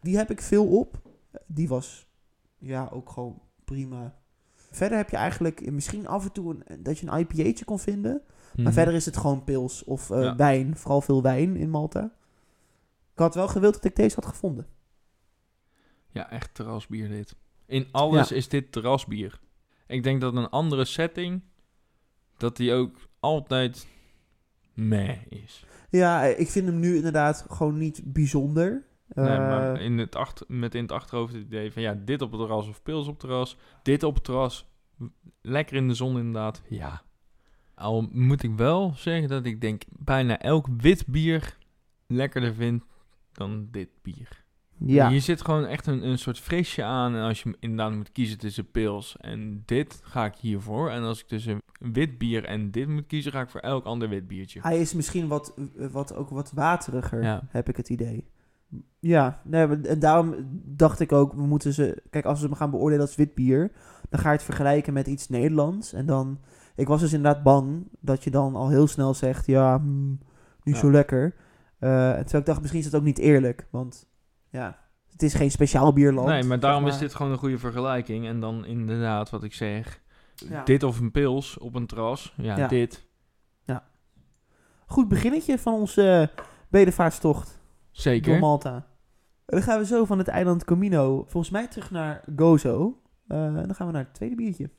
Die 0.00 0.16
heb 0.16 0.30
ik 0.30 0.40
veel 0.40 0.66
op. 0.78 1.00
Die 1.46 1.68
was 1.68 2.06
ja 2.58 2.88
ook 2.92 3.10
gewoon 3.10 3.42
prima. 3.64 4.20
Verder 4.70 4.96
heb 4.98 5.10
je 5.10 5.16
eigenlijk 5.16 5.70
misschien 5.70 6.06
af 6.06 6.24
en 6.24 6.32
toe 6.32 6.56
een, 6.66 6.82
dat 6.82 6.98
je 6.98 7.06
een 7.06 7.18
IPA'tje 7.18 7.64
kon 7.64 7.78
vinden. 7.78 8.22
Maar 8.54 8.64
Mhm. 8.64 8.72
verder 8.72 8.94
is 8.94 9.04
het 9.04 9.16
gewoon 9.16 9.44
pils 9.44 9.84
of 9.84 10.10
eh, 10.10 10.22
Ja. 10.22 10.36
wijn. 10.36 10.76
Vooral 10.76 11.00
veel 11.00 11.22
wijn 11.22 11.56
in 11.56 11.70
Malta. 11.70 12.04
Ik 13.12 13.18
had 13.18 13.34
wel 13.34 13.48
gewild 13.48 13.74
dat 13.74 13.84
ik 13.84 13.96
deze 13.96 14.14
had 14.14 14.26
gevonden. 14.26 14.66
Ja, 16.08 16.30
echt 16.30 16.54
terrasbier 16.54 17.08
dit. 17.08 17.36
In 17.66 17.88
alles 17.92 18.32
is 18.32 18.48
dit 18.48 18.72
terrasbier. 18.72 19.40
Ik 19.86 20.02
denk 20.02 20.20
dat 20.20 20.34
een 20.36 20.48
andere 20.50 20.84
setting, 20.84 21.42
dat 22.36 22.56
die 22.56 22.72
ook 22.72 22.96
altijd 23.20 23.86
meh 24.74 25.16
is. 25.28 25.66
Ja, 25.92 26.22
ik 26.22 26.48
vind 26.48 26.66
hem 26.66 26.78
nu 26.78 26.96
inderdaad 26.96 27.46
gewoon 27.48 27.78
niet 27.78 28.02
bijzonder. 28.04 28.86
Nee, 29.08 29.26
Eh, 29.28 29.38
maar 29.38 29.80
in 29.80 29.98
het 29.98 30.16
achter, 30.16 30.46
met 30.48 30.74
in 30.74 30.82
het 30.82 30.92
achterhoofd 30.92 31.32
het 31.32 31.42
idee 31.42 31.72
van 31.72 31.82
ja, 31.82 31.94
dit 32.04 32.22
op 32.22 32.30
het 32.30 32.40
terras 32.40 32.68
of 32.68 32.82
pils 32.82 33.06
op 33.06 33.10
het 33.12 33.20
terras. 33.20 33.56
Dit 33.82 34.02
op 34.02 34.14
het 34.14 34.24
terras. 34.24 34.70
Lekker 35.40 35.76
in 35.76 35.88
de 35.88 35.94
zon 35.94 36.16
inderdaad. 36.18 36.62
Ja. 36.68 37.02
Al 37.74 38.08
moet 38.12 38.42
ik 38.42 38.50
wel 38.56 38.92
zeggen 38.96 39.28
dat 39.28 39.44
ik 39.44 39.60
denk 39.60 39.82
bijna 39.90 40.38
elk 40.38 40.66
wit 40.76 41.06
bier 41.06 41.56
lekkerder 42.06 42.54
vind 42.54 42.84
dan 43.32 43.68
dit 43.70 43.88
bier. 44.02 44.41
Ja. 44.86 45.08
Hier 45.08 45.20
zit 45.20 45.42
gewoon 45.44 45.64
echt 45.66 45.86
een, 45.86 46.06
een 46.06 46.18
soort 46.18 46.38
frisje 46.38 46.82
aan. 46.84 47.14
En 47.14 47.22
als 47.22 47.42
je 47.42 47.56
inderdaad 47.60 47.92
moet 47.96 48.12
kiezen 48.12 48.38
tussen 48.38 48.70
pils 48.70 49.16
en 49.20 49.62
dit, 49.66 50.00
ga 50.02 50.24
ik 50.24 50.34
hiervoor. 50.34 50.90
En 50.90 51.02
als 51.02 51.20
ik 51.20 51.26
tussen 51.26 51.62
wit 51.78 52.18
bier 52.18 52.44
en 52.44 52.70
dit 52.70 52.88
moet 52.88 53.06
kiezen, 53.06 53.32
ga 53.32 53.40
ik 53.40 53.48
voor 53.50 53.60
elk 53.60 53.84
ander 53.84 54.08
wit 54.08 54.26
biertje. 54.28 54.60
Hij 54.62 54.80
is 54.80 54.94
misschien 54.94 55.28
wat, 55.28 55.54
wat, 55.90 56.14
ook 56.14 56.28
wat 56.28 56.52
wateriger, 56.54 57.22
Ja. 57.22 57.42
heb 57.48 57.68
ik 57.68 57.76
het 57.76 57.88
idee. 57.88 58.26
Ja, 58.98 59.40
nee, 59.44 59.80
en 59.80 59.98
daarom 59.98 60.34
dacht 60.64 61.00
ik 61.00 61.12
ook, 61.12 61.32
we 61.32 61.46
moeten 61.46 61.72
ze... 61.72 62.02
Kijk, 62.10 62.24
als 62.24 62.40
we 62.40 62.46
hem 62.46 62.56
gaan 62.56 62.70
beoordelen 62.70 63.06
als 63.06 63.16
wit 63.16 63.34
bier, 63.34 63.72
dan 64.10 64.20
ga 64.20 64.28
je 64.28 64.36
het 64.36 64.44
vergelijken 64.44 64.92
met 64.92 65.06
iets 65.06 65.28
Nederlands. 65.28 65.92
En 65.92 66.06
dan... 66.06 66.38
Ik 66.76 66.86
was 66.88 67.00
dus 67.00 67.12
inderdaad 67.12 67.42
bang 67.42 67.88
dat 68.00 68.24
je 68.24 68.30
dan 68.30 68.54
al 68.54 68.68
heel 68.68 68.86
snel 68.86 69.14
zegt, 69.14 69.46
ja, 69.46 69.78
hmm, 69.78 70.18
niet 70.62 70.74
Ja. 70.74 70.80
zo 70.80 70.90
lekker. 70.90 71.34
En 71.78 72.14
terwijl 72.14 72.38
ik 72.38 72.46
dacht, 72.46 72.60
misschien 72.60 72.80
is 72.80 72.90
dat 72.90 73.00
ook 73.00 73.06
niet 73.06 73.18
eerlijk. 73.18 73.66
Want, 73.70 74.06
ja, 74.52 74.78
het 75.10 75.22
is 75.22 75.34
geen 75.34 75.50
speciaal 75.50 75.92
bierland. 75.92 76.28
Nee, 76.28 76.42
maar 76.42 76.60
daarom 76.60 76.84
zeg 76.84 76.92
is 76.92 76.98
dit 76.98 77.14
gewoon 77.14 77.32
een 77.32 77.38
goede 77.38 77.58
vergelijking. 77.58 78.26
En 78.26 78.40
dan 78.40 78.64
inderdaad, 78.64 79.30
wat 79.30 79.42
ik 79.44 79.54
zeg. 79.54 80.00
Ja. 80.34 80.64
Dit 80.64 80.82
of 80.82 81.00
een 81.00 81.10
pils 81.10 81.58
op 81.58 81.74
een 81.74 81.86
terras. 81.86 82.34
Ja, 82.36 82.56
Ja. 82.56 82.68
dit. 82.68 83.10
Goed 84.86 85.08
beginnetje 85.08 85.58
van 85.58 85.72
onze 85.74 86.30
uh, 86.38 86.44
bedevaartstocht 86.68 87.46
door 87.48 87.58
Zeker. 87.90 88.38
Malta. 88.38 88.74
En 88.74 88.82
dan 89.58 89.62
gaan 89.62 89.78
we 89.78 89.86
zo 89.86 90.04
van 90.04 90.18
het 90.18 90.28
eiland 90.28 90.64
Comino 90.64 91.24
volgens 91.28 91.50
mij 91.52 91.68
terug 91.68 91.90
naar 91.90 92.24
Gozo. 92.36 93.02
Eh, 93.26 93.46
en 93.46 93.54
dan 93.54 93.74
gaan 93.74 93.86
we 93.86 93.92
naar 93.92 94.04
het 94.04 94.14
tweede 94.14 94.34
biertje. 94.34 94.70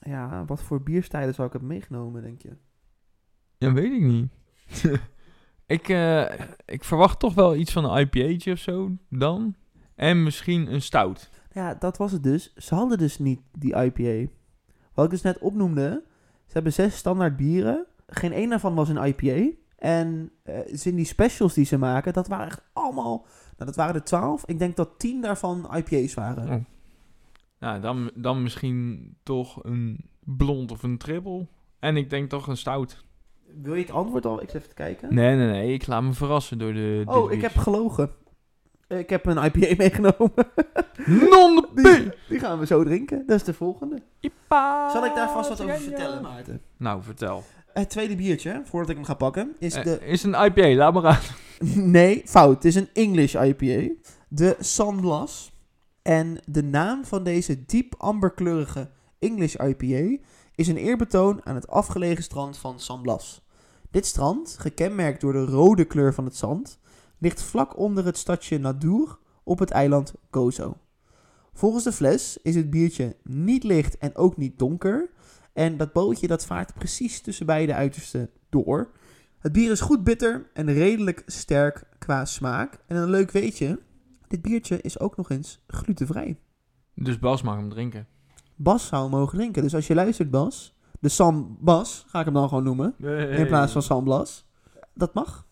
Ja, 0.00 0.44
wat 0.44 0.62
voor 0.62 0.82
bierstijlen 0.82 1.34
zou 1.34 1.46
ik 1.46 1.52
hebben 1.52 1.70
meegenomen, 1.70 2.22
denk 2.22 2.42
je? 2.42 2.56
Ja, 3.58 3.72
weet 3.72 3.92
ik 3.92 4.02
niet. 4.02 4.28
ik, 5.66 5.88
eh, 5.88 6.22
ik 6.64 6.84
verwacht 6.84 7.18
toch 7.18 7.34
wel 7.34 7.56
iets 7.56 7.72
van 7.72 7.84
een 7.84 8.00
IPA'tje 8.00 8.52
of 8.52 8.58
zo 8.58 8.90
dan. 9.08 9.54
En 9.94 10.22
misschien 10.22 10.72
een 10.72 10.82
stout. 10.82 11.30
Ja, 11.52 11.74
dat 11.74 11.96
was 11.96 12.12
het 12.12 12.22
dus. 12.22 12.52
Ze 12.56 12.74
hadden 12.74 12.98
dus 12.98 13.18
niet 13.18 13.40
die 13.58 13.76
IPA. 13.76 14.30
Wat 14.94 15.04
ik 15.04 15.10
dus 15.10 15.22
net 15.22 15.38
opnoemde. 15.38 16.02
Ze 16.46 16.52
hebben 16.52 16.72
zes 16.72 16.96
standaard 16.96 17.36
bieren. 17.36 17.86
Geen 18.06 18.32
één 18.32 18.48
daarvan 18.48 18.74
was 18.74 18.88
een 18.88 19.04
IPA. 19.04 19.56
En 19.78 20.30
uh, 20.44 20.84
in 20.84 20.96
die 20.96 21.04
specials 21.04 21.54
die 21.54 21.64
ze 21.64 21.78
maken, 21.78 22.12
dat 22.12 22.28
waren 22.28 22.46
echt 22.46 22.62
allemaal... 22.72 23.26
Nou, 23.56 23.70
dat 23.70 23.76
waren 23.76 23.94
er 23.94 24.04
twaalf. 24.04 24.46
Ik 24.46 24.58
denk 24.58 24.76
dat 24.76 24.98
tien 24.98 25.20
daarvan 25.20 25.70
IPA's 25.74 26.14
waren. 26.14 26.48
Oh. 26.48 26.64
Nou, 27.58 27.80
dan, 27.80 28.10
dan 28.14 28.42
misschien 28.42 29.10
toch 29.22 29.64
een 29.64 30.10
blond 30.20 30.70
of 30.70 30.82
een 30.82 30.98
triple. 30.98 31.46
En 31.78 31.96
ik 31.96 32.10
denk 32.10 32.30
toch 32.30 32.46
een 32.46 32.56
stout. 32.56 33.04
Wil 33.62 33.74
je 33.74 33.80
het 33.82 33.90
antwoord 33.90 34.26
al? 34.26 34.42
Ik 34.42 34.50
zit 34.50 34.56
even 34.56 34.68
te 34.68 34.74
kijken. 34.74 35.14
Nee, 35.14 35.36
nee, 35.36 35.46
nee. 35.46 35.72
Ik 35.72 35.86
laat 35.86 36.02
me 36.02 36.12
verrassen 36.12 36.58
door 36.58 36.72
de... 36.72 37.02
Oh, 37.04 37.32
ik 37.32 37.40
heb 37.42 37.56
gelogen. 37.56 38.10
Ik 38.88 39.10
heb 39.10 39.26
een 39.26 39.44
IPA 39.44 39.74
meegenomen. 39.84 40.32
non 41.06 41.66
die, 41.74 42.10
die 42.28 42.38
gaan 42.38 42.58
we 42.58 42.66
zo 42.66 42.84
drinken. 42.84 43.22
Dat 43.26 43.36
is 43.36 43.44
de 43.44 43.54
volgende. 43.54 44.02
Ipa 44.20 44.90
Zal 44.90 45.04
ik 45.04 45.14
daar 45.14 45.30
vast 45.30 45.48
wat 45.48 45.60
over 45.60 45.78
vertellen, 45.80 46.22
Maarten? 46.22 46.60
Nou, 46.76 47.02
vertel. 47.02 47.42
Het 47.72 47.90
tweede 47.90 48.16
biertje, 48.16 48.62
voordat 48.64 48.90
ik 48.90 48.96
hem 48.96 49.04
ga 49.04 49.14
pakken, 49.14 49.54
is 49.58 49.74
Eh, 49.74 49.84
de... 49.84 49.98
Is 50.00 50.22
een 50.22 50.44
IPA, 50.44 50.74
laat 50.74 50.94
maar 50.94 51.06
aan. 51.06 51.20
nee, 51.90 52.22
fout. 52.24 52.54
Het 52.54 52.64
is 52.64 52.74
een 52.74 52.88
English 52.92 53.34
IPA. 53.34 53.94
De 54.28 54.56
San 54.60 55.00
Blas. 55.00 55.52
En 56.02 56.38
de 56.46 56.62
naam 56.62 57.04
van 57.04 57.24
deze 57.24 57.64
diep 57.64 57.94
amberkleurige 57.98 58.90
English 59.18 59.54
IPA 59.54 60.22
is 60.54 60.68
een 60.68 60.76
eerbetoon 60.76 61.46
aan 61.46 61.54
het 61.54 61.68
afgelegen 61.68 62.22
strand 62.22 62.58
van 62.58 62.80
San 62.80 63.02
Blas. 63.02 63.42
Dit 63.90 64.06
strand, 64.06 64.56
gekenmerkt 64.58 65.20
door 65.20 65.32
de 65.32 65.44
rode 65.44 65.84
kleur 65.84 66.14
van 66.14 66.24
het 66.24 66.36
zand, 66.36 66.78
ligt 67.18 67.42
vlak 67.42 67.78
onder 67.78 68.04
het 68.04 68.18
stadje 68.18 68.58
Nadur 68.58 69.18
op 69.42 69.58
het 69.58 69.70
eiland 69.70 70.14
Gozo. 70.30 70.76
Volgens 71.52 71.84
de 71.84 71.92
fles 71.92 72.38
is 72.42 72.54
het 72.54 72.70
biertje 72.70 73.16
niet 73.22 73.64
licht 73.64 73.98
en 73.98 74.16
ook 74.16 74.36
niet 74.36 74.58
donker. 74.58 75.10
En 75.52 75.76
dat 75.76 75.92
bootje 75.92 76.26
dat 76.26 76.46
vaart 76.46 76.74
precies 76.74 77.20
tussen 77.20 77.46
beide 77.46 77.74
uitersten 77.74 78.30
door. 78.48 78.90
Het 79.38 79.52
bier 79.52 79.70
is 79.70 79.80
goed 79.80 80.04
bitter 80.04 80.50
en 80.52 80.72
redelijk 80.72 81.22
sterk 81.26 81.84
qua 81.98 82.24
smaak. 82.24 82.78
En 82.86 82.96
een 82.96 83.10
leuk 83.10 83.30
weetje, 83.30 83.80
dit 84.28 84.42
biertje 84.42 84.80
is 84.80 84.98
ook 85.00 85.16
nog 85.16 85.30
eens 85.30 85.64
glutenvrij. 85.66 86.38
Dus 86.94 87.18
Bas 87.18 87.42
mag 87.42 87.56
hem 87.56 87.68
drinken. 87.68 88.06
Bas 88.54 88.86
zou 88.86 89.10
mogen 89.10 89.38
drinken. 89.38 89.62
Dus 89.62 89.74
als 89.74 89.86
je 89.86 89.94
luistert, 89.94 90.30
Bas, 90.30 90.76
de 91.00 91.08
Sam 91.08 91.56
Bas, 91.60 92.04
ga 92.06 92.18
ik 92.18 92.24
hem 92.24 92.34
dan 92.34 92.48
gewoon 92.48 92.64
noemen. 92.64 92.94
In 93.38 93.46
plaats 93.46 93.72
van 93.72 93.82
Sam 93.82 94.04
Blas. 94.04 94.46
Dat 94.94 95.14
mag. 95.14 95.46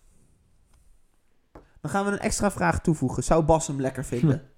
Dan 1.80 1.90
gaan 1.90 2.04
we 2.04 2.10
een 2.10 2.18
extra 2.18 2.50
vraag 2.50 2.80
toevoegen. 2.80 3.24
Zou 3.24 3.44
Bas 3.44 3.66
hem 3.66 3.80
lekker 3.80 4.04
vinden? 4.04 4.42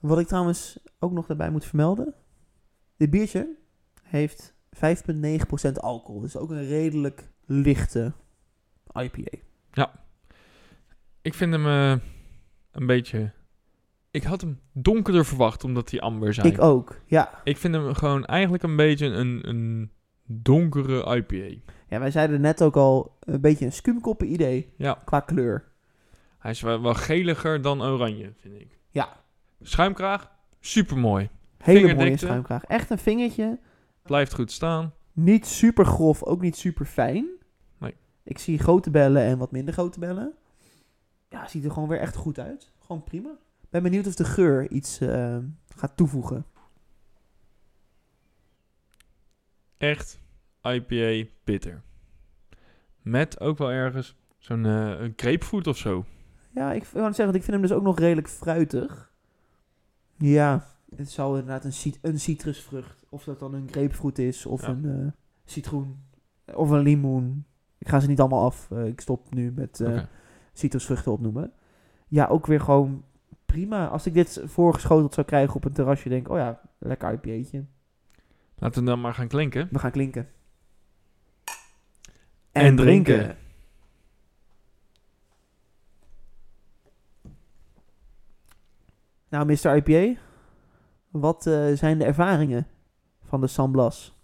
Wat 0.00 0.18
ik 0.18 0.26
trouwens 0.26 0.78
ook 0.98 1.12
nog 1.12 1.26
daarbij 1.26 1.50
moet 1.50 1.64
vermelden. 1.64 2.14
Dit 2.96 3.10
biertje 3.10 3.56
heeft 4.02 4.54
5,9% 4.76 5.72
alcohol. 5.80 6.20
Dus 6.20 6.36
ook 6.36 6.50
een 6.50 6.66
redelijk 6.66 7.28
lichte 7.44 8.12
IPA. 8.92 9.38
Ik 11.22 11.34
vind 11.34 11.52
hem 11.52 11.66
eh, 11.66 12.06
een 12.70 12.86
beetje... 12.86 13.32
Ik 14.12 14.22
had 14.22 14.40
hem 14.40 14.60
donkerder 14.72 15.24
verwacht, 15.24 15.64
omdat 15.64 15.90
hij 15.90 16.00
amber 16.00 16.34
zijn. 16.34 16.46
Ik 16.46 16.60
ook, 16.60 17.00
ja. 17.06 17.40
Ik 17.44 17.56
vind 17.56 17.74
hem 17.74 17.94
gewoon 17.94 18.24
eigenlijk 18.24 18.62
een 18.62 18.76
beetje 18.76 19.06
een, 19.06 19.48
een 19.48 19.90
donkere 20.26 21.16
IPA. 21.16 21.60
Ja, 21.88 21.98
wij 21.98 22.10
zeiden 22.10 22.40
net 22.40 22.62
ook 22.62 22.76
al 22.76 23.16
een 23.20 23.40
beetje 23.40 23.64
een 23.64 23.72
skumkoppen 23.72 24.32
idee 24.32 24.72
Ja, 24.76 25.02
qua 25.04 25.20
kleur. 25.20 25.64
hij 26.38 26.50
is 26.50 26.60
wel, 26.60 26.82
wel 26.82 26.94
geliger 26.94 27.62
dan 27.62 27.82
oranje, 27.82 28.32
vind 28.36 28.54
ik. 28.60 28.78
Ja. 28.90 29.16
Schuimkraag, 29.60 30.30
supermooi. 30.60 31.30
Hele 31.58 31.94
mooie 31.94 32.16
schuimkraag. 32.16 32.64
Echt 32.64 32.90
een 32.90 32.98
vingertje. 32.98 33.58
Blijft 34.02 34.34
goed 34.34 34.50
staan. 34.52 34.94
Niet 35.12 35.46
super 35.46 35.84
grof, 35.86 36.22
ook 36.22 36.40
niet 36.40 36.56
super 36.56 36.86
fijn. 36.86 37.26
Nee. 37.78 37.94
Ik 38.22 38.38
zie 38.38 38.58
grote 38.58 38.90
bellen 38.90 39.22
en 39.22 39.38
wat 39.38 39.52
minder 39.52 39.74
grote 39.74 39.98
bellen. 39.98 40.32
Ja, 41.28 41.48
ziet 41.48 41.64
er 41.64 41.70
gewoon 41.70 41.88
weer 41.88 42.00
echt 42.00 42.16
goed 42.16 42.38
uit. 42.38 42.72
Gewoon 42.80 43.04
prima. 43.04 43.30
Ben 43.72 43.82
benieuwd 43.82 44.06
of 44.06 44.14
de 44.14 44.24
geur 44.24 44.70
iets 44.70 45.00
eh, 45.00 45.38
gaat 45.76 45.96
toevoegen. 45.96 46.44
Echt 49.76 50.20
IPA 50.62 51.28
bitter. 51.44 51.82
Met 53.02 53.40
ook 53.40 53.58
wel 53.58 53.70
ergens 53.70 54.16
zo'n 54.38 54.66
eh, 54.66 55.00
een 55.00 55.12
grapefruit 55.16 55.66
of 55.66 55.76
zo. 55.76 56.04
Ja, 56.54 56.72
ik 56.72 56.84
wil 56.84 57.02
zeggen, 57.14 57.26
ik 57.34 57.42
vind 57.42 57.46
hem 57.52 57.60
dus 57.60 57.72
ook 57.72 57.82
nog 57.82 57.98
redelijk 57.98 58.28
fruitig. 58.28 59.12
Ja, 60.16 60.66
het 60.96 61.10
zou 61.10 61.38
inderdaad 61.38 61.64
een, 61.64 61.72
cit 61.72 61.98
een 62.02 62.20
citrusvrucht. 62.20 63.04
Of 63.08 63.24
dat 63.24 63.38
dan 63.38 63.54
een 63.54 63.68
grapefruit 63.70 64.18
is, 64.18 64.46
of 64.46 64.62
Ja. 64.62 64.68
een 64.68 64.84
eh, 64.84 65.12
citroen, 65.44 66.02
of 66.54 66.70
een 66.70 66.82
limoen. 66.82 67.46
Ik 67.78 67.88
ga 67.88 68.00
ze 68.00 68.06
niet 68.06 68.20
allemaal 68.20 68.44
af. 68.44 68.70
Eh, 68.70 68.86
ik 68.86 69.00
stop 69.00 69.34
nu 69.34 69.52
met 69.52 69.80
eh, 69.80 70.02
citrusvruchten 70.52 71.12
opnoemen. 71.12 71.52
Ja, 72.08 72.26
ook 72.26 72.46
weer 72.46 72.60
gewoon 72.60 73.04
prima. 73.52 73.88
Als 73.88 74.06
ik 74.06 74.14
dit 74.14 74.40
voorgeschoteld 74.44 75.14
zou 75.14 75.26
krijgen 75.26 75.54
op 75.54 75.64
een 75.64 75.72
terrasje, 75.72 76.08
denk 76.08 76.26
ik, 76.26 76.32
oh 76.32 76.38
ja, 76.38 76.60
lekker 76.78 77.12
IPA'tje. 77.12 77.64
Laten 78.58 78.82
we 78.82 78.88
dan 78.88 79.00
maar 79.00 79.14
gaan 79.14 79.28
klinken. 79.28 79.68
We 79.70 79.78
gaan 79.78 79.90
klinken. 79.90 80.28
En 82.52 82.76
drinken. 82.76 83.36
Nou, 89.28 89.46
Mr. 89.46 89.76
IPA, 89.76 90.20
wat 91.10 91.46
eh, 91.46 91.72
zijn 91.72 91.98
de 91.98 92.04
ervaringen 92.04 92.66
van 93.22 93.40
de 93.40 93.46
San 93.46 93.70
Blas? 93.70 94.14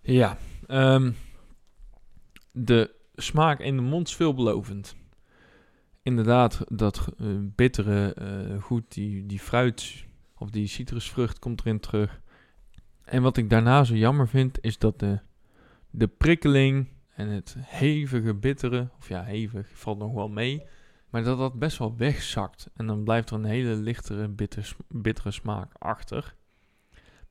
Ja, 0.00 0.36
ehm, 0.66 1.12
de 2.52 2.94
smaak 3.14 3.60
in 3.60 3.76
de 3.76 3.82
mond 3.82 4.08
is 4.08 4.16
veelbelovend. 4.16 4.96
Inderdaad, 6.02 6.64
dat 6.68 7.08
eh, 7.18 7.26
bittere, 7.40 8.14
eh, 8.14 8.62
goed, 8.62 8.92
die, 8.92 9.26
die 9.26 9.40
fruit 9.40 10.06
of 10.38 10.50
die 10.50 10.66
citrusvrucht 10.66 11.38
komt 11.38 11.60
erin 11.60 11.80
terug. 11.80 12.20
En 13.04 13.22
wat 13.22 13.36
ik 13.36 13.50
daarna 13.50 13.84
zo 13.84 13.94
jammer 13.94 14.28
vind, 14.28 14.58
is 14.60 14.78
dat 14.78 14.98
de, 14.98 15.18
de 15.90 16.08
prikkeling 16.08 16.88
en 17.14 17.28
het 17.28 17.56
hevige 17.58 18.34
bittere, 18.34 18.88
of 18.98 19.08
ja, 19.08 19.24
hevig 19.24 19.68
valt 19.72 19.98
nog 19.98 20.12
wel 20.12 20.28
mee, 20.28 20.62
maar 21.10 21.22
dat 21.22 21.38
dat 21.38 21.58
best 21.58 21.78
wel 21.78 21.96
wegzakt. 21.96 22.70
En 22.74 22.86
dan 22.86 23.04
blijft 23.04 23.30
er 23.30 23.36
een 23.36 23.44
hele 23.44 23.74
lichtere, 23.74 24.28
bitter, 24.28 24.76
bittere 24.88 25.30
smaak 25.30 25.72
achter. 25.78 26.36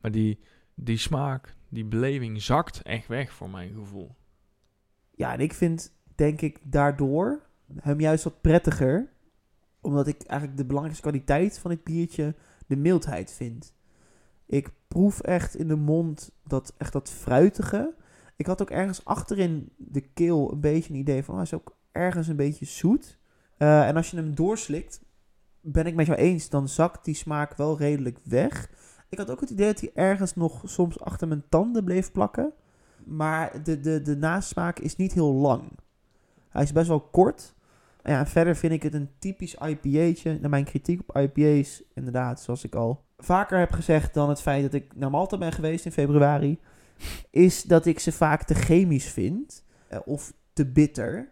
Maar 0.01 0.11
die, 0.11 0.39
die 0.73 0.97
smaak, 0.97 1.55
die 1.69 1.85
beleving 1.85 2.41
zakt 2.41 2.81
echt 2.81 3.07
weg 3.07 3.31
voor 3.31 3.49
mijn 3.49 3.73
gevoel. 3.73 4.15
Ja, 5.11 5.33
en 5.33 5.39
ik 5.39 5.53
vind 5.53 5.93
denk 6.15 6.41
ik 6.41 6.59
daardoor 6.63 7.48
hem 7.75 7.99
juist 7.99 8.23
wat 8.23 8.41
prettiger. 8.41 9.09
Omdat 9.81 10.07
ik 10.07 10.23
eigenlijk 10.23 10.59
de 10.59 10.65
belangrijkste 10.65 11.07
kwaliteit 11.07 11.59
van 11.59 11.71
dit 11.71 11.83
biertje 11.83 12.35
de 12.67 12.75
mildheid 12.75 13.31
vind. 13.31 13.73
Ik 14.45 14.71
proef 14.87 15.21
echt 15.21 15.55
in 15.55 15.67
de 15.67 15.75
mond 15.75 16.31
dat, 16.43 16.73
echt 16.77 16.93
dat 16.93 17.09
fruitige. 17.09 17.95
Ik 18.35 18.45
had 18.45 18.61
ook 18.61 18.69
ergens 18.69 19.05
achterin 19.05 19.71
de 19.77 20.01
keel 20.01 20.51
een 20.51 20.59
beetje 20.59 20.93
een 20.93 20.99
idee 20.99 21.23
van... 21.23 21.33
Oh, 21.33 21.39
hij 21.39 21.49
is 21.49 21.53
ook 21.53 21.77
ergens 21.91 22.27
een 22.27 22.35
beetje 22.35 22.65
zoet. 22.65 23.19
Eh, 23.57 23.87
en 23.87 23.95
als 23.95 24.11
je 24.11 24.17
hem 24.17 24.35
doorslikt, 24.35 25.01
ben 25.61 25.85
ik 25.85 25.95
met 25.95 26.05
jou 26.05 26.19
eens... 26.19 26.49
dan 26.49 26.67
zakt 26.67 27.05
die 27.05 27.15
smaak 27.15 27.57
wel 27.57 27.77
redelijk 27.77 28.19
weg. 28.23 28.69
Ik 29.09 29.17
had 29.17 29.29
ook 29.29 29.39
het 29.39 29.49
idee 29.49 29.67
dat 29.67 29.79
hij 29.79 29.91
ergens 29.93 30.35
nog 30.35 30.61
soms 30.65 30.99
achter 30.99 31.27
mijn 31.27 31.43
tanden 31.49 31.83
bleef 31.83 32.11
plakken. 32.11 32.53
Maar 33.05 33.63
de, 33.63 33.79
de, 33.79 34.01
de 34.01 34.17
nasmaak 34.17 34.79
is 34.79 34.95
niet 34.95 35.13
heel 35.13 35.33
lang. 35.33 35.71
Hij 36.49 36.63
is 36.63 36.71
best 36.71 36.87
wel 36.87 37.01
kort. 37.01 37.55
Ja, 38.09 38.25
verder 38.25 38.55
vind 38.55 38.73
ik 38.73 38.83
het 38.83 38.93
een 38.93 39.09
typisch 39.19 39.55
IPA'tje. 39.55 40.37
Naar 40.39 40.49
mijn 40.49 40.63
kritiek 40.63 41.01
op 41.07 41.17
IPA's, 41.17 41.83
inderdaad, 41.93 42.41
zoals 42.41 42.63
ik 42.63 42.75
al 42.75 43.05
vaker 43.17 43.59
heb 43.59 43.71
gezegd 43.71 44.13
dan 44.13 44.29
het 44.29 44.41
feit 44.41 44.61
dat 44.61 44.73
ik 44.73 44.95
naar 44.95 45.09
Malta 45.09 45.37
ben 45.37 45.51
geweest 45.51 45.85
in 45.85 45.91
februari, 45.91 46.59
is 47.29 47.63
dat 47.63 47.85
ik 47.85 47.99
ze 47.99 48.11
vaak 48.11 48.43
te 48.43 48.53
chemisch 48.53 49.09
vind 49.11 49.65
eh, 49.87 49.99
of 50.05 50.33
te 50.53 50.65
bitter. 50.65 51.29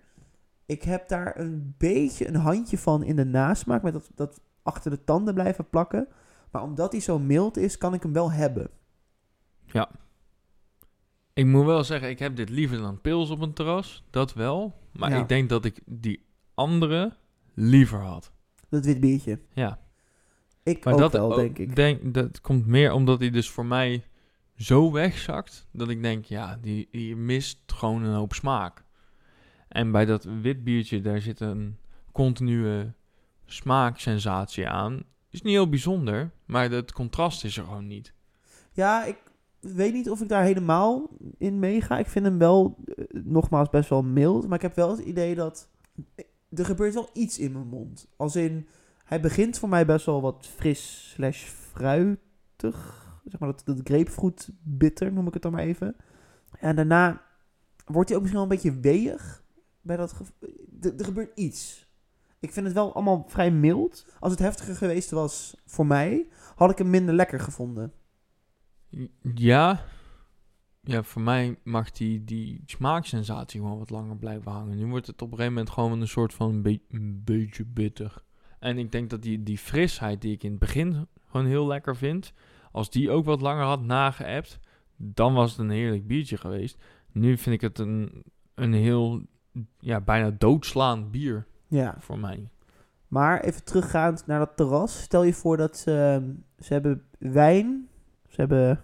Ik 0.65 0.83
heb 0.83 1.07
daar 1.07 1.39
een 1.39 1.75
beetje 1.77 2.27
een 2.27 2.35
handje 2.35 2.77
van 2.77 3.03
in 3.03 3.15
de 3.15 3.25
nasmaak, 3.25 3.81
met 3.81 3.93
dat, 3.93 4.09
dat 4.15 4.41
achter 4.63 4.91
de 4.91 5.03
tanden 5.03 5.33
blijven 5.33 5.69
plakken. 5.69 6.07
Maar 6.51 6.63
omdat 6.63 6.91
hij 6.91 7.01
zo 7.01 7.19
mild 7.19 7.57
is, 7.57 7.77
kan 7.77 7.93
ik 7.93 8.03
hem 8.03 8.13
wel 8.13 8.31
hebben. 8.31 8.69
Ja. 9.65 9.89
Ik 11.33 11.45
moet 11.45 11.65
wel 11.65 11.83
zeggen, 11.83 12.09
ik 12.09 12.19
heb 12.19 12.35
dit 12.35 12.49
liever 12.49 12.77
dan 12.77 13.01
pils 13.01 13.29
op 13.29 13.41
een 13.41 13.53
terras. 13.53 14.03
Dat 14.09 14.33
wel. 14.33 14.73
Maar 14.93 15.09
Ja. 15.09 15.21
ik 15.21 15.27
denk 15.29 15.49
dat 15.49 15.65
ik 15.65 15.79
die 15.85 16.25
andere 16.57 17.17
liever 17.53 17.99
had. 17.99 18.31
Dat 18.69 18.85
wit 18.85 18.99
biertje. 18.99 19.39
Ja. 19.53 19.79
Ik 20.63 20.83
Maar 20.83 20.93
ook 20.93 20.99
dat, 20.99 21.11
wel, 21.11 21.29
denk 21.29 21.57
ik. 21.57 21.75
Denk, 21.75 22.13
dat 22.13 22.41
komt 22.41 22.65
meer 22.65 22.91
omdat 22.91 23.19
hij 23.19 23.29
dus 23.29 23.49
voor 23.49 23.65
mij 23.65 24.03
zo 24.55 24.91
wegzakt. 24.91 25.67
Dat 25.71 25.89
ik 25.89 26.01
denk, 26.01 26.25
ja, 26.25 26.57
die, 26.61 26.87
die 26.91 27.15
mist 27.15 27.59
gewoon 27.65 28.03
een 28.03 28.15
hoop 28.15 28.33
smaak. 28.33 28.83
En 29.67 29.91
bij 29.91 30.05
dat 30.05 30.23
wit 30.41 30.63
biertje, 30.63 31.01
daar 31.01 31.21
zit 31.21 31.39
een 31.39 31.77
continue 32.11 32.91
smaaksensatie 33.45 34.67
aan. 34.67 35.03
Is 35.29 35.41
niet 35.41 35.53
heel 35.53 35.69
bijzonder, 35.69 36.31
maar 36.45 36.71
het 36.71 36.91
contrast 36.93 37.43
is 37.43 37.57
er 37.57 37.63
gewoon 37.63 37.87
niet. 37.87 38.13
Ja, 38.71 39.05
ik 39.05 39.17
weet 39.59 39.93
niet 39.93 40.09
of 40.09 40.21
ik 40.21 40.29
daar 40.29 40.43
helemaal 40.43 41.09
in 41.37 41.59
meega. 41.59 41.99
Ik 41.99 42.07
vind 42.07 42.25
hem 42.25 42.37
wel, 42.37 42.77
eh, 42.85 43.05
nogmaals, 43.23 43.69
best 43.69 43.89
wel 43.89 44.03
mild. 44.03 44.47
Maar 44.47 44.55
ik 44.55 44.61
heb 44.61 44.75
wel 44.75 44.89
het 44.89 44.99
idee 44.99 45.35
dat... 45.35 45.69
Er 46.49 46.65
gebeurt 46.65 46.93
wel 46.93 47.09
iets 47.13 47.39
in 47.39 47.51
mijn 47.51 47.67
mond. 47.67 48.07
Als 48.15 48.35
in, 48.35 48.67
hij 49.03 49.21
begint 49.21 49.59
voor 49.59 49.69
mij 49.69 49.85
best 49.85 50.05
wel 50.05 50.21
wat 50.21 50.47
fris 50.55 51.11
slash 51.13 51.43
fruitig. 51.43 53.05
Zeg 53.25 53.39
maar 53.39 53.49
dat, 53.49 53.61
dat 53.65 53.79
grapefruit 53.83 54.49
bitter, 54.63 55.13
noem 55.13 55.27
ik 55.27 55.33
het 55.33 55.41
dan 55.41 55.51
maar 55.51 55.63
even. 55.63 55.95
En 56.59 56.75
daarna 56.75 57.21
wordt 57.85 58.09
hij 58.09 58.17
ook 58.17 58.23
misschien 58.23 58.47
wel 58.47 58.51
een 58.51 58.61
beetje 58.61 58.79
weeg. 58.79 59.43
Bij 59.81 59.97
dat 59.97 60.15
er 60.81 61.05
gebeurt 61.05 61.37
iets. 61.37 61.87
Ik 62.39 62.53
vind 62.53 62.65
het 62.65 62.75
wel 62.75 62.93
allemaal 62.93 63.25
vrij 63.27 63.51
mild. 63.51 64.05
Als 64.19 64.31
het 64.31 64.41
heftiger 64.41 64.75
geweest 64.75 65.11
was 65.11 65.61
voor 65.65 65.85
mij, 65.85 66.27
had 66.55 66.71
ik 66.71 66.77
hem 66.77 66.89
minder 66.89 67.15
lekker 67.15 67.39
gevonden. 67.39 67.93
Ja, 69.33 69.85
ja 70.87 71.03
voor 71.03 71.21
mij 71.21 71.57
mag 71.63 71.91
die, 71.91 72.23
die 72.23 72.61
smaaksensatie 72.65 73.59
gewoon 73.61 73.77
wat 73.77 73.89
langer 73.89 74.15
blijven 74.17 74.51
hangen. 74.51 74.77
Nu 74.77 74.85
wordt 74.85 75.07
het 75.07 75.21
op 75.21 75.31
een 75.31 75.37
gegeven 75.37 75.53
moment 75.53 75.73
gewoon 75.73 76.01
een 76.01 76.07
soort 76.07 76.33
van 76.33 76.49
een, 76.49 76.61
be- 76.61 76.79
een 76.89 77.21
beetje 77.23 77.65
bitter. 77.65 78.23
En 78.59 78.77
ik 78.77 78.91
denk 78.91 79.09
dat 79.09 79.21
die, 79.21 79.43
die 79.43 79.57
frisheid 79.57 80.21
die 80.21 80.31
ik 80.33 80.43
in 80.43 80.49
het 80.49 80.59
begin 80.59 81.07
gewoon 81.25 81.45
heel 81.45 81.67
lekker 81.67 81.95
vind, 81.95 82.33
als 82.71 82.89
die 82.89 83.09
ook 83.11 83.25
wat 83.25 83.41
langer 83.41 83.63
had 83.63 83.81
nageëpt, 83.81 84.59
dan 84.95 85.33
was 85.33 85.51
het 85.51 85.59
een 85.59 85.69
heerlijk 85.69 86.07
biertje 86.07 86.37
geweest. 86.37 86.77
Nu 87.11 87.37
vind 87.37 87.55
ik 87.55 87.61
het 87.61 87.79
een, 87.79 88.23
een 88.55 88.73
heel, 88.73 89.21
ja, 89.79 90.01
bijna 90.01 90.31
doodslaand 90.37 91.11
bier 91.11 91.45
Ja. 91.67 91.95
voor 91.99 92.19
mij. 92.19 92.49
Maar 93.07 93.39
even 93.41 93.63
teruggaand 93.63 94.25
naar 94.27 94.39
dat 94.39 94.55
terras. 94.57 95.01
Stel 95.01 95.23
je 95.23 95.33
voor 95.33 95.57
dat 95.57 95.77
ze, 95.77 96.21
ze 96.59 96.73
hebben 96.73 97.03
wijn, 97.19 97.87
ze 98.27 98.35
hebben 98.35 98.81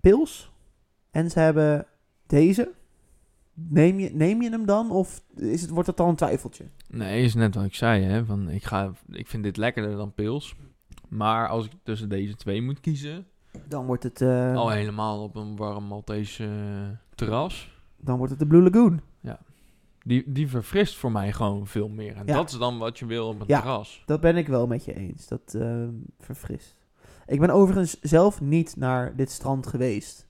pils 0.00 0.51
en 1.12 1.30
ze 1.30 1.38
hebben 1.38 1.86
deze. 2.26 2.70
Neem 3.54 3.98
je, 3.98 4.10
neem 4.14 4.42
je 4.42 4.50
hem 4.50 4.66
dan 4.66 4.90
of 4.90 5.22
is 5.36 5.60
het, 5.60 5.70
wordt 5.70 5.86
het 5.88 5.96
dan 5.96 6.08
een 6.08 6.14
twijfeltje? 6.16 6.64
Nee, 6.88 7.24
is 7.24 7.34
net 7.34 7.54
wat 7.54 7.64
ik 7.64 7.74
zei, 7.74 8.02
hè. 8.04 8.24
Van, 8.24 8.50
ik, 8.50 8.64
ga, 8.64 8.92
ik 9.08 9.26
vind 9.26 9.42
dit 9.42 9.56
lekkerder 9.56 9.96
dan 9.96 10.12
pils. 10.14 10.56
Maar 11.08 11.48
als 11.48 11.64
ik 11.64 11.72
tussen 11.82 12.08
deze 12.08 12.34
twee 12.36 12.62
moet 12.62 12.80
kiezen, 12.80 13.26
Dan 13.68 13.86
wordt 13.86 14.02
het, 14.02 14.20
eh, 14.20 14.56
al 14.56 14.70
helemaal 14.70 15.22
op 15.22 15.36
een 15.36 15.56
warm 15.56 15.84
Maltese 15.84 16.44
eh, 16.44 16.96
terras, 17.14 17.80
dan 17.96 18.16
wordt 18.16 18.30
het 18.30 18.40
de 18.40 18.46
Blue 18.46 18.62
Lagoon. 18.70 19.00
die, 20.04 20.32
die 20.32 20.48
verfrist 20.48 20.96
voor 20.96 21.12
mij 21.12 21.32
gewoon 21.32 21.66
veel 21.66 21.88
meer. 21.88 22.16
En 22.16 22.26
Ja. 22.26 22.34
dat 22.34 22.50
is 22.50 22.58
dan 22.58 22.78
wat 22.78 22.98
je 22.98 23.06
wil 23.06 23.28
op 23.28 23.40
een 23.40 23.46
Ja. 23.46 23.60
terras. 23.60 24.02
Dat 24.06 24.20
ben 24.20 24.36
ik 24.36 24.48
wel 24.48 24.66
met 24.66 24.84
je 24.84 24.94
eens. 24.94 25.28
Dat 25.28 25.54
ehm, 25.54 25.90
verfrist. 26.18 26.76
Ik 27.26 27.40
ben 27.40 27.50
overigens 27.50 28.00
zelf 28.00 28.40
niet 28.40 28.76
naar 28.76 29.16
dit 29.16 29.30
strand 29.30 29.66
geweest. 29.66 30.26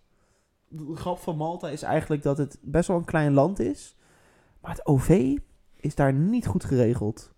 De 0.72 0.96
grap 0.96 1.18
van 1.18 1.36
Malta 1.36 1.68
is 1.68 1.82
eigenlijk 1.82 2.22
dat 2.22 2.38
het 2.38 2.58
best 2.62 2.88
wel 2.88 2.96
een 2.96 3.04
klein 3.04 3.32
land 3.32 3.58
is. 3.58 3.96
Maar 4.60 4.70
het 4.70 4.86
OV 4.86 5.36
is 5.76 5.94
daar 5.94 6.12
niet 6.12 6.46
goed 6.46 6.64
geregeld. 6.64 7.32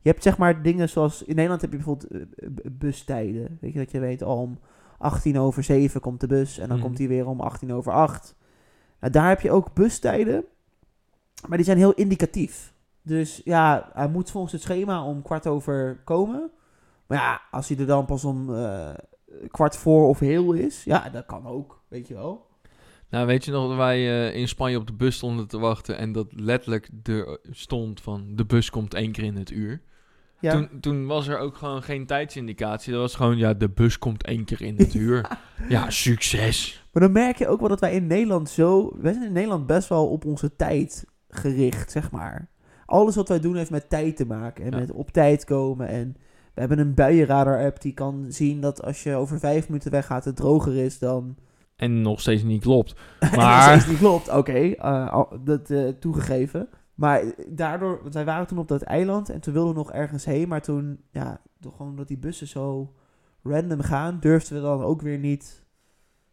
Je 0.00 0.10
hebt 0.10 0.22
zeg 0.22 0.38
maar 0.38 0.62
dingen 0.62 0.88
zoals... 0.88 1.22
In 1.22 1.34
Nederland 1.34 1.60
heb 1.60 1.70
je 1.70 1.76
bijvoorbeeld 1.76 2.10
eh, 2.10 2.20
b- 2.54 2.60
bustijden. 2.72 3.58
Weet 3.60 3.72
je, 3.72 3.78
dat 3.78 3.90
je 3.90 3.98
weet 3.98 4.22
om 4.22 4.58
18 4.98 5.38
over 5.38 5.62
7 5.62 6.00
komt 6.00 6.20
de 6.20 6.26
bus. 6.26 6.58
En 6.58 6.68
dan 6.68 6.76
Mhm. 6.76 6.86
komt 6.86 6.96
die 6.98 7.08
weer 7.08 7.26
om 7.26 7.40
18 7.40 7.72
over 7.72 7.92
8. 7.92 8.34
Nou, 9.00 9.12
daar 9.12 9.28
heb 9.28 9.40
je 9.40 9.50
ook 9.50 9.74
bustijden. 9.74 10.44
Maar 11.48 11.56
die 11.56 11.66
zijn 11.66 11.78
heel 11.78 11.94
indicatief. 11.94 12.74
Dus 13.02 13.40
ja, 13.44 13.90
hij 13.92 14.08
moet 14.08 14.30
volgens 14.30 14.52
het 14.52 14.62
schema 14.62 15.04
om 15.04 15.22
kwart 15.22 15.46
over 15.46 16.00
komen. 16.04 16.50
Maar 17.06 17.18
ja, 17.18 17.40
als 17.50 17.68
hij 17.68 17.78
er 17.78 17.86
dan 17.86 18.04
pas 18.06 18.24
om 18.24 18.54
eh, 18.54 18.90
kwart 19.50 19.76
voor 19.76 20.08
of 20.08 20.18
heel 20.18 20.52
is, 20.52 20.84
ja, 20.84 21.08
dat 21.08 21.26
kan 21.26 21.46
ook, 21.46 21.82
weet 21.88 22.08
je 22.08 22.14
wel. 22.14 22.46
Nou, 23.10 23.26
weet 23.26 23.44
je 23.44 23.50
nog 23.50 23.68
dat 23.68 23.76
wij 23.76 24.28
eh, 24.28 24.40
in 24.40 24.48
Spanje 24.48 24.76
op 24.76 24.86
de 24.86 24.92
bus 24.92 25.16
stonden 25.16 25.48
te 25.48 25.58
wachten 25.58 25.98
en 25.98 26.12
dat 26.12 26.26
letterlijk 26.30 26.88
er 27.02 27.38
stond 27.50 28.00
van 28.00 28.26
de 28.34 28.44
bus 28.44 28.70
komt 28.70 28.94
één 28.94 29.12
keer 29.12 29.24
in 29.24 29.36
het 29.36 29.50
uur. 29.50 29.80
Ja, 30.40 30.52
Toen, 30.52 30.68
toen 30.80 31.06
was 31.06 31.28
er 31.28 31.38
ook 31.38 31.56
gewoon 31.56 31.82
geen 31.82 32.06
tijdsindicatie. 32.06 32.92
Dat 32.92 33.00
was 33.00 33.14
gewoon, 33.14 33.36
ja, 33.36 33.54
de 33.54 33.68
bus 33.68 33.98
komt 33.98 34.24
één 34.24 34.44
keer 34.44 34.62
in 34.62 34.76
het 34.76 34.94
uur. 35.04 35.38
Ja, 35.68 35.90
succes. 35.90 36.84
maar 36.92 37.02
dan 37.02 37.12
merk 37.12 37.36
je 37.38 37.48
ook 37.48 37.60
wel 37.60 37.68
dat 37.68 37.80
wij 37.80 37.94
in 37.94 38.06
Nederland 38.06 38.48
zo... 38.48 38.96
Wij 39.00 39.12
zijn 39.12 39.24
in 39.24 39.32
Nederland 39.32 39.66
best 39.66 39.88
wel 39.88 40.08
op 40.08 40.24
onze 40.24 40.56
tijd 40.56 41.04
gericht, 41.28 41.90
zeg 41.90 42.10
maar. 42.10 42.48
Alles 42.86 43.14
wat 43.16 43.28
wij 43.28 43.40
doen 43.40 43.56
heeft 43.56 43.70
met 43.70 43.88
tijd 43.88 44.16
te 44.16 44.26
maken 44.26 44.64
en 44.64 44.70
Ja. 44.70 44.78
met 44.78 44.92
op 44.92 45.10
tijd 45.10 45.44
komen. 45.44 45.88
En 45.88 46.16
we 46.54 46.60
hebben 46.60 46.78
een 46.78 46.94
buienradar-app 46.94 47.80
die 47.80 47.94
kan 47.94 48.26
zien 48.28 48.60
dat 48.60 48.82
als 48.82 49.02
je 49.02 49.14
over 49.14 49.38
vijf 49.38 49.68
minuten 49.68 49.90
weggaat 49.90 50.24
het 50.24 50.36
droger 50.36 50.76
is 50.76 50.98
dan... 50.98 51.36
En 51.76 52.00
nog 52.02 52.20
steeds 52.20 52.42
niet 52.42 52.62
klopt. 52.62 52.94
En 53.18 53.28
nog 53.30 53.36
Maar- 53.36 53.70
steeds 53.70 53.86
niet 53.86 53.98
klopt, 53.98 54.28
oké, 54.30 54.52
eh, 54.52 55.22
dat 55.44 55.70
eh, 55.70 55.88
toegegeven. 55.88 56.68
Maar 56.94 57.22
daardoor, 57.48 57.98
want 58.02 58.14
wij 58.14 58.24
waren 58.24 58.46
toen 58.46 58.58
op 58.58 58.68
dat 58.68 58.82
eiland 58.82 59.28
en 59.28 59.40
toen 59.40 59.52
wilden 59.52 59.72
we 59.72 59.78
nog 59.78 59.92
ergens 59.92 60.24
heen. 60.24 60.48
Maar 60.48 60.62
toen, 60.62 61.00
ja, 61.10 61.40
door 61.58 61.72
gewoon 61.72 61.96
dat 61.96 62.08
die 62.08 62.18
bussen 62.18 62.46
zo 62.46 62.94
random 63.42 63.80
gaan, 63.80 64.20
durfden 64.20 64.54
we 64.56 64.62
dan 64.62 64.82
ook 64.82 65.02
weer 65.02 65.18
niet 65.18 65.64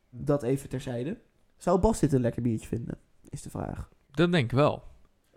dat 0.09 0.43
even 0.43 0.69
terzijde. 0.69 1.17
Zou 1.57 1.79
Bas 1.79 1.99
dit 1.99 2.13
een 2.13 2.21
lekker 2.21 2.41
biertje 2.41 2.67
vinden, 2.67 2.97
is 3.29 3.41
de 3.41 3.49
vraag. 3.49 3.89
Dat 4.11 4.31
denk 4.31 4.43
ik 4.51 4.57
wel. 4.57 4.83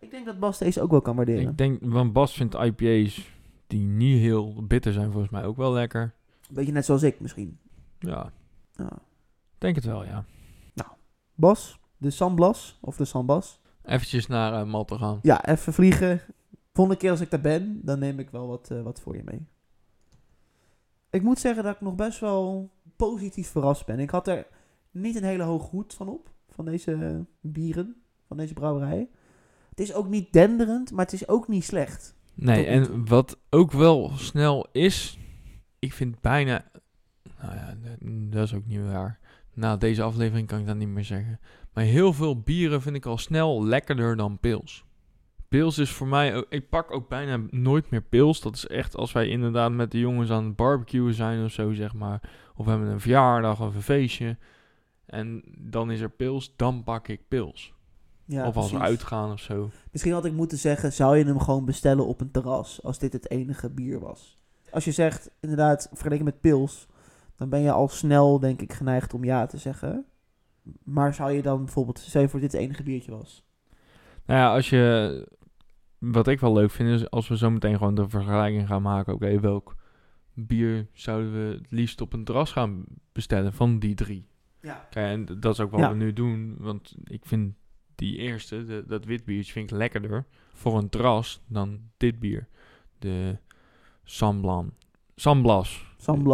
Ik 0.01 0.11
denk 0.11 0.27
dat 0.27 0.39
Bas 0.39 0.59
deze 0.59 0.81
ook 0.83 0.91
wel 0.91 1.01
kan 1.01 1.17
waarderen. 1.17 1.49
Ik 1.51 1.59
denk, 1.59 1.79
want 1.85 2.13
Bas 2.13 2.33
vindt 2.35 2.55
IPA's 2.55 3.31
die 3.67 3.87
niet 3.87 4.21
heel 4.21 4.67
bitter 4.67 4.93
zijn 4.93 5.11
volgens 5.11 5.33
mij 5.33 5.45
ook 5.45 5.57
wel 5.57 5.73
lekker. 5.73 6.15
Beetje 6.51 6.73
net 6.73 6.85
zoals 6.85 7.03
ik 7.03 7.21
misschien. 7.21 7.59
Ja, 7.99 8.33
Ja. 8.77 8.93
Denk 9.59 9.75
het 9.75 9.85
wel, 9.85 10.05
ja. 10.05 10.25
Bas, 11.37 11.81
de 11.97 12.11
San 12.11 12.35
Blas, 12.35 12.79
of 12.81 12.97
de 12.97 13.05
San 13.05 13.27
Bas. 13.27 13.61
Eventjes 13.83 14.27
naar 14.27 14.53
eh, 14.53 14.67
Malta 14.67 14.97
gaan. 14.97 15.19
Ja, 15.23 15.45
even 15.45 15.73
vliegen. 15.73 16.21
Volgende 16.73 17.01
keer 17.01 17.11
als 17.11 17.21
ik 17.21 17.31
daar 17.31 17.41
ben, 17.41 17.81
dan 17.83 17.99
neem 17.99 18.19
ik 18.19 18.31
wel 18.31 18.47
wat, 18.47 18.71
eh, 18.71 18.83
wat 18.83 19.01
voor 19.01 19.17
je 19.17 19.23
mee. 19.25 19.47
Ik 21.11 21.23
moet 21.23 21.39
zeggen 21.39 21.65
dat 21.65 21.75
ik 21.75 21.81
nog 21.81 21.95
best 21.95 22.21
wel 22.21 22.71
positief 22.97 23.51
verrast 23.51 23.87
ben. 23.87 23.99
Ik 23.99 24.11
had 24.11 24.29
er 24.29 24.47
niet 24.91 25.17
een 25.17 25.25
hele 25.25 25.43
hoge 25.43 25.69
hoed 25.71 25.95
van 25.95 26.09
op, 26.09 26.31
van 26.49 26.65
deze 26.65 27.25
bieren, 27.41 27.97
van 28.27 28.37
deze 28.37 28.55
brouwerij. 28.55 29.09
Het 29.71 29.81
is 29.81 29.95
ook 29.95 30.09
niet 30.09 30.33
denderend, 30.33 30.91
maar 30.91 31.05
het 31.05 31.15
is 31.15 31.29
ook 31.29 31.49
niet 31.49 31.65
slecht. 31.65 32.15
Nee, 32.35 32.65
Tot 32.65 32.89
en 32.89 33.09
wat 33.09 33.39
ook 33.51 33.73
wel 33.73 34.11
snel 34.15 34.67
is, 34.73 35.19
ik 35.79 35.93
vind 35.93 36.21
bijna, 36.21 36.65
nou 37.41 37.55
ja, 37.55 37.77
dat 38.31 38.45
is 38.45 38.55
ook 38.55 38.67
niet 38.67 38.81
waar. 38.81 39.19
Na 39.57 39.77
deze 39.77 40.03
aflevering 40.03 40.47
kan 40.47 40.59
ik 40.59 40.67
dat 40.67 40.77
niet 40.77 40.89
meer 40.89 41.05
zeggen. 41.05 41.41
Maar 41.73 41.85
heel 41.85 42.13
veel 42.13 42.41
bieren 42.41 42.83
vind 42.83 42.97
ik 42.97 43.07
al 43.07 43.19
snel 43.19 43.65
lekkerder 43.65 44.17
dan 44.17 44.39
pils. 44.39 44.85
Pils 45.49 45.79
is 45.79 45.91
voor 45.91 46.07
mij... 46.07 46.45
Ik 46.49 46.69
pak 46.69 46.93
ook 46.93 47.09
bijna 47.09 47.41
nooit 47.51 47.91
meer 47.91 48.03
pils. 48.03 48.41
Dat 48.41 48.55
is 48.55 48.67
echt 48.67 48.97
als 48.97 49.13
wij 49.13 49.29
inderdaad 49.29 49.73
met 49.73 49.91
de 49.91 49.99
jongens 49.99 50.31
aan 50.31 50.45
het 50.45 50.57
barbecuen 50.57 51.15
zijn 51.15 51.45
of 51.45 51.53
zo, 51.53 51.73
zeg 51.73 51.95
maar. 51.95 52.21
Of 52.55 52.65
we 52.65 52.71
hebben 52.71 52.89
een 52.89 53.01
verjaardag 53.01 53.61
of 53.61 53.75
een 53.75 53.83
feestje. 53.83 54.37
En 55.07 55.43
dan 55.59 55.91
is 55.91 56.01
er 56.01 56.11
pils, 56.11 56.57
dan 56.57 56.85
pak 56.85 57.09
ik 57.09 57.29
pils. 57.29 57.75
Ja, 58.25 58.47
of 58.47 58.57
als 58.57 58.73
we 58.73 58.79
uitgaan 58.79 59.33
of 59.33 59.41
zo. 59.41 59.71
Misschien 59.93 60.13
had 60.13 60.25
ik 60.25 60.33
moeten 60.33 60.59
zeggen, 60.59 60.93
zou 60.93 61.17
je 61.17 61.25
hem 61.25 61.41
gewoon 61.41 61.65
bestellen 61.65 62.07
op 62.07 62.21
een 62.21 62.31
terras 62.31 62.83
als 62.83 62.99
dit 62.99 63.13
het 63.13 63.31
enige 63.31 63.71
bier 63.71 64.01
was? 64.01 64.39
Als 64.71 64.85
je 64.85 64.93
zegt, 64.93 65.31
inderdaad, 65.41 65.89
vergeleken 65.93 66.25
met 66.25 66.41
pils, 66.41 66.87
dan 67.37 67.49
ben 67.49 67.61
je 67.61 67.71
al 67.73 67.89
snel, 67.89 68.39
denk 68.39 68.61
ik, 68.63 68.73
geneigd 68.73 69.15
om 69.15 69.25
ja 69.25 69.47
te 69.47 69.59
zeggen. 69.59 70.05
Maar 70.85 71.15
zou 71.15 71.33
je 71.33 71.43
dan 71.43 71.65
bijvoorbeeld, 71.65 71.99
stel 71.99 72.29
voor 72.29 72.41
dit 72.41 72.53
het 72.53 72.61
enige 72.61 72.83
biertje 72.83 73.11
was? 73.11 73.45
Nou 74.27 74.41
ja, 74.41 74.55
als 74.55 74.71
je... 74.71 75.35
Wat 75.99 76.29
ik 76.29 76.41
wel 76.41 76.53
leuk 76.53 76.71
vind 76.71 76.89
is 77.01 77.11
als 77.11 77.29
we 77.29 77.37
zo 77.37 77.51
meteen 77.51 77.77
gewoon 77.79 77.95
de 77.95 78.09
vergelijking 78.09 78.67
gaan 78.67 78.83
maken. 78.83 79.15
Oké, 79.15 79.41
welk 79.41 79.75
bier 80.35 80.87
zouden 80.93 81.33
we 81.33 81.55
het 81.55 81.71
liefst 81.71 82.01
op 82.01 82.13
een 82.13 82.25
terras 82.25 82.53
gaan 82.53 82.85
bestellen 83.13 83.53
van 83.53 83.79
die 83.79 83.95
drie? 83.95 84.27
Ja. 84.61 84.87
Kijk, 84.91 85.07
en 85.29 85.41
dat 85.41 85.53
is 85.53 85.61
ook 85.61 85.71
wat 85.71 85.81
Ja. 85.81 85.89
we 85.91 85.95
nu 85.97 86.13
doen. 86.13 86.55
Want 86.59 86.95
ik 87.05 87.27
vind 87.27 87.55
die 87.95 88.17
eerste, 88.17 88.65
de- 88.65 88.85
dat 88.87 89.05
wit 89.05 89.25
biertje, 89.25 89.53
vind 89.53 89.71
ik 89.71 89.77
lekkerder 89.77 90.25
voor 90.53 90.79
een 90.79 90.89
terras 90.89 91.41
dan 91.47 91.81
dit 91.97 92.19
bier. 92.19 92.49
De 92.99 93.37
Samblan. 94.05 94.73
Samblas. 95.15 95.86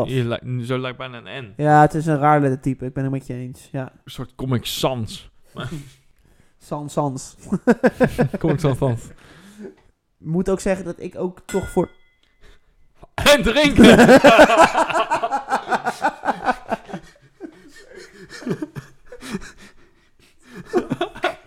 Hier 0.06 0.24
lijkt- 0.24 0.44
Zo 0.66 0.78
lijkt 0.78 0.98
bijna 0.98 1.18
een 1.24 1.44
N. 1.44 1.62
Ja, 1.62 1.80
het 1.80 1.94
is 1.94 2.06
een 2.06 2.18
raar 2.18 2.40
lettertype, 2.40 2.84
ik 2.86 2.92
ben 2.92 3.02
het 3.02 3.12
met 3.12 3.26
je 3.26 3.34
eens. 3.34 3.68
Ja, 3.72 3.82
Een 4.04 4.10
soort 4.10 4.34
Comic 4.34 4.64
Sans. 4.64 5.30
Sans 6.58 6.92
Sans. 6.92 7.36
Comic 8.38 8.60
Sans. 8.60 8.78
Moet 10.18 10.48
ook 10.50 10.60
zeggen 10.60 10.84
dat 10.84 11.00
ik 11.00 11.18
ook 11.18 11.40
toch 11.44 11.68
voor... 11.68 11.90
En 13.14 13.42
drinken! 13.42 13.98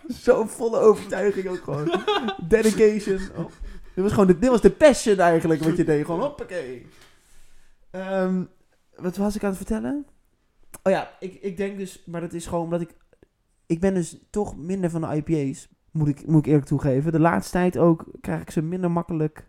Zo'n 0.07 0.47
volle 0.49 0.80
overtuiging 0.80 1.47
ook 1.47 1.63
gewoon. 1.63 1.91
Dedication. 2.47 3.20
Oh. 3.36 3.45
Dit 3.93 4.03
was 4.03 4.11
gewoon 4.11 4.28
de, 4.28 4.39
dit 4.39 4.49
was 4.49 4.61
de 4.61 4.70
passion 4.72 5.20
eigenlijk 5.20 5.63
wat 5.63 5.78
je 5.78 5.84
deed. 5.84 6.05
Gewoon 6.05 6.20
hoppakee. 6.22 6.86
Ehm, 7.96 8.43
wat 8.96 9.18
was 9.18 9.36
ik 9.36 9.43
aan 9.43 9.50
het 9.50 9.58
vertellen? 9.58 10.06
Oh 10.84 10.91
ja, 10.91 11.10
ik, 11.20 11.34
ik 11.34 11.58
denk 11.58 11.78
dus... 11.78 12.04
Maar 12.06 12.22
dat 12.22 12.34
is 12.34 12.46
gewoon 12.46 12.64
omdat 12.64 12.82
ik... 12.82 12.96
Ik 13.66 13.80
ben 13.80 13.93
dus 13.93 14.18
toch 14.30 14.58
minder 14.58 14.89
van 14.89 15.02
de 15.02 15.16
IPA's. 15.24 15.68
Moet 15.91 16.08
ik, 16.08 16.28
moet 16.28 16.39
ik 16.39 16.46
eerlijk 16.46 16.66
toegeven. 16.66 17.12
De 17.12 17.20
laatste 17.20 17.52
tijd 17.52 17.78
ook 17.78 18.06
krijg 18.22 18.41
ik 18.41 18.52
ze 18.52 18.62
minder 18.62 18.91
makkelijk... 18.91 19.48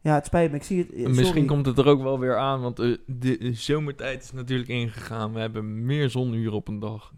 Ja, 0.00 0.14
het 0.14 0.26
spijt 0.26 0.50
me. 0.50 0.56
Ik 0.56 0.62
zie 0.62 0.78
het... 0.78 0.92
eh, 0.92 1.02
Misschien 1.06 1.26
sorry. 1.26 1.44
komt 1.44 1.66
het 1.66 1.78
er 1.78 1.86
ook 1.86 2.02
wel 2.02 2.18
weer 2.18 2.36
aan, 2.38 2.60
want 2.60 2.78
eh, 2.78 2.96
de 3.06 3.50
zomertijd 3.54 4.22
is 4.22 4.32
natuurlijk 4.32 4.68
ingegaan. 4.68 5.32
We 5.32 5.40
hebben 5.40 5.84
meer 5.84 6.10
zonuren 6.10 6.52
op 6.52 6.68
een 6.68 6.78
dag. 6.78 7.12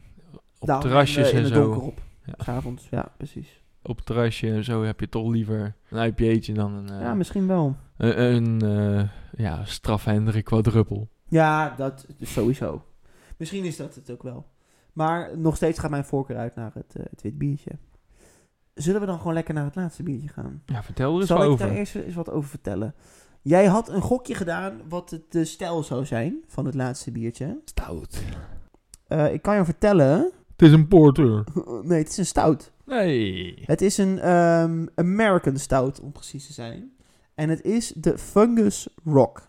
Op 0.58 0.66
Daarom 0.66 0.86
terrasjes 0.88 1.30
in, 1.32 1.38
en 1.38 1.46
zo. 1.46 1.54
donker 1.54 1.80
op. 1.82 2.00
Ja. 2.24 2.34
S'avonds, 2.44 2.88
ja, 2.90 3.12
precies. 3.16 3.62
Op 3.82 3.96
het 3.96 4.06
terrasje 4.06 4.50
en 4.50 4.64
zo 4.64 4.82
heb 4.82 5.00
je 5.00 5.08
toch 5.08 5.28
liever 5.30 5.74
een 5.88 6.06
IPA'tje 6.06 6.52
dan 6.52 6.72
een, 6.72 6.88
eh, 6.88 7.00
ja, 7.00 7.14
misschien 7.14 7.46
wel. 7.46 7.76
een, 7.96 8.34
een 8.34 8.60
eh, 8.98 9.08
ja, 9.36 9.64
straf 9.64 10.04
Hendrik 10.04 10.44
quadruppel. 10.44 11.08
Ja, 11.28 11.74
dat 11.76 12.06
is 12.18 12.32
sowieso. 12.32 12.82
Misschien 13.36 13.64
is 13.64 13.76
dat 13.76 13.94
het 13.94 14.10
ook 14.10 14.22
wel. 14.22 14.46
Maar 14.92 15.38
nog 15.38 15.56
steeds 15.56 15.78
gaat 15.78 15.90
mijn 15.90 16.04
voorkeur 16.04 16.36
uit 16.36 16.54
naar 16.54 16.70
het, 16.74 16.94
eh, 16.96 17.04
het 17.10 17.22
wit 17.22 17.38
biertje. 17.38 17.70
Zullen 18.74 19.00
we 19.00 19.06
dan 19.06 19.18
gewoon 19.18 19.34
lekker 19.34 19.54
naar 19.54 19.64
het 19.64 19.74
laatste 19.74 20.02
biertje 20.02 20.28
gaan? 20.28 20.62
Ja, 20.66 20.82
vertel 20.82 21.12
er 21.14 21.18
eens 21.18 21.26
Zal 21.28 21.36
wat 21.36 21.46
ik 21.46 21.52
over. 21.52 21.66
daar 21.66 21.76
eerst 21.76 21.94
eens 21.94 22.14
wat 22.14 22.30
over 22.30 22.48
vertellen? 22.48 22.94
Jij 23.42 23.66
had 23.66 23.88
een 23.88 24.00
gokje 24.00 24.34
gedaan 24.34 24.80
wat 24.88 25.10
het 25.10 25.32
de 25.32 25.44
stijl 25.44 25.82
zou 25.82 26.06
zijn 26.06 26.44
van 26.46 26.64
het 26.66 26.74
laatste 26.74 27.12
biertje. 27.12 27.60
Stout. 27.64 28.22
Eh, 29.06 29.32
ik 29.32 29.42
kan 29.42 29.56
je 29.56 29.64
vertellen... 29.64 30.32
Het 30.56 30.62
is 30.62 30.72
een 30.72 30.88
porter. 30.88 31.44
nee, 31.82 31.98
het 31.98 32.08
is 32.08 32.16
een 32.16 32.26
stout. 32.26 32.72
Nee. 32.84 33.62
Het 33.64 33.80
is 33.82 33.98
een 33.98 34.18
ehm, 34.18 34.86
American 34.94 35.56
stout, 35.56 36.00
om 36.00 36.12
precies 36.12 36.46
te 36.46 36.52
zijn. 36.52 36.92
En 37.34 37.48
het 37.48 37.62
is 37.62 37.92
de 37.96 38.18
Fungus 38.18 38.88
Rock. 39.04 39.48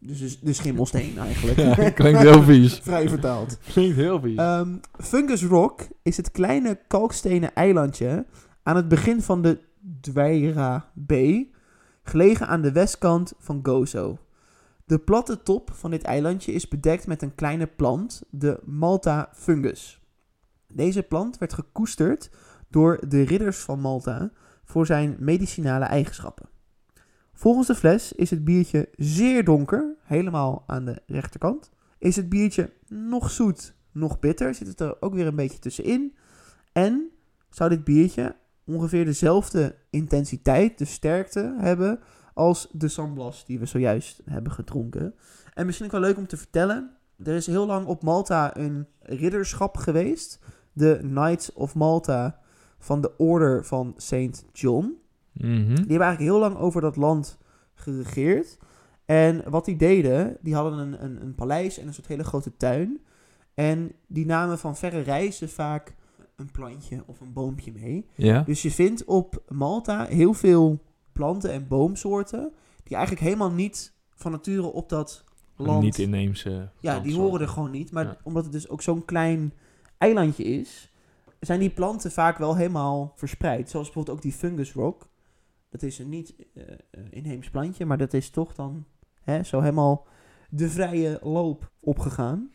Dus 0.00 0.18
de, 0.18 0.38
de 0.40 0.52
schimmelsteen 0.52 1.18
eigenlijk. 1.18 1.58
Ja, 1.58 1.90
klinkt 2.00 2.20
heel 2.20 2.42
vies. 2.42 2.74
Vrij 2.82 3.08
vertaald. 3.08 3.58
Klinkt 3.72 3.96
heel 3.96 4.20
vies. 4.20 4.36
Ehm, 4.36 4.76
Fungus 4.98 5.44
Rock 5.44 5.80
is 6.02 6.16
het 6.16 6.30
kleine 6.30 6.78
kalkstenen 6.86 7.54
eilandje 7.54 8.26
aan 8.62 8.76
het 8.76 8.88
begin 8.88 9.22
van 9.22 9.42
de 9.42 9.60
Dweira 10.00 10.90
B, 11.06 11.12
gelegen 12.02 12.48
aan 12.48 12.62
de 12.62 12.72
westkant 12.72 13.32
van 13.38 13.60
Gozo. 13.62 14.18
De 14.84 14.98
platte 14.98 15.42
top 15.42 15.70
van 15.74 15.90
dit 15.90 16.02
eilandje 16.02 16.52
is 16.52 16.68
bedekt 16.68 17.06
met 17.06 17.22
een 17.22 17.34
kleine 17.34 17.66
plant, 17.66 18.22
de 18.30 18.60
Malta 18.64 19.28
fungus. 19.32 20.00
Deze 20.74 21.02
plant 21.02 21.38
werd 21.38 21.52
gekoesterd 21.52 22.30
door 22.68 23.00
de 23.08 23.22
ridders 23.22 23.58
van 23.58 23.80
Malta 23.80 24.30
voor 24.64 24.86
zijn 24.86 25.16
medicinale 25.18 25.84
eigenschappen. 25.84 26.48
Volgens 27.42 27.66
de 27.66 27.74
fles 27.74 28.12
is 28.12 28.30
het 28.30 28.44
biertje 28.44 28.88
zeer 28.96 29.44
donker, 29.44 29.96
helemaal 30.02 30.64
aan 30.66 30.84
de 30.84 31.02
rechterkant. 31.06 31.70
Is 31.98 32.16
het 32.16 32.28
biertje 32.28 32.72
nog 32.88 33.30
zoet, 33.30 33.74
nog 33.92 34.18
bitter, 34.18 34.54
zit 34.54 34.66
het 34.66 34.80
er 34.80 34.96
ook 35.00 35.14
weer 35.14 35.26
een 35.26 35.36
beetje 35.36 35.58
tussenin. 35.58 36.16
En 36.72 37.10
zou 37.50 37.70
dit 37.70 37.84
biertje 37.84 38.36
ongeveer 38.64 39.04
dezelfde 39.04 39.74
intensiteit, 39.90 40.78
de 40.78 40.84
sterkte 40.84 41.54
hebben 41.58 42.00
als 42.34 42.68
de 42.72 42.88
Samblas 42.88 43.44
die 43.44 43.58
we 43.58 43.66
zojuist 43.66 44.22
hebben 44.24 44.52
gedronken. 44.52 45.14
En 45.54 45.66
misschien 45.66 45.86
ook 45.86 45.92
wel 45.92 46.00
leuk 46.00 46.16
om 46.16 46.26
te 46.26 46.36
vertellen, 46.36 46.96
er 47.24 47.34
is 47.34 47.46
heel 47.46 47.66
lang 47.66 47.86
op 47.86 48.02
Malta 48.02 48.56
een 48.56 48.86
ridderschap 49.00 49.76
geweest. 49.76 50.38
De 50.72 50.98
Knights 51.00 51.52
of 51.52 51.74
Malta 51.74 52.40
van 52.78 53.00
de 53.00 53.16
Order 53.16 53.64
van 53.64 53.94
Saint 53.96 54.44
John. 54.52 55.01
Mhm. 55.32 55.66
Die 55.66 55.74
hebben 55.74 55.86
eigenlijk 56.00 56.18
heel 56.18 56.38
lang 56.38 56.56
over 56.56 56.80
dat 56.80 56.96
land 56.96 57.38
geregeerd. 57.74 58.58
En 59.04 59.50
wat 59.50 59.64
die 59.64 59.76
deden, 59.76 60.36
die 60.40 60.54
hadden 60.54 60.78
een, 60.78 61.04
een, 61.04 61.22
een 61.22 61.34
paleis 61.34 61.78
en 61.78 61.86
een 61.86 61.94
soort 61.94 62.06
hele 62.06 62.24
grote 62.24 62.56
tuin. 62.56 63.00
En 63.54 63.92
die 64.06 64.26
namen 64.26 64.58
van 64.58 64.76
verre 64.76 65.00
reizen 65.00 65.48
vaak 65.48 65.94
een 66.36 66.50
plantje 66.50 67.02
of 67.06 67.20
een 67.20 67.32
boompje 67.32 67.72
mee. 67.72 68.06
Ja? 68.14 68.42
Dus 68.42 68.62
je 68.62 68.70
vindt 68.70 69.04
op 69.04 69.42
Malta 69.48 70.04
heel 70.04 70.34
veel 70.34 70.82
planten 71.12 71.52
en 71.52 71.68
boomsoorten 71.68 72.52
die 72.82 72.96
eigenlijk 72.96 73.26
helemaal 73.26 73.50
niet 73.50 73.92
van 74.14 74.30
nature 74.32 74.66
op 74.72 74.88
dat 74.88 75.24
land... 75.56 75.82
Niet 75.82 75.98
inheemse. 75.98 76.68
Ja, 76.80 77.00
die 77.00 77.16
horen 77.16 77.40
er 77.40 77.48
gewoon 77.48 77.70
niet. 77.70 77.92
Maar 77.92 78.04
Ja. 78.04 78.16
omdat 78.22 78.44
het 78.44 78.52
dus 78.52 78.68
ook 78.68 78.82
zo'n 78.82 79.04
klein 79.04 79.52
eilandje 79.98 80.44
is, 80.44 80.92
zijn 81.40 81.60
die 81.60 81.70
planten 81.70 82.10
vaak 82.12 82.38
wel 82.38 82.56
helemaal 82.56 83.12
verspreid. 83.16 83.70
Zoals 83.70 83.86
bijvoorbeeld 83.86 84.16
ook 84.16 84.22
die 84.22 84.32
fungus 84.32 84.72
rock. 84.72 85.10
Dat 85.72 85.82
is 85.82 85.98
een 85.98 86.08
niet 86.08 86.34
eh, 86.54 86.62
inheems 87.10 87.50
plantje, 87.50 87.84
maar 87.84 87.98
dat 87.98 88.12
is 88.12 88.30
toch 88.30 88.54
dan 88.54 88.84
hè, 89.22 89.42
zo 89.42 89.60
helemaal 89.60 90.06
de 90.50 90.68
vrije 90.68 91.18
loop 91.22 91.70
opgegaan. 91.80 92.50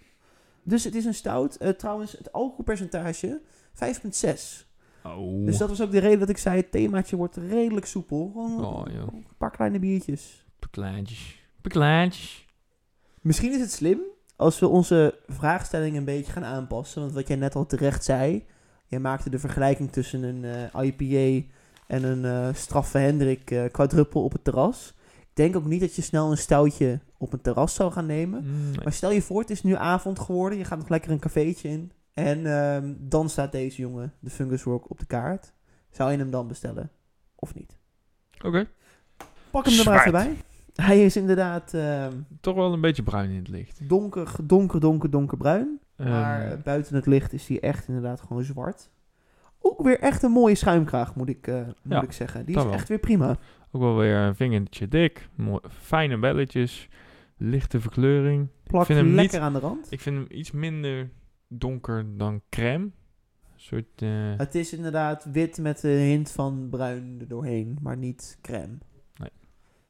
Dus 0.64 0.84
het 0.84 0.96
is 0.96 1.06
een 1.06 1.14
stout. 1.14 1.56
Eh, 1.56 1.70
trouwens, 1.70 2.12
het 2.12 2.34
alcoholpercentage 2.34 3.42
5,6. 3.74 4.68
Oh. 5.04 5.46
Dus 5.46 5.58
dat 5.58 5.70
was 5.70 5.82
ook 5.82 5.92
de 5.92 6.00
reden 6.00 6.20
dat 6.20 6.30
ik 6.30 6.38
zei, 6.38 6.58
het 6.58 6.72
themaatje 6.72 7.16
wordt 7.16 7.36
redelijk 7.36 7.86
soepel. 7.86 8.32
Gewoon 8.34 8.66
Oh, 8.66 8.86
een 8.86 9.26
paar 9.38 9.52
kleine 9.52 9.80
biertjes. 9.80 10.46
Bekleintjes. 10.60 11.48
Bekleintjes. 11.62 12.46
Misschien 13.22 13.54
is 13.54 13.60
het 13.60 13.72
slim 13.72 14.00
als 14.36 14.60
we 14.60 14.68
onze 14.68 15.20
vraagstelling 15.28 15.98
een 15.98 16.06
beetje 16.06 16.32
gaan 16.32 16.46
aanpassen. 16.46 17.02
Want 17.02 17.14
wat 17.14 17.28
jij 17.28 17.38
net 17.38 17.56
al 17.56 17.66
terecht 17.66 18.04
zei, 18.04 18.46
jij 18.86 19.00
maakte 19.00 19.30
de 19.30 19.40
vergelijking 19.40 19.92
tussen 19.92 20.24
een 20.24 20.70
IPA 20.84 21.48
en 21.88 22.04
een 22.04 22.26
eh 22.26 22.54
straffe 22.54 22.98
Hendrik 22.98 23.52
eh 23.52 23.64
quadruppel 23.72 24.24
op 24.24 24.32
het 24.32 24.44
terras. 24.44 24.94
Ik 25.20 25.44
denk 25.44 25.56
ook 25.56 25.66
niet 25.66 25.80
dat 25.82 25.96
je 25.96 26.02
snel 26.02 26.32
een 26.32 26.38
stoutje 26.38 27.00
op 27.18 27.34
een 27.34 27.42
terras 27.42 27.74
zou 27.74 27.92
gaan 27.92 28.06
nemen. 28.06 28.44
Mm, 28.44 28.72
nee. 28.72 28.84
Maar 28.84 28.94
stel 28.94 29.12
je 29.12 29.22
voor, 29.22 29.42
het 29.42 29.50
is 29.50 29.64
nu 29.64 29.76
avond 29.76 30.20
geworden, 30.20 30.58
je 30.58 30.66
gaat 30.66 30.78
nog 30.78 30.90
lekker 30.90 31.12
een 31.12 31.20
cafeetje 31.20 31.70
in. 31.70 31.92
En 32.14 32.46
ehm, 32.46 32.94
dan 33.00 33.30
staat 33.30 33.52
deze 33.52 33.82
jongen, 33.82 34.14
de 34.20 34.30
Fungus 34.30 34.64
Rock, 34.64 34.90
op 34.90 35.00
de 35.00 35.06
kaart. 35.06 35.54
Zou 35.90 36.12
je 36.12 36.18
hem 36.18 36.32
dan 36.32 36.48
bestellen? 36.48 36.92
Of 37.36 37.54
niet? 37.54 37.78
Oké. 38.44 38.68
Pak 39.52 39.66
hem 39.66 39.80
er 39.80 39.86
maar 39.86 40.00
even 40.00 40.12
bij. 40.12 40.38
Hij 40.76 41.06
is 41.06 41.16
inderdaad 41.16 41.74
ehm, 41.74 42.14
Toch 42.42 42.56
wel 42.56 42.74
een 42.74 42.82
beetje 42.82 43.04
bruin 43.04 43.30
in 43.30 43.38
het 43.38 43.48
licht. 43.48 43.90
donker, 43.90 44.36
donker, 44.44 44.80
donker, 44.80 45.10
donkerbruin. 45.10 45.80
Maar 45.96 46.42
Ehm, 46.42 46.52
eh, 46.52 46.64
buiten 46.64 46.96
het 46.96 47.06
licht 47.06 47.34
is 47.34 47.48
hij 47.48 47.60
echt 47.60 47.88
inderdaad 47.88 48.22
gewoon 48.22 48.44
zwart. 48.44 48.90
Ook 49.60 49.82
weer 49.84 50.00
echt 50.00 50.24
een 50.24 50.32
mooie 50.32 50.56
schuimkraag, 50.56 51.16
moet 51.16 51.30
ik, 51.30 51.48
eh, 51.48 51.66
moet 51.66 51.76
Ja, 51.84 52.02
ik 52.02 52.12
zeggen. 52.12 52.46
Die 52.46 52.58
is 52.58 52.64
wel. 52.64 52.74
echt 52.74 52.88
weer 52.88 53.00
prima. 53.00 53.38
ook 53.72 53.82
wel 53.82 53.96
weer 53.98 54.16
een 54.16 54.36
vingertje 54.36 54.88
dik. 54.88 55.30
Mooi, 55.36 55.60
fijne 55.70 56.18
belletjes. 56.20 56.90
Lichte 57.38 57.82
verkleuring. 57.82 58.48
Plakt 58.64 58.86
vind 58.86 59.00
hem 59.00 59.08
lekker 59.16 59.34
niet- 59.38 59.48
aan 59.48 59.54
de 59.54 59.60
rand. 59.60 59.92
Ik 59.92 60.02
vind 60.02 60.16
hem 60.18 60.26
iets 60.30 60.52
minder 60.52 61.10
donker 61.48 62.18
dan 62.18 62.42
crème. 62.50 62.90
Soort... 63.56 64.02
eh, 64.02 64.10
Het 64.38 64.56
is 64.56 64.74
inderdaad 64.74 65.26
wit 65.32 65.58
met 65.58 65.84
een 65.84 65.98
hint 66.00 66.32
van 66.32 66.68
bruin 66.70 67.18
er 67.20 67.28
doorheen, 67.28 67.78
maar 67.82 67.98
niet 67.98 68.38
crème. 68.42 68.78
Nee. 69.16 69.30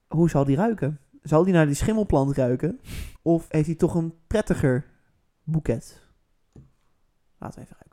Hoe 0.07 0.29
zal 0.29 0.45
die 0.45 0.55
ruiken? 0.55 0.99
Zal 1.21 1.43
die 1.43 1.53
naar 1.53 1.65
die 1.65 1.75
schimmelplant 1.75 2.35
ruiken? 2.35 2.79
Of 3.21 3.45
heeft 3.49 3.65
hij 3.65 3.75
toch 3.75 3.95
een 3.95 4.13
prettiger 4.27 4.85
boeket? 5.43 6.05
Laten 7.39 7.59
we 7.59 7.65
even 7.65 7.77
ruiken. 7.79 7.86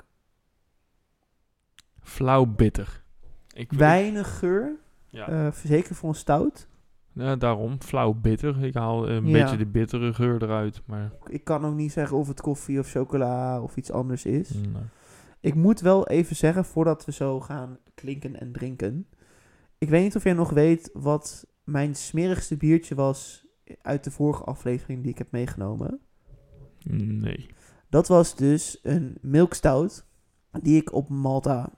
Flauw 2.04 2.46
bitter. 2.46 3.02
Ik, 3.54 3.72
Weinig 3.72 4.38
geur, 4.38 4.76
Ja. 5.08 5.28
eh, 5.28 5.52
zeker 5.52 5.94
voor 5.94 6.08
een 6.08 6.14
stout. 6.14 6.68
Ja, 7.12 7.36
daarom, 7.36 7.76
flauw 7.82 8.12
bitter. 8.12 8.64
Ik 8.64 8.74
haal 8.74 9.08
een 9.08 9.26
Ja. 9.26 9.32
beetje 9.42 9.56
de 9.56 9.66
bittere 9.66 10.12
geur 10.14 10.42
eruit, 10.42 10.82
maar... 10.86 11.12
Ik 11.26 11.44
kan 11.44 11.64
ook 11.64 11.74
niet 11.74 11.92
zeggen 11.92 12.16
of 12.16 12.28
het 12.28 12.40
koffie 12.40 12.78
of 12.78 12.90
chocola 12.90 13.60
of 13.62 13.76
iets 13.76 13.90
anders 13.90 14.24
is. 14.24 14.54
nee. 14.54 14.82
Ik 15.40 15.54
moet 15.54 15.80
wel 15.80 16.06
even 16.08 16.36
zeggen, 16.36 16.64
voordat 16.64 17.04
we 17.04 17.12
zo 17.12 17.40
gaan 17.40 17.78
klinken 17.94 18.40
en 18.40 18.52
drinken. 18.52 19.06
Ik 19.78 19.88
weet 19.88 20.02
niet 20.02 20.16
of 20.16 20.24
jij 20.24 20.32
nog 20.32 20.50
weet 20.50 20.90
wat 20.92 21.46
mijn 21.64 21.94
smerigste 21.96 22.56
biertje 22.56 22.94
was 22.94 23.46
uit 23.82 24.04
de 24.04 24.10
vorige 24.10 24.44
aflevering 24.44 25.02
die 25.02 25.10
ik 25.10 25.18
heb 25.18 25.30
meegenomen. 25.30 26.00
Nee. 26.90 27.46
Dat 27.88 28.08
was 28.08 28.36
dus 28.36 28.78
een 28.82 29.16
milkstout 29.20 30.06
die 30.62 30.76
ik 30.80 30.92
op 30.92 31.08
Malta 31.08 31.72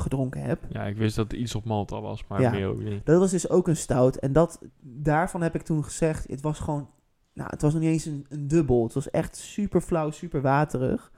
gedronken 0.00 0.42
heb. 0.42 0.58
Ja, 0.68 0.82
ik 0.84 0.96
wist 0.96 1.16
dat 1.16 1.32
iets 1.32 1.54
op 1.54 1.64
Malta 1.64 2.00
was, 2.00 2.24
maar 2.28 2.40
Ja. 2.40 2.50
meer 2.50 2.66
ook 2.66 2.82
niet. 2.82 3.06
Dat 3.06 3.18
was 3.18 3.30
dus 3.30 3.48
ook 3.50 3.68
een 3.68 3.76
stout. 3.76 4.16
En 4.16 4.32
dat, 4.32 4.58
daarvan 4.80 5.42
heb 5.42 5.54
ik 5.54 5.62
toen 5.62 5.84
gezegd, 5.84 6.26
het 6.30 6.40
was 6.40 6.58
gewoon, 6.58 6.88
nou, 7.34 7.50
het 7.50 7.62
was 7.62 7.72
nog 7.72 7.82
niet 7.82 7.90
eens 7.92 8.04
een, 8.04 8.26
een 8.28 8.48
dubbel. 8.48 8.82
Het 8.84 8.92
was 8.94 9.10
echt 9.10 9.36
super 9.36 9.80
flauw, 9.80 10.10
super 10.10 10.40
waterig. 10.40 11.12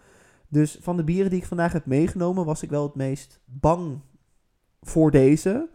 Dus 0.49 0.79
van 0.81 0.97
de 0.97 1.05
bieren 1.05 1.31
die 1.31 1.39
ik 1.41 1.47
vandaag 1.47 1.73
heb 1.73 1.87
meegenomen, 1.87 2.45
was 2.45 2.63
ik 2.63 2.71
wel 2.71 2.83
het 2.83 2.95
meest 2.95 3.41
bang 3.45 4.01
voor 4.81 5.11
deze. 5.11 5.69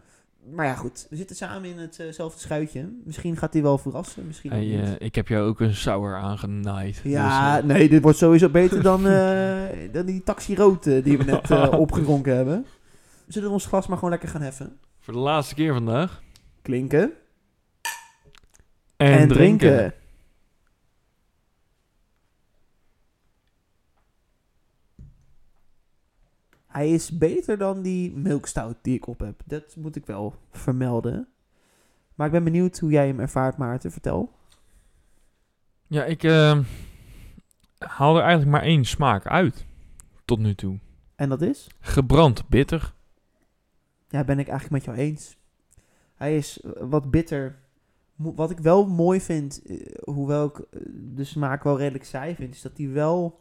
Maar 0.54 0.66
ja, 0.66 0.74
goed, 0.74 1.06
we 1.10 1.16
zitten 1.16 1.36
samen 1.36 1.70
in 1.70 1.78
hetzelfde 1.78 2.40
schuitje. 2.40 2.88
Misschien 3.04 3.36
gaat 3.36 3.52
hij 3.52 3.62
wel 3.62 3.78
verrassen, 3.78 4.26
misschien 4.26 4.50
Hey, 4.50 4.64
niet. 4.66 4.80
eh, 4.80 4.92
ik 5.06 5.14
heb 5.14 5.28
jou 5.28 5.48
ook 5.48 5.60
een 5.60 5.74
sour 5.74 6.16
aangenaaid. 6.16 7.00
ja, 7.04 7.54
dus, 7.54 7.62
eh, 7.62 7.68
nee, 7.76 7.88
dit 7.88 8.02
wordt 8.02 8.18
sowieso 8.18 8.48
beter 8.48 8.82
dan, 8.82 9.06
eh, 9.08 9.92
dan 9.92 10.06
die 10.06 10.22
taxi 10.22 10.54
rood 10.54 10.86
eh, 10.86 11.04
die 11.04 11.18
we 11.18 11.24
net 11.24 11.50
eh, 11.50 11.72
opgedronken 11.78 12.36
hebben. 12.36 12.66
Zullen 13.26 13.48
we 13.48 13.54
ons 13.54 13.66
glas 13.66 13.86
maar 13.86 13.96
gewoon 13.96 14.10
lekker 14.10 14.28
gaan 14.28 14.42
heffen? 14.42 14.78
voor 15.04 15.14
de 15.14 15.20
laatste 15.20 15.54
keer 15.54 15.72
vandaag. 15.72 16.22
Klinken. 16.62 17.12
En, 18.96 19.28
drinken. 19.28 19.94
Hij 26.66 26.90
is 26.90 27.18
beter 27.18 27.58
dan 27.58 27.82
die 27.82 28.12
milkstout 28.12 28.76
die 28.82 28.94
ik 28.94 29.06
op 29.06 29.18
heb. 29.18 29.40
Dat 29.44 29.76
moet 29.76 29.96
ik 29.96 30.06
wel 30.06 30.34
vermelden. 30.50 31.28
Maar 32.14 32.26
ik 32.26 32.32
ben 32.32 32.44
benieuwd 32.44 32.78
hoe 32.78 32.90
jij 32.90 33.06
hem 33.06 33.20
ervaart, 33.20 33.56
Maarten. 33.56 33.92
Vertel. 33.92 34.32
Ja, 35.86 36.04
ik 36.04 36.22
eh, 36.22 36.58
haal 37.78 38.16
er 38.16 38.22
eigenlijk 38.22 38.50
maar 38.50 38.62
één 38.62 38.84
smaak 38.84 39.26
uit. 39.26 39.66
Tot 40.24 40.38
nu 40.38 40.54
toe. 40.54 40.78
En 41.16 41.28
dat 41.28 41.42
is? 41.42 41.66
Gebrand 41.80 42.48
bitter. 42.48 42.92
Ja, 44.14 44.24
ben 44.24 44.38
ik 44.38 44.48
eigenlijk 44.48 44.86
met 44.86 44.94
jou 44.94 45.08
eens. 45.08 45.38
Hij 46.14 46.36
is 46.36 46.60
eh, 46.60 46.70
wat 46.80 47.10
bitter. 47.10 47.58
Wat 48.16 48.50
ik 48.50 48.58
wel 48.58 48.86
mooi 48.86 49.20
vind, 49.20 49.62
eh, 49.62 49.86
hoewel 50.04 50.46
ik 50.46 50.58
eh, 50.58 50.80
de 51.14 51.24
smaak 51.24 51.62
wel 51.62 51.78
redelijk 51.78 52.04
saai 52.04 52.34
vind, 52.34 52.54
is 52.54 52.62
dat 52.62 52.76
hij 52.76 52.90
wel 52.90 53.40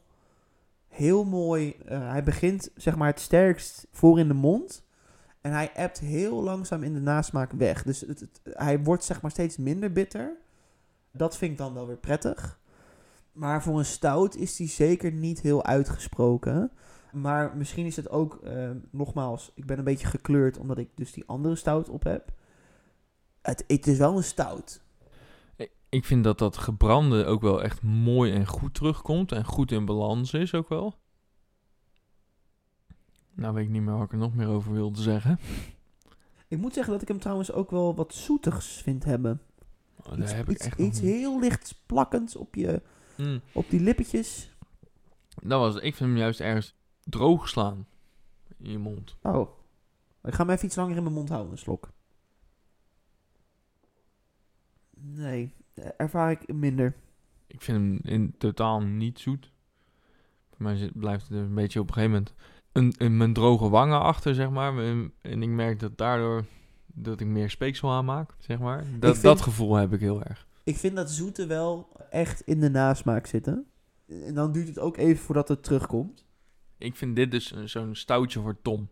heel 0.87 1.23
mooi... 1.23 1.75
hij 1.85 2.23
begint 2.23 2.71
zeg 2.75 2.95
maar 2.95 3.07
het 3.07 3.19
sterkst 3.19 3.87
voor 3.91 4.19
in 4.19 4.27
de 4.27 4.33
mond. 4.33 4.85
En 5.41 5.51
hij 5.51 5.71
ebt 5.73 5.99
heel 5.99 6.43
langzaam 6.43 6.83
in 6.83 6.93
de 6.93 6.99
nasmaak 6.99 7.51
weg. 7.51 7.83
Dus 7.83 8.05
hij 8.43 8.83
wordt 8.83 9.03
zeg 9.03 9.21
maar 9.21 9.31
steeds 9.31 9.57
minder 9.57 9.91
bitter. 9.91 10.37
Dat 11.11 11.37
vind 11.37 11.51
ik 11.51 11.57
dan 11.57 11.73
wel 11.73 11.87
weer 11.87 11.97
prettig. 11.97 12.59
Maar 13.31 13.63
voor 13.63 13.79
een 13.79 13.85
stout 13.85 14.35
is 14.35 14.55
die 14.55 14.69
zeker 14.69 15.11
niet 15.11 15.41
heel 15.41 15.65
uitgesproken. 15.65 16.71
Maar 17.13 17.57
misschien 17.57 17.85
is 17.85 17.95
het 17.95 18.09
ook, 18.09 18.39
eh, 18.43 18.69
nogmaals, 18.89 19.51
ik 19.55 19.65
ben 19.65 19.77
een 19.77 19.83
beetje 19.83 20.07
gekleurd 20.07 20.57
omdat 20.57 20.77
ik 20.77 20.89
dus 20.95 21.11
die 21.13 21.23
andere 21.27 21.55
stout 21.55 21.89
op 21.89 22.03
heb. 22.03 22.31
Het, 23.41 23.63
het 23.67 23.87
is 23.87 23.97
wel 23.97 24.17
een 24.17 24.23
stout. 24.23 24.81
Ik- 25.89 26.05
vind 26.05 26.23
dat 26.23 26.37
dat 26.39 26.57
gebrande 26.57 27.25
ook 27.25 27.41
wel 27.41 27.63
echt 27.63 27.81
mooi 27.81 28.31
en 28.33 28.47
goed 28.47 28.73
terugkomt. 28.73 29.31
En 29.31 29.45
goed 29.45 29.71
in 29.71 29.85
balans 29.85 30.33
is 30.33 30.53
ook 30.53 30.69
wel. 30.69 30.95
Nou 33.33 33.53
weet 33.53 33.63
ik 33.65 33.69
niet 33.71 33.81
meer 33.81 33.93
wat 33.97 34.03
ik 34.05 34.11
er 34.11 34.17
nog 34.17 34.35
meer 34.35 34.47
over 34.47 34.71
wilde 34.73 35.01
zeggen. 35.01 35.39
Ik 36.47 36.57
moet 36.57 36.73
zeggen 36.73 36.93
dat 36.93 37.01
ik 37.01 37.07
hem 37.07 37.19
trouwens 37.19 37.51
ook 37.51 37.71
wel 37.71 37.95
wat 37.95 38.13
zoetigs 38.13 38.67
vind 38.81 39.03
hebben. 39.03 39.41
Oh, 39.97 40.05
daar 40.09 40.19
iets 40.19 40.33
heb 40.33 40.45
ik 40.49 40.55
iets, 40.55 40.65
echt 40.65 40.79
iets 40.79 40.99
heel 40.99 41.39
lichts 41.39 41.73
plakkends 41.85 42.35
op, 42.35 42.55
je, 42.55 42.81
Mm, 43.17 43.41
op 43.51 43.69
die 43.69 43.79
lippetjes. 43.79 44.51
dat 45.43 45.59
was, 45.59 45.75
ik 45.75 45.95
vind 45.95 46.09
hem 46.09 46.17
juist 46.17 46.39
ergens 46.39 46.75
droog 47.03 47.49
slaan. 47.49 47.87
In 48.57 48.71
je 48.71 48.77
mond. 48.77 49.15
Oh, 49.21 49.49
ik 50.23 50.33
ga 50.33 50.43
hem 50.43 50.49
even 50.49 50.65
iets 50.65 50.75
langer 50.75 50.95
in 50.97 51.03
mijn 51.03 51.15
mond 51.15 51.29
houden, 51.29 51.51
een 51.51 51.57
slok. 51.57 51.89
Nee, 54.99 55.53
ervaar 55.97 56.31
ik 56.31 56.53
minder. 56.53 56.95
Ik 57.47 57.61
vind 57.61 57.77
hem 57.77 57.99
in 58.13 58.35
totaal 58.37 58.81
niet 58.81 59.19
zoet. 59.19 59.51
Voor 60.49 60.63
mij 60.63 60.91
blijft 60.93 61.27
het 61.29 61.37
een 61.37 61.53
beetje 61.53 61.79
op 61.79 61.87
een 61.87 61.93
gegeven 61.93 62.13
moment 62.15 62.33
een, 62.71 62.93
een, 62.97 63.17
mijn 63.17 63.33
droge 63.33 63.69
wangen 63.69 64.01
achter, 64.01 64.35
zeg 64.35 64.49
maar. 64.49 64.77
En, 64.77 65.13
en 65.21 65.43
ik 65.43 65.49
merk 65.49 65.79
dat 65.79 65.97
daardoor 65.97 66.45
dat 66.85 67.19
ik 67.19 67.27
meer 67.27 67.49
speeksel 67.49 67.91
aanmaak, 67.91 68.35
zeg 68.39 68.59
maar. 68.59 68.83
Dat, 68.99 69.11
vind- 69.11 69.23
dat 69.23 69.41
gevoel 69.41 69.75
heb 69.75 69.93
ik 69.93 69.99
heel 69.99 70.23
erg. 70.23 70.47
Ik 70.63 70.77
vind 70.77 70.95
dat 70.95 71.11
zoete 71.11 71.45
wel 71.45 71.89
echt 72.09 72.41
in 72.41 72.59
de 72.59 72.69
nasmaak 72.69 73.25
zitten. 73.25 73.65
En 74.07 74.33
dan 74.33 74.51
duurt 74.51 74.67
het 74.67 74.79
ook 74.79 74.97
even 74.97 75.23
voordat 75.23 75.47
het 75.47 75.63
terugkomt. 75.63 76.25
Ik 76.83 76.95
vind 76.95 77.15
dit 77.15 77.31
dus 77.31 77.51
een- 77.51 77.69
zo'n 77.69 77.95
stoutje 77.95 78.39
voor 78.39 78.55
Tom. 78.61 78.89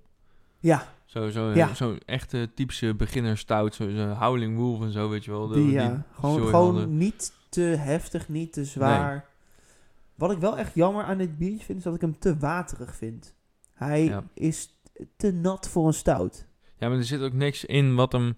Ja, 0.59 0.87
Zo, 1.05 1.29
zo, 1.29 1.49
Ja. 1.53 1.73
Zo'n 1.73 1.99
echte 2.05 2.49
typische 2.55 2.95
beginnerstout. 2.95 3.75
Zo'n 3.75 3.95
zo 3.95 4.07
Howling 4.07 4.55
Wolf 4.57 4.81
en 4.81 4.91
zo, 4.91 5.09
weet 5.09 5.25
je 5.25 5.31
wel. 5.31 5.47
Die, 5.47 5.71
ja. 5.71 6.05
gewoon, 6.13 6.35
gewoon 6.45 6.75
hadden. 6.75 6.97
niet 6.97 7.33
te 7.49 7.61
heftig, 7.61 8.29
niet 8.29 8.53
te 8.53 8.65
zwaar. 8.65 9.25
Wat 10.15 10.31
ik 10.31 10.37
wel 10.37 10.57
echt 10.57 10.73
jammer 10.75 11.03
aan 11.03 11.17
dit 11.17 11.37
biertje 11.37 11.65
vind, 11.65 11.77
is 11.77 11.83
dat 11.83 11.95
ik 11.95 12.01
hem 12.01 12.19
te 12.19 12.37
waterig 12.37 12.95
vind. 12.95 13.33
Hij 13.73 14.03
Ja. 14.03 14.23
is 14.33 14.69
te 15.15 15.31
nat 15.31 15.69
voor 15.69 15.87
een 15.87 15.93
stout. 15.93 16.45
Ja, 16.77 16.87
maar 16.89 16.97
er 16.97 17.03
zit 17.03 17.21
ook 17.21 17.33
niks 17.33 17.65
in 17.65 17.95
wat 17.95 18.11
hem 18.11 18.35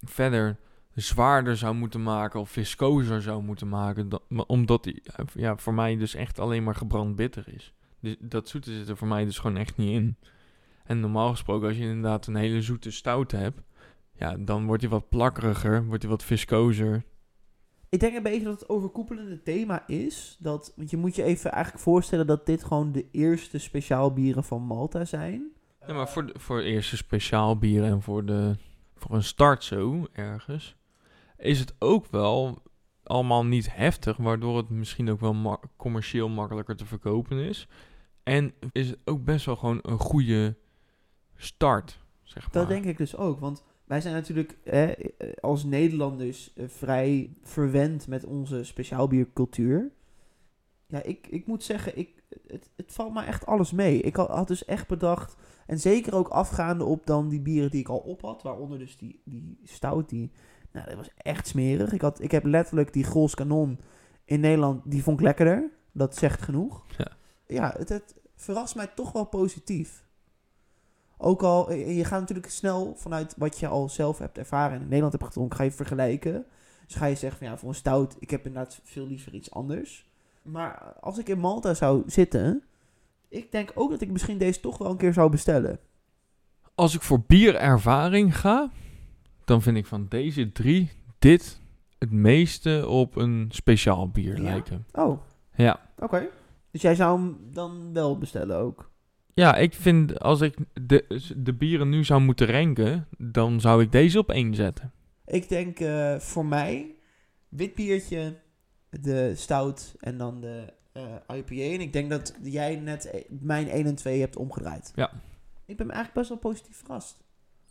verder 0.00 0.56
zwaarder 0.94 1.56
zou 1.56 1.74
moeten 1.74 2.02
maken 2.02 2.40
of 2.40 2.50
viscoser 2.50 3.22
zou 3.22 3.42
moeten 3.42 3.68
maken. 3.68 4.08
omdat 4.46 4.84
hij 4.84 5.02
ja, 5.34 5.56
voor 5.56 5.74
mij 5.74 5.96
dus 5.96 6.14
echt 6.14 6.38
alleen 6.38 6.62
maar 6.64 6.74
gebrand 6.74 7.16
bitter 7.16 7.44
is. 7.54 7.72
Dus 8.02 8.16
dat 8.20 8.48
zoete 8.48 8.72
zit 8.72 8.88
er 8.88 8.96
voor 8.96 9.08
mij 9.08 9.24
dus 9.24 9.38
gewoon 9.38 9.56
echt 9.56 9.76
niet 9.76 9.90
in. 9.90 10.16
En 10.84 11.00
normaal 11.00 11.30
gesproken, 11.30 11.68
als 11.68 11.76
je 11.76 11.82
inderdaad 11.82 12.26
een 12.26 12.34
hele 12.34 12.62
zoete 12.62 12.90
stout 12.90 13.30
hebt, 13.30 13.60
ja, 14.12 14.36
dan 14.36 14.66
wordt 14.66 14.82
hij 14.82 14.90
wat 14.90 15.08
plakkeriger, 15.08 15.84
wordt 15.84 16.02
hij 16.02 16.10
wat 16.10 16.24
viscoser. 16.24 17.04
Ik 17.88 18.00
denk 18.00 18.16
een 18.16 18.22
beetje 18.22 18.44
dat 18.44 18.60
het 18.60 18.68
overkoepelende 18.68 19.42
thema 19.42 19.86
is. 19.86 20.36
Dat, 20.40 20.72
want 20.76 20.90
je 20.90 20.96
moet 20.96 21.16
je 21.16 21.22
even 21.22 21.52
eigenlijk 21.52 21.84
voorstellen 21.84 22.26
dat 22.26 22.46
dit 22.46 22.64
gewoon 22.64 22.92
de 22.92 23.06
eerste 23.10 23.58
speciaal 23.58 24.12
bieren 24.12 24.44
van 24.44 24.62
Malta 24.62 25.04
zijn. 25.04 25.52
Ja, 25.86 25.94
maar 25.94 26.08
voor, 26.08 26.26
de, 26.26 26.34
voor 26.38 26.60
eerste 26.60 26.96
speciaal 26.96 27.58
bier 27.58 27.84
en 27.84 28.02
voor, 28.02 28.24
de, 28.24 28.56
voor 28.96 29.14
een 29.14 29.22
start 29.22 29.64
zo 29.64 30.06
ergens, 30.12 30.76
is 31.36 31.58
het 31.58 31.74
ook 31.78 32.06
wel 32.06 32.62
allemaal 33.02 33.44
niet 33.44 33.74
heftig, 33.74 34.16
waardoor 34.16 34.56
het 34.56 34.68
misschien 34.68 35.10
ook 35.10 35.20
wel 35.20 35.34
ma- 35.34 35.60
commercieel 35.76 36.28
makkelijker 36.28 36.76
te 36.76 36.86
verkopen 36.86 37.38
is. 37.38 37.68
En 38.22 38.52
is 38.72 38.88
het 38.88 38.98
ook 39.04 39.24
best 39.24 39.46
wel 39.46 39.56
gewoon 39.56 39.78
een 39.82 39.98
goede 39.98 40.56
start, 41.36 41.98
zeg 42.22 42.42
maar. 42.42 42.52
Dat 42.52 42.68
denk 42.68 42.84
ik 42.84 42.96
dus 42.96 43.16
ook. 43.16 43.40
Want 43.40 43.64
wij 43.84 44.00
zijn 44.00 44.14
natuurlijk 44.14 44.58
eh, 44.64 44.90
als 45.40 45.64
Nederlanders 45.64 46.52
eh, 46.54 46.68
vrij 46.68 47.36
verwend 47.42 48.06
met 48.06 48.24
onze 48.24 48.64
speciaalbiercultuur. 48.64 49.90
Ja, 50.86 51.02
ik, 51.02 51.26
ik 51.30 51.46
moet 51.46 51.62
zeggen, 51.62 51.98
ik, 51.98 52.22
het, 52.46 52.70
het 52.76 52.92
valt 52.92 53.14
me 53.14 53.22
echt 53.22 53.46
alles 53.46 53.72
mee. 53.72 54.00
Ik 54.00 54.16
had, 54.16 54.28
had 54.28 54.48
dus 54.48 54.64
echt 54.64 54.88
bedacht, 54.88 55.36
en 55.66 55.78
zeker 55.78 56.14
ook 56.14 56.28
afgaande 56.28 56.84
op 56.84 57.06
dan 57.06 57.28
die 57.28 57.40
bieren 57.40 57.70
die 57.70 57.80
ik 57.80 57.88
al 57.88 57.98
op 57.98 58.22
had, 58.22 58.42
waaronder 58.42 58.78
dus 58.78 58.96
die, 58.96 59.20
die 59.24 59.58
stout, 59.62 60.08
die, 60.08 60.30
nou, 60.72 60.86
dat 60.86 60.96
was 60.96 61.10
echt 61.16 61.46
smerig. 61.46 61.92
Ik, 61.92 62.00
had, 62.00 62.20
ik 62.20 62.30
heb 62.30 62.44
letterlijk 62.44 62.92
die 62.92 63.04
Grols 63.04 63.34
Kanon 63.34 63.78
in 64.24 64.40
Nederland, 64.40 64.82
die 64.84 65.02
vond 65.02 65.18
ik 65.18 65.24
lekkerder. 65.24 65.70
Dat 65.92 66.16
zegt 66.16 66.42
genoeg. 66.42 66.84
Ja. 66.96 67.16
Ja, 67.52 67.74
het, 67.76 67.88
het 67.88 68.14
verrast 68.36 68.76
mij 68.76 68.86
toch 68.94 69.12
wel 69.12 69.24
positief. 69.24 70.04
Ook 71.18 71.42
al, 71.42 71.70
eh, 71.70 71.96
je 71.96 72.04
gaat 72.04 72.20
natuurlijk 72.20 72.50
snel 72.50 72.94
vanuit 72.96 73.34
wat 73.36 73.58
je 73.58 73.66
al 73.66 73.88
zelf 73.88 74.18
hebt 74.18 74.38
ervaren 74.38 74.74
en 74.74 74.80
in 74.80 74.86
Nederland 74.88 75.12
hebt 75.12 75.24
gedronken, 75.24 75.56
ga 75.56 75.64
je 75.64 75.70
vergelijken. 75.72 76.44
Dus 76.86 76.96
ga 76.96 77.06
je 77.06 77.14
zeggen 77.14 77.38
van 77.38 77.48
ja, 77.48 77.56
voor 77.58 77.68
een 77.68 77.74
stout, 77.74 78.16
ik 78.18 78.30
heb 78.30 78.46
inderdaad 78.46 78.80
veel 78.84 79.06
liever 79.06 79.34
iets 79.34 79.50
anders. 79.50 80.10
Maar 80.42 80.94
als 81.00 81.18
ik 81.18 81.28
in 81.28 81.38
Malta 81.38 81.74
zou 81.74 82.02
zitten, 82.06 82.62
Ik 83.28 83.52
denk 83.52 83.70
ook 83.74 83.90
dat 83.90 84.00
ik 84.00 84.10
misschien 84.10 84.38
deze 84.38 84.60
toch 84.60 84.78
wel 84.78 84.90
een 84.90 84.96
keer 84.96 85.12
zou 85.12 85.30
bestellen. 85.30 85.78
Als 86.74 86.94
ik 86.94 87.02
voor 87.02 87.20
bierervaring 87.26 88.38
ga, 88.38 88.70
dan 89.44 89.62
vind 89.62 89.76
ik 89.76 89.86
van 89.86 90.06
deze 90.08 90.52
drie 90.52 90.90
dit 91.18 91.60
het 91.98 92.10
meeste 92.10 92.88
op 92.88 93.16
een 93.16 93.46
speciaal 93.50 94.08
bier 94.08 94.36
Ja? 94.36 94.42
lijken. 94.42 94.86
Oh, 94.92 95.20
Ja. 95.54 95.80
oké. 95.98 96.28
Dus 96.72 96.82
jij 96.82 96.94
zou 96.94 97.20
hem 97.20 97.38
dan 97.52 97.92
wel 97.92 98.18
bestellen 98.18 98.56
ook? 98.56 98.90
Ja, 99.34 99.56
ik 99.56 99.74
vind 99.74 100.20
als 100.20 100.40
ik 100.40 100.56
de, 100.72 101.20
de 101.36 101.52
bieren 101.52 101.88
nu 101.88 102.04
zou 102.04 102.20
moeten 102.20 102.46
ranken, 102.46 103.08
dan 103.18 103.60
zou 103.60 103.82
ik 103.82 103.92
deze 103.92 104.18
op 104.18 104.30
één 104.30 104.54
zetten. 104.54 104.92
Ik 105.24 105.48
denk 105.48 105.80
eh, 105.80 106.18
voor 106.18 106.46
mij 106.46 106.94
wit 107.48 107.74
biertje, 107.74 108.38
de 108.90 109.32
stout 109.34 109.94
en 109.98 110.18
dan 110.18 110.40
de 110.40 110.72
eh, 110.92 111.36
IPA. 111.36 111.74
En 111.74 111.80
ik 111.80 111.92
denk 111.92 112.10
dat 112.10 112.34
jij 112.42 112.76
net 112.76 113.06
eh, 113.06 113.24
mijn 113.28 113.68
1 113.68 113.86
en 113.86 113.94
2 113.94 114.20
hebt 114.20 114.36
omgedraaid. 114.36 114.92
Ja. 114.94 115.10
Ik 115.66 115.76
ben 115.76 115.86
eigenlijk 115.86 116.14
best 116.14 116.28
wel 116.28 116.38
positief 116.38 116.76
verrast. 116.76 117.24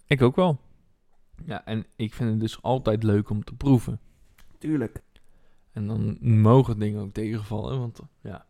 Ik 0.06 0.22
ook 0.22 0.36
wel. 0.36 0.60
Ja, 1.45 1.65
en 1.65 1.86
ik 1.95 2.14
vind 2.14 2.30
het 2.30 2.40
dus 2.40 2.61
altijd 2.61 3.03
leuk 3.03 3.30
om 3.30 3.44
te 3.44 3.56
proeven. 3.56 3.99
Tuurlijk. 4.57 5.02
En 5.72 5.88
dan 5.88 6.18
mogen 6.22 6.80
dingen 6.80 7.02
ook 7.02 7.14
tegenvallen, 7.14 7.80
want 7.80 7.99
ja, 8.22 8.45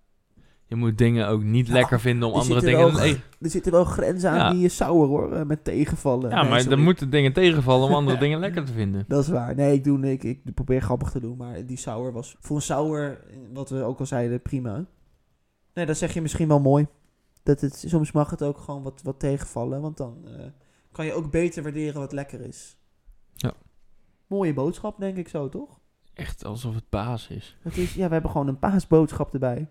je 0.71 0.77
moet 0.77 0.97
dingen 0.97 1.27
ook 1.27 1.43
niet 1.43 1.67
Ja, 1.67 1.73
lekker 1.73 1.99
vinden 1.99 2.27
om 2.27 2.33
er 2.35 2.41
andere 2.41 2.61
dingen... 2.61 2.79
wel 2.79 2.91
Nee, 2.91 3.21
Er 3.41 3.49
zitten 3.49 3.71
wel 3.71 3.83
grenzen 3.85 4.29
aan 4.29 4.37
Ja. 4.37 4.51
die 4.51 4.61
je 4.61 4.69
sour 4.69 5.07
hoor, 5.07 5.31
eh, 5.33 5.45
met 5.45 5.63
tegenvallen. 5.63 6.29
ja, 6.29 6.41
Nee, 6.41 6.49
maar 6.49 6.59
sorry. 6.61 6.77
er 6.77 6.83
moeten 6.83 7.09
dingen 7.09 7.33
tegenvallen 7.33 7.87
om 7.87 7.93
andere 7.93 8.17
dingen 8.25 8.39
lekker 8.39 8.65
te 8.65 8.73
vinden. 8.73 9.05
Dat 9.07 9.23
is 9.23 9.29
waar. 9.29 9.55
Nee, 9.55 9.73
ik, 9.73 9.83
doe, 9.83 10.11
ik, 10.11 10.23
ik 10.23 10.53
probeer 10.53 10.81
grappig 10.81 11.09
te 11.11 11.19
doen, 11.19 11.37
maar 11.37 11.65
die 11.65 11.77
sour 11.77 12.11
was 12.13 12.35
voor 12.39 12.55
een 12.55 12.61
sour, 12.61 13.21
eh, 13.29 13.37
wat 13.53 13.69
we 13.69 13.83
ook 13.83 13.99
al 13.99 14.05
zeiden, 14.05 14.41
prima. 14.41 14.85
Nee, 15.73 15.85
dat 15.85 15.97
zeg 15.97 16.13
je 16.13 16.21
misschien 16.21 16.47
wel 16.47 16.59
mooi. 16.59 16.87
Dat 17.43 17.61
het, 17.61 17.83
soms 17.87 18.11
mag 18.11 18.29
het 18.29 18.43
ook 18.43 18.57
gewoon 18.57 18.83
wat, 18.83 19.01
wat 19.03 19.19
tegenvallen, 19.19 19.81
want 19.81 19.97
dan 19.97 20.17
eh, 20.25 20.45
kan 20.91 21.05
je 21.05 21.13
ook 21.13 21.31
beter 21.31 21.63
waarderen 21.63 21.99
wat 22.01 22.11
lekker 22.11 22.41
is. 22.41 22.77
Ja. 23.35 23.53
Mooie 24.27 24.53
boodschap, 24.53 24.99
denk 24.99 25.17
ik 25.17 25.27
zo, 25.27 25.49
toch? 25.49 25.79
Echt 26.13 26.45
alsof 26.45 26.75
het 26.75 26.89
baas 26.89 27.27
is. 27.27 27.57
Het 27.61 27.77
is, 27.77 27.93
ja, 27.93 28.05
we 28.07 28.13
hebben 28.13 28.31
gewoon 28.31 28.47
een 28.47 28.59
paasboodschap 28.59 29.33
erbij. 29.33 29.69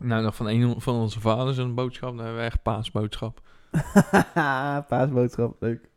Nou, 0.00 0.22
nog 0.22 0.36
van 0.36 0.46
een 0.46 0.80
van 0.80 0.94
onze 0.94 1.20
vaders 1.20 1.56
een 1.56 1.74
boodschap, 1.74 2.16
dan 2.16 2.24
hebben 2.24 2.42
we 2.42 2.48
echt 2.48 2.62
paasboodschap. 2.62 3.40
paasboodschap, 4.88 5.56
leuk. 5.60 5.88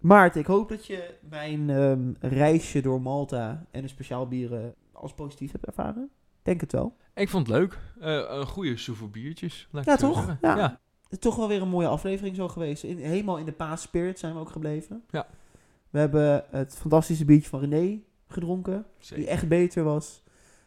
Maarten, 0.00 0.40
ik 0.40 0.46
hoop 0.46 0.68
dat 0.68 0.86
je 0.86 1.14
mijn 1.28 1.70
ehm, 1.70 2.12
reisje 2.20 2.80
door 2.80 3.00
Malta 3.00 3.66
en 3.70 3.82
de 3.82 3.88
speciaal 3.88 4.28
bieren 4.28 4.74
als 4.92 5.14
positief 5.14 5.52
hebt 5.52 5.66
ervaren. 5.66 6.10
Denk 6.42 6.60
het 6.60 6.72
wel. 6.72 6.96
Ik 7.14 7.28
vond 7.28 7.46
het 7.46 7.56
leuk. 7.56 7.78
Eh, 8.00 8.22
een 8.28 8.46
goede 8.46 8.76
soevel 8.76 9.08
biertjes. 9.08 9.68
Ja, 9.82 9.96
toch? 9.96 10.36
Ja. 10.40 10.80
toch 11.18 11.36
wel 11.36 11.48
weer 11.48 11.62
een 11.62 11.68
mooie 11.68 11.88
aflevering 11.88 12.36
zo 12.36 12.48
geweest. 12.48 12.82
In, 12.82 12.98
helemaal 12.98 13.38
in 13.38 13.44
de 13.44 13.52
paas-spirit 13.52 14.18
zijn 14.18 14.34
we 14.34 14.40
ook 14.40 14.50
gebleven. 14.50 15.02
Ja. 15.10 15.26
We 15.90 15.98
hebben 15.98 16.44
het 16.50 16.76
fantastische 16.76 17.24
biertje 17.24 17.48
van 17.48 17.60
René 17.60 18.00
gedronken, 18.28 18.86
die 19.14 19.26
echt 19.26 19.48
beter 19.48 19.84
was. 19.84 20.22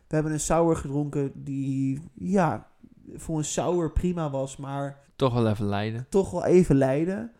We 0.09 0.15
hebben 0.15 0.33
een 0.33 0.39
sour 0.39 0.75
gedronken 0.75 1.31
die, 1.35 2.01
ja, 2.13 2.67
voor 3.15 3.37
een 3.37 3.45
sour 3.45 3.91
prima 3.91 4.29
was, 4.29 4.57
maar 4.57 4.99
Toch 5.15 5.33
wel 5.33 5.47
even 5.49 5.65
lijden. 5.65 6.05
toch 6.09 6.31
wel 6.31 6.45
even 6.45 6.75
lijden. 6.75 7.31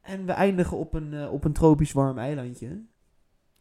En 0.00 0.26
we 0.26 0.32
eindigen 0.32 0.76
op 0.76 0.94
een, 0.94 1.12
eh, 1.14 1.32
op 1.32 1.44
een 1.44 1.52
tropisch 1.52 1.92
warm 1.92 2.18
eilandje. 2.18 2.82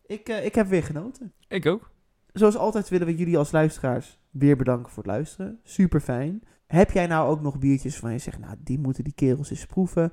Ik, 0.06 0.30
eh, 0.30 0.46
ik 0.46 0.56
heb 0.56 0.68
weer 0.68 0.84
genoten. 0.84 1.34
Ik 1.48 1.66
ook. 1.66 1.92
Zoals 2.34 2.58
altijd 2.58 2.90
willen 2.90 3.08
we 3.08 3.16
jullie 3.16 3.38
als 3.38 3.52
luisteraars 3.52 4.20
weer 4.30 4.58
bedanken 4.58 4.92
voor 4.92 5.04
het 5.04 5.12
luisteren. 5.12 5.60
Super 5.64 6.00
fijn. 6.02 6.44
Heb 6.68 6.92
jij 6.92 7.08
nou 7.08 7.30
ook 7.30 7.42
nog 7.42 7.60
biertjes 7.60 7.92
waarvan 7.94 8.12
je 8.12 8.18
zegt, 8.18 8.40
nou, 8.40 8.56
die 8.60 8.80
moeten 8.80 9.04
die 9.04 9.14
kerels 9.14 9.50
eens 9.50 9.66
proeven? 9.66 10.12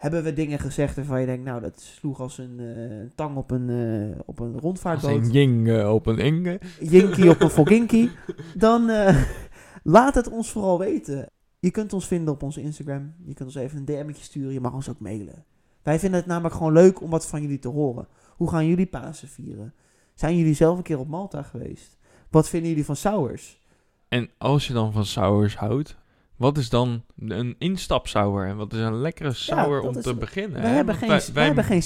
Hebben 0.00 0.22
we 0.22 0.32
dingen 0.32 0.58
gezegd 0.58 0.96
waarvan 0.96 1.20
je 1.20 1.26
denkt, 1.26 1.44
nou, 1.44 1.60
dat 1.60 1.80
sloeg 1.80 2.20
als 2.20 2.38
een 2.38 2.60
eh, 2.60 3.14
tang 3.14 3.36
op 3.36 3.50
een, 3.50 3.70
eh, 3.70 4.18
op 4.26 4.38
een 4.38 4.52
Als 4.52 4.62
rondvaartboot. 4.62 5.10
een 5.10 5.30
jing 5.30 5.68
eh, 5.68 5.94
op 5.94 6.06
een 6.06 6.18
inge. 6.18 6.60
Jinky 6.80 7.28
op 7.28 7.40
een 7.40 7.50
Foginky. 7.50 8.08
Dan 8.54 8.90
laat 9.82 10.14
het 10.14 10.28
ons 10.30 10.50
vooral 10.50 10.78
weten. 10.78 11.26
Je 11.58 11.70
kunt 11.70 11.92
ons 11.92 12.06
vinden 12.06 12.34
op 12.34 12.42
onze 12.42 12.60
Instagram. 12.60 13.14
Je 13.24 13.34
kunt 13.34 13.48
ons 13.48 13.54
even 13.54 13.78
een 13.78 13.84
DM'tje 13.84 14.22
sturen. 14.22 14.52
Je 14.52 14.60
mag 14.60 14.72
ons 14.72 14.88
ook 14.88 15.00
mailen. 15.00 15.44
Wij 15.82 15.98
vinden 15.98 16.18
het 16.18 16.28
namelijk 16.28 16.54
gewoon 16.54 16.72
leuk 16.72 17.00
om 17.02 17.10
wat 17.10 17.26
van 17.26 17.42
jullie 17.42 17.58
te 17.58 17.68
horen. 17.68 18.08
Hoe 18.36 18.50
gaan 18.50 18.66
jullie 18.66 18.86
Pasen 18.86 19.28
vieren? 19.28 19.74
Zijn 20.14 20.36
jullie 20.36 20.54
zelf 20.54 20.76
een 20.76 20.82
keer 20.82 20.98
op 20.98 21.08
Malta 21.08 21.42
geweest? 21.42 21.96
Wat 22.30 22.48
vinden 22.48 22.68
jullie 22.68 22.84
van 22.84 22.96
sours? 22.96 23.60
En 24.08 24.30
als 24.38 24.66
je 24.66 24.72
dan 24.72 24.92
van 24.92 25.04
sours 25.04 25.56
houdt, 25.56 25.96
wat 26.40 26.58
is 26.58 26.68
dan 26.68 27.04
een 27.18 27.54
instapsour? 27.58 28.46
En 28.46 28.56
wat 28.56 28.72
is 28.72 28.80
een 28.80 29.00
lekkere 29.00 29.32
dat 29.32 29.82
om 29.82 29.96
is- 29.96 30.02
te 30.02 30.14
beginnen? 30.14 30.60
Wij, 30.60 30.70
hè? 30.70 30.76
hebben 30.76 30.94
geen, 30.94 31.08
wij, 31.08 31.24
wij, 31.32 31.44
hebben 31.44 31.64
geen 31.64 31.82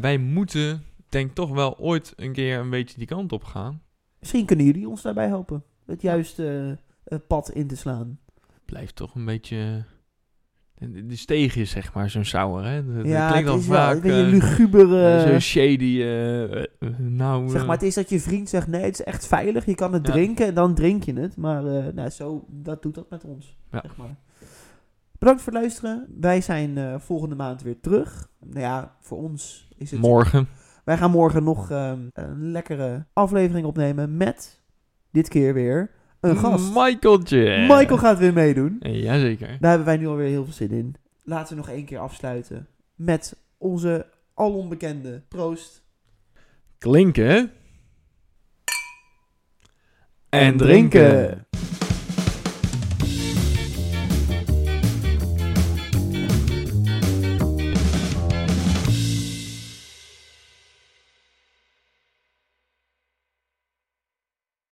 wij 0.00 0.18
moeten, 0.18 0.84
denk 1.08 1.34
toch 1.34 1.50
wel 1.50 1.78
ooit 1.78 2.12
een 2.16 2.32
keer 2.32 2.58
een 2.58 2.70
beetje 2.70 2.98
die 2.98 3.06
kant 3.06 3.32
op 3.32 3.44
gaan. 3.44 3.82
Misschien 4.18 4.46
kunnen 4.46 4.66
jullie 4.66 4.88
ons 4.88 5.02
daarbij 5.02 5.26
helpen. 5.26 5.64
Het 5.86 6.02
juiste 6.02 6.78
eh, 7.04 7.18
pad 7.26 7.50
in 7.50 7.66
te 7.66 7.76
slaan. 7.76 8.18
Blijft 8.64 8.96
toch 8.96 9.14
een 9.14 9.24
beetje... 9.24 9.84
De, 10.90 11.06
de 11.06 11.16
steegjes, 11.16 11.70
zeg 11.70 11.94
maar, 11.94 12.10
zo'n 12.10 12.24
sour, 12.24 12.64
hè? 12.64 12.94
Dat, 12.94 13.06
ja, 13.06 13.30
klinkt 13.30 13.48
dan 13.48 13.58
is 13.58 13.64
vaak... 13.66 13.94
een 13.94 14.00
beetje 14.00 14.22
eh, 14.22 14.28
luguber. 14.30 15.20
Zo'n 15.20 15.30
eh, 15.32 15.38
shady... 15.38 15.98
eh, 16.00 16.62
eh, 16.62 16.66
nou, 16.98 17.48
Zeg 17.48 17.60
eh, 17.60 17.66
maar, 17.66 17.76
het 17.76 17.84
is 17.86 17.94
dat 17.94 18.08
je 18.10 18.20
vriend 18.20 18.48
zegt, 18.48 18.66
nee, 18.66 18.82
het 18.84 18.92
is 18.98 19.04
echt 19.04 19.26
veilig. 19.26 19.66
Je 19.66 19.74
kan 19.74 19.92
het 19.92 20.06
Ja. 20.06 20.12
drinken 20.12 20.46
en 20.46 20.54
dan 20.54 20.74
drink 20.74 21.02
je 21.02 21.12
het. 21.20 21.36
Maar 21.36 21.66
eh, 21.66 21.92
nou, 21.94 22.08
zo, 22.10 22.44
dat 22.48 22.82
doet 22.82 22.94
dat 22.94 23.10
met 23.10 23.24
ons. 23.24 23.56
Ja. 23.70 23.80
Zeg 23.82 23.96
maar. 23.96 24.16
Bedankt 25.18 25.42
voor 25.42 25.52
het 25.52 25.60
luisteren. 25.62 26.06
Wij 26.20 26.40
zijn 26.40 26.78
eh, 26.78 26.94
volgende 26.98 27.34
maand 27.34 27.62
weer 27.62 27.80
terug. 27.80 28.28
Nou 28.44 28.60
ja, 28.60 28.96
voor 29.00 29.18
ons 29.18 29.68
is 29.76 29.90
het... 29.90 30.00
morgen. 30.00 30.48
Wij 30.84 30.96
gaan 30.96 31.10
morgen 31.10 31.44
nog 31.44 31.70
ehm, 31.70 31.98
een 32.12 32.50
lekkere 32.50 33.06
aflevering 33.12 33.66
opnemen 33.66 34.16
met, 34.16 34.62
dit 35.10 35.28
keer 35.28 35.54
weer, 35.54 35.90
een 36.22 36.36
gast. 36.36 36.74
Michaeltje. 36.74 37.58
Michael 37.68 37.98
gaat 37.98 38.18
weer 38.18 38.32
meedoen. 38.32 38.76
Jazeker. 38.80 39.56
Daar 39.60 39.68
hebben 39.70 39.86
wij 39.86 39.96
nu 39.96 40.06
alweer 40.06 40.28
heel 40.28 40.44
veel 40.44 40.52
zin 40.52 40.70
in. 40.70 40.94
Laten 41.22 41.56
we 41.56 41.60
nog 41.60 41.70
één 41.70 41.84
keer 41.84 41.98
afsluiten 41.98 42.68
met 42.94 43.36
onze 43.58 44.06
alonbekende 44.34 45.22
proost. 45.28 45.82
Klinken. 46.78 47.50
En 50.28 50.56
drinken. 50.56 51.46